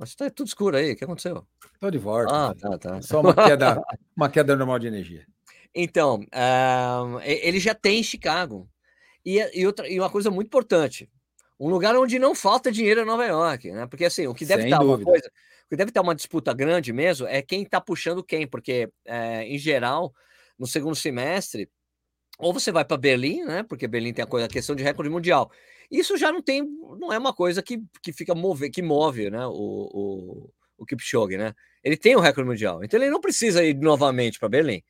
Mas 0.01 0.15
tá 0.15 0.31
tudo 0.31 0.47
escuro 0.47 0.77
aí, 0.79 0.93
o 0.93 0.97
que 0.97 1.05
aconteceu? 1.05 1.47
Tô 1.79 1.91
de 1.91 1.99
volta. 1.99 2.33
Ah, 2.33 2.55
tá, 2.55 2.79
tá. 2.79 3.03
Só 3.03 3.21
uma 3.21 3.35
queda, 3.35 3.83
uma 4.17 4.31
queda 4.31 4.57
normal 4.57 4.79
de 4.79 4.87
energia. 4.87 5.27
Então, 5.75 6.21
uh, 6.21 7.21
ele 7.23 7.61
já 7.61 7.75
tem 7.75 8.03
Chicago. 8.03 8.67
E, 9.25 9.39
e, 9.61 9.67
outra, 9.67 9.89
e 9.89 9.99
uma 9.99 10.11
coisa 10.11 10.31
muito 10.31 10.47
importante: 10.49 11.11
um 11.59 11.69
lugar 11.69 11.97
onde 11.97 12.19
não 12.19 12.35
falta 12.35 12.73
dinheiro 12.73 13.01
é 13.01 13.05
Nova 13.05 13.25
York, 13.27 13.71
né? 13.71 13.87
Porque 13.87 14.05
assim, 14.05 14.27
o 14.27 14.35
que 14.35 14.45
deve 14.45 14.63
Sem 14.63 14.73
estar 14.73 14.83
uma 14.83 14.99
coisa, 14.99 15.27
o 15.67 15.69
que 15.69 15.77
deve 15.77 15.91
estar 15.91 16.01
uma 16.01 16.15
disputa 16.15 16.53
grande 16.55 16.93
mesmo 16.93 17.27
é 17.27 17.43
quem 17.43 17.63
está 17.63 17.81
puxando 17.81 18.25
quem, 18.25 18.47
porque 18.47 18.91
é, 19.05 19.45
em 19.45 19.59
geral, 19.59 20.13
no 20.59 20.67
segundo 20.67 20.97
semestre, 20.97 21.71
ou 22.39 22.53
você 22.53 22.73
vai 22.73 22.85
para 22.85 22.97
Berlim, 22.97 23.45
né? 23.45 23.63
Porque 23.63 23.87
Berlim 23.87 24.13
tem 24.13 24.23
a, 24.23 24.27
coisa, 24.27 24.47
a 24.47 24.49
questão 24.49 24.75
de 24.75 24.83
recorde 24.83 25.11
mundial. 25.11 25.51
Isso 25.91 26.17
já 26.17 26.33
não 26.33 26.41
tem, 26.41 26.63
não 26.99 27.13
é 27.13 27.19
uma 27.19 27.35
coisa 27.35 27.63
que, 27.63 27.83
que 28.03 28.13
fica 28.13 28.35
move, 28.35 28.71
que 28.71 28.81
move, 28.81 29.29
né? 29.29 29.47
O, 29.47 29.53
o, 29.53 30.51
o 30.79 30.87
Kipchoge, 30.87 31.37
né? 31.37 31.55
Ele 31.85 31.97
tem 31.97 32.17
o 32.17 32.21
recorde 32.21 32.49
mundial, 32.49 32.83
então 32.83 32.99
ele 32.99 33.11
não 33.11 33.21
precisa 33.21 33.63
ir 33.63 33.75
novamente 33.75 34.39
para 34.39 34.49
Berlim. 34.49 34.83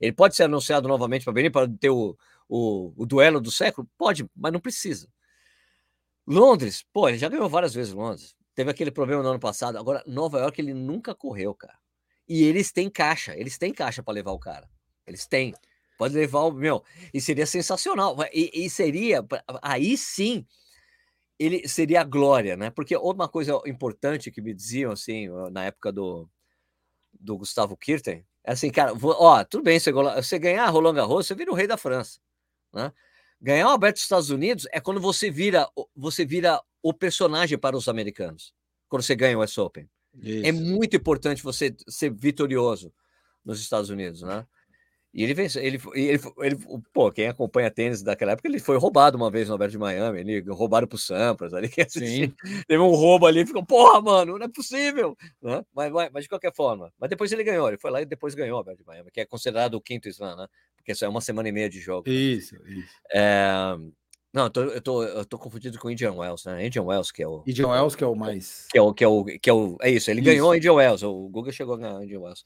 Ele 0.00 0.12
pode 0.12 0.36
ser 0.36 0.44
anunciado 0.44 0.88
novamente 0.88 1.24
para 1.24 1.32
Berlim 1.32 1.50
para 1.50 1.68
ter 1.68 1.90
o, 1.90 2.16
o, 2.50 2.92
o 2.96 3.06
duelo 3.06 3.40
do 3.40 3.50
século? 3.50 3.88
Pode, 3.96 4.28
mas 4.34 4.52
não 4.52 4.60
precisa. 4.60 5.08
Londres, 6.26 6.84
pô, 6.92 7.08
ele 7.08 7.16
já 7.16 7.28
ganhou 7.28 7.48
várias 7.48 7.72
vezes 7.72 7.92
Londres. 7.92 8.34
Teve 8.54 8.70
aquele 8.70 8.90
problema 8.90 9.22
no 9.22 9.30
ano 9.30 9.38
passado. 9.38 9.78
Agora, 9.78 10.02
Nova 10.06 10.40
York, 10.40 10.60
ele 10.60 10.74
nunca 10.74 11.14
correu, 11.14 11.54
cara. 11.54 11.78
E 12.28 12.42
eles 12.42 12.72
têm 12.72 12.90
caixa, 12.90 13.36
eles 13.36 13.56
têm 13.56 13.72
caixa 13.72 14.02
para 14.02 14.14
levar 14.14 14.32
o 14.32 14.38
cara. 14.38 14.68
Eles 15.06 15.26
têm. 15.26 15.54
Pode 15.96 16.14
levar 16.14 16.40
o 16.40 16.52
meu. 16.52 16.82
E 17.14 17.20
seria 17.20 17.46
sensacional. 17.46 18.16
E, 18.32 18.50
e, 18.66 18.70
seria, 18.70 19.24
aí 19.62 19.96
sim, 19.96 20.44
ele 21.38 21.68
seria 21.68 22.00
a 22.00 22.04
glória, 22.04 22.56
né? 22.56 22.70
Porque 22.70 22.96
uma 22.96 23.28
coisa 23.28 23.60
importante 23.66 24.30
que 24.30 24.42
me 24.42 24.52
diziam, 24.52 24.92
assim, 24.92 25.28
na 25.52 25.64
época 25.64 25.92
do, 25.92 26.28
do 27.12 27.38
Gustavo 27.38 27.76
Kirten, 27.76 28.24
é 28.44 28.52
assim, 28.52 28.70
cara, 28.70 28.92
ó, 29.02 29.44
tudo 29.44 29.64
bem, 29.64 29.78
você, 29.78 29.92
você 29.92 30.38
ganhar 30.38 30.68
Roland 30.68 30.94
Garros, 30.94 31.26
você 31.26 31.34
vira 31.34 31.50
o 31.50 31.54
rei 31.54 31.66
da 31.66 31.76
França, 31.76 32.20
né? 32.72 32.92
Ganhar 33.40 33.68
o 33.68 33.70
aberto 33.70 33.96
dos 33.96 34.02
Estados 34.02 34.30
Unidos 34.30 34.66
é 34.70 34.80
quando 34.80 35.00
você 35.00 35.30
vira, 35.30 35.66
você 35.96 36.24
vira 36.24 36.60
o 36.82 36.92
personagem 36.92 37.56
para 37.56 37.76
os 37.76 37.88
americanos, 37.88 38.52
quando 38.88 39.02
você 39.02 39.16
ganha 39.16 39.38
o 39.38 39.42
US 39.42 39.56
Open. 39.56 39.88
É 40.22 40.28
Isso. 40.28 40.46
É 40.46 40.52
muito 40.52 40.96
importante 40.96 41.42
você 41.42 41.74
ser 41.88 42.12
vitorioso 42.12 42.92
nos 43.44 43.60
Estados 43.60 43.88
Unidos, 43.88 44.22
né? 44.22 44.46
E 45.12 45.24
ele 45.24 45.34
venceu, 45.34 45.60
ele, 45.60 45.80
ele, 45.92 46.20
ele, 46.38 46.56
pô, 46.92 47.10
quem 47.10 47.26
acompanha 47.26 47.68
tênis 47.68 48.00
daquela 48.00 48.32
época, 48.32 48.46
ele 48.46 48.60
foi 48.60 48.76
roubado 48.78 49.16
uma 49.16 49.28
vez 49.28 49.48
no 49.48 49.54
Alberto 49.54 49.72
de 49.72 49.78
Miami, 49.78 50.20
ele 50.20 50.40
roubaram 50.50 50.86
pro 50.86 50.96
Sampras, 50.96 51.52
ali, 51.52 51.68
Sim. 51.90 52.32
teve 52.68 52.80
um 52.80 52.94
roubo 52.94 53.26
ali, 53.26 53.44
ficou, 53.44 53.66
porra, 53.66 54.00
mano, 54.00 54.38
não 54.38 54.46
é 54.46 54.48
possível, 54.48 55.16
né? 55.42 55.64
Mas, 55.74 55.90
mas, 55.90 56.10
mas, 56.12 56.22
de 56.22 56.28
qualquer 56.28 56.54
forma, 56.54 56.92
mas 56.96 57.10
depois 57.10 57.32
ele 57.32 57.42
ganhou, 57.42 57.66
ele 57.66 57.76
foi 57.76 57.90
lá 57.90 58.00
e 58.00 58.06
depois 58.06 58.36
ganhou 58.36 58.54
o 58.54 58.58
Alberto 58.58 58.82
de 58.82 58.86
Miami, 58.86 59.10
que 59.10 59.20
é 59.20 59.26
considerado 59.26 59.74
o 59.74 59.80
quinto 59.80 60.08
slam, 60.08 60.36
né? 60.36 60.46
Porque 60.80 60.94
só 60.94 61.06
é 61.06 61.08
uma 61.08 61.20
semana 61.20 61.48
e 61.48 61.52
meia 61.52 61.68
de 61.68 61.78
jogo. 61.78 62.08
Isso, 62.08 62.56
isso. 62.66 62.94
É, 63.12 63.76
não, 64.32 64.44
eu 64.44 64.50
tô, 64.50 64.62
eu, 64.62 64.80
tô, 64.80 65.02
eu 65.02 65.24
tô 65.24 65.38
confundido 65.38 65.78
com 65.78 65.88
o 65.88 65.90
Indian 65.90 66.12
Wells, 66.12 66.44
né? 66.46 66.66
Indian 66.66 66.84
Wells, 66.84 67.12
que 67.12 67.22
é 67.22 67.28
o. 67.28 67.42
Indian 67.46 67.68
Wells, 67.68 67.96
que 67.96 68.04
é 68.04 68.06
o 68.06 68.14
mais. 68.14 68.66
Que 68.70 68.78
é 68.78 68.82
o. 68.82 68.94
Que 68.94 69.04
é, 69.04 69.08
o, 69.08 69.24
que 69.24 69.50
é, 69.50 69.52
o, 69.52 69.76
é 69.80 69.90
isso, 69.90 70.10
ele 70.10 70.20
isso. 70.20 70.30
ganhou 70.30 70.50
o 70.50 70.54
Indian 70.54 70.74
Wells, 70.74 71.02
o 71.02 71.28
Google 71.28 71.52
chegou 71.52 71.74
a 71.74 71.78
ganhar 71.78 71.98
o 71.98 72.04
Indian 72.04 72.20
Wells. 72.20 72.44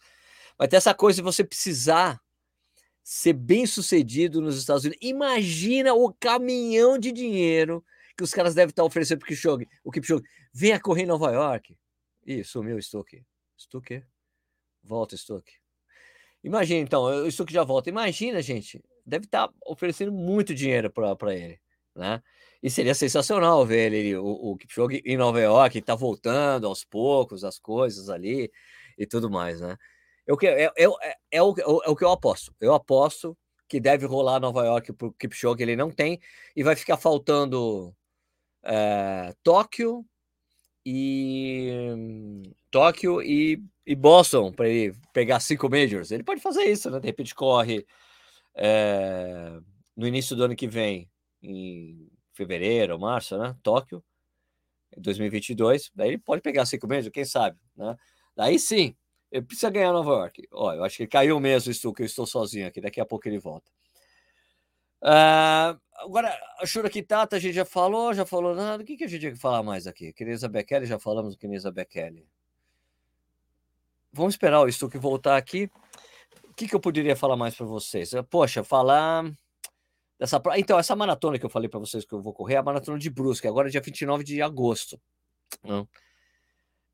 Mas 0.58 0.68
tem 0.68 0.76
essa 0.76 0.94
coisa 0.94 1.16
de 1.16 1.22
você 1.22 1.44
precisar 1.44 2.20
ser 3.02 3.34
bem 3.34 3.66
sucedido 3.66 4.40
nos 4.40 4.56
Estados 4.56 4.84
Unidos. 4.84 5.06
Imagina 5.06 5.92
o 5.92 6.12
caminhão 6.14 6.98
de 6.98 7.12
dinheiro 7.12 7.84
que 8.16 8.24
os 8.24 8.32
caras 8.32 8.54
devem 8.54 8.70
estar 8.70 8.84
oferecendo 8.84 9.18
para 9.18 9.26
o 9.26 9.28
Kipchoge. 9.28 9.68
O 9.82 9.90
Kipchoge, 9.90 10.24
venha 10.52 10.80
correr 10.80 11.02
em 11.02 11.06
Nova 11.06 11.30
York. 11.32 11.76
Ih, 12.26 12.42
sumiu 12.44 12.76
o 12.76 12.82
Stuck. 12.82 13.22
Stuck? 13.58 14.02
Volta, 14.82 15.16
Stuck. 15.16 15.52
Imagina, 16.44 16.80
então, 16.80 17.04
o 17.04 17.30
Stuck 17.30 17.50
já 17.50 17.64
volta. 17.64 17.88
Imagina, 17.88 18.42
gente, 18.42 18.84
deve 19.04 19.24
estar 19.24 19.50
oferecendo 19.66 20.12
muito 20.12 20.54
dinheiro 20.54 20.90
para 20.92 21.34
ele, 21.34 21.58
né? 21.96 22.22
E 22.62 22.70
seria 22.70 22.94
sensacional 22.94 23.64
ver 23.64 23.92
ele, 23.92 24.16
o, 24.16 24.24
o 24.24 24.56
Kipchoge 24.56 25.02
em 25.06 25.16
Nova 25.16 25.40
York, 25.40 25.80
tá 25.80 25.94
voltando 25.94 26.66
aos 26.66 26.84
poucos, 26.84 27.44
as 27.44 27.58
coisas 27.58 28.10
ali 28.10 28.50
e 28.98 29.06
tudo 29.06 29.30
mais, 29.30 29.60
né? 29.60 29.76
Eu, 30.26 30.36
é, 30.42 30.64
é, 30.64 30.72
é, 30.76 31.16
é, 31.32 31.42
o, 31.42 31.54
é 31.58 31.90
o 31.90 31.96
que 31.96 32.04
eu 32.04 32.10
aposto. 32.10 32.54
Eu 32.60 32.74
aposto 32.74 33.36
que 33.66 33.80
deve 33.80 34.04
rolar 34.06 34.38
Nova 34.38 34.64
York 34.64 34.92
para 34.92 35.08
o 35.08 35.12
Kipchoge, 35.12 35.62
ele 35.62 35.76
não 35.76 35.90
tem, 35.90 36.20
e 36.54 36.62
vai 36.62 36.76
ficar 36.76 36.98
faltando 36.98 37.94
é, 38.62 39.34
Tóquio 39.42 40.04
e 40.84 42.52
Tóquio 42.70 43.22
e, 43.22 43.62
e 43.86 43.94
Boston 43.94 44.52
para 44.52 44.68
ele 44.68 44.96
pegar 45.12 45.40
cinco 45.40 45.68
majors. 45.68 46.10
Ele 46.10 46.22
pode 46.22 46.40
fazer 46.40 46.64
isso, 46.64 46.90
né? 46.90 47.00
De 47.00 47.06
repente 47.06 47.34
corre 47.34 47.86
é, 48.54 49.58
no 49.96 50.06
início 50.06 50.34
do 50.34 50.44
ano 50.44 50.56
que 50.56 50.66
vem, 50.66 51.10
em 51.42 52.08
fevereiro, 52.32 52.98
março, 52.98 53.36
né? 53.38 53.54
Tóquio, 53.62 54.02
2022. 54.96 55.90
Daí 55.94 56.08
ele 56.10 56.18
pode 56.18 56.42
pegar 56.42 56.66
cinco 56.66 56.88
majors, 56.88 57.10
quem 57.10 57.24
sabe, 57.24 57.58
né? 57.76 57.96
Daí 58.36 58.58
sim, 58.58 58.96
ele 59.30 59.44
precisa 59.44 59.70
ganhar 59.70 59.92
Nova 59.92 60.10
York. 60.10 60.48
Ó, 60.52 60.72
eu 60.72 60.84
acho 60.84 60.96
que 60.96 61.06
caiu 61.06 61.38
mesmo 61.40 61.70
isso 61.70 61.92
que 61.92 62.02
eu 62.02 62.06
estou 62.06 62.26
sozinho 62.26 62.66
aqui. 62.66 62.80
Daqui 62.80 63.00
a 63.00 63.06
pouco 63.06 63.28
ele 63.28 63.38
volta. 63.38 63.70
Uh, 65.02 65.78
agora, 65.96 66.34
a 66.58 66.64
Shura 66.64 66.88
Kitata 66.88 67.36
a 67.36 67.38
gente 67.38 67.54
já 67.54 67.64
falou, 67.64 68.14
já 68.14 68.24
falou 68.24 68.54
nada. 68.54 68.82
O 68.82 68.86
que, 68.86 68.96
que 68.96 69.04
a 69.04 69.06
gente 69.06 69.20
tinha 69.20 69.32
que 69.32 69.38
falar 69.38 69.62
mais 69.62 69.86
aqui? 69.86 70.12
Kenesa 70.12 70.48
Bekele, 70.48 70.86
já 70.86 70.98
falamos 70.98 71.34
do 71.34 71.38
Kenesa 71.38 71.70
Bekele. 71.70 72.26
Vamos 74.14 74.34
esperar 74.34 74.62
o 74.62 74.70
Stuck 74.70 74.96
voltar 74.96 75.36
aqui. 75.36 75.68
O 76.44 76.54
que, 76.54 76.68
que 76.68 76.74
eu 76.74 76.78
poderia 76.78 77.16
falar 77.16 77.36
mais 77.36 77.56
para 77.56 77.66
vocês? 77.66 78.12
Poxa, 78.30 78.62
falar 78.62 79.24
dessa. 80.16 80.40
Então, 80.56 80.78
essa 80.78 80.94
maratona 80.94 81.36
que 81.36 81.44
eu 81.44 81.50
falei 81.50 81.68
para 81.68 81.80
vocês 81.80 82.04
que 82.04 82.12
eu 82.12 82.22
vou 82.22 82.32
correr 82.32 82.54
é 82.54 82.58
a 82.58 82.62
maratona 82.62 82.96
de 82.96 83.10
Brusque, 83.10 83.48
agora 83.48 83.66
é 83.66 83.72
dia 83.72 83.80
29 83.80 84.22
de 84.22 84.40
agosto. 84.40 85.00
Não? 85.64 85.88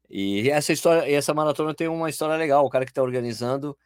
E 0.08 0.48
essa 0.48 0.72
história, 0.72 1.14
essa 1.14 1.34
maratona 1.34 1.74
tem 1.74 1.88
uma 1.88 2.08
história 2.08 2.36
legal. 2.36 2.64
O 2.64 2.70
cara 2.70 2.86
que 2.86 2.90
está 2.90 3.02
organizando, 3.02 3.76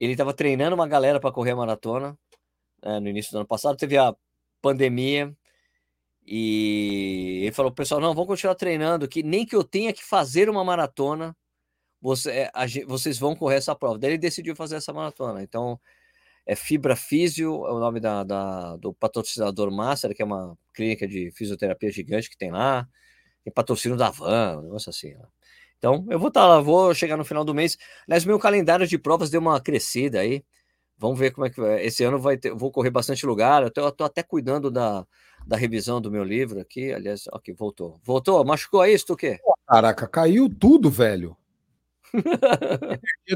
ele 0.00 0.12
estava 0.12 0.34
treinando 0.34 0.74
uma 0.74 0.88
galera 0.88 1.20
para 1.20 1.30
correr 1.30 1.52
a 1.52 1.56
maratona 1.56 2.18
né, 2.82 2.98
no 2.98 3.08
início 3.08 3.30
do 3.30 3.38
ano 3.38 3.46
passado. 3.46 3.76
Teve 3.76 3.96
a 3.96 4.12
pandemia 4.60 5.32
e 6.26 7.42
ele 7.44 7.52
falou: 7.52 7.70
pessoal, 7.70 8.00
não, 8.00 8.12
vamos 8.12 8.26
continuar 8.26 8.56
treinando, 8.56 9.06
que 9.06 9.22
nem 9.22 9.46
que 9.46 9.54
eu 9.54 9.62
tenha 9.62 9.92
que 9.92 10.02
fazer 10.02 10.50
uma 10.50 10.64
maratona, 10.64 11.36
você, 12.00 12.50
a, 12.52 12.64
vocês 12.86 13.18
vão 13.18 13.34
correr 13.34 13.56
essa 13.56 13.74
prova. 13.74 13.98
Daí 13.98 14.10
ele 14.10 14.18
decidiu 14.18 14.54
fazer 14.56 14.76
essa 14.76 14.92
maratona. 14.92 15.42
Então, 15.42 15.80
é 16.46 16.54
Fibra 16.54 16.94
Físio, 16.94 17.66
é 17.66 17.72
o 17.72 17.80
nome 17.80 17.98
da, 18.00 18.22
da, 18.22 18.76
do 18.76 18.94
patrocinador 18.94 19.70
Master, 19.70 20.14
que 20.14 20.22
é 20.22 20.24
uma 20.24 20.56
clínica 20.72 21.06
de 21.06 21.30
fisioterapia 21.32 21.90
gigante 21.90 22.30
que 22.30 22.36
tem 22.36 22.50
lá. 22.50 22.88
Tem 23.42 23.52
patrocínio 23.52 23.96
da 23.96 24.10
Van, 24.10 24.58
um 24.58 24.62
negócio 24.62 24.90
assim. 24.90 25.14
Ó. 25.16 25.26
Então, 25.78 26.06
eu 26.08 26.18
vou 26.18 26.28
estar 26.28 26.42
tá 26.42 26.46
lá, 26.46 26.60
vou 26.60 26.94
chegar 26.94 27.16
no 27.16 27.24
final 27.24 27.44
do 27.44 27.54
mês. 27.54 27.76
Aliás, 28.06 28.24
meu 28.24 28.38
calendário 28.38 28.86
de 28.86 28.98
provas 28.98 29.30
deu 29.30 29.40
uma 29.40 29.60
crescida 29.60 30.20
aí. 30.20 30.44
Vamos 30.98 31.18
ver 31.18 31.30
como 31.30 31.46
é 31.46 31.50
que 31.50 31.60
vai. 31.60 31.84
Esse 31.84 32.04
ano 32.04 32.18
vai 32.18 32.38
ter, 32.38 32.54
vou 32.54 32.70
correr 32.70 32.90
bastante 32.90 33.26
lugar. 33.26 33.62
Eu 33.62 33.70
tô, 33.70 34.04
até 34.04 34.22
cuidando 34.22 34.70
da, 34.70 35.06
da 35.46 35.56
revisão 35.56 36.00
do 36.00 36.10
meu 36.10 36.24
livro 36.24 36.60
aqui. 36.60 36.92
Aliás, 36.92 37.24
ok, 37.32 37.54
voltou. 37.54 38.00
Voltou? 38.02 38.42
Machucou 38.44 38.80
aí, 38.80 38.96
quê? 39.18 39.38
Caraca, 39.66 40.08
caiu 40.08 40.48
tudo, 40.48 40.90
velho. 40.90 41.36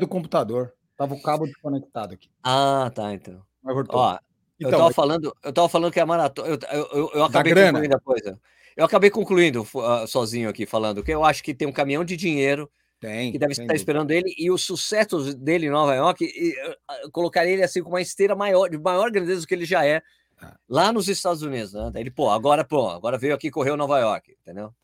Do 0.01 0.09
computador. 0.09 0.73
Tava 0.97 1.15
o 1.15 1.23
cabo 1.23 1.47
desconectado 1.47 2.15
aqui. 2.15 2.31
Ah, 2.43 2.91
tá, 2.95 3.13
então. 3.15 3.43
Ó, 3.65 4.19
então, 4.59 4.71
eu 4.71 4.79
tava 4.79 4.93
falando, 4.93 5.37
eu 5.43 5.53
tava 5.53 5.69
falando 5.69 5.93
que 5.93 6.01
a 6.01 6.07
maratona. 6.07 6.49
Eu, 6.49 6.59
eu, 6.71 6.89
eu, 6.93 7.11
eu 7.15 7.25
acabei 7.25 7.55
concluindo 7.55 7.97
a 7.97 8.01
coisa. 8.01 8.41
Eu 8.77 8.85
acabei 8.85 9.11
concluindo 9.11 9.63
uh, 9.63 10.07
sozinho 10.07 10.49
aqui, 10.49 10.67
falando 10.67 11.03
que 11.03 11.13
eu 11.13 11.25
acho 11.25 11.43
que 11.43 11.55
tem 11.55 11.67
um 11.67 11.73
caminhão 11.73 12.05
de 12.05 12.17
dinheiro 12.17 12.71
tem, 13.01 13.33
que 13.33 13.39
deve 13.39 13.53
estar 13.53 13.75
esperando 13.75 14.11
ele, 14.11 14.35
e 14.37 14.51
o 14.51 14.59
sucesso 14.59 15.35
dele 15.35 15.67
em 15.67 15.71
Nova 15.71 15.95
York, 15.95 16.23
e, 16.23 16.51
uh, 16.51 17.11
colocaria 17.11 17.55
ele 17.55 17.63
assim 17.63 17.83
com 17.83 17.89
uma 17.89 18.03
esteira 18.03 18.37
maior, 18.37 18.69
de 18.69 18.79
maior 18.79 19.11
grandeza 19.11 19.41
do 19.41 19.47
que 19.47 19.55
ele 19.55 19.65
já 19.65 19.87
é 19.87 20.03
ah. 20.41 20.55
lá 20.69 20.93
nos 20.93 21.09
Estados 21.09 21.43
Unidos, 21.43 21.73
né? 21.73 21.91
Ele, 21.95 22.11
pô, 22.11 22.29
agora, 22.29 22.63
pô, 22.63 22.89
agora 22.89 23.17
veio 23.17 23.35
aqui 23.35 23.51
correu 23.51 23.77
Nova 23.77 23.99
York, 23.99 24.37
entendeu? 24.43 24.75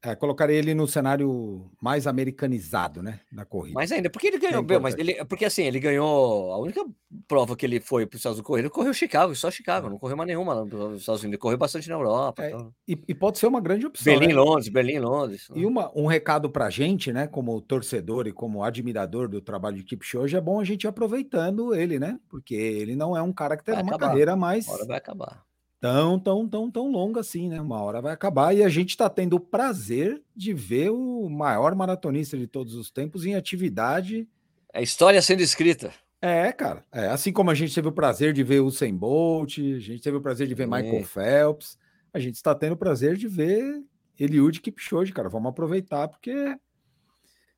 É, 0.00 0.14
colocaria 0.14 0.56
ele 0.56 0.74
no 0.74 0.86
cenário 0.86 1.68
mais 1.82 2.06
americanizado, 2.06 3.02
né? 3.02 3.18
Da 3.32 3.44
corrida. 3.44 3.74
Mas 3.74 3.90
ainda, 3.90 4.08
porque 4.08 4.28
ele 4.28 4.38
ganhou, 4.38 4.64
é 4.68 4.78
mas 4.78 4.94
ele, 4.96 5.24
porque 5.24 5.44
assim, 5.44 5.64
ele 5.64 5.80
ganhou. 5.80 6.52
A 6.52 6.58
única 6.58 6.84
prova 7.26 7.56
que 7.56 7.66
ele 7.66 7.80
foi 7.80 8.06
para 8.06 8.14
os 8.14 8.20
Estados 8.20 8.38
Unidos 8.38 8.46
correr, 8.46 8.60
ele 8.60 8.70
correu 8.70 8.94
Chicago, 8.94 9.34
só 9.34 9.50
Chicago, 9.50 9.88
é. 9.88 9.90
não 9.90 9.98
correu 9.98 10.16
mais 10.16 10.28
nenhuma 10.28 10.54
nos 10.64 11.00
Estados 11.00 11.22
Unidos, 11.22 11.24
ele 11.24 11.38
correu 11.38 11.58
bastante 11.58 11.88
na 11.88 11.96
Europa. 11.96 12.44
É, 12.44 12.54
e, 12.86 12.96
e, 13.08 13.14
pode 13.14 13.38
ser 13.38 13.48
uma 13.48 13.60
grande 13.60 13.86
opção. 13.86 14.04
Berlim, 14.04 14.28
né? 14.28 14.34
Londres, 14.34 14.68
Berlim, 14.68 14.98
Londres. 15.00 15.48
E 15.52 15.66
uma, 15.66 15.90
um 15.96 16.06
recado 16.06 16.48
para 16.48 16.66
a 16.66 16.70
gente, 16.70 17.12
né? 17.12 17.26
Como 17.26 17.60
torcedor 17.60 18.28
e 18.28 18.32
como 18.32 18.62
admirador 18.62 19.28
do 19.28 19.40
trabalho 19.40 19.76
de 19.76 19.82
Keep 19.82 20.16
hoje, 20.16 20.36
é 20.36 20.40
bom 20.40 20.60
a 20.60 20.64
gente 20.64 20.84
ir 20.84 20.88
aproveitando 20.88 21.74
ele, 21.74 21.98
né? 21.98 22.20
Porque 22.28 22.54
ele 22.54 22.94
não 22.94 23.16
é 23.16 23.22
um 23.22 23.32
cara 23.32 23.56
que 23.56 23.64
terá 23.64 23.82
uma 23.82 23.98
carreira 23.98 24.36
mais. 24.36 24.68
Agora 24.68 24.86
vai 24.86 24.96
acabar 24.96 25.47
tão, 25.80 26.18
tão, 26.18 26.48
tão, 26.48 26.70
tão 26.70 26.90
longa 26.90 27.20
assim, 27.20 27.48
né? 27.48 27.60
Uma 27.60 27.82
hora 27.82 28.00
vai 28.00 28.12
acabar 28.12 28.54
e 28.54 28.62
a 28.62 28.68
gente 28.68 28.90
está 28.90 29.08
tendo 29.08 29.34
o 29.34 29.40
prazer 29.40 30.22
de 30.34 30.52
ver 30.52 30.90
o 30.90 31.28
maior 31.28 31.74
maratonista 31.74 32.36
de 32.36 32.46
todos 32.46 32.74
os 32.74 32.90
tempos 32.90 33.24
em 33.24 33.34
atividade. 33.34 34.28
É 34.72 34.82
história 34.82 35.20
sendo 35.22 35.40
escrita. 35.40 35.92
É, 36.20 36.50
cara. 36.52 36.84
É, 36.92 37.06
assim 37.08 37.32
como 37.32 37.50
a 37.50 37.54
gente 37.54 37.74
teve 37.74 37.88
o 37.88 37.92
prazer 37.92 38.32
de 38.32 38.42
ver 38.42 38.60
o 38.60 38.66
Usain 38.66 38.94
Bolt, 38.94 39.58
a 39.58 39.78
gente 39.78 40.02
teve 40.02 40.16
o 40.16 40.20
prazer 40.20 40.48
de 40.48 40.54
ver 40.54 40.66
Michael 40.66 41.04
Phelps, 41.04 41.78
a 42.12 42.18
gente 42.18 42.34
está 42.34 42.54
tendo 42.54 42.72
o 42.72 42.76
prazer 42.76 43.16
de 43.16 43.28
ver 43.28 43.82
Eliud 44.18 44.60
Kipchoge, 44.60 45.12
cara. 45.12 45.28
Vamos 45.28 45.50
aproveitar 45.50 46.08
porque 46.08 46.56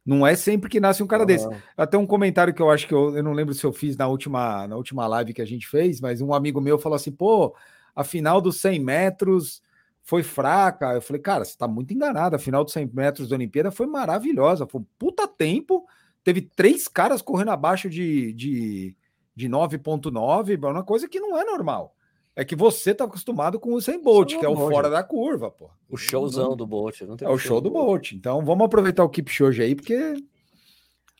não 0.04 0.26
é 0.26 0.34
sempre 0.34 0.68
que 0.68 0.80
nasce 0.80 1.02
um 1.02 1.06
cara 1.06 1.24
desse. 1.24 1.46
Até 1.76 1.96
um 1.96 2.06
comentário 2.06 2.52
que 2.52 2.60
eu 2.60 2.70
acho 2.70 2.86
que 2.86 2.92
eu, 2.92 3.16
eu 3.16 3.22
não 3.22 3.32
lembro 3.32 3.54
se 3.54 3.64
eu 3.64 3.72
fiz 3.72 3.96
na 3.96 4.06
última, 4.06 4.66
na 4.66 4.76
última 4.76 5.06
live 5.06 5.32
que 5.32 5.42
a 5.42 5.46
gente 5.46 5.66
fez, 5.66 6.00
mas 6.00 6.20
um 6.20 6.34
amigo 6.34 6.60
meu 6.60 6.78
falou 6.78 6.96
assim: 6.96 7.12
pô, 7.12 7.54
a 7.94 8.04
final 8.04 8.40
dos 8.40 8.60
100 8.60 8.80
metros 8.80 9.62
foi 10.02 10.22
fraca. 10.22 10.94
Eu 10.94 11.02
falei, 11.02 11.22
cara, 11.22 11.44
você 11.44 11.52
está 11.52 11.68
muito 11.68 11.92
enganado. 11.94 12.36
A 12.36 12.38
final 12.38 12.64
dos 12.64 12.72
100 12.72 12.90
metros 12.92 13.28
da 13.28 13.36
Olimpíada 13.36 13.70
foi 13.70 13.86
maravilhosa. 13.86 14.66
Foi 14.66 14.80
um 14.80 14.86
puta 14.98 15.28
tempo. 15.28 15.86
Teve 16.24 16.42
três 16.42 16.88
caras 16.88 17.22
correndo 17.22 17.50
abaixo 17.50 17.88
de, 17.88 18.32
de, 18.32 18.96
de 19.34 19.48
9,9, 19.48 20.70
uma 20.70 20.84
coisa 20.84 21.08
que 21.08 21.20
não 21.20 21.38
é 21.38 21.44
normal. 21.44 21.94
É 22.36 22.44
que 22.44 22.54
você 22.54 22.94
tá 22.94 23.04
acostumado 23.04 23.58
com 23.58 23.74
o 23.74 23.80
sem 23.80 24.00
Bolt, 24.00 24.38
que 24.38 24.44
é 24.44 24.48
o 24.48 24.56
fora 24.56 24.88
da 24.88 25.02
curva, 25.02 25.50
pô. 25.50 25.68
O 25.88 25.96
showzão 25.96 26.56
do 26.56 26.66
Bolt. 26.66 27.00
é 27.20 27.28
o 27.28 27.36
show 27.36 27.60
do 27.60 27.70
Bolt. 27.70 28.12
Então 28.12 28.44
vamos 28.44 28.64
aproveitar 28.64 29.04
o 29.04 29.08
Keep 29.08 29.30
Show 29.30 29.48
aí, 29.48 29.74
porque 29.74 30.14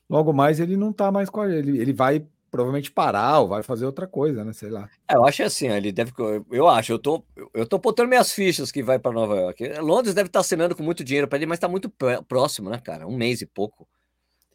logo 0.09 0.33
mais 0.33 0.61
ele 0.61 0.77
não 0.77 0.93
tá 0.93 1.11
mais 1.11 1.29
com 1.29 1.45
ele. 1.45 1.79
Ele 1.79 1.93
vai 1.93 2.25
provavelmente 2.51 2.91
parar 2.91 3.41
ou 3.41 3.49
vai 3.49 3.63
fazer 3.63 3.87
outra 3.87 4.07
coisa, 4.07 4.45
né? 4.45 4.53
Sei 4.53 4.69
lá. 4.69 4.89
É, 5.09 5.15
eu 5.15 5.25
acho 5.25 5.43
assim, 5.43 5.69
ele 5.69 5.93
deve. 5.93 6.13
Eu 6.51 6.69
acho, 6.69 6.93
eu 6.93 6.99
tô, 6.99 7.25
eu 7.55 7.67
tô 7.67 7.79
botando 7.79 8.09
minhas 8.09 8.33
fichas 8.33 8.73
que 8.73 8.83
vai 8.83 8.99
para 8.99 9.13
Nova 9.13 9.37
York. 9.37 9.69
Londres 9.81 10.15
deve 10.15 10.29
estar 10.29 10.39
tá 10.39 10.41
assinando 10.41 10.75
com 10.75 10.83
muito 10.83 11.05
dinheiro 11.05 11.29
para 11.29 11.39
ele, 11.39 11.47
mas 11.47 11.57
está 11.57 11.69
muito 11.69 11.91
próximo, 12.29 12.69
né, 12.69 12.79
cara? 12.79 13.07
Um 13.07 13.17
mês 13.17 13.41
e 13.41 13.47
pouco. 13.47 13.87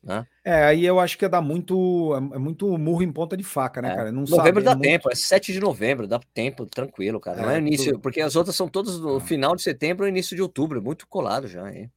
Né? 0.06 0.24
É, 0.44 0.66
aí 0.66 0.86
eu 0.86 1.00
acho 1.00 1.18
que 1.18 1.26
ia 1.26 1.30
dar 1.30 1.42
muito, 1.42 2.14
é, 2.14 2.36
é 2.36 2.38
muito 2.38 2.78
murro 2.78 3.02
em 3.02 3.12
ponta 3.12 3.36
de 3.36 3.44
faca, 3.44 3.82
né, 3.82 3.92
é. 3.92 3.96
cara? 3.96 4.12
Não 4.12 4.22
novembro 4.22 4.64
dá 4.64 4.74
é 4.74 4.76
tempo, 4.76 5.12
é 5.12 5.16
7 5.16 5.52
de 5.52 5.60
novembro, 5.60 6.08
dá 6.08 6.20
tempo, 6.32 6.64
tranquilo, 6.68 7.20
cara. 7.20 7.42
Não 7.42 7.50
é, 7.50 7.56
é 7.56 7.58
início, 7.58 7.94
tudo... 7.94 8.02
porque 8.02 8.22
as 8.22 8.36
outras 8.36 8.56
são 8.56 8.68
todas 8.68 9.00
no 9.00 9.20
final 9.20 9.56
de 9.56 9.64
setembro 9.64 10.06
ou 10.06 10.10
início 10.10 10.36
de 10.36 10.44
outubro, 10.44 10.80
muito 10.80 11.08
colado 11.08 11.48
já, 11.48 11.74
hein? 11.74 11.92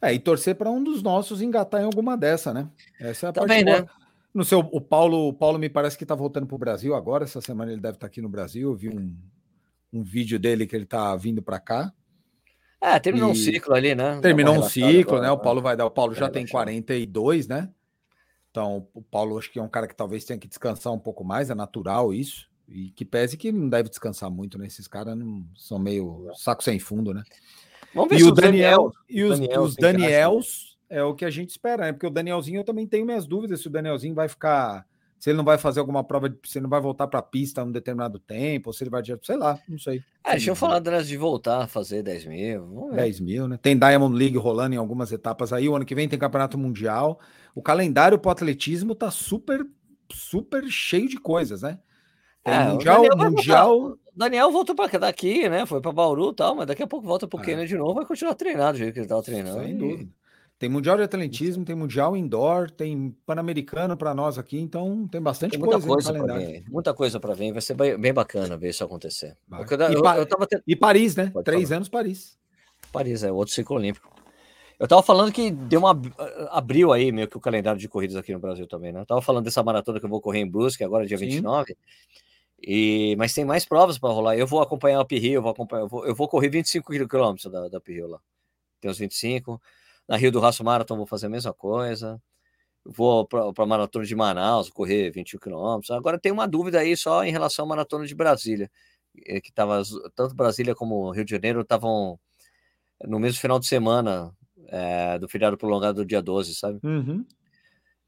É, 0.00 0.12
e 0.12 0.18
torcer 0.20 0.54
para 0.54 0.70
um 0.70 0.84
dos 0.84 1.02
nossos 1.02 1.42
engatar 1.42 1.80
em 1.80 1.86
alguma 1.86 2.16
dessa, 2.16 2.54
né? 2.54 2.68
Essa 3.00 3.26
é 3.26 3.28
a 3.30 3.32
Também, 3.32 3.64
parte 3.64 3.82
né? 3.82 3.88
No 4.34 4.44
seu, 4.44 4.58
o 4.58 4.80
Paulo, 4.80 5.28
o 5.28 5.32
Paulo 5.32 5.58
me 5.60 5.68
parece 5.68 5.96
que 5.96 6.02
está 6.02 6.14
voltando 6.14 6.46
para 6.46 6.56
o 6.56 6.58
Brasil 6.58 6.94
agora. 6.94 7.22
Essa 7.22 7.40
semana 7.40 7.70
ele 7.70 7.80
deve 7.80 7.96
estar 7.96 8.06
tá 8.06 8.06
aqui 8.08 8.20
no 8.20 8.28
Brasil. 8.28 8.70
Eu 8.70 8.74
vi 8.74 8.88
um, 8.88 9.16
um 9.92 10.02
vídeo 10.02 10.40
dele 10.40 10.66
que 10.66 10.74
ele 10.74 10.84
está 10.84 11.14
vindo 11.14 11.40
para 11.40 11.60
cá. 11.60 11.92
É, 12.80 12.98
terminou 12.98 13.28
e... 13.28 13.32
um 13.32 13.34
ciclo 13.36 13.72
ali, 13.74 13.94
né? 13.94 14.18
Terminou 14.20 14.56
um 14.56 14.62
ciclo, 14.62 15.14
agora, 15.14 15.22
né? 15.22 15.30
O 15.30 15.38
Paulo 15.38 15.62
vai 15.62 15.76
dar. 15.76 15.86
O 15.86 15.90
Paulo 15.90 16.14
já 16.14 16.28
tem 16.28 16.44
42, 16.46 17.46
né? 17.46 17.70
Então, 18.50 18.88
o 18.92 19.00
Paulo 19.00 19.38
acho 19.38 19.50
que 19.50 19.58
é 19.58 19.62
um 19.62 19.68
cara 19.68 19.86
que 19.86 19.96
talvez 19.96 20.24
tenha 20.24 20.38
que 20.38 20.48
descansar 20.48 20.92
um 20.92 20.98
pouco 20.98 21.24
mais, 21.24 21.48
é 21.48 21.54
natural 21.54 22.12
isso. 22.12 22.48
E 22.68 22.90
que 22.90 23.04
pese 23.04 23.36
que 23.36 23.52
não 23.52 23.68
deve 23.68 23.88
descansar 23.88 24.30
muito, 24.30 24.58
né? 24.58 24.66
Esses 24.66 24.88
caras 24.88 25.16
não, 25.16 25.46
são 25.56 25.78
meio 25.78 26.28
saco 26.34 26.62
sem 26.62 26.78
fundo, 26.78 27.14
né? 27.14 27.22
Vamos 27.94 28.10
ver 28.10 28.20
e 28.20 28.24
o 28.24 28.32
Daniel, 28.32 28.92
Daniel, 28.92 28.92
e 29.08 29.22
os 29.22 29.38
Daniel, 29.38 29.62
os 29.62 29.76
Daniels 29.76 30.73
é 30.88 31.02
o 31.02 31.14
que 31.14 31.24
a 31.24 31.30
gente 31.30 31.50
espera, 31.50 31.86
né? 31.86 31.92
Porque 31.92 32.06
o 32.06 32.10
Danielzinho 32.10 32.60
eu 32.60 32.64
também 32.64 32.86
tenho 32.86 33.06
minhas 33.06 33.26
dúvidas 33.26 33.60
se 33.60 33.66
o 33.66 33.70
Danielzinho 33.70 34.14
vai 34.14 34.28
ficar. 34.28 34.86
Se 35.18 35.30
ele 35.30 35.38
não 35.38 35.44
vai 35.44 35.56
fazer 35.56 35.80
alguma 35.80 36.04
prova, 36.04 36.28
se 36.44 36.58
ele 36.58 36.64
não 36.64 36.70
vai 36.70 36.80
voltar 36.80 37.06
para 37.06 37.18
a 37.18 37.22
pista 37.22 37.64
um 37.64 37.72
determinado 37.72 38.18
tempo, 38.18 38.68
ou 38.68 38.74
se 38.74 38.84
ele 38.84 38.90
vai, 38.90 39.02
sei 39.22 39.36
lá, 39.36 39.58
não 39.66 39.78
sei. 39.78 40.02
É, 40.22 40.32
deixa 40.32 40.50
eu 40.50 40.54
falar 40.54 40.80
de 40.80 41.16
voltar 41.16 41.64
a 41.64 41.66
fazer 41.66 42.02
10 42.02 42.26
mil. 42.26 42.90
10 42.92 43.20
mil, 43.20 43.48
né? 43.48 43.58
Tem 43.60 43.78
Diamond 43.78 44.14
League 44.14 44.36
rolando 44.36 44.74
em 44.74 44.78
algumas 44.78 45.10
etapas 45.12 45.52
aí. 45.52 45.66
O 45.66 45.74
ano 45.74 45.86
que 45.86 45.94
vem 45.94 46.08
tem 46.08 46.18
Campeonato 46.18 46.58
Mundial. 46.58 47.18
O 47.54 47.62
calendário 47.62 48.18
para 48.18 48.28
o 48.28 48.32
atletismo 48.32 48.94
tá 48.94 49.10
super, 49.10 49.66
super 50.10 50.64
cheio 50.68 51.08
de 51.08 51.16
coisas, 51.16 51.62
né? 51.62 51.78
Tem 52.44 52.52
é, 52.52 52.64
mundial, 52.64 53.00
o 53.00 53.08
Daniel, 53.08 53.30
mundial... 53.30 53.98
Daniel 54.14 54.50
voltou 54.52 54.74
para 54.74 54.98
daqui, 54.98 55.48
né? 55.48 55.64
Foi 55.64 55.80
para 55.80 55.90
Bauru 55.90 56.30
e 56.30 56.34
tal, 56.34 56.54
mas 56.54 56.66
daqui 56.66 56.82
a 56.82 56.86
pouco 56.86 57.06
volta 57.06 57.26
para 57.26 57.40
o 57.40 57.50
é. 57.50 57.64
de 57.64 57.76
novo, 57.76 57.94
vai 57.94 58.04
continuar 58.04 58.34
treinando 58.34 58.72
do 58.72 58.78
jeito 58.78 58.92
que 58.92 58.98
ele 58.98 59.06
estava 59.06 59.22
treinando. 59.22 59.62
Sem 59.62 59.70
e... 59.70 59.74
dúvida. 59.74 60.12
Tem 60.58 60.68
Mundial 60.68 60.96
de 60.96 61.02
Atletismo, 61.02 61.64
tem 61.64 61.74
Mundial 61.74 62.16
Indoor, 62.16 62.70
tem 62.70 63.14
Pan-Americano 63.26 63.96
para 63.96 64.14
nós 64.14 64.38
aqui, 64.38 64.58
então 64.58 65.06
tem 65.08 65.20
bastante 65.20 65.52
tem 65.52 65.60
muita 65.60 65.80
coisa. 65.80 66.12
coisa 66.12 66.24
para 66.24 66.34
ver. 66.38 66.64
Muita 66.68 66.94
coisa 66.94 67.20
para 67.20 67.34
ver, 67.34 67.52
vai 67.52 67.60
ser 67.60 67.74
bem 67.74 68.14
bacana 68.14 68.56
ver 68.56 68.70
isso 68.70 68.84
acontecer. 68.84 69.36
Eu, 69.50 69.78
eu, 69.78 70.04
eu, 70.16 70.26
tava 70.26 70.46
e 70.66 70.76
Paris, 70.76 71.16
né? 71.16 71.30
Pode 71.30 71.44
Três 71.44 71.68
falar. 71.68 71.76
anos 71.76 71.88
Paris. 71.88 72.38
Paris, 72.92 73.24
é 73.24 73.32
outro 73.32 73.52
ciclo 73.52 73.76
olímpico. 73.76 74.14
Eu 74.78 74.88
tava 74.88 75.02
falando 75.02 75.32
que 75.32 75.50
deu 75.50 75.80
uma. 75.80 76.00
abriu 76.50 76.92
aí 76.92 77.12
meio 77.12 77.28
que 77.28 77.36
o 77.36 77.40
calendário 77.40 77.80
de 77.80 77.88
corridas 77.88 78.16
aqui 78.16 78.32
no 78.32 78.40
Brasil 78.40 78.66
também, 78.66 78.92
né? 78.92 79.00
Eu 79.00 79.06
tava 79.06 79.22
falando 79.22 79.44
dessa 79.44 79.62
maratona 79.62 79.98
que 79.98 80.06
eu 80.06 80.10
vou 80.10 80.20
correr 80.20 80.40
em 80.40 80.50
Brusque 80.50 80.84
agora, 80.84 81.06
dia 81.06 81.18
Sim. 81.18 81.26
29. 81.26 81.76
E, 82.66 83.14
mas 83.18 83.34
tem 83.34 83.44
mais 83.44 83.64
provas 83.64 83.98
para 83.98 84.12
rolar. 84.12 84.36
Eu 84.36 84.46
vou 84.46 84.60
acompanhar 84.60 85.00
o 85.00 85.04
Pirri, 85.04 85.32
eu 85.32 85.42
vou 85.42 85.50
acompanhar, 85.50 85.82
eu 85.82 85.88
vou, 85.88 86.06
eu 86.06 86.14
vou 86.14 86.28
correr 86.28 86.48
25 86.48 86.92
quilômetros 87.08 87.52
da, 87.52 87.68
da 87.68 87.80
lá. 88.08 88.20
Tem 88.80 88.90
uns 88.90 88.98
25. 88.98 89.60
Na 90.08 90.16
Rio 90.16 90.30
do 90.32 90.40
Raço 90.40 90.64
Marathon 90.64 90.96
vou 90.96 91.06
fazer 91.06 91.26
a 91.26 91.30
mesma 91.30 91.52
coisa. 91.52 92.20
Vou 92.84 93.26
para 93.26 93.50
a 93.56 93.66
maratona 93.66 94.04
de 94.04 94.14
Manaus, 94.14 94.68
correr 94.68 95.10
21 95.10 95.38
quilômetros. 95.38 95.90
Agora 95.90 96.18
tem 96.18 96.30
uma 96.30 96.46
dúvida 96.46 96.80
aí 96.80 96.96
só 96.96 97.24
em 97.24 97.32
relação 97.32 97.64
à 97.64 97.68
maratona 97.68 98.06
de 98.06 98.14
Brasília, 98.14 98.70
eh, 99.26 99.40
que 99.40 99.50
tava 99.52 99.82
tanto 100.14 100.34
Brasília 100.34 100.74
como 100.74 101.10
Rio 101.10 101.24
de 101.24 101.30
Janeiro 101.30 101.62
estavam 101.62 102.18
no 103.02 103.18
mesmo 103.18 103.40
final 103.40 103.58
de 103.58 103.66
semana 103.66 104.34
é, 104.68 105.18
do 105.18 105.28
feriado 105.28 105.56
prolongado 105.56 106.02
do 106.02 106.06
dia 106.06 106.22
12, 106.22 106.54
sabe? 106.54 106.78
Uhum. 106.82 107.24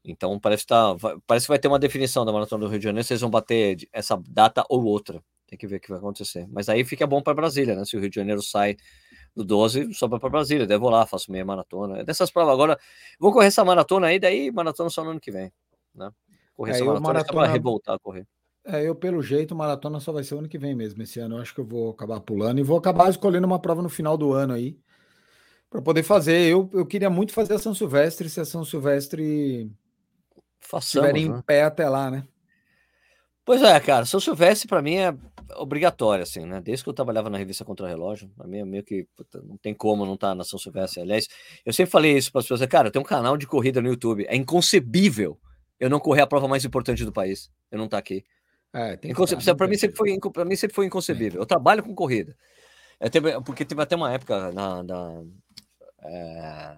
Então 0.03 0.39
parece 0.39 0.63
que, 0.63 0.67
tá, 0.67 0.95
parece 1.25 1.45
que 1.45 1.49
vai 1.49 1.59
ter 1.59 1.67
uma 1.67 1.79
definição 1.79 2.25
da 2.25 2.31
maratona 2.31 2.65
do 2.65 2.69
Rio 2.69 2.79
de 2.79 2.85
Janeiro, 2.85 3.05
vocês 3.05 3.21
vão 3.21 3.29
bater 3.29 3.77
essa 3.91 4.19
data 4.29 4.63
ou 4.69 4.83
outra. 4.83 5.21
Tem 5.47 5.57
que 5.57 5.67
ver 5.67 5.77
o 5.77 5.79
que 5.79 5.89
vai 5.89 5.97
acontecer. 5.97 6.47
Mas 6.49 6.69
aí 6.69 6.83
fica 6.83 7.07
bom 7.07 7.21
para 7.21 7.33
Brasília, 7.33 7.75
né? 7.75 7.85
Se 7.85 7.95
o 7.95 7.99
Rio 7.99 8.09
de 8.09 8.15
Janeiro 8.15 8.41
sai 8.41 8.77
do 9.37 9.45
12 9.45 9.93
sobra 9.93 10.19
para 10.19 10.29
Brasília. 10.29 10.65
Daí 10.65 10.77
vou 10.77 10.89
lá, 10.89 11.05
faço 11.05 11.31
meia 11.31 11.45
maratona. 11.45 11.99
É 11.99 12.03
dessas 12.03 12.31
provas. 12.31 12.53
Agora, 12.53 12.79
vou 13.19 13.31
correr 13.31 13.47
essa 13.47 13.63
maratona 13.63 14.07
aí, 14.07 14.19
daí 14.19 14.51
maratona 14.51 14.89
só 14.89 15.03
no 15.03 15.11
ano 15.11 15.19
que 15.19 15.31
vem. 15.31 15.51
Né? 15.93 16.09
Correr 16.55 16.71
é, 16.71 16.75
essa 16.75 16.85
maratona, 16.85 17.07
maratona... 17.07 17.41
para 17.41 17.51
revoltar 17.51 17.95
a 17.95 17.99
correr. 17.99 18.27
É, 18.65 18.85
eu, 18.85 18.95
pelo 18.95 19.21
jeito, 19.21 19.55
maratona 19.55 19.99
só 19.99 20.11
vai 20.11 20.23
ser 20.23 20.35
o 20.35 20.39
ano 20.39 20.49
que 20.49 20.57
vem 20.57 20.75
mesmo. 20.75 21.01
Esse 21.01 21.19
ano 21.19 21.35
eu 21.35 21.41
acho 21.41 21.53
que 21.53 21.61
eu 21.61 21.65
vou 21.65 21.91
acabar 21.91 22.19
pulando 22.19 22.59
e 22.59 22.63
vou 22.63 22.77
acabar 22.77 23.09
escolhendo 23.09 23.47
uma 23.47 23.59
prova 23.59 23.81
no 23.81 23.89
final 23.89 24.17
do 24.17 24.33
ano 24.33 24.53
aí. 24.53 24.77
Para 25.69 25.81
poder 25.81 26.03
fazer. 26.03 26.49
Eu, 26.49 26.69
eu 26.73 26.85
queria 26.85 27.09
muito 27.09 27.31
fazer 27.31 27.53
a 27.53 27.59
São 27.59 27.73
Silvestre, 27.73 28.29
se 28.29 28.39
a 28.39 28.45
São 28.45 28.65
Silvestre 28.65 29.71
estiver 30.79 31.15
em 31.15 31.29
né? 31.29 31.43
pé 31.45 31.63
até 31.63 31.87
lá, 31.87 32.09
né? 32.09 32.27
Pois 33.45 33.61
é, 33.61 33.79
cara, 33.79 34.05
São 34.05 34.19
Silvestre 34.19 34.67
para 34.67 34.81
mim 34.81 34.95
é 34.95 35.15
obrigatório, 35.55 36.23
assim, 36.23 36.45
né? 36.45 36.61
Desde 36.61 36.83
que 36.83 36.89
eu 36.89 36.93
trabalhava 36.93 37.29
na 37.29 37.37
revista 37.37 37.65
Contra 37.65 37.87
Relógio, 37.87 38.29
pra 38.35 38.47
mim 38.47 38.59
é 38.59 38.65
meio 38.65 38.83
que 38.83 39.07
puta, 39.15 39.41
não 39.41 39.57
tem 39.57 39.73
como 39.73 40.05
não 40.05 40.15
estar 40.15 40.29
tá 40.29 40.35
na 40.35 40.43
São 40.43 40.59
Silvestre. 40.59 41.01
Aliás, 41.01 41.27
eu 41.65 41.73
sempre 41.73 41.91
falei 41.91 42.17
isso 42.17 42.31
para 42.31 42.39
as 42.39 42.45
pessoas, 42.45 42.67
cara, 42.67 42.87
eu 42.87 42.91
tenho 42.91 43.03
um 43.03 43.07
canal 43.07 43.37
de 43.37 43.47
corrida 43.47 43.81
no 43.81 43.89
YouTube, 43.89 44.25
é 44.27 44.35
inconcebível 44.35 45.39
eu 45.79 45.89
não 45.89 45.99
correr 45.99 46.21
a 46.21 46.27
prova 46.27 46.47
mais 46.47 46.65
importante 46.65 47.05
do 47.05 47.11
país, 47.11 47.51
eu 47.71 47.77
não 47.77 47.85
estar 47.85 47.97
tá 47.97 47.99
aqui. 47.99 48.23
É, 48.73 48.97
para 49.55 49.67
mim 49.67 49.77
sempre 49.77 49.95
foi 49.95 50.19
para 50.31 50.45
mim 50.45 50.55
sempre 50.55 50.75
foi 50.75 50.85
inconcebível. 50.85 51.41
Eu 51.41 51.45
trabalho 51.45 51.83
com 51.83 51.95
corrida. 51.95 52.35
É, 52.99 53.09
teve, 53.09 53.39
porque 53.41 53.63
teve 53.63 53.81
até 53.81 53.95
uma 53.95 54.11
época 54.11 54.51
na, 54.51 54.83
na 54.83 55.23
é, 56.03 56.77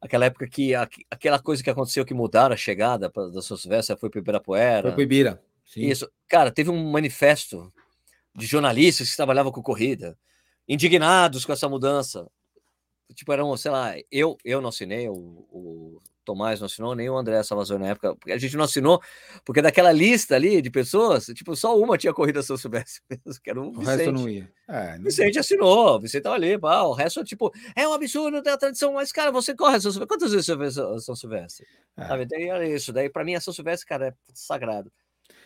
aquela 0.00 0.26
época 0.26 0.46
que 0.48 0.74
a, 0.74 0.88
aquela 1.10 1.38
coisa 1.38 1.62
que 1.62 1.70
aconteceu 1.70 2.04
que 2.04 2.14
mudaram 2.14 2.54
a 2.54 2.56
chegada 2.56 3.08
pra, 3.08 3.28
da 3.28 3.40
São 3.42 3.56
Silvestre 3.56 3.96
foi 3.96 4.10
para 4.10 4.20
Ibirapuera. 4.20 4.82
Foi 4.82 4.92
para 4.92 5.02
Ibira. 5.02 5.42
Sim. 5.70 5.82
Isso. 5.82 6.10
Cara, 6.28 6.50
teve 6.50 6.68
um 6.68 6.90
manifesto 6.90 7.72
de 8.34 8.44
jornalistas 8.44 9.08
que 9.10 9.16
trabalhavam 9.16 9.52
com 9.52 9.62
corrida, 9.62 10.18
indignados 10.68 11.44
com 11.44 11.52
essa 11.52 11.68
mudança. 11.68 12.28
Tipo, 13.14 13.32
eram, 13.32 13.56
sei 13.56 13.70
lá, 13.70 13.94
eu, 14.10 14.36
eu 14.44 14.60
não 14.60 14.68
assinei, 14.68 15.08
o, 15.08 15.14
o 15.14 16.02
Tomás 16.24 16.60
não 16.60 16.66
assinou, 16.66 16.94
nem 16.94 17.08
o 17.08 17.16
André 17.16 17.40
Salvador 17.44 17.78
na 17.78 17.88
época. 17.88 18.16
A 18.28 18.36
gente 18.38 18.56
não 18.56 18.64
assinou, 18.64 19.00
porque 19.44 19.62
daquela 19.62 19.92
lista 19.92 20.34
ali 20.34 20.60
de 20.60 20.70
pessoas, 20.70 21.26
tipo, 21.26 21.54
só 21.54 21.78
uma 21.78 21.96
tinha 21.96 22.12
corrida 22.12 22.42
se 22.42 22.52
eu 22.52 22.58
soubesse 22.58 23.00
mesmo, 23.10 23.40
que 23.42 23.50
era 23.50 23.60
o, 23.60 23.68
o 23.68 23.72
Vicente. 23.72 23.96
resto 23.96 24.12
não 24.12 24.28
ia. 24.28 24.52
É, 24.68 24.96
não 24.96 25.04
Vicente 25.04 25.38
assinou, 25.38 26.00
Vicente 26.00 26.22
tava 26.22 26.34
ali, 26.34 26.58
pá, 26.58 26.82
o 26.82 26.92
resto, 26.92 27.22
tipo, 27.24 27.52
é 27.76 27.86
um 27.86 27.92
absurdo, 27.92 28.32
não 28.32 28.42
tem 28.42 28.52
a 28.52 28.58
tradição, 28.58 28.92
mas, 28.94 29.12
cara, 29.12 29.30
você 29.30 29.54
corre 29.54 29.80
São 29.80 29.92
Silvestre. 29.92 30.08
Quantas 30.08 30.32
vezes 30.32 30.46
você 30.46 30.56
vê 30.56 30.70
São 30.70 31.14
Silvestre? 31.14 31.66
É. 31.96 32.06
Sabe? 32.06 32.26
Daí 32.26 32.48
era 32.48 32.68
isso. 32.68 32.92
Daí, 32.92 33.08
pra 33.08 33.24
mim, 33.24 33.34
a 33.36 33.40
São 33.40 33.54
Silvestre, 33.54 33.86
cara, 33.86 34.08
é 34.08 34.14
sagrado. 34.34 34.90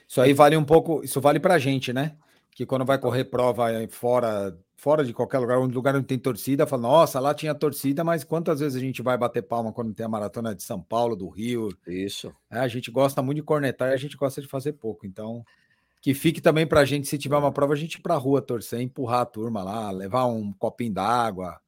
Isso 0.09 0.20
aí 0.20 0.32
vale 0.32 0.56
um 0.56 0.64
pouco, 0.64 1.02
isso 1.05 1.20
vale 1.20 1.40
pra 1.40 1.59
gente, 1.59 1.93
né? 1.93 2.16
Que 2.52 2.64
quando 2.64 2.85
vai 2.85 2.98
correr 2.98 3.24
prova 3.24 3.66
fora 3.90 4.56
fora 4.76 5.02
de 5.02 5.14
qualquer 5.14 5.39
lugar, 5.39 5.59
um 5.59 5.66
lugar 5.66 5.97
onde 5.97 6.06
tem 6.06 6.18
torcida, 6.18 6.66
fala, 6.66 6.82
nossa, 6.82 7.18
lá 7.18 7.32
tinha 7.32 7.55
torcida, 7.55 8.05
mas 8.05 8.22
quantas 8.22 8.60
vezes 8.60 8.76
a 8.76 8.81
gente 8.81 9.01
vai 9.01 9.16
bater 9.16 9.40
palma 9.40 9.72
quando 9.72 9.94
tem 9.94 10.05
a 10.05 10.09
maratona 10.09 10.55
de 10.55 10.62
São 10.62 10.78
Paulo, 10.78 11.16
do 11.16 11.28
Rio? 11.28 11.70
Isso. 11.86 12.35
É, 12.51 12.59
a 12.59 12.68
gente 12.68 12.90
gosta 12.90 13.22
muito 13.22 13.36
de 13.36 13.43
cornetar 13.43 13.90
e 13.90 13.94
a 13.94 13.97
gente 13.97 14.14
gosta 14.14 14.43
de 14.43 14.47
fazer 14.47 14.74
pouco. 14.74 15.06
Então, 15.06 15.43
que 16.02 16.12
fique 16.12 16.40
também 16.43 16.66
pra 16.66 16.85
gente, 16.85 17.09
se 17.09 17.16
tiver 17.16 17.36
uma 17.39 17.51
prova, 17.51 17.72
a 17.72 17.76
gente 17.76 17.94
ir 17.94 18.02
pra 18.02 18.16
rua 18.16 18.43
torcer, 18.43 18.81
empurrar 18.81 19.22
a 19.22 19.26
turma 19.26 19.62
lá, 19.62 19.90
levar 19.90 20.26
um 20.26 20.52
copinho 20.52 20.93
d'água. 20.93 21.59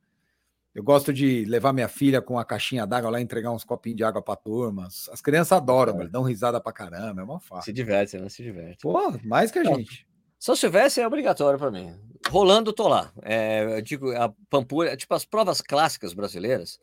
Eu 0.76 0.82
gosto 0.82 1.10
de 1.10 1.42
levar 1.46 1.72
minha 1.72 1.88
filha 1.88 2.20
com 2.20 2.38
a 2.38 2.44
caixinha 2.44 2.86
d'água 2.86 3.08
lá, 3.08 3.18
entregar 3.18 3.50
uns 3.50 3.64
copinhos 3.64 3.96
de 3.96 4.04
água 4.04 4.20
pra 4.20 4.36
turma. 4.36 4.86
As 4.86 5.22
crianças 5.22 5.52
adoram, 5.52 6.02
é. 6.02 6.06
dão 6.06 6.22
risada 6.22 6.60
pra 6.60 6.70
caramba, 6.70 7.22
é 7.22 7.24
uma 7.24 7.40
fácil. 7.40 7.64
Se 7.64 7.72
diverte, 7.72 8.18
né? 8.18 8.28
Se 8.28 8.42
diverte. 8.42 8.82
Pô, 8.82 9.10
mais 9.24 9.50
que 9.50 9.58
a 9.58 9.64
gente. 9.64 10.06
Só 10.38 10.54
se 10.54 10.60
tivesse 10.60 11.00
é 11.00 11.06
obrigatório 11.06 11.58
para 11.58 11.70
mim. 11.70 11.98
Rolando, 12.28 12.74
tô 12.74 12.88
lá. 12.88 13.10
É, 13.22 13.78
eu 13.78 13.80
digo, 13.80 14.14
a 14.14 14.30
Pampulha, 14.50 14.94
tipo 14.98 15.14
as 15.14 15.24
provas 15.24 15.62
clássicas 15.62 16.12
brasileiras, 16.12 16.78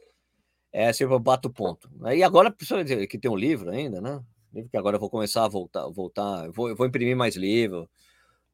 é 0.71 0.91
sempre 0.91 1.13
eu 1.13 1.19
bato 1.19 1.47
ponto. 1.51 1.87
E 2.15 2.23
agora, 2.23 2.49
principalmente 2.49 3.05
que 3.05 3.19
tem 3.19 3.29
um 3.29 3.37
livro 3.37 3.69
ainda, 3.69 4.01
né? 4.01 4.23
Livro 4.51 4.71
que 4.71 4.77
agora 4.77 4.95
eu 4.95 4.99
vou 4.99 5.09
começar 5.11 5.45
a 5.45 5.47
voltar, 5.47 5.87
voltar, 5.89 6.49
vou, 6.49 6.67
eu 6.67 6.75
vou 6.75 6.87
imprimir 6.87 7.15
mais 7.15 7.35
livro, 7.35 7.87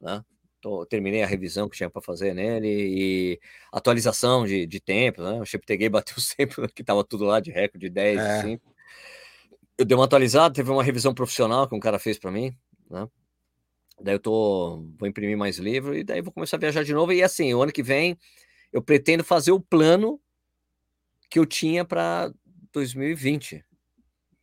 né? 0.02 0.22
Tô, 0.61 0.86
terminei 0.86 1.23
a 1.23 1.27
revisão 1.27 1.69
que 1.69 1.77
tinha 1.77 1.90
para 1.90 2.02
fazer 2.02 2.34
nele 2.34 2.68
e 2.68 3.40
atualização 3.72 4.45
de, 4.45 4.65
de 4.65 4.80
tempo, 4.80 5.22
né? 5.23 5.40
O 5.40 5.45
Cheptegei 5.45 5.88
bateu 5.90 6.19
sempre 6.19 6.68
que 6.69 6.81
estava 6.81 7.03
tudo 7.03 7.26
lá 7.26 7.40
de 7.40 7.52
recorde 7.52 7.88
de 7.88 7.90
10, 7.90 8.19
é. 8.19 8.41
5. 8.41 8.76
Eu 9.77 9.86
dei 9.86 9.95
uma 9.95 10.03
atualizada, 10.03 10.53
teve 10.53 10.69
uma 10.69 10.84
revisão 10.84 11.14
profissional 11.14 11.68
que 11.68 11.76
um 11.76 11.80
cara 11.80 11.98
fez 11.98 12.19
para 12.19 12.31
mim, 12.31 12.53
né? 12.90 13.07
Daí 14.02 14.15
eu 14.15 14.19
tô, 14.19 14.84
vou 14.98 15.07
imprimir 15.07 15.38
mais 15.38 15.57
livro 15.57 15.95
e 15.95 16.03
daí 16.03 16.22
vou 16.22 16.31
começar 16.31 16.57
a 16.57 16.60
viajar 16.60 16.84
de 16.84 16.94
novo. 16.94 17.11
E 17.11 17.22
assim, 17.23 17.53
o 17.53 17.61
ano 17.61 17.72
que 17.72 17.84
vem 17.84 18.18
eu 18.72 18.81
pretendo 18.81 19.23
fazer 19.23 19.52
o 19.52 19.60
plano 19.60 20.19
que 21.30 21.40
eu 21.40 21.45
tinha 21.45 21.84
para 21.86 22.31
2020. 22.73 23.64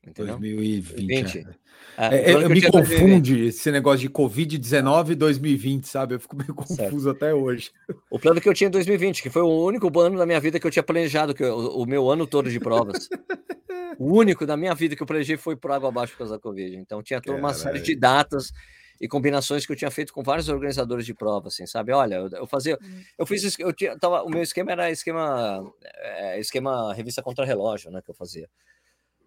Entendeu? 0.06 0.38
2020. 0.38 1.38
É. 1.38 1.66
É, 1.98 2.30
é, 2.30 2.32
é 2.32 2.48
me 2.48 2.60
confunde 2.70 3.46
esse 3.46 3.70
negócio 3.70 4.00
de 4.00 4.10
Covid-19 4.10 5.12
e 5.12 5.14
2020, 5.14 5.88
sabe? 5.88 6.14
Eu 6.14 6.20
fico 6.20 6.36
meio 6.36 6.54
confuso 6.54 7.04
certo. 7.04 7.10
até 7.10 7.34
hoje. 7.34 7.70
O 8.10 8.18
plano 8.18 8.40
que 8.40 8.48
eu 8.48 8.52
tinha 8.52 8.68
em 8.68 8.70
2020, 8.70 9.22
que 9.22 9.30
foi 9.30 9.40
o 9.40 9.64
único 9.64 9.98
ano 9.98 10.18
da 10.18 10.26
minha 10.26 10.40
vida 10.40 10.60
que 10.60 10.66
eu 10.66 10.70
tinha 10.70 10.82
planejado, 10.82 11.34
que 11.34 11.42
eu, 11.42 11.56
o 11.56 11.86
meu 11.86 12.10
ano 12.10 12.26
todo 12.26 12.50
de 12.50 12.60
provas. 12.60 13.08
o 13.98 14.12
único 14.12 14.44
da 14.44 14.56
minha 14.58 14.74
vida 14.74 14.94
que 14.94 15.02
eu 15.02 15.06
planejei 15.06 15.38
foi 15.38 15.56
por 15.56 15.70
água 15.70 15.88
abaixo 15.88 16.12
por 16.12 16.18
causa 16.18 16.34
da 16.34 16.40
Covid. 16.40 16.76
Então 16.76 17.02
tinha 17.02 17.20
toda 17.20 17.38
uma 17.38 17.54
série 17.54 17.80
de 17.80 17.96
datas 17.96 18.52
e 19.00 19.08
combinações 19.08 19.64
que 19.64 19.72
eu 19.72 19.76
tinha 19.76 19.90
feito 19.90 20.12
com 20.12 20.22
vários 20.22 20.48
organizadores 20.48 21.06
de 21.06 21.14
prova, 21.14 21.48
assim, 21.48 21.66
sabe? 21.66 21.92
Olha, 21.92 22.16
eu, 22.16 22.28
eu 22.30 22.46
fazia, 22.46 22.78
uhum. 22.82 23.02
eu 23.18 23.26
fiz, 23.26 23.58
eu 23.58 23.72
tinha, 23.72 23.98
tava, 23.98 24.22
o 24.22 24.28
meu 24.28 24.42
esquema 24.42 24.72
era 24.72 24.90
esquema, 24.90 25.62
é, 25.82 26.40
esquema 26.40 26.94
revista 26.94 27.22
contra 27.22 27.44
relógio, 27.44 27.90
né, 27.90 28.00
que 28.02 28.10
eu 28.10 28.14
fazia. 28.14 28.48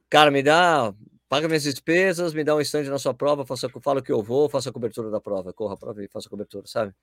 Cara, 0.10 0.32
me 0.32 0.42
dá, 0.42 0.94
paga 1.28 1.48
minhas 1.48 1.64
despesas, 1.64 2.34
me 2.34 2.44
dá 2.44 2.56
um 2.56 2.62
stand 2.62 2.86
na 2.86 2.98
sua 2.98 3.14
prova, 3.14 3.46
faça, 3.46 3.70
fala 3.82 4.02
que 4.02 4.12
eu 4.12 4.24
vou, 4.24 4.50
faça 4.50 4.70
a 4.70 4.74
cobertura 4.74 5.12
da 5.12 5.22
prova, 5.22 5.54
corra 5.54 5.76
a 5.76 5.78
prova 5.78 6.04
e 6.04 6.08
faça 6.08 6.28
a 6.28 6.32
cobertura, 6.32 6.66
sabe? 6.66 6.94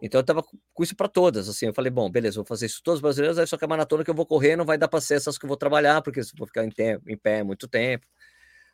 Então 0.00 0.20
eu 0.20 0.24
tava 0.24 0.44
com 0.44 0.82
isso 0.82 0.94
para 0.94 1.08
todas, 1.08 1.48
assim, 1.48 1.66
eu 1.66 1.74
falei, 1.74 1.90
bom, 1.90 2.08
beleza, 2.08 2.36
vou 2.36 2.44
fazer 2.44 2.66
isso 2.66 2.80
todos 2.84 2.98
os 2.98 3.02
brasileiros, 3.02 3.36
aí 3.36 3.46
só 3.48 3.56
que 3.56 3.64
a 3.64 3.68
maratona 3.68 4.04
que 4.04 4.10
eu 4.10 4.14
vou 4.14 4.24
correr 4.24 4.54
não 4.54 4.64
vai 4.64 4.78
dar 4.78 4.86
para 4.86 5.00
ser 5.00 5.14
essas 5.14 5.36
que 5.36 5.44
eu 5.44 5.48
vou 5.48 5.56
trabalhar, 5.56 6.00
porque 6.02 6.20
eu 6.20 6.24
vou 6.36 6.46
ficar 6.46 6.64
em, 6.64 6.70
tempo, 6.70 7.10
em 7.10 7.16
pé 7.16 7.42
muito 7.42 7.66
tempo. 7.66 8.06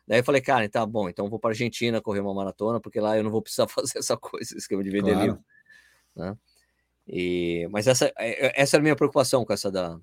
Daí 0.07 0.19
eu 0.19 0.23
falei, 0.23 0.39
cara, 0.39 0.69
tá 0.69 0.85
bom, 0.85 1.09
então 1.09 1.27
vou 1.27 1.39
para 1.39 1.49
Argentina 1.49 1.99
correr 1.99 2.19
uma 2.19 2.33
maratona, 2.35 2.79
porque 2.79 2.99
lá 2.99 3.17
eu 3.17 3.23
não 3.23 3.31
vou 3.31 3.41
precisar 3.41 3.67
fazer 3.67 3.97
essa 3.97 4.15
coisa, 4.15 4.55
esquema 4.55 4.83
de 4.83 4.91
vender 4.91 5.13
claro. 5.13 5.25
livro. 5.25 5.45
Né? 6.15 6.37
E, 7.07 7.67
mas 7.71 7.87
essa, 7.87 8.13
é, 8.17 8.47
é, 8.47 8.61
essa 8.61 8.75
era 8.77 8.81
a 8.81 8.83
minha 8.83 8.95
preocupação 8.95 9.43
com 9.43 9.53
essa 9.53 9.71
da 9.71 9.99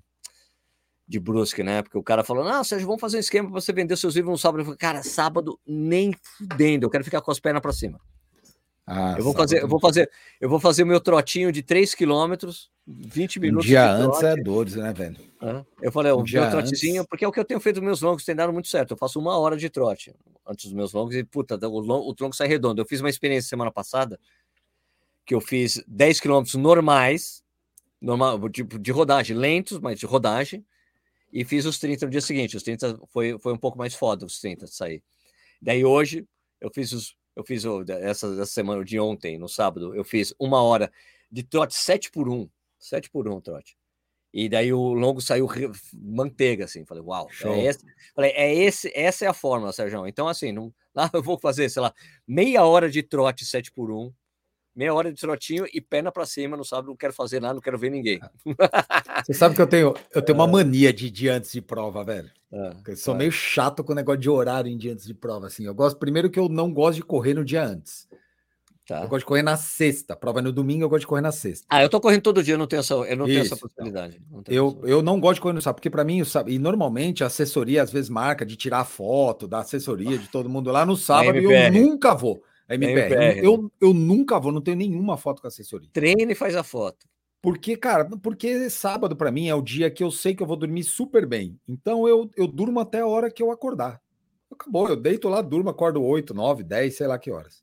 de 1.07 1.19
Brusque, 1.19 1.63
né? 1.63 1.81
Porque 1.81 1.97
o 1.97 2.03
cara 2.03 2.23
falou: 2.23 2.43
Não, 2.43 2.63
Sérgio, 2.63 2.87
vamos 2.87 3.01
fazer 3.01 3.17
um 3.17 3.21
esquema 3.21 3.49
para 3.49 3.59
você 3.59 3.73
vender 3.73 3.97
seus 3.97 4.15
livros 4.15 4.31
no 4.31 4.37
sábado. 4.37 4.61
Eu 4.61 4.65
falei, 4.65 4.77
cara, 4.77 5.03
sábado 5.03 5.59
nem 5.65 6.13
fudendo, 6.21 6.85
eu 6.85 6.89
quero 6.89 7.03
ficar 7.03 7.21
com 7.21 7.31
as 7.31 7.39
pernas 7.39 7.61
para 7.61 7.73
cima. 7.73 7.99
Ah, 8.85 9.15
eu 9.17 9.23
vou 9.23 9.33
fazer, 9.33 9.61
eu 9.61 9.67
vou 9.67 9.79
fazer, 9.79 10.11
eu 10.41 10.49
vou 10.49 10.59
fazer 10.59 10.83
o 10.83 10.87
meu 10.87 10.99
trotinho 10.99 11.51
de 11.53 11.63
3 11.63 11.95
quilômetros 11.95 12.69
20 12.85 13.39
minutos. 13.39 13.65
Um 13.65 13.69
dia 13.69 13.89
antes 13.89 14.21
é 14.23 14.35
dores, 14.35 14.75
né, 14.75 14.91
velho? 14.91 15.17
É. 15.41 15.63
Eu 15.81 15.91
falei, 15.91 16.11
um, 16.11 16.19
um 16.19 16.23
dia 16.23 16.49
trotezinho, 16.49 17.01
antes... 17.01 17.09
porque 17.09 17.23
é 17.23 17.27
o 17.27 17.31
que 17.31 17.39
eu 17.39 17.45
tenho 17.45 17.61
feito 17.61 17.77
nos 17.77 17.85
meus 17.85 18.01
longos, 18.01 18.25
tem 18.25 18.35
dado 18.35 18.51
muito 18.51 18.67
certo. 18.67 18.91
Eu 18.91 18.97
faço 18.97 19.19
uma 19.19 19.37
hora 19.37 19.55
de 19.55 19.69
trote 19.69 20.13
antes 20.45 20.65
dos 20.65 20.73
meus 20.73 20.91
longos 20.91 21.15
e, 21.15 21.23
puta, 21.23 21.55
o, 21.65 21.79
long, 21.79 22.05
o 22.05 22.13
tronco 22.13 22.35
sai 22.35 22.47
redondo. 22.47 22.81
Eu 22.81 22.85
fiz 22.85 22.99
uma 22.99 23.09
experiência 23.09 23.47
semana 23.47 23.71
passada 23.71 24.19
que 25.25 25.33
eu 25.33 25.39
fiz 25.39 25.81
10 25.87 26.19
quilômetros 26.19 26.55
normais, 26.55 27.41
normal, 28.01 28.49
tipo 28.49 28.77
de 28.77 28.91
rodagem, 28.91 29.37
lentos, 29.37 29.79
mas 29.79 29.97
de 29.97 30.05
rodagem, 30.05 30.65
e 31.33 31.43
fiz 31.43 31.65
os 31.65 31.79
30 31.79 32.05
no 32.05 32.11
dia 32.11 32.21
seguinte. 32.21 32.55
Os 32.55 32.61
30 32.61 32.99
foi, 33.07 33.39
foi 33.39 33.51
um 33.51 33.57
pouco 33.57 33.77
mais 33.77 33.95
foda, 33.95 34.23
os 34.23 34.39
30 34.39 34.65
de 34.67 34.75
sair. 34.75 35.03
Daí 35.59 35.83
hoje 35.83 36.25
eu 36.61 36.69
fiz 36.71 36.91
os. 36.91 37.15
Eu 37.35 37.43
fiz 37.43 37.63
essa, 37.65 38.27
essa 38.27 38.45
semana 38.45 38.85
de 38.85 38.99
ontem, 38.99 39.39
no 39.39 39.49
sábado, 39.49 39.95
eu 39.95 40.03
fiz 40.03 40.35
uma 40.37 40.61
hora 40.61 40.91
de 41.31 41.41
trote 41.41 41.73
7 41.73 42.11
por 42.11 42.29
1 42.29 42.47
7 42.77 43.09
por 43.09 43.27
1 43.27 43.41
trote. 43.41 43.75
E 44.31 44.47
daí 44.47 44.71
o 44.71 44.93
longo 44.93 45.19
saiu 45.19 45.47
manteiga, 45.93 46.65
assim. 46.65 46.85
Falei, 46.85 47.03
uau, 47.03 47.27
é 47.45 47.65
esse. 47.65 47.85
Falei, 48.15 48.31
é 48.31 48.53
esse, 48.53 48.91
essa 48.93 49.25
é 49.25 49.27
a 49.27 49.33
fórmula, 49.33 49.73
Sérgio. 49.73 50.05
Então, 50.05 50.27
assim, 50.27 50.51
não, 50.51 50.71
lá 50.93 51.09
eu 51.11 51.23
vou 51.23 51.39
fazer, 51.39 51.69
sei 51.69 51.81
lá, 51.81 51.91
meia 52.27 52.63
hora 52.65 52.87
de 52.87 53.01
trote 53.01 53.45
7 53.45 53.71
por 53.71 53.91
1 53.91 54.13
meia 54.75 54.93
hora 54.93 55.11
de 55.11 55.19
trotinho 55.19 55.65
e 55.73 55.79
perna 55.79 56.11
para 56.11 56.25
cima, 56.25 56.57
não 56.57 56.63
sabe, 56.63 56.87
não 56.87 56.95
quero 56.95 57.13
fazer 57.13 57.39
nada, 57.39 57.53
não 57.53 57.61
quero 57.61 57.77
ver 57.77 57.89
ninguém. 57.89 58.19
Você 59.25 59.33
sabe 59.33 59.55
que 59.55 59.61
eu 59.61 59.67
tenho, 59.67 59.93
eu 60.13 60.21
tenho 60.21 60.37
uma 60.37 60.47
é. 60.47 60.51
mania 60.51 60.93
de 60.93 61.09
dia 61.09 61.35
antes 61.35 61.51
de 61.51 61.61
prova, 61.61 62.03
velho. 62.03 62.29
É, 62.51 62.73
eu 62.87 62.97
sou 62.97 63.15
é. 63.15 63.17
meio 63.19 63.31
chato 63.31 63.83
com 63.83 63.91
o 63.91 63.95
negócio 63.95 64.21
de 64.21 64.29
horário 64.29 64.71
em 64.71 64.77
dia 64.77 64.93
antes 64.93 65.05
de 65.05 65.13
prova, 65.13 65.47
assim. 65.47 65.65
Eu 65.65 65.73
gosto 65.73 65.97
primeiro 65.97 66.29
que 66.29 66.39
eu 66.39 66.49
não 66.49 66.73
gosto 66.73 66.97
de 66.97 67.03
correr 67.03 67.33
no 67.33 67.45
dia 67.45 67.63
antes. 67.63 68.07
Tá. 68.87 69.01
Eu 69.01 69.07
gosto 69.07 69.19
de 69.19 69.25
correr 69.25 69.43
na 69.43 69.55
sexta. 69.55 70.13
Prova 70.13 70.39
é 70.39 70.41
no 70.41 70.51
domingo, 70.51 70.83
eu 70.83 70.89
gosto 70.89 71.01
de 71.01 71.07
correr 71.07 71.21
na 71.21 71.31
sexta. 71.31 71.65
Ah, 71.69 71.81
eu 71.81 71.89
tô 71.89 72.01
correndo 72.01 72.21
todo 72.21 72.43
dia, 72.43 72.55
eu 72.55 72.57
não 72.57 72.67
tenho 72.67 72.81
essa, 72.81 72.93
eu 72.93 73.15
não 73.15 73.25
tenho 73.25 73.39
essa 73.39 73.55
possibilidade. 73.55 74.21
eu, 74.47 74.81
eu 74.83 75.01
não 75.01 75.19
gosto 75.19 75.35
de 75.35 75.41
correr 75.41 75.53
no 75.53 75.61
sábado, 75.61 75.77
porque 75.77 75.89
para 75.89 76.03
mim, 76.03 76.21
o 76.21 76.25
sábado, 76.25 76.51
e 76.51 76.59
normalmente 76.59 77.23
a 77.23 77.27
assessoria 77.27 77.81
às 77.81 77.91
vezes 77.91 78.09
marca 78.09 78.45
de 78.45 78.57
tirar 78.57 78.83
foto 78.83 79.47
da 79.47 79.59
assessoria 79.59 80.17
de 80.17 80.27
todo 80.27 80.49
mundo 80.49 80.69
lá 80.69 80.85
no 80.85 80.97
sábado 80.97 81.37
e 81.37 81.45
eu 81.45 81.71
nunca 81.71 82.13
vou. 82.13 82.43
A 82.67 82.75
MPR. 82.75 82.99
A 82.99 83.05
MPR 83.05 83.13
eu, 83.13 83.19
né? 83.19 83.39
eu, 83.39 83.71
eu 83.81 83.93
nunca 83.93 84.39
vou, 84.39 84.51
não 84.51 84.61
tenho 84.61 84.77
nenhuma 84.77 85.17
foto 85.17 85.41
com 85.41 85.47
a 85.47 85.49
assessoria. 85.49 85.89
Treina 85.91 86.31
e 86.31 86.35
faz 86.35 86.55
a 86.55 86.63
foto. 86.63 87.07
Porque, 87.41 87.75
cara, 87.75 88.05
porque 88.21 88.69
sábado 88.69 89.17
para 89.17 89.29
mim 89.29 89.49
é 89.49 89.55
o 89.55 89.61
dia 89.61 89.91
que 89.91 90.01
eu 90.01 90.09
sei 90.09 90.33
que 90.33 90.41
eu 90.41 90.47
vou 90.47 90.55
dormir 90.55 90.83
super 90.83 91.25
bem. 91.25 91.59
Então 91.67 92.07
eu, 92.07 92.31
eu 92.37 92.47
durmo 92.47 92.79
até 92.79 93.01
a 93.01 93.07
hora 93.07 93.29
que 93.29 93.43
eu 93.43 93.51
acordar. 93.51 94.01
Acabou, 94.49 94.87
eu 94.87 94.95
deito 94.95 95.27
lá, 95.27 95.41
durmo, 95.41 95.69
acordo 95.69 96.01
8, 96.01 96.33
9, 96.33 96.63
10, 96.63 96.95
sei 96.95 97.07
lá 97.07 97.17
que 97.19 97.31
horas. 97.31 97.61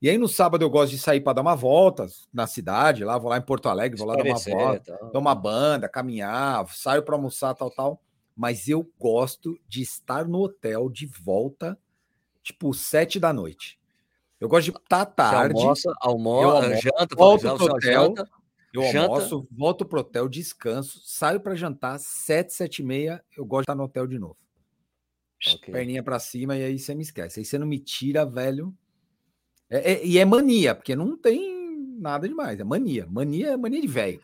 E 0.00 0.08
aí 0.08 0.16
no 0.16 0.26
sábado 0.26 0.62
eu 0.62 0.70
gosto 0.70 0.92
de 0.92 0.98
sair 0.98 1.20
para 1.20 1.34
dar 1.34 1.42
uma 1.42 1.54
volta 1.54 2.06
na 2.32 2.46
cidade, 2.46 3.04
lá 3.04 3.18
vou 3.18 3.28
lá 3.28 3.36
em 3.36 3.42
Porto 3.42 3.68
Alegre, 3.68 3.98
vou 3.98 4.06
lá 4.06 4.16
dar 4.16 4.24
uma 4.24 4.38
volta, 4.38 4.98
dar 5.12 5.18
uma 5.18 5.34
banda, 5.34 5.88
caminhar, 5.88 6.66
saio 6.68 7.02
para 7.02 7.14
almoçar, 7.14 7.54
tal, 7.54 7.70
tal. 7.70 8.00
Mas 8.34 8.68
eu 8.68 8.90
gosto 8.98 9.60
de 9.68 9.82
estar 9.82 10.26
no 10.26 10.38
hotel 10.38 10.88
de 10.88 11.04
volta, 11.04 11.78
tipo, 12.42 12.72
sete 12.72 13.20
da 13.20 13.34
noite. 13.34 13.79
Eu 14.40 14.48
gosto 14.48 14.72
de 14.72 14.78
estar 14.78 15.04
tarde. 15.04 15.60
Almoça, 15.60 15.92
almoça, 16.00 16.76
janta, 16.76 17.14
volto 17.14 17.56
pro 17.56 17.64
hotel. 17.66 17.80
Janta, 17.80 18.30
eu 18.72 18.82
janta. 18.84 19.00
almoço, 19.00 19.48
volto 19.50 19.84
pro 19.84 20.00
hotel, 20.00 20.28
descanso, 20.28 21.00
saio 21.04 21.40
para 21.40 21.54
jantar, 21.54 21.98
sete, 21.98 22.54
sete 22.54 22.78
e 22.78 22.84
meia, 22.84 23.22
eu 23.36 23.44
gosto 23.44 23.60
de 23.60 23.64
estar 23.64 23.74
no 23.74 23.84
hotel 23.84 24.06
de 24.06 24.18
novo. 24.18 24.36
Okay. 25.56 25.72
Perninha 25.72 26.02
para 26.02 26.18
cima 26.18 26.56
e 26.56 26.64
aí 26.64 26.78
você 26.78 26.94
me 26.94 27.02
esquece. 27.02 27.40
Aí 27.40 27.44
você 27.44 27.58
não 27.58 27.66
me 27.66 27.78
tira, 27.78 28.24
velho. 28.24 28.74
É, 29.68 29.92
é, 29.92 30.06
e 30.06 30.18
é 30.18 30.24
mania, 30.24 30.74
porque 30.74 30.94
não 30.96 31.16
tem 31.16 31.96
nada 31.98 32.28
demais. 32.28 32.58
É 32.58 32.64
mania. 32.64 33.06
Mania 33.06 33.48
é 33.48 33.56
mania 33.56 33.80
de 33.80 33.86
velho. 33.86 34.20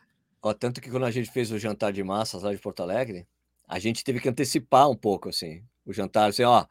Tanto 0.59 0.80
que 0.80 0.90
quando 0.90 1.06
a 1.06 1.10
gente 1.10 1.30
fez 1.30 1.51
o 1.51 1.59
jantar 1.59 1.93
de 1.93 2.02
massas 2.05 2.43
lá 2.43 2.52
de 2.52 2.60
Porto 2.60 2.80
Alegre, 2.80 3.26
a 3.66 3.78
gente 3.78 4.05
teve 4.05 4.20
que 4.20 4.28
antecipar 4.28 4.88
um 4.88 4.94
pouco, 4.94 5.28
assim, 5.28 5.64
o 5.84 5.93
jantar, 5.93 6.28
assim, 6.28 6.44
ó. 6.44 6.64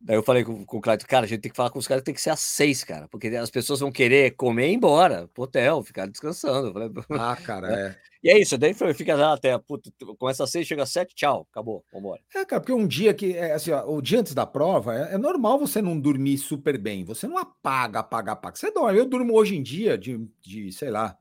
Daí 0.00 0.16
eu 0.16 0.22
falei 0.22 0.42
com, 0.42 0.64
com 0.64 0.78
o 0.78 0.80
Cláudio, 0.80 1.06
cara, 1.06 1.26
a 1.26 1.28
gente 1.28 1.40
tem 1.40 1.50
que 1.50 1.56
falar 1.56 1.68
com 1.68 1.78
os 1.78 1.86
caras 1.86 2.00
que 2.00 2.06
tem 2.06 2.14
que 2.14 2.22
ser 2.22 2.30
às 2.30 2.40
seis, 2.40 2.82
cara, 2.82 3.06
porque 3.08 3.28
as 3.28 3.50
pessoas 3.50 3.80
vão 3.80 3.92
querer 3.92 4.30
comer 4.30 4.68
e 4.68 4.72
ir 4.72 4.74
embora 4.74 5.28
pro 5.34 5.44
hotel, 5.44 5.82
ficar 5.82 6.06
descansando. 6.06 6.72
Falei, 6.72 6.90
ah, 7.10 7.36
cara, 7.36 7.70
é. 7.70 7.96
E 8.22 8.28
é 8.30 8.38
isso, 8.38 8.58
daí 8.58 8.74
fica 8.94 9.14
lá 9.14 9.32
até, 9.32 9.56
puta, 9.58 9.90
começa 10.18 10.44
às 10.44 10.50
seis, 10.50 10.66
chega 10.66 10.82
às 10.82 10.90
sete, 10.90 11.14
tchau, 11.14 11.46
acabou, 11.50 11.82
vambora. 11.90 12.20
É, 12.34 12.44
cara, 12.44 12.60
porque 12.60 12.72
um 12.72 12.86
dia 12.86 13.14
que, 13.14 13.34
é, 13.34 13.52
assim, 13.52 13.70
ó, 13.70 13.90
o 13.90 14.02
dia 14.02 14.20
antes 14.20 14.34
da 14.34 14.46
prova, 14.46 14.94
é, 14.94 15.14
é, 15.14 15.18
normal 15.18 15.58
você 15.58 15.80
não 15.80 15.98
dormir 15.98 16.36
super 16.36 16.76
bem, 16.76 17.02
você 17.02 17.26
não 17.26 17.38
apaga, 17.38 18.00
apaga, 18.00 18.32
apaga, 18.32 18.56
você 18.56 18.70
dorme. 18.70 18.98
Eu 18.98 19.06
durmo 19.06 19.34
hoje 19.34 19.56
em 19.56 19.62
dia, 19.62 19.96
de, 19.96 20.20
de 20.42 20.70
sei 20.70 20.90
lá, 20.90 21.16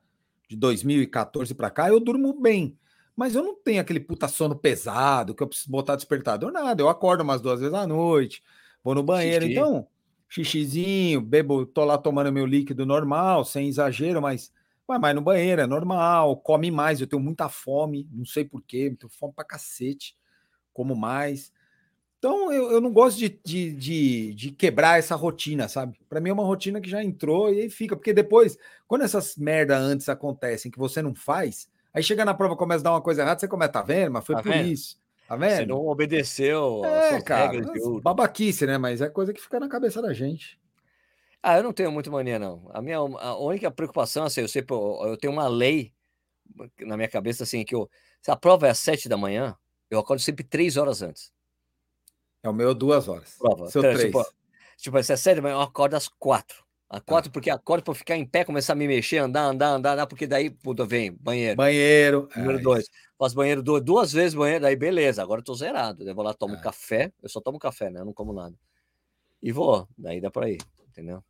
de 0.50 0.58
2014 0.58 1.54
para 1.54 1.70
cá, 1.70 1.88
eu 1.88 2.02
durmo 2.02 2.34
bem. 2.34 2.78
Mas 3.16 3.36
eu 3.36 3.44
não 3.44 3.56
tenho 3.56 3.82
aquele 3.82 4.00
puta 4.00 4.28
sono 4.28 4.56
pesado 4.56 5.34
que 5.36 5.44
eu 5.44 5.48
preciso 5.48 5.70
botar 5.70 5.96
despertador, 5.96 6.52
nada. 6.52 6.82
Eu 6.82 6.90
acordo 6.90 7.22
umas 7.22 7.42
duas 7.42 7.60
vezes 7.60 7.76
à 7.76 7.88
noite, 7.88 8.42
vou 8.84 8.96
no 8.96 9.04
banheiro. 9.04 9.46
Xixi. 9.46 9.52
Então, 9.52 9.88
xixizinho, 10.28 11.22
bebo, 11.22 11.66
tô 11.66 11.84
lá 11.84 11.98
tomando 11.98 12.32
meu 12.32 12.46
líquido 12.46 12.86
normal, 12.86 13.44
sem 13.44 13.68
exagero, 13.68 14.22
mas 14.22 14.52
vai 14.88 15.00
mais 15.00 15.16
no 15.16 15.22
banheiro, 15.22 15.62
é 15.62 15.68
normal, 15.68 16.38
come 16.38 16.72
mais. 16.72 17.02
Eu 17.02 17.08
tenho 17.08 17.22
muita 17.22 17.50
fome, 17.50 18.08
não 18.12 18.26
sei 18.26 18.44
porquê, 18.46 18.96
tenho 19.00 19.12
fome 19.12 19.34
pra 19.34 19.46
cacete, 19.46 20.18
como 20.74 20.96
mais. 20.96 21.52
Então, 22.20 22.52
eu, 22.52 22.70
eu 22.72 22.82
não 22.82 22.92
gosto 22.92 23.18
de, 23.18 23.30
de, 23.46 23.72
de, 23.74 24.34
de 24.34 24.52
quebrar 24.52 25.00
essa 25.00 25.16
rotina, 25.16 25.70
sabe? 25.70 25.98
Para 26.10 26.20
mim 26.20 26.30
é 26.30 26.34
uma 26.34 26.44
rotina 26.44 26.82
que 26.82 26.90
já 26.90 27.02
entrou 27.02 27.54
e 27.54 27.62
aí 27.62 27.70
fica. 27.70 27.96
Porque 27.96 28.14
depois, 28.14 28.58
quando 28.88 29.04
essas 29.04 29.38
merda 29.38 29.78
antes 29.78 30.10
acontecem 30.10 30.70
que 30.70 30.78
você 30.78 31.02
não 31.02 31.16
faz, 31.16 31.70
aí 31.94 32.04
chega 32.04 32.26
na 32.26 32.34
prova, 32.34 32.58
começa 32.58 32.82
a 32.82 32.84
dar 32.84 32.92
uma 32.92 33.02
coisa 33.02 33.22
errada, 33.22 33.40
você 33.40 33.48
começa, 33.48 33.72
tá 33.72 33.82
vendo? 33.82 34.12
Mas 34.12 34.26
foi 34.26 34.36
tá 34.36 34.44
por 34.44 34.52
vendo? 34.52 34.68
isso. 34.68 35.00
Tá 35.30 35.36
vendo? 35.36 35.58
Você 35.58 35.66
não 35.68 35.86
obedeceu 35.86 36.84
é, 36.84 37.22
cara, 37.22 37.52
regras 37.52 37.72
de 37.72 38.02
Babaquice, 38.02 38.66
né? 38.66 38.80
Mas 38.80 39.00
é 39.00 39.08
coisa 39.08 39.32
que 39.32 39.40
fica 39.40 39.60
na 39.60 39.70
cabeça 39.70 40.02
da 40.02 40.12
gente. 40.12 40.60
Ah, 41.44 41.56
eu 41.58 41.62
não 41.62 41.72
tenho 41.72 41.92
muito 41.92 42.12
mania, 42.12 42.40
não. 42.40 42.68
A 42.74 42.82
minha 42.82 42.98
a 42.98 43.38
única 43.38 43.70
preocupação, 43.70 44.24
assim, 44.24 44.42
eu 44.42 44.48
sei, 44.48 44.66
eu 44.68 45.18
tenho 45.18 45.32
uma 45.32 45.48
lei 45.48 45.94
na 46.80 46.98
minha 46.98 47.08
cabeça, 47.08 47.44
assim, 47.44 47.64
que 47.64 47.76
eu, 47.76 47.88
se 48.24 48.32
a 48.32 48.36
prova 48.36 48.66
é 48.66 48.72
às 48.72 48.80
sete 48.80 49.08
da 49.08 49.16
manhã, 49.16 49.56
eu 49.88 50.00
acordo 50.00 50.20
sempre 50.20 50.44
três 50.44 50.78
horas 50.78 51.04
antes. 51.04 51.32
É 52.42 52.50
o 52.50 52.54
meu 52.54 52.74
duas 52.74 53.08
horas. 53.08 53.36
Prova. 53.38 53.70
Seu 53.70 53.82
então, 53.82 53.94
três. 53.94 54.08
Tipo, 54.08 54.26
tipo, 54.78 55.04
se 55.04 55.14
é 55.14 55.16
sério, 55.16 55.48
eu 55.48 55.62
acordo 55.62 55.94
às 55.94 56.08
quatro. 56.08 56.66
Às 56.90 57.02
quatro, 57.02 57.30
ah. 57.30 57.34
porque 57.34 57.50
acordo 57.52 57.84
para 57.84 57.94
ficar 57.94 58.18
em 58.18 58.26
pé, 58.26 58.44
começar 58.44 58.74
a 58.74 58.76
me 58.76 58.88
mexer, 58.88 59.20
andar, 59.20 59.44
andar, 59.44 59.70
andar, 59.76 59.94
andar 59.94 60.08
porque 60.08 60.26
daí, 60.26 60.50
puta, 60.50 60.86
vem, 60.86 61.12
banheiro. 61.12 61.56
Banheiro. 61.56 62.30
Número 62.36 62.58
é 62.58 62.62
dois. 62.62 62.90
Faço 63.18 63.36
banheiro 63.36 63.62
duas, 63.62 63.84
duas 63.84 64.12
vezes 64.12 64.34
banheiro, 64.34 64.64
daí 64.64 64.76
beleza, 64.76 65.22
agora 65.22 65.42
eu 65.42 65.46
tô 65.46 65.54
zerado. 65.54 66.08
Eu 66.08 66.16
vou 66.16 66.24
lá, 66.24 66.34
tomo 66.34 66.56
é. 66.56 66.62
café, 66.62 67.12
eu 67.22 67.30
só 67.30 67.40
tomo 67.40 67.60
café, 67.60 67.92
né? 67.92 68.00
Eu 68.00 68.06
não 68.06 68.14
como 68.14 68.34
nada. 68.34 68.56
E 69.42 69.52
vou, 69.52 69.88
daí 69.98 70.20
dá 70.20 70.32
para 70.32 70.50
ir, 70.50 70.60
entendeu? 70.90 71.24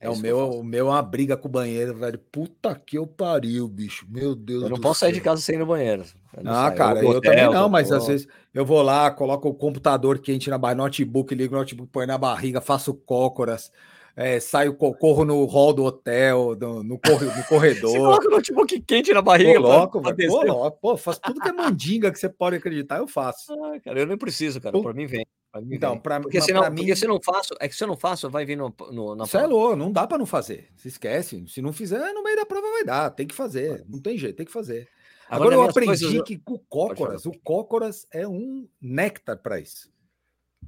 É, 0.00 0.06
é 0.06 0.10
o 0.10 0.16
meu, 0.16 0.50
o 0.50 0.64
meu 0.64 0.88
é 0.88 0.90
uma 0.90 1.02
briga 1.02 1.36
com 1.36 1.48
o 1.48 1.50
banheiro, 1.50 1.94
velho. 1.94 2.18
Puta 2.18 2.74
que 2.74 2.98
eu 2.98 3.06
pariu, 3.06 3.66
bicho. 3.66 4.06
Meu 4.10 4.34
Deus 4.34 4.64
Eu 4.64 4.70
não 4.70 4.80
posso 4.80 5.00
céu. 5.00 5.08
sair 5.08 5.14
de 5.14 5.20
casa 5.20 5.40
sem 5.40 5.54
ir 5.54 5.58
no 5.58 5.66
banheiro. 5.66 6.04
Ah, 6.44 6.70
cara, 6.70 6.98
eu, 6.98 7.04
eu 7.04 7.18
hotel, 7.18 7.32
também 7.32 7.50
não, 7.50 7.68
mas 7.68 7.90
às 7.90 8.06
vezes 8.06 8.28
eu 8.52 8.66
vou 8.66 8.82
lá, 8.82 9.10
coloco 9.10 9.48
o 9.48 9.54
computador 9.54 10.18
quente 10.18 10.50
na 10.50 10.58
barriga, 10.58 10.82
notebook, 10.82 11.34
ligo 11.34 11.54
o 11.54 11.58
notebook, 11.58 11.90
põe 11.90 12.06
na 12.06 12.18
barriga, 12.18 12.60
faço 12.60 12.92
cócoras, 12.92 13.72
é, 14.16 14.40
saio, 14.40 14.74
corro 14.74 15.26
no 15.26 15.44
hall 15.44 15.74
do 15.74 15.84
hotel, 15.84 16.56
no, 16.58 16.82
no, 16.82 16.98
no 17.36 17.44
corredor. 17.48 17.90
Você 17.90 17.98
coloca 17.98 18.26
o 18.26 18.30
notebook 18.30 18.80
quente 18.80 19.12
na 19.12 19.20
barriga? 19.20 19.60
Coloco, 19.60 20.00
pra, 20.00 20.14
pra 20.14 20.26
coloco. 20.26 20.78
Pô, 20.80 20.96
faço 20.96 21.20
tudo 21.20 21.38
que 21.38 21.48
é 21.48 21.52
mandinga 21.52 22.10
que 22.10 22.18
você 22.18 22.28
pode 22.28 22.56
acreditar, 22.56 22.96
eu 22.96 23.06
faço. 23.06 23.52
Ah, 23.52 23.78
cara, 23.78 24.00
eu 24.00 24.06
nem 24.06 24.16
preciso, 24.16 24.58
cara. 24.58 24.72
Por 24.72 24.94
mim 24.94 25.06
vem. 25.06 25.26
Então, 25.70 25.98
para 25.98 26.20
porque, 26.20 26.40
senão, 26.40 26.62
pra 26.62 26.70
mim... 26.70 26.76
porque 26.76 26.96
se 26.96 27.06
não 27.06 27.20
faço, 27.22 27.54
é 27.60 27.68
que 27.68 27.76
se 27.76 27.84
eu 27.84 27.88
não 27.88 27.96
faço, 27.96 28.28
vai 28.30 28.44
vir 28.44 28.56
no, 28.56 28.74
no 28.90 29.14
na 29.14 29.24
Isso 29.24 29.36
é 29.36 29.46
louco, 29.46 29.76
não 29.76 29.92
dá 29.92 30.06
para 30.06 30.18
não 30.18 30.26
fazer. 30.26 30.68
Se 30.76 30.88
esquece. 30.88 31.44
Se 31.48 31.60
não 31.60 31.72
fizer, 31.72 32.12
no 32.12 32.22
meio 32.22 32.36
da 32.36 32.46
prova 32.46 32.66
vai 32.72 32.84
dar. 32.84 33.10
Tem 33.10 33.26
que 33.26 33.34
fazer. 33.34 33.84
Não 33.86 34.00
tem 34.00 34.16
jeito, 34.16 34.36
tem 34.36 34.46
que 34.46 34.52
fazer. 34.52 34.88
Agora, 35.28 35.54
Agora 35.54 35.66
eu 35.66 35.70
aprendi 35.70 36.06
coisas... 36.06 36.22
que 36.22 36.40
o 36.46 36.58
cócoras, 36.58 37.26
o 37.26 37.32
cócoras 37.42 38.06
é 38.12 38.26
um 38.26 38.68
néctar 38.80 39.36
para 39.38 39.58
isso. 39.58 39.90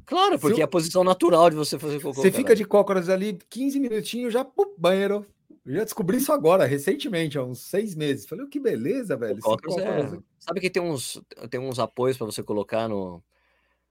Claro, 0.09 0.39
porque 0.39 0.60
eu... 0.60 0.62
é 0.62 0.64
a 0.64 0.68
posição 0.68 1.05
natural 1.05 1.51
de 1.51 1.56
você 1.56 1.78
fazer 1.78 2.01
cocô. 2.01 2.22
Você 2.22 2.32
fica 2.32 2.56
de 2.56 2.64
cócoras 2.64 3.10
ali 3.10 3.39
15 3.51 3.78
minutinhos, 3.78 4.32
já 4.32 4.43
pô, 4.43 4.74
banheiro. 4.78 5.26
Eu 5.66 5.74
já 5.74 5.85
descobri 5.85 6.16
isso 6.16 6.32
agora, 6.32 6.64
recentemente, 6.64 7.36
há 7.36 7.44
uns 7.44 7.60
seis 7.60 7.94
meses. 7.94 8.24
Falei, 8.26 8.47
oh, 8.47 8.48
que 8.48 8.59
beleza, 8.59 9.18
velho. 9.18 9.39
Cócoras 9.39 9.76
é... 9.76 10.18
Sabe 10.39 10.60
que 10.60 10.70
tem 10.70 10.82
uns, 10.82 11.20
tem 11.51 11.60
uns 11.60 11.78
apoios 11.78 12.16
para 12.16 12.24
você 12.24 12.43
colocar 12.43 12.89
no, 12.89 13.22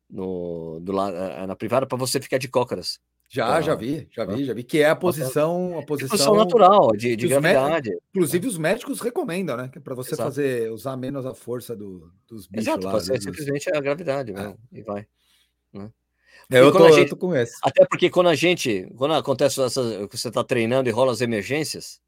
no, 0.10 0.80
do, 0.82 1.00
eh, 1.00 1.46
na 1.46 1.56
privada 1.56 1.86
para 1.86 1.98
você 2.00 2.20
ficar 2.20 2.40
de 2.40 2.48
cócoras. 2.48 3.00
Já, 3.30 3.62
já 3.62 3.76
vi, 3.76 4.08
já 4.10 4.26
vi, 4.26 4.46
já 4.46 4.54
vi, 4.54 4.64
que 4.64 4.80
é 4.80 4.90
a 4.90 4.96
posição, 4.96 5.78
a 5.78 5.84
posição, 5.84 6.10
posição 6.10 6.36
natural 6.36 6.94
de, 6.94 7.16
de 7.16 7.28
gravidade. 7.28 7.90
Médicos, 7.90 8.10
inclusive, 8.10 8.48
os 8.48 8.58
médicos 8.58 9.02
recomendam, 9.02 9.56
né? 9.56 9.68
Que 9.68 9.78
é 9.78 9.82
para 9.82 9.94
você 9.94 10.16
Exato. 10.16 10.30
fazer, 10.30 10.72
usar 10.72 10.98
menos 10.98 11.28
a 11.28 11.36
força 11.36 11.76
do, 11.76 12.12
dos 12.28 12.48
bichos 12.48 12.68
Exato, 12.68 12.88
lá. 12.88 12.96
Exato, 12.96 13.22
simplesmente 13.22 13.70
é 13.70 13.78
a 13.78 13.82
gravidade, 13.82 14.32
é. 14.32 14.56
e 14.72 14.82
vai. 14.82 15.06
Né? 15.74 15.92
É, 16.50 16.60
eu, 16.60 16.72
tô, 16.72 16.90
gente, 16.92 17.00
eu 17.04 17.10
tô 17.10 17.18
com 17.18 17.36
esse. 17.36 17.58
Até 17.62 17.86
porque 17.86 18.10
quando 18.10 18.30
a 18.30 18.36
gente, 18.36 18.90
quando 18.96 19.14
acontece 19.14 19.62
essas, 19.62 20.08
você 20.10 20.30
está 20.30 20.44
treinando 20.44 20.88
e 20.88 20.92
rola 20.92 21.12
as 21.12 21.20
emergências, 21.20 22.00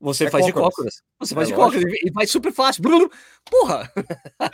você 0.00 0.24
é 0.24 0.30
faz 0.30 0.44
cócoras. 0.46 0.54
de 0.54 0.70
cócoras. 0.70 1.02
Você 1.18 1.34
faz 1.34 1.48
é 1.48 1.50
de 1.50 1.56
cócoras 1.56 1.82
e 2.02 2.10
vai 2.10 2.26
super 2.26 2.52
fácil. 2.52 2.82
Porra! 3.50 3.92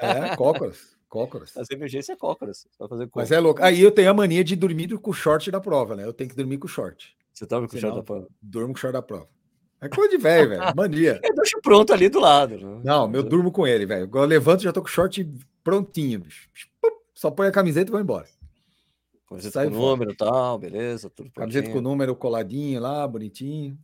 É, 0.01 0.37
cócoras. 0.37 0.97
Cócoras. 1.09 1.57
As 1.57 1.71
emergências 1.71 2.17
é 2.17 2.19
cócoras. 2.19 2.67
Fazer 2.79 3.09
Mas 3.15 3.31
é 3.31 3.39
louco. 3.39 3.63
Aí 3.63 3.81
eu 3.83 3.91
tenho 3.91 4.11
a 4.11 4.15
mania 4.15 4.43
de 4.43 4.57
dormir 4.57 4.97
com 4.99 5.11
o 5.11 5.15
short 5.15 5.51
da 5.51 5.61
prova, 5.61 5.95
né? 5.95 6.05
Eu 6.05 6.13
tenho 6.13 6.31
que 6.31 6.37
dormir 6.37 6.59
com 6.59 6.67
o 6.67 6.71
short. 6.71 7.15
Você 7.33 7.45
dorme 7.45 7.69
com 7.69 7.77
o 7.77 7.79
short 7.81 7.97
da 7.97 8.03
prova? 8.03 8.29
Durmo 8.41 8.69
com 8.69 8.79
o 8.79 8.81
short 8.81 8.93
da 8.95 9.03
prova. 9.03 9.29
É 9.81 9.89
coisa 9.89 10.11
de 10.11 10.17
velho, 10.17 10.49
velho. 10.49 10.63
Mania. 10.77 11.21
Eu 11.25 11.35
deixo 11.35 11.61
pronto 11.61 11.93
ali 11.93 12.09
do 12.09 12.21
lado. 12.21 12.57
Né? 12.57 12.81
Não, 12.85 13.13
eu 13.13 13.23
durmo 13.23 13.51
com 13.51 13.67
ele, 13.67 13.85
velho. 13.85 14.09
Eu 14.15 14.25
levanto 14.25 14.61
e 14.61 14.65
já 14.65 14.73
tô 14.73 14.81
com 14.81 14.87
o 14.87 14.91
short 14.91 15.29
prontinho, 15.65 16.21
bicho. 16.21 16.49
Só 17.13 17.31
põe 17.31 17.49
a 17.49 17.53
camiseta 17.53 17.91
e 17.91 17.93
vou 17.93 18.01
embora. 18.01 18.27
Camiseta 19.33 19.65
com 19.65 19.71
número 19.71 20.13
e 20.13 20.17
tal, 20.17 20.59
beleza. 20.59 21.11
Tudo 21.11 21.31
camiseta 21.31 21.71
com 21.71 21.81
número 21.81 22.15
coladinho 22.15 22.81
lá, 22.81 23.07
bonitinho. 23.07 23.79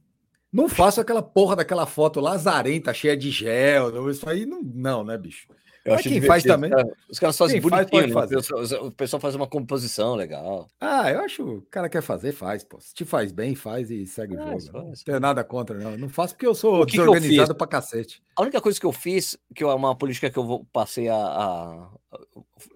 Não 0.52 0.68
faço 0.68 1.00
aquela 1.00 1.22
porra 1.22 1.56
daquela 1.56 1.86
foto 1.86 2.20
lazarenta, 2.20 2.94
cheia 2.94 3.16
de 3.16 3.30
gel. 3.30 4.10
Isso 4.10 4.28
aí 4.28 4.46
não, 4.46 4.62
não 4.62 5.04
né, 5.04 5.16
bicho? 5.18 5.46
Eu 5.84 5.94
acho 5.94 6.08
que 6.08 6.20
faz 6.20 6.42
também. 6.42 6.70
Os 7.08 7.18
caras 7.18 7.36
fazem 7.36 7.60
quem 7.60 7.70
bonitinho, 7.70 8.12
faz, 8.12 8.30
né? 8.30 8.42
fazer. 8.42 8.76
o 8.76 8.90
pessoal 8.90 9.20
faz 9.20 9.34
uma 9.34 9.46
composição 9.46 10.14
legal. 10.14 10.68
Ah, 10.80 11.10
eu 11.10 11.20
acho 11.20 11.42
o 11.42 11.62
cara 11.62 11.88
quer 11.88 12.02
fazer, 12.02 12.32
faz, 12.32 12.62
pô. 12.62 12.78
Se 12.80 12.94
te 12.94 13.04
faz 13.04 13.32
bem, 13.32 13.54
faz 13.54 13.90
e 13.90 14.06
segue 14.06 14.36
o 14.36 14.60
jogo. 14.60 14.88
Não 14.88 14.92
tenho 14.92 15.20
nada 15.20 15.42
contra, 15.42 15.78
não. 15.78 15.96
Não 15.96 16.08
faço 16.08 16.34
porque 16.34 16.46
eu 16.46 16.54
sou 16.54 16.84
que 16.84 16.92
desorganizado 16.92 17.54
que 17.54 17.58
pra 17.58 17.66
cacete. 17.66 18.22
A 18.36 18.42
única 18.42 18.60
coisa 18.60 18.78
que 18.78 18.86
eu 18.86 18.92
fiz, 18.92 19.36
que 19.54 19.62
é 19.62 19.66
uma 19.66 19.96
política 19.96 20.30
que 20.30 20.38
eu 20.38 20.44
vou, 20.44 20.66
passei 20.72 21.08
a, 21.08 21.16
a, 21.16 21.88
a 22.12 22.18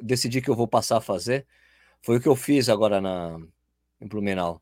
decidir 0.00 0.40
que 0.40 0.48
eu 0.48 0.56
vou 0.56 0.66
passar 0.66 0.96
a 0.98 1.02
fazer, 1.02 1.46
foi 2.02 2.16
o 2.16 2.20
que 2.20 2.28
eu 2.28 2.36
fiz 2.36 2.68
agora 2.68 3.00
na, 3.00 3.38
em 4.00 4.06
Blumenau. 4.06 4.60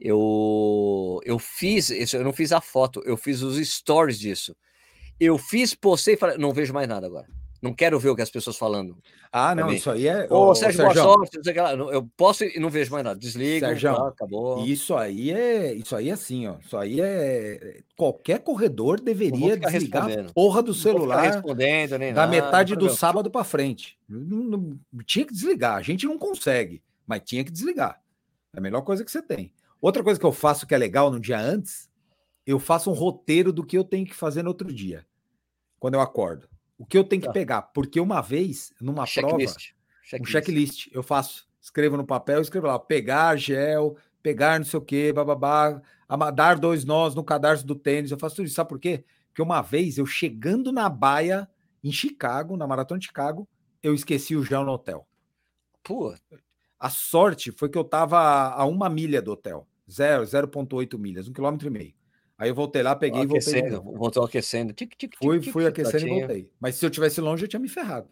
Eu, 0.00 1.20
eu 1.24 1.38
fiz 1.38 1.90
isso, 1.90 2.16
eu 2.16 2.24
não 2.24 2.32
fiz 2.32 2.52
a 2.52 2.60
foto, 2.60 3.02
eu 3.04 3.16
fiz 3.16 3.42
os 3.42 3.56
stories 3.68 4.18
disso. 4.18 4.56
Eu 5.18 5.36
fiz, 5.36 5.74
postei 5.74 6.14
e 6.14 6.16
falei, 6.16 6.38
não 6.38 6.52
vejo 6.52 6.72
mais 6.72 6.88
nada 6.88 7.06
agora. 7.06 7.26
Não 7.60 7.74
quero 7.74 7.98
ver 7.98 8.10
o 8.10 8.16
que 8.16 8.22
as 8.22 8.30
pessoas 8.30 8.56
falando. 8.56 8.96
Ah, 9.32 9.54
não, 9.54 9.72
isso 9.72 9.90
aí 9.90 10.06
é. 10.06 10.28
Ô, 10.30 10.50
ô 10.50 10.54
Sérgio, 10.54 10.82
boa 10.82 10.94
sorte, 10.94 11.36
não 11.36 11.44
sei 11.44 11.52
que 11.52 11.60
lá. 11.60 11.72
Eu 11.72 12.08
posso 12.16 12.44
e 12.44 12.58
não 12.60 12.70
vejo 12.70 12.92
mais 12.92 13.04
nada. 13.04 13.18
Desliga, 13.18 13.66
Sérgio, 13.68 13.94
tá, 13.94 14.08
acabou. 14.08 14.64
Isso 14.64 14.94
aí 14.94 15.32
é. 15.32 15.74
Isso 15.74 15.96
aí 15.96 16.08
é 16.08 16.12
assim, 16.12 16.46
ó. 16.46 16.56
Isso 16.60 16.76
aí 16.76 17.00
é. 17.00 17.80
Qualquer 17.96 18.38
corredor 18.40 19.00
deveria 19.00 19.56
desligar 19.56 20.08
a 20.08 20.32
porra 20.32 20.62
do 20.62 20.72
celular 20.72 21.22
respondendo, 21.22 21.98
nem 21.98 22.14
da 22.14 22.26
nada, 22.26 22.30
metade 22.30 22.76
do 22.76 22.88
sábado 22.90 23.30
para 23.30 23.44
frente. 23.44 23.98
Não, 24.08 24.38
não, 24.38 24.78
tinha 25.04 25.24
que 25.24 25.32
desligar. 25.32 25.76
A 25.76 25.82
gente 25.82 26.06
não 26.06 26.16
consegue, 26.16 26.80
mas 27.06 27.22
tinha 27.24 27.42
que 27.42 27.50
desligar. 27.50 28.00
É 28.54 28.58
a 28.58 28.62
melhor 28.62 28.82
coisa 28.82 29.04
que 29.04 29.10
você 29.10 29.20
tem. 29.20 29.52
Outra 29.80 30.02
coisa 30.02 30.18
que 30.18 30.26
eu 30.26 30.32
faço 30.32 30.66
que 30.66 30.74
é 30.74 30.78
legal 30.78 31.10
no 31.10 31.18
dia 31.20 31.38
antes, 31.38 31.88
eu 32.46 32.58
faço 32.58 32.90
um 32.90 32.94
roteiro 32.94 33.52
do 33.52 33.64
que 33.64 33.76
eu 33.76 33.84
tenho 33.84 34.06
que 34.06 34.14
fazer 34.14 34.42
no 34.42 34.48
outro 34.48 34.72
dia, 34.72 35.04
quando 35.78 35.94
eu 35.94 36.00
acordo. 36.00 36.48
O 36.78 36.86
que 36.86 36.96
eu 36.96 37.04
tenho 37.04 37.20
que 37.20 37.28
tá. 37.28 37.32
pegar? 37.32 37.62
Porque 37.62 38.00
uma 38.00 38.20
vez, 38.20 38.72
numa 38.80 39.04
checklist. 39.04 39.34
prova, 39.36 39.78
checklist. 40.02 40.20
um 40.20 40.24
checklist, 40.24 40.86
eu 40.92 41.02
faço, 41.02 41.48
escrevo 41.60 41.96
no 41.96 42.06
papel, 42.06 42.40
escrevo 42.40 42.68
lá, 42.68 42.78
pegar 42.78 43.36
gel, 43.36 43.96
pegar 44.22 44.58
não 44.58 44.64
sei 44.64 44.78
o 44.78 44.82
quê, 44.82 45.12
bababá, 45.12 45.82
dar 46.34 46.58
dois 46.58 46.84
nós 46.84 47.14
no 47.14 47.24
cadarço 47.24 47.66
do 47.66 47.74
tênis. 47.74 48.10
Eu 48.10 48.18
faço 48.18 48.36
tudo 48.36 48.46
isso, 48.46 48.54
sabe 48.54 48.68
por 48.68 48.78
quê? 48.78 49.04
Porque 49.28 49.42
uma 49.42 49.60
vez 49.60 49.98
eu 49.98 50.06
chegando 50.06 50.72
na 50.72 50.88
baia, 50.88 51.48
em 51.82 51.92
Chicago, 51.92 52.56
na 52.56 52.66
Maratona 52.66 53.00
de 53.00 53.06
Chicago, 53.06 53.48
eu 53.82 53.94
esqueci 53.94 54.36
o 54.36 54.44
gel 54.44 54.64
no 54.64 54.72
hotel. 54.72 55.06
Pô. 55.82 56.14
A 56.78 56.90
sorte 56.90 57.50
foi 57.50 57.68
que 57.68 57.78
eu 57.78 57.84
tava 57.84 58.18
a 58.18 58.64
uma 58.64 58.88
milha 58.88 59.20
do 59.20 59.32
hotel. 59.32 59.66
0, 59.90 60.22
0,8 60.24 60.98
milhas, 60.98 61.28
um 61.28 61.32
quilômetro 61.32 61.66
e 61.66 61.70
meio. 61.70 61.94
Aí 62.38 62.50
eu 62.50 62.54
voltei 62.54 62.82
lá, 62.82 62.94
peguei 62.94 63.22
aquecendo, 63.22 63.66
e 63.66 63.70
voltei. 63.70 63.98
Voltou 63.98 64.24
aquecendo. 64.24 64.72
Tic, 64.72 64.94
tic, 64.96 65.16
fui, 65.20 65.42
fui 65.42 65.66
aquecendo 65.66 66.06
e 66.06 66.20
voltei. 66.20 66.50
Mas 66.60 66.76
se 66.76 66.86
eu 66.86 66.90
tivesse 66.90 67.20
longe, 67.20 67.44
eu 67.44 67.48
tinha 67.48 67.58
me 67.58 67.68
ferrado. 67.68 68.08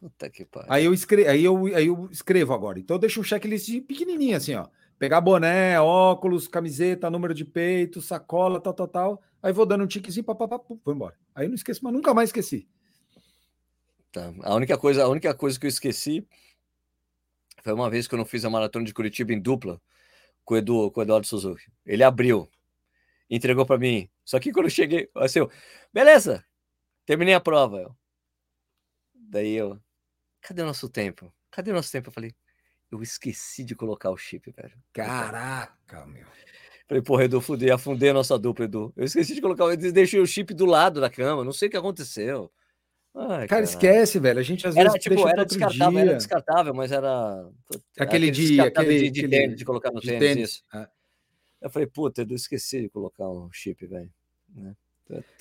Puta 0.00 0.30
que 0.30 0.46
pariu. 0.46 0.72
Aí 0.72 0.86
eu, 0.86 0.94
escrevo, 0.94 1.28
aí, 1.28 1.44
eu, 1.44 1.66
aí 1.76 1.86
eu 1.86 2.08
escrevo 2.10 2.54
agora. 2.54 2.78
Então 2.78 2.96
eu 2.96 3.00
deixo 3.00 3.20
um 3.20 3.22
checklist 3.22 3.68
pequenininho 3.82 4.34
assim, 4.34 4.54
ó. 4.54 4.66
Pegar 4.98 5.20
boné, 5.20 5.78
óculos, 5.78 6.48
camiseta, 6.48 7.10
número 7.10 7.34
de 7.34 7.44
peito, 7.44 8.00
sacola, 8.00 8.58
tal, 8.60 8.72
tal, 8.72 8.88
tal. 8.88 9.22
Aí 9.42 9.52
vou 9.52 9.66
dando 9.66 9.84
um 9.84 9.86
tiquezinho, 9.86 10.24
papapá, 10.24 10.58
vou 10.66 10.94
embora. 10.94 11.14
Aí 11.34 11.44
eu 11.44 11.48
não 11.48 11.54
esqueço, 11.54 11.84
mas 11.84 11.92
nunca 11.92 12.14
mais 12.14 12.30
esqueci. 12.30 12.66
Tá. 14.10 14.32
A 14.42 14.54
única 14.54 14.76
coisa, 14.78 15.04
a 15.04 15.08
única 15.08 15.34
coisa 15.34 15.60
que 15.60 15.66
eu 15.66 15.70
esqueci 15.70 16.26
foi 17.62 17.72
uma 17.72 17.90
vez 17.90 18.08
que 18.08 18.14
eu 18.14 18.18
não 18.18 18.24
fiz 18.24 18.44
a 18.44 18.50
maratona 18.50 18.84
de 18.84 18.94
Curitiba 18.94 19.32
em 19.32 19.40
dupla 19.40 19.80
com 20.44 20.54
o, 20.54 20.56
Edu, 20.56 20.90
com 20.90 21.00
o 21.00 21.02
Eduardo 21.02 21.26
Suzuki. 21.26 21.64
Ele 21.84 22.02
abriu, 22.02 22.48
entregou 23.30 23.64
para 23.64 23.78
mim. 23.78 24.10
Só 24.24 24.40
que 24.40 24.52
quando 24.52 24.66
eu 24.66 24.70
cheguei, 24.70 25.08
assim, 25.14 25.38
eu, 25.38 25.50
beleza, 25.92 26.44
terminei 27.06 27.34
a 27.34 27.40
prova. 27.40 27.78
Eu. 27.78 27.96
Daí 29.14 29.54
eu, 29.54 29.80
cadê 30.40 30.62
o 30.62 30.66
nosso 30.66 30.88
tempo? 30.88 31.32
Cadê 31.50 31.70
o 31.70 31.74
nosso 31.74 31.92
tempo? 31.92 32.08
Eu 32.08 32.12
falei, 32.12 32.34
eu 32.90 33.00
esqueci 33.02 33.62
de 33.62 33.74
colocar 33.74 34.10
o 34.10 34.16
chip, 34.16 34.50
velho. 34.50 34.76
Caraca, 34.92 36.04
meu. 36.06 36.26
Falei, 36.88 37.02
porra, 37.02 37.24
Edu, 37.24 37.40
fudei, 37.40 37.70
afundei 37.70 38.10
a 38.10 38.14
nossa 38.14 38.36
dupla, 38.36 38.64
Edu. 38.64 38.92
Eu 38.96 39.04
esqueci 39.04 39.34
de 39.34 39.40
colocar, 39.40 39.64
eu 39.64 39.76
deixei 39.76 40.18
o 40.18 40.26
chip 40.26 40.52
do 40.52 40.66
lado 40.66 41.00
da 41.00 41.08
cama, 41.08 41.44
não 41.44 41.52
sei 41.52 41.68
o 41.68 41.70
que 41.70 41.76
aconteceu. 41.76 42.50
Ai, 43.14 43.46
cara, 43.46 43.62
esquece, 43.62 44.18
velho. 44.18 44.38
A 44.38 44.42
gente 44.42 44.66
às 44.66 44.74
vezes 44.74 44.90
era, 44.90 44.98
tipo, 44.98 45.28
era 45.28 45.44
descartável, 45.44 45.90
dia. 45.90 46.00
era 46.00 46.16
descartável, 46.16 46.74
mas 46.74 46.92
era 46.92 47.48
aquele 47.98 48.30
dia, 48.30 48.64
aquele 48.64 48.98
de, 48.98 49.10
de, 49.10 49.26
aquele, 49.26 49.54
de, 49.54 49.64
colocar 49.64 49.90
no 49.90 50.00
tênis, 50.00 50.18
tênis. 50.18 50.50
Isso. 50.50 50.64
É. 51.60 51.66
Eu 51.66 51.70
falei, 51.70 51.86
puta, 51.86 52.22
eu 52.22 52.36
esqueci 52.36 52.82
de 52.82 52.88
colocar 52.88 53.28
um 53.28 53.50
chip, 53.52 53.86
velho. 53.86 54.10
Né? 54.54 54.74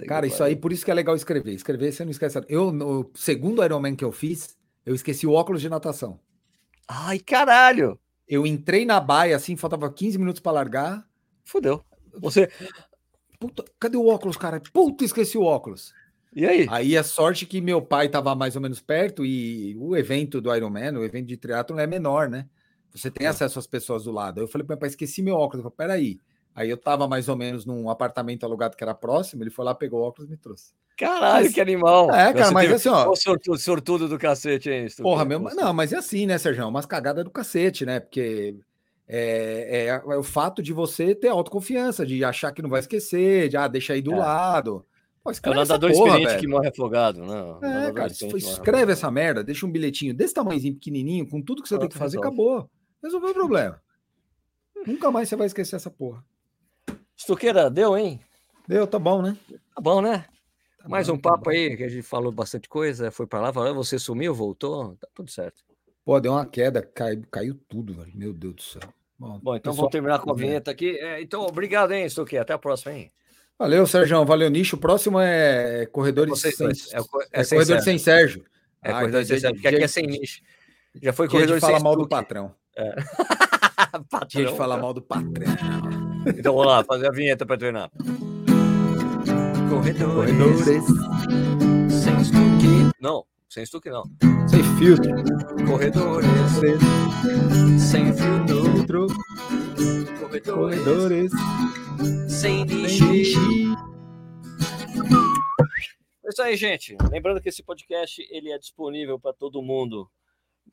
Cara, 0.07 0.25
isso 0.25 0.43
aí, 0.43 0.55
por 0.55 0.73
isso 0.73 0.83
que 0.83 0.91
é 0.91 0.93
legal 0.93 1.15
escrever. 1.15 1.53
Escrever, 1.53 1.91
você 1.91 2.03
não 2.03 2.11
esquece. 2.11 2.39
Eu, 2.47 2.71
no 2.71 3.09
segundo 3.15 3.63
Ironman 3.63 3.95
que 3.95 4.03
eu 4.03 4.11
fiz, 4.11 4.57
eu 4.85 4.95
esqueci 4.95 5.27
o 5.27 5.33
óculos 5.33 5.61
de 5.61 5.69
natação. 5.69 6.19
Ai, 6.87 7.19
caralho! 7.19 7.99
Eu 8.27 8.45
entrei 8.45 8.85
na 8.85 8.99
baia, 8.99 9.35
assim, 9.35 9.55
faltava 9.55 9.91
15 9.91 10.17
minutos 10.17 10.41
para 10.41 10.51
largar. 10.51 11.07
Fudeu. 11.43 11.83
Você. 12.19 12.49
Puta, 13.39 13.63
cadê 13.79 13.97
o 13.97 14.07
óculos, 14.07 14.37
cara? 14.37 14.61
Puta, 14.73 15.05
esqueci 15.05 15.37
o 15.37 15.43
óculos. 15.43 15.93
E 16.35 16.45
aí? 16.45 16.67
Aí 16.69 16.97
a 16.97 17.03
sorte 17.03 17.45
que 17.45 17.59
meu 17.61 17.81
pai 17.81 18.05
estava 18.05 18.35
mais 18.35 18.55
ou 18.55 18.61
menos 18.61 18.79
perto 18.79 19.25
e 19.25 19.75
o 19.77 19.95
evento 19.95 20.39
do 20.39 20.53
Ironman, 20.55 20.97
o 20.97 21.03
evento 21.03 21.27
de 21.27 21.37
triatlo 21.37 21.79
é 21.79 21.87
menor, 21.87 22.29
né? 22.29 22.47
Você 22.93 23.11
tem 23.11 23.27
é. 23.27 23.29
acesso 23.29 23.59
às 23.59 23.67
pessoas 23.67 24.03
do 24.03 24.11
lado. 24.11 24.39
Aí 24.39 24.43
eu 24.43 24.47
falei 24.47 24.65
para 24.65 24.75
meu 24.75 24.79
pai, 24.79 24.89
esqueci 24.89 25.21
meu 25.21 25.35
óculos. 25.35 25.63
Eu 25.63 25.71
falei, 25.71 25.77
peraí. 25.77 26.19
Aí 26.55 26.69
eu 26.69 26.77
tava 26.77 27.07
mais 27.07 27.29
ou 27.29 27.35
menos 27.35 27.65
num 27.65 27.89
apartamento 27.89 28.43
alugado 28.43 28.75
que 28.75 28.83
era 28.83 28.93
próximo, 28.93 29.43
ele 29.43 29.49
foi 29.49 29.63
lá, 29.63 29.73
pegou 29.73 30.01
o 30.01 30.03
óculos 30.03 30.27
e 30.27 30.31
me 30.31 30.37
trouxe. 30.37 30.73
Caralho, 30.97 31.45
mas, 31.45 31.53
que 31.53 31.61
animal. 31.61 32.13
É, 32.13 32.33
cara, 32.33 32.51
mas 32.51 32.71
assim, 32.71 32.89
ó. 32.89 33.09
O 33.09 33.15
sortudo, 33.15 33.57
sortudo 33.57 34.07
do 34.09 34.17
cacete, 34.17 34.69
hein? 34.69 34.87
Porra, 35.01 35.23
meu, 35.23 35.39
não, 35.39 35.73
mas 35.73 35.93
é 35.93 35.97
assim, 35.97 36.25
né, 36.25 36.37
Sérgio? 36.37 36.67
Umas 36.67 36.85
cagadas 36.85 37.23
do 37.23 37.31
cacete, 37.31 37.85
né? 37.85 38.01
Porque 38.01 38.57
é, 39.07 39.87
é, 39.87 39.87
é, 39.87 40.17
o 40.17 40.23
fato 40.23 40.61
de 40.61 40.73
você 40.73 41.15
ter 41.15 41.29
autoconfiança, 41.29 42.05
de 42.05 42.23
achar 42.23 42.51
que 42.51 42.61
não 42.61 42.69
vai 42.69 42.81
esquecer, 42.81 43.47
de 43.47 43.55
ah, 43.55 43.67
deixa 43.67 43.93
aí 43.93 44.01
do 44.01 44.11
é. 44.11 44.17
lado. 44.17 44.85
Pô, 45.23 45.31
é 45.31 45.49
o 45.49 45.53
nadador 45.53 45.91
porra, 45.91 46.05
experiente 46.05 46.27
velho. 46.27 46.39
que 46.41 46.47
morre 46.47 46.67
afogado, 46.67 47.23
não. 47.23 47.63
É, 47.63 47.91
cara, 47.93 48.11
escreve 48.11 48.91
essa 48.91 49.09
merda, 49.09 49.43
deixa 49.43 49.65
um 49.65 49.71
bilhetinho 49.71 50.13
desse 50.13 50.33
tamanhozinho 50.33 50.73
pequenininho, 50.73 51.27
com 51.27 51.41
tudo 51.41 51.61
que 51.61 51.69
você 51.69 51.77
tem 51.77 51.87
que 51.87 51.97
fazer, 51.97 52.17
resolve. 52.17 52.41
acabou. 52.41 52.69
Resolveu 53.01 53.31
o 53.31 53.33
problema. 53.33 53.81
Nunca 54.85 55.11
mais 55.11 55.29
você 55.29 55.35
vai 55.35 55.47
esquecer 55.47 55.75
essa 55.75 55.89
porra. 55.89 56.23
Estuqueira, 57.15 57.69
deu, 57.69 57.97
hein? 57.97 58.19
Deu, 58.67 58.87
tá 58.87 58.99
bom, 58.99 59.21
né? 59.21 59.37
Tá 59.75 59.81
bom, 59.81 60.01
né? 60.01 60.25
Tá 60.81 60.87
Mais 60.87 61.07
bom, 61.07 61.15
um 61.15 61.17
tá 61.17 61.31
papo 61.31 61.45
tá 61.45 61.51
aí, 61.51 61.75
que 61.75 61.83
a 61.83 61.89
gente 61.89 62.03
falou 62.03 62.31
bastante 62.31 62.69
coisa, 62.69 63.11
foi 63.11 63.27
para 63.27 63.41
lá, 63.41 63.53
falou, 63.53 63.75
você 63.75 63.99
sumiu, 63.99 64.33
voltou, 64.33 64.95
tá 64.95 65.07
tudo 65.13 65.29
certo. 65.29 65.63
Pô, 66.05 66.19
deu 66.19 66.31
uma 66.31 66.45
queda, 66.45 66.81
caiu, 66.81 67.23
caiu 67.29 67.59
tudo, 67.67 67.93
velho. 67.93 68.11
Meu 68.15 68.33
Deus 68.33 68.55
do 68.55 68.61
céu. 68.61 68.81
Bom, 69.17 69.37
bom 69.39 69.55
então 69.55 69.73
vamos 69.73 69.91
terminar 69.91 70.19
com 70.19 70.31
a 70.31 70.35
vinheta 70.35 70.71
aqui. 70.71 70.97
É, 70.97 71.21
então, 71.21 71.41
obrigado, 71.45 71.91
hein, 71.91 72.05
Estuqueira. 72.05 72.43
Até 72.43 72.53
a 72.53 72.57
próxima, 72.57 72.93
hein? 72.93 73.11
Valeu, 73.59 73.85
Sérgio. 73.85 74.23
Valeu, 74.23 74.49
Nicho. 74.49 74.77
O 74.77 74.79
próximo 74.79 75.19
é 75.19 75.85
Corredores 75.87 76.39
sem, 76.39 76.51
é, 76.51 76.97
é, 77.33 77.41
é 77.41 77.45
Corredores 77.45 77.83
sem 77.83 77.97
Sérgio. 77.97 78.45
É 78.81 78.91
ah, 78.91 78.99
Corredores 79.01 79.27
sem 79.27 79.39
Sérgio, 79.39 79.55
porque 79.55 79.67
aqui 79.67 79.83
é 79.83 79.87
sem 79.87 80.07
nicho. 80.07 80.41
Já 81.01 81.11
foi 81.11 81.27
Corredores 81.27 81.61
sem 81.61 81.69
fala 81.69 81.83
mal 81.83 81.95
do 81.97 82.07
patrão. 82.07 82.55
É. 82.77 82.95
patrão. 84.09 84.27
Dia 84.27 84.45
de 84.47 84.57
falar 84.57 84.77
mal 84.77 84.93
do 84.93 85.01
patrão. 85.01 85.31
Então 86.27 86.53
vamos 86.53 86.67
lá, 86.67 86.83
fazer 86.83 87.07
a 87.07 87.11
vinheta 87.11 87.45
para 87.45 87.57
treinar. 87.57 87.89
Corredores, 89.69 90.37
Corredores. 90.37 90.85
sem 91.91 92.21
estuque. 92.21 92.91
Não, 93.01 93.25
sem 93.49 93.63
estuque 93.63 93.89
não. 93.89 94.03
Sem 94.47 94.63
filtro. 94.77 95.11
Corredores, 95.65 96.27
sem 97.79 98.13
filtro. 98.13 99.07
Corredores, 100.19 100.83
Corredores 100.83 101.31
sem 102.39 102.63
nicho. 102.63 103.37
É 106.25 106.29
isso 106.29 106.41
aí, 106.41 106.55
gente. 106.55 106.95
Lembrando 107.11 107.41
que 107.41 107.49
esse 107.49 107.61
podcast 107.61 108.25
ele 108.31 108.51
é 108.51 108.57
disponível 108.57 109.19
para 109.19 109.33
todo 109.33 109.61
mundo. 109.61 110.09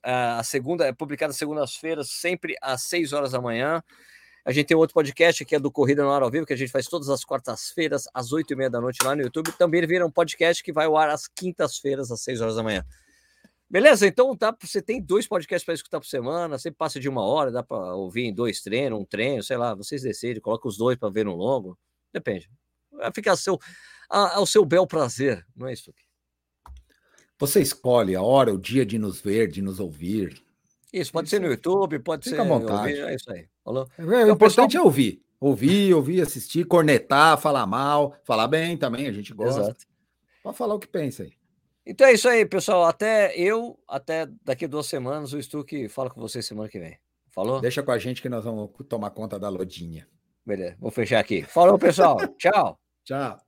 A 0.02 0.42
segunda 0.42 0.86
é 0.86 0.92
publicado 0.92 1.30
às 1.30 1.36
segundas-feiras, 1.36 2.10
sempre 2.10 2.56
às 2.60 2.82
6 2.82 3.12
horas 3.12 3.32
da 3.32 3.40
manhã. 3.40 3.82
A 4.44 4.52
gente 4.52 4.66
tem 4.66 4.76
outro 4.76 4.94
podcast 4.94 5.44
que 5.44 5.56
é 5.56 5.58
do 5.58 5.72
Corrida 5.72 6.04
no 6.04 6.10
Ar 6.10 6.22
ao 6.22 6.30
Vivo, 6.30 6.46
que 6.46 6.52
a 6.52 6.56
gente 6.56 6.70
faz 6.70 6.86
todas 6.86 7.08
as 7.08 7.24
quartas-feiras, 7.24 8.04
às 8.14 8.32
8 8.32 8.52
e 8.52 8.56
meia 8.56 8.70
da 8.70 8.80
noite 8.80 9.02
lá 9.02 9.16
no 9.16 9.22
YouTube. 9.22 9.50
Também 9.52 9.84
vira 9.86 10.06
um 10.06 10.10
podcast 10.10 10.62
que 10.62 10.72
vai 10.72 10.86
ao 10.86 10.96
ar 10.96 11.10
às 11.10 11.26
quintas-feiras, 11.26 12.12
às 12.12 12.20
6 12.22 12.40
horas 12.40 12.56
da 12.56 12.62
manhã. 12.62 12.84
Beleza? 13.68 14.06
Então 14.06 14.36
tá, 14.36 14.56
você 14.60 14.80
tem 14.80 15.02
dois 15.02 15.26
podcasts 15.26 15.64
para 15.64 15.74
escutar 15.74 15.98
por 15.98 16.06
semana, 16.06 16.56
sempre 16.56 16.78
passa 16.78 17.00
de 17.00 17.08
uma 17.08 17.24
hora, 17.24 17.50
dá 17.50 17.64
para 17.64 17.96
ouvir 17.96 18.22
em 18.26 18.32
dois 18.32 18.60
treinos, 18.60 19.00
um 19.00 19.04
treino, 19.04 19.42
sei 19.42 19.56
lá, 19.56 19.74
vocês 19.74 20.02
decidem, 20.02 20.40
coloca 20.40 20.68
os 20.68 20.76
dois 20.76 20.96
para 20.96 21.10
ver 21.10 21.24
no 21.24 21.34
longo, 21.34 21.76
depende. 22.12 22.48
Vai 22.92 23.10
ficar 23.12 23.32
ao 23.32 23.36
seu, 23.36 23.58
ao 24.08 24.46
seu 24.46 24.64
bel 24.64 24.86
prazer, 24.86 25.44
não 25.56 25.66
é 25.66 25.72
isso 25.72 25.90
aqui? 25.90 26.05
Você 27.38 27.60
escolhe 27.60 28.14
a 28.14 28.22
hora, 28.22 28.52
o 28.52 28.58
dia 28.58 28.84
de 28.84 28.98
nos 28.98 29.20
ver, 29.20 29.48
de 29.48 29.60
nos 29.60 29.78
ouvir. 29.78 30.42
Isso, 30.92 31.12
pode 31.12 31.26
isso 31.26 31.36
ser 31.36 31.42
no 31.42 31.48
YouTube, 31.48 31.98
pode 31.98 32.24
Fica 32.24 32.36
ser. 32.36 32.42
à 32.42 32.44
vontade. 32.44 32.78
Ouvir, 32.78 33.00
é 33.00 33.14
isso 33.14 33.30
aí. 33.30 33.46
Falou? 33.62 33.88
É, 33.98 34.02
o 34.02 34.30
importante 34.30 34.68
pessoal... 34.68 34.84
é 34.84 34.86
ouvir. 34.86 35.22
Ouvir, 35.38 35.92
ouvir, 35.92 36.22
assistir, 36.22 36.64
cornetar, 36.64 37.38
falar 37.38 37.66
mal, 37.66 38.16
falar 38.24 38.48
bem 38.48 38.76
também, 38.76 39.06
a 39.06 39.12
gente 39.12 39.34
gosta. 39.34 39.60
Exato. 39.60 39.86
Pode 40.42 40.56
falar 40.56 40.74
o 40.74 40.78
que 40.78 40.88
pensa 40.88 41.24
aí. 41.24 41.32
Então 41.84 42.06
é 42.06 42.14
isso 42.14 42.28
aí, 42.28 42.44
pessoal. 42.46 42.84
Até 42.84 43.36
eu, 43.38 43.78
até 43.86 44.26
daqui 44.42 44.66
duas 44.66 44.86
semanas, 44.86 45.32
o 45.32 45.42
Stuck 45.42 45.88
fala 45.88 46.10
com 46.10 46.20
vocês 46.20 46.46
semana 46.46 46.68
que 46.68 46.78
vem. 46.78 46.98
Falou? 47.28 47.60
Deixa 47.60 47.82
com 47.82 47.92
a 47.92 47.98
gente 47.98 48.22
que 48.22 48.28
nós 48.28 48.44
vamos 48.44 48.70
tomar 48.88 49.10
conta 49.10 49.38
da 49.38 49.48
Lodinha. 49.48 50.08
Beleza, 50.44 50.76
vou 50.80 50.90
fechar 50.90 51.20
aqui. 51.20 51.42
Falou, 51.42 51.78
pessoal. 51.78 52.16
Tchau. 52.38 52.80
Tchau. 53.04 53.45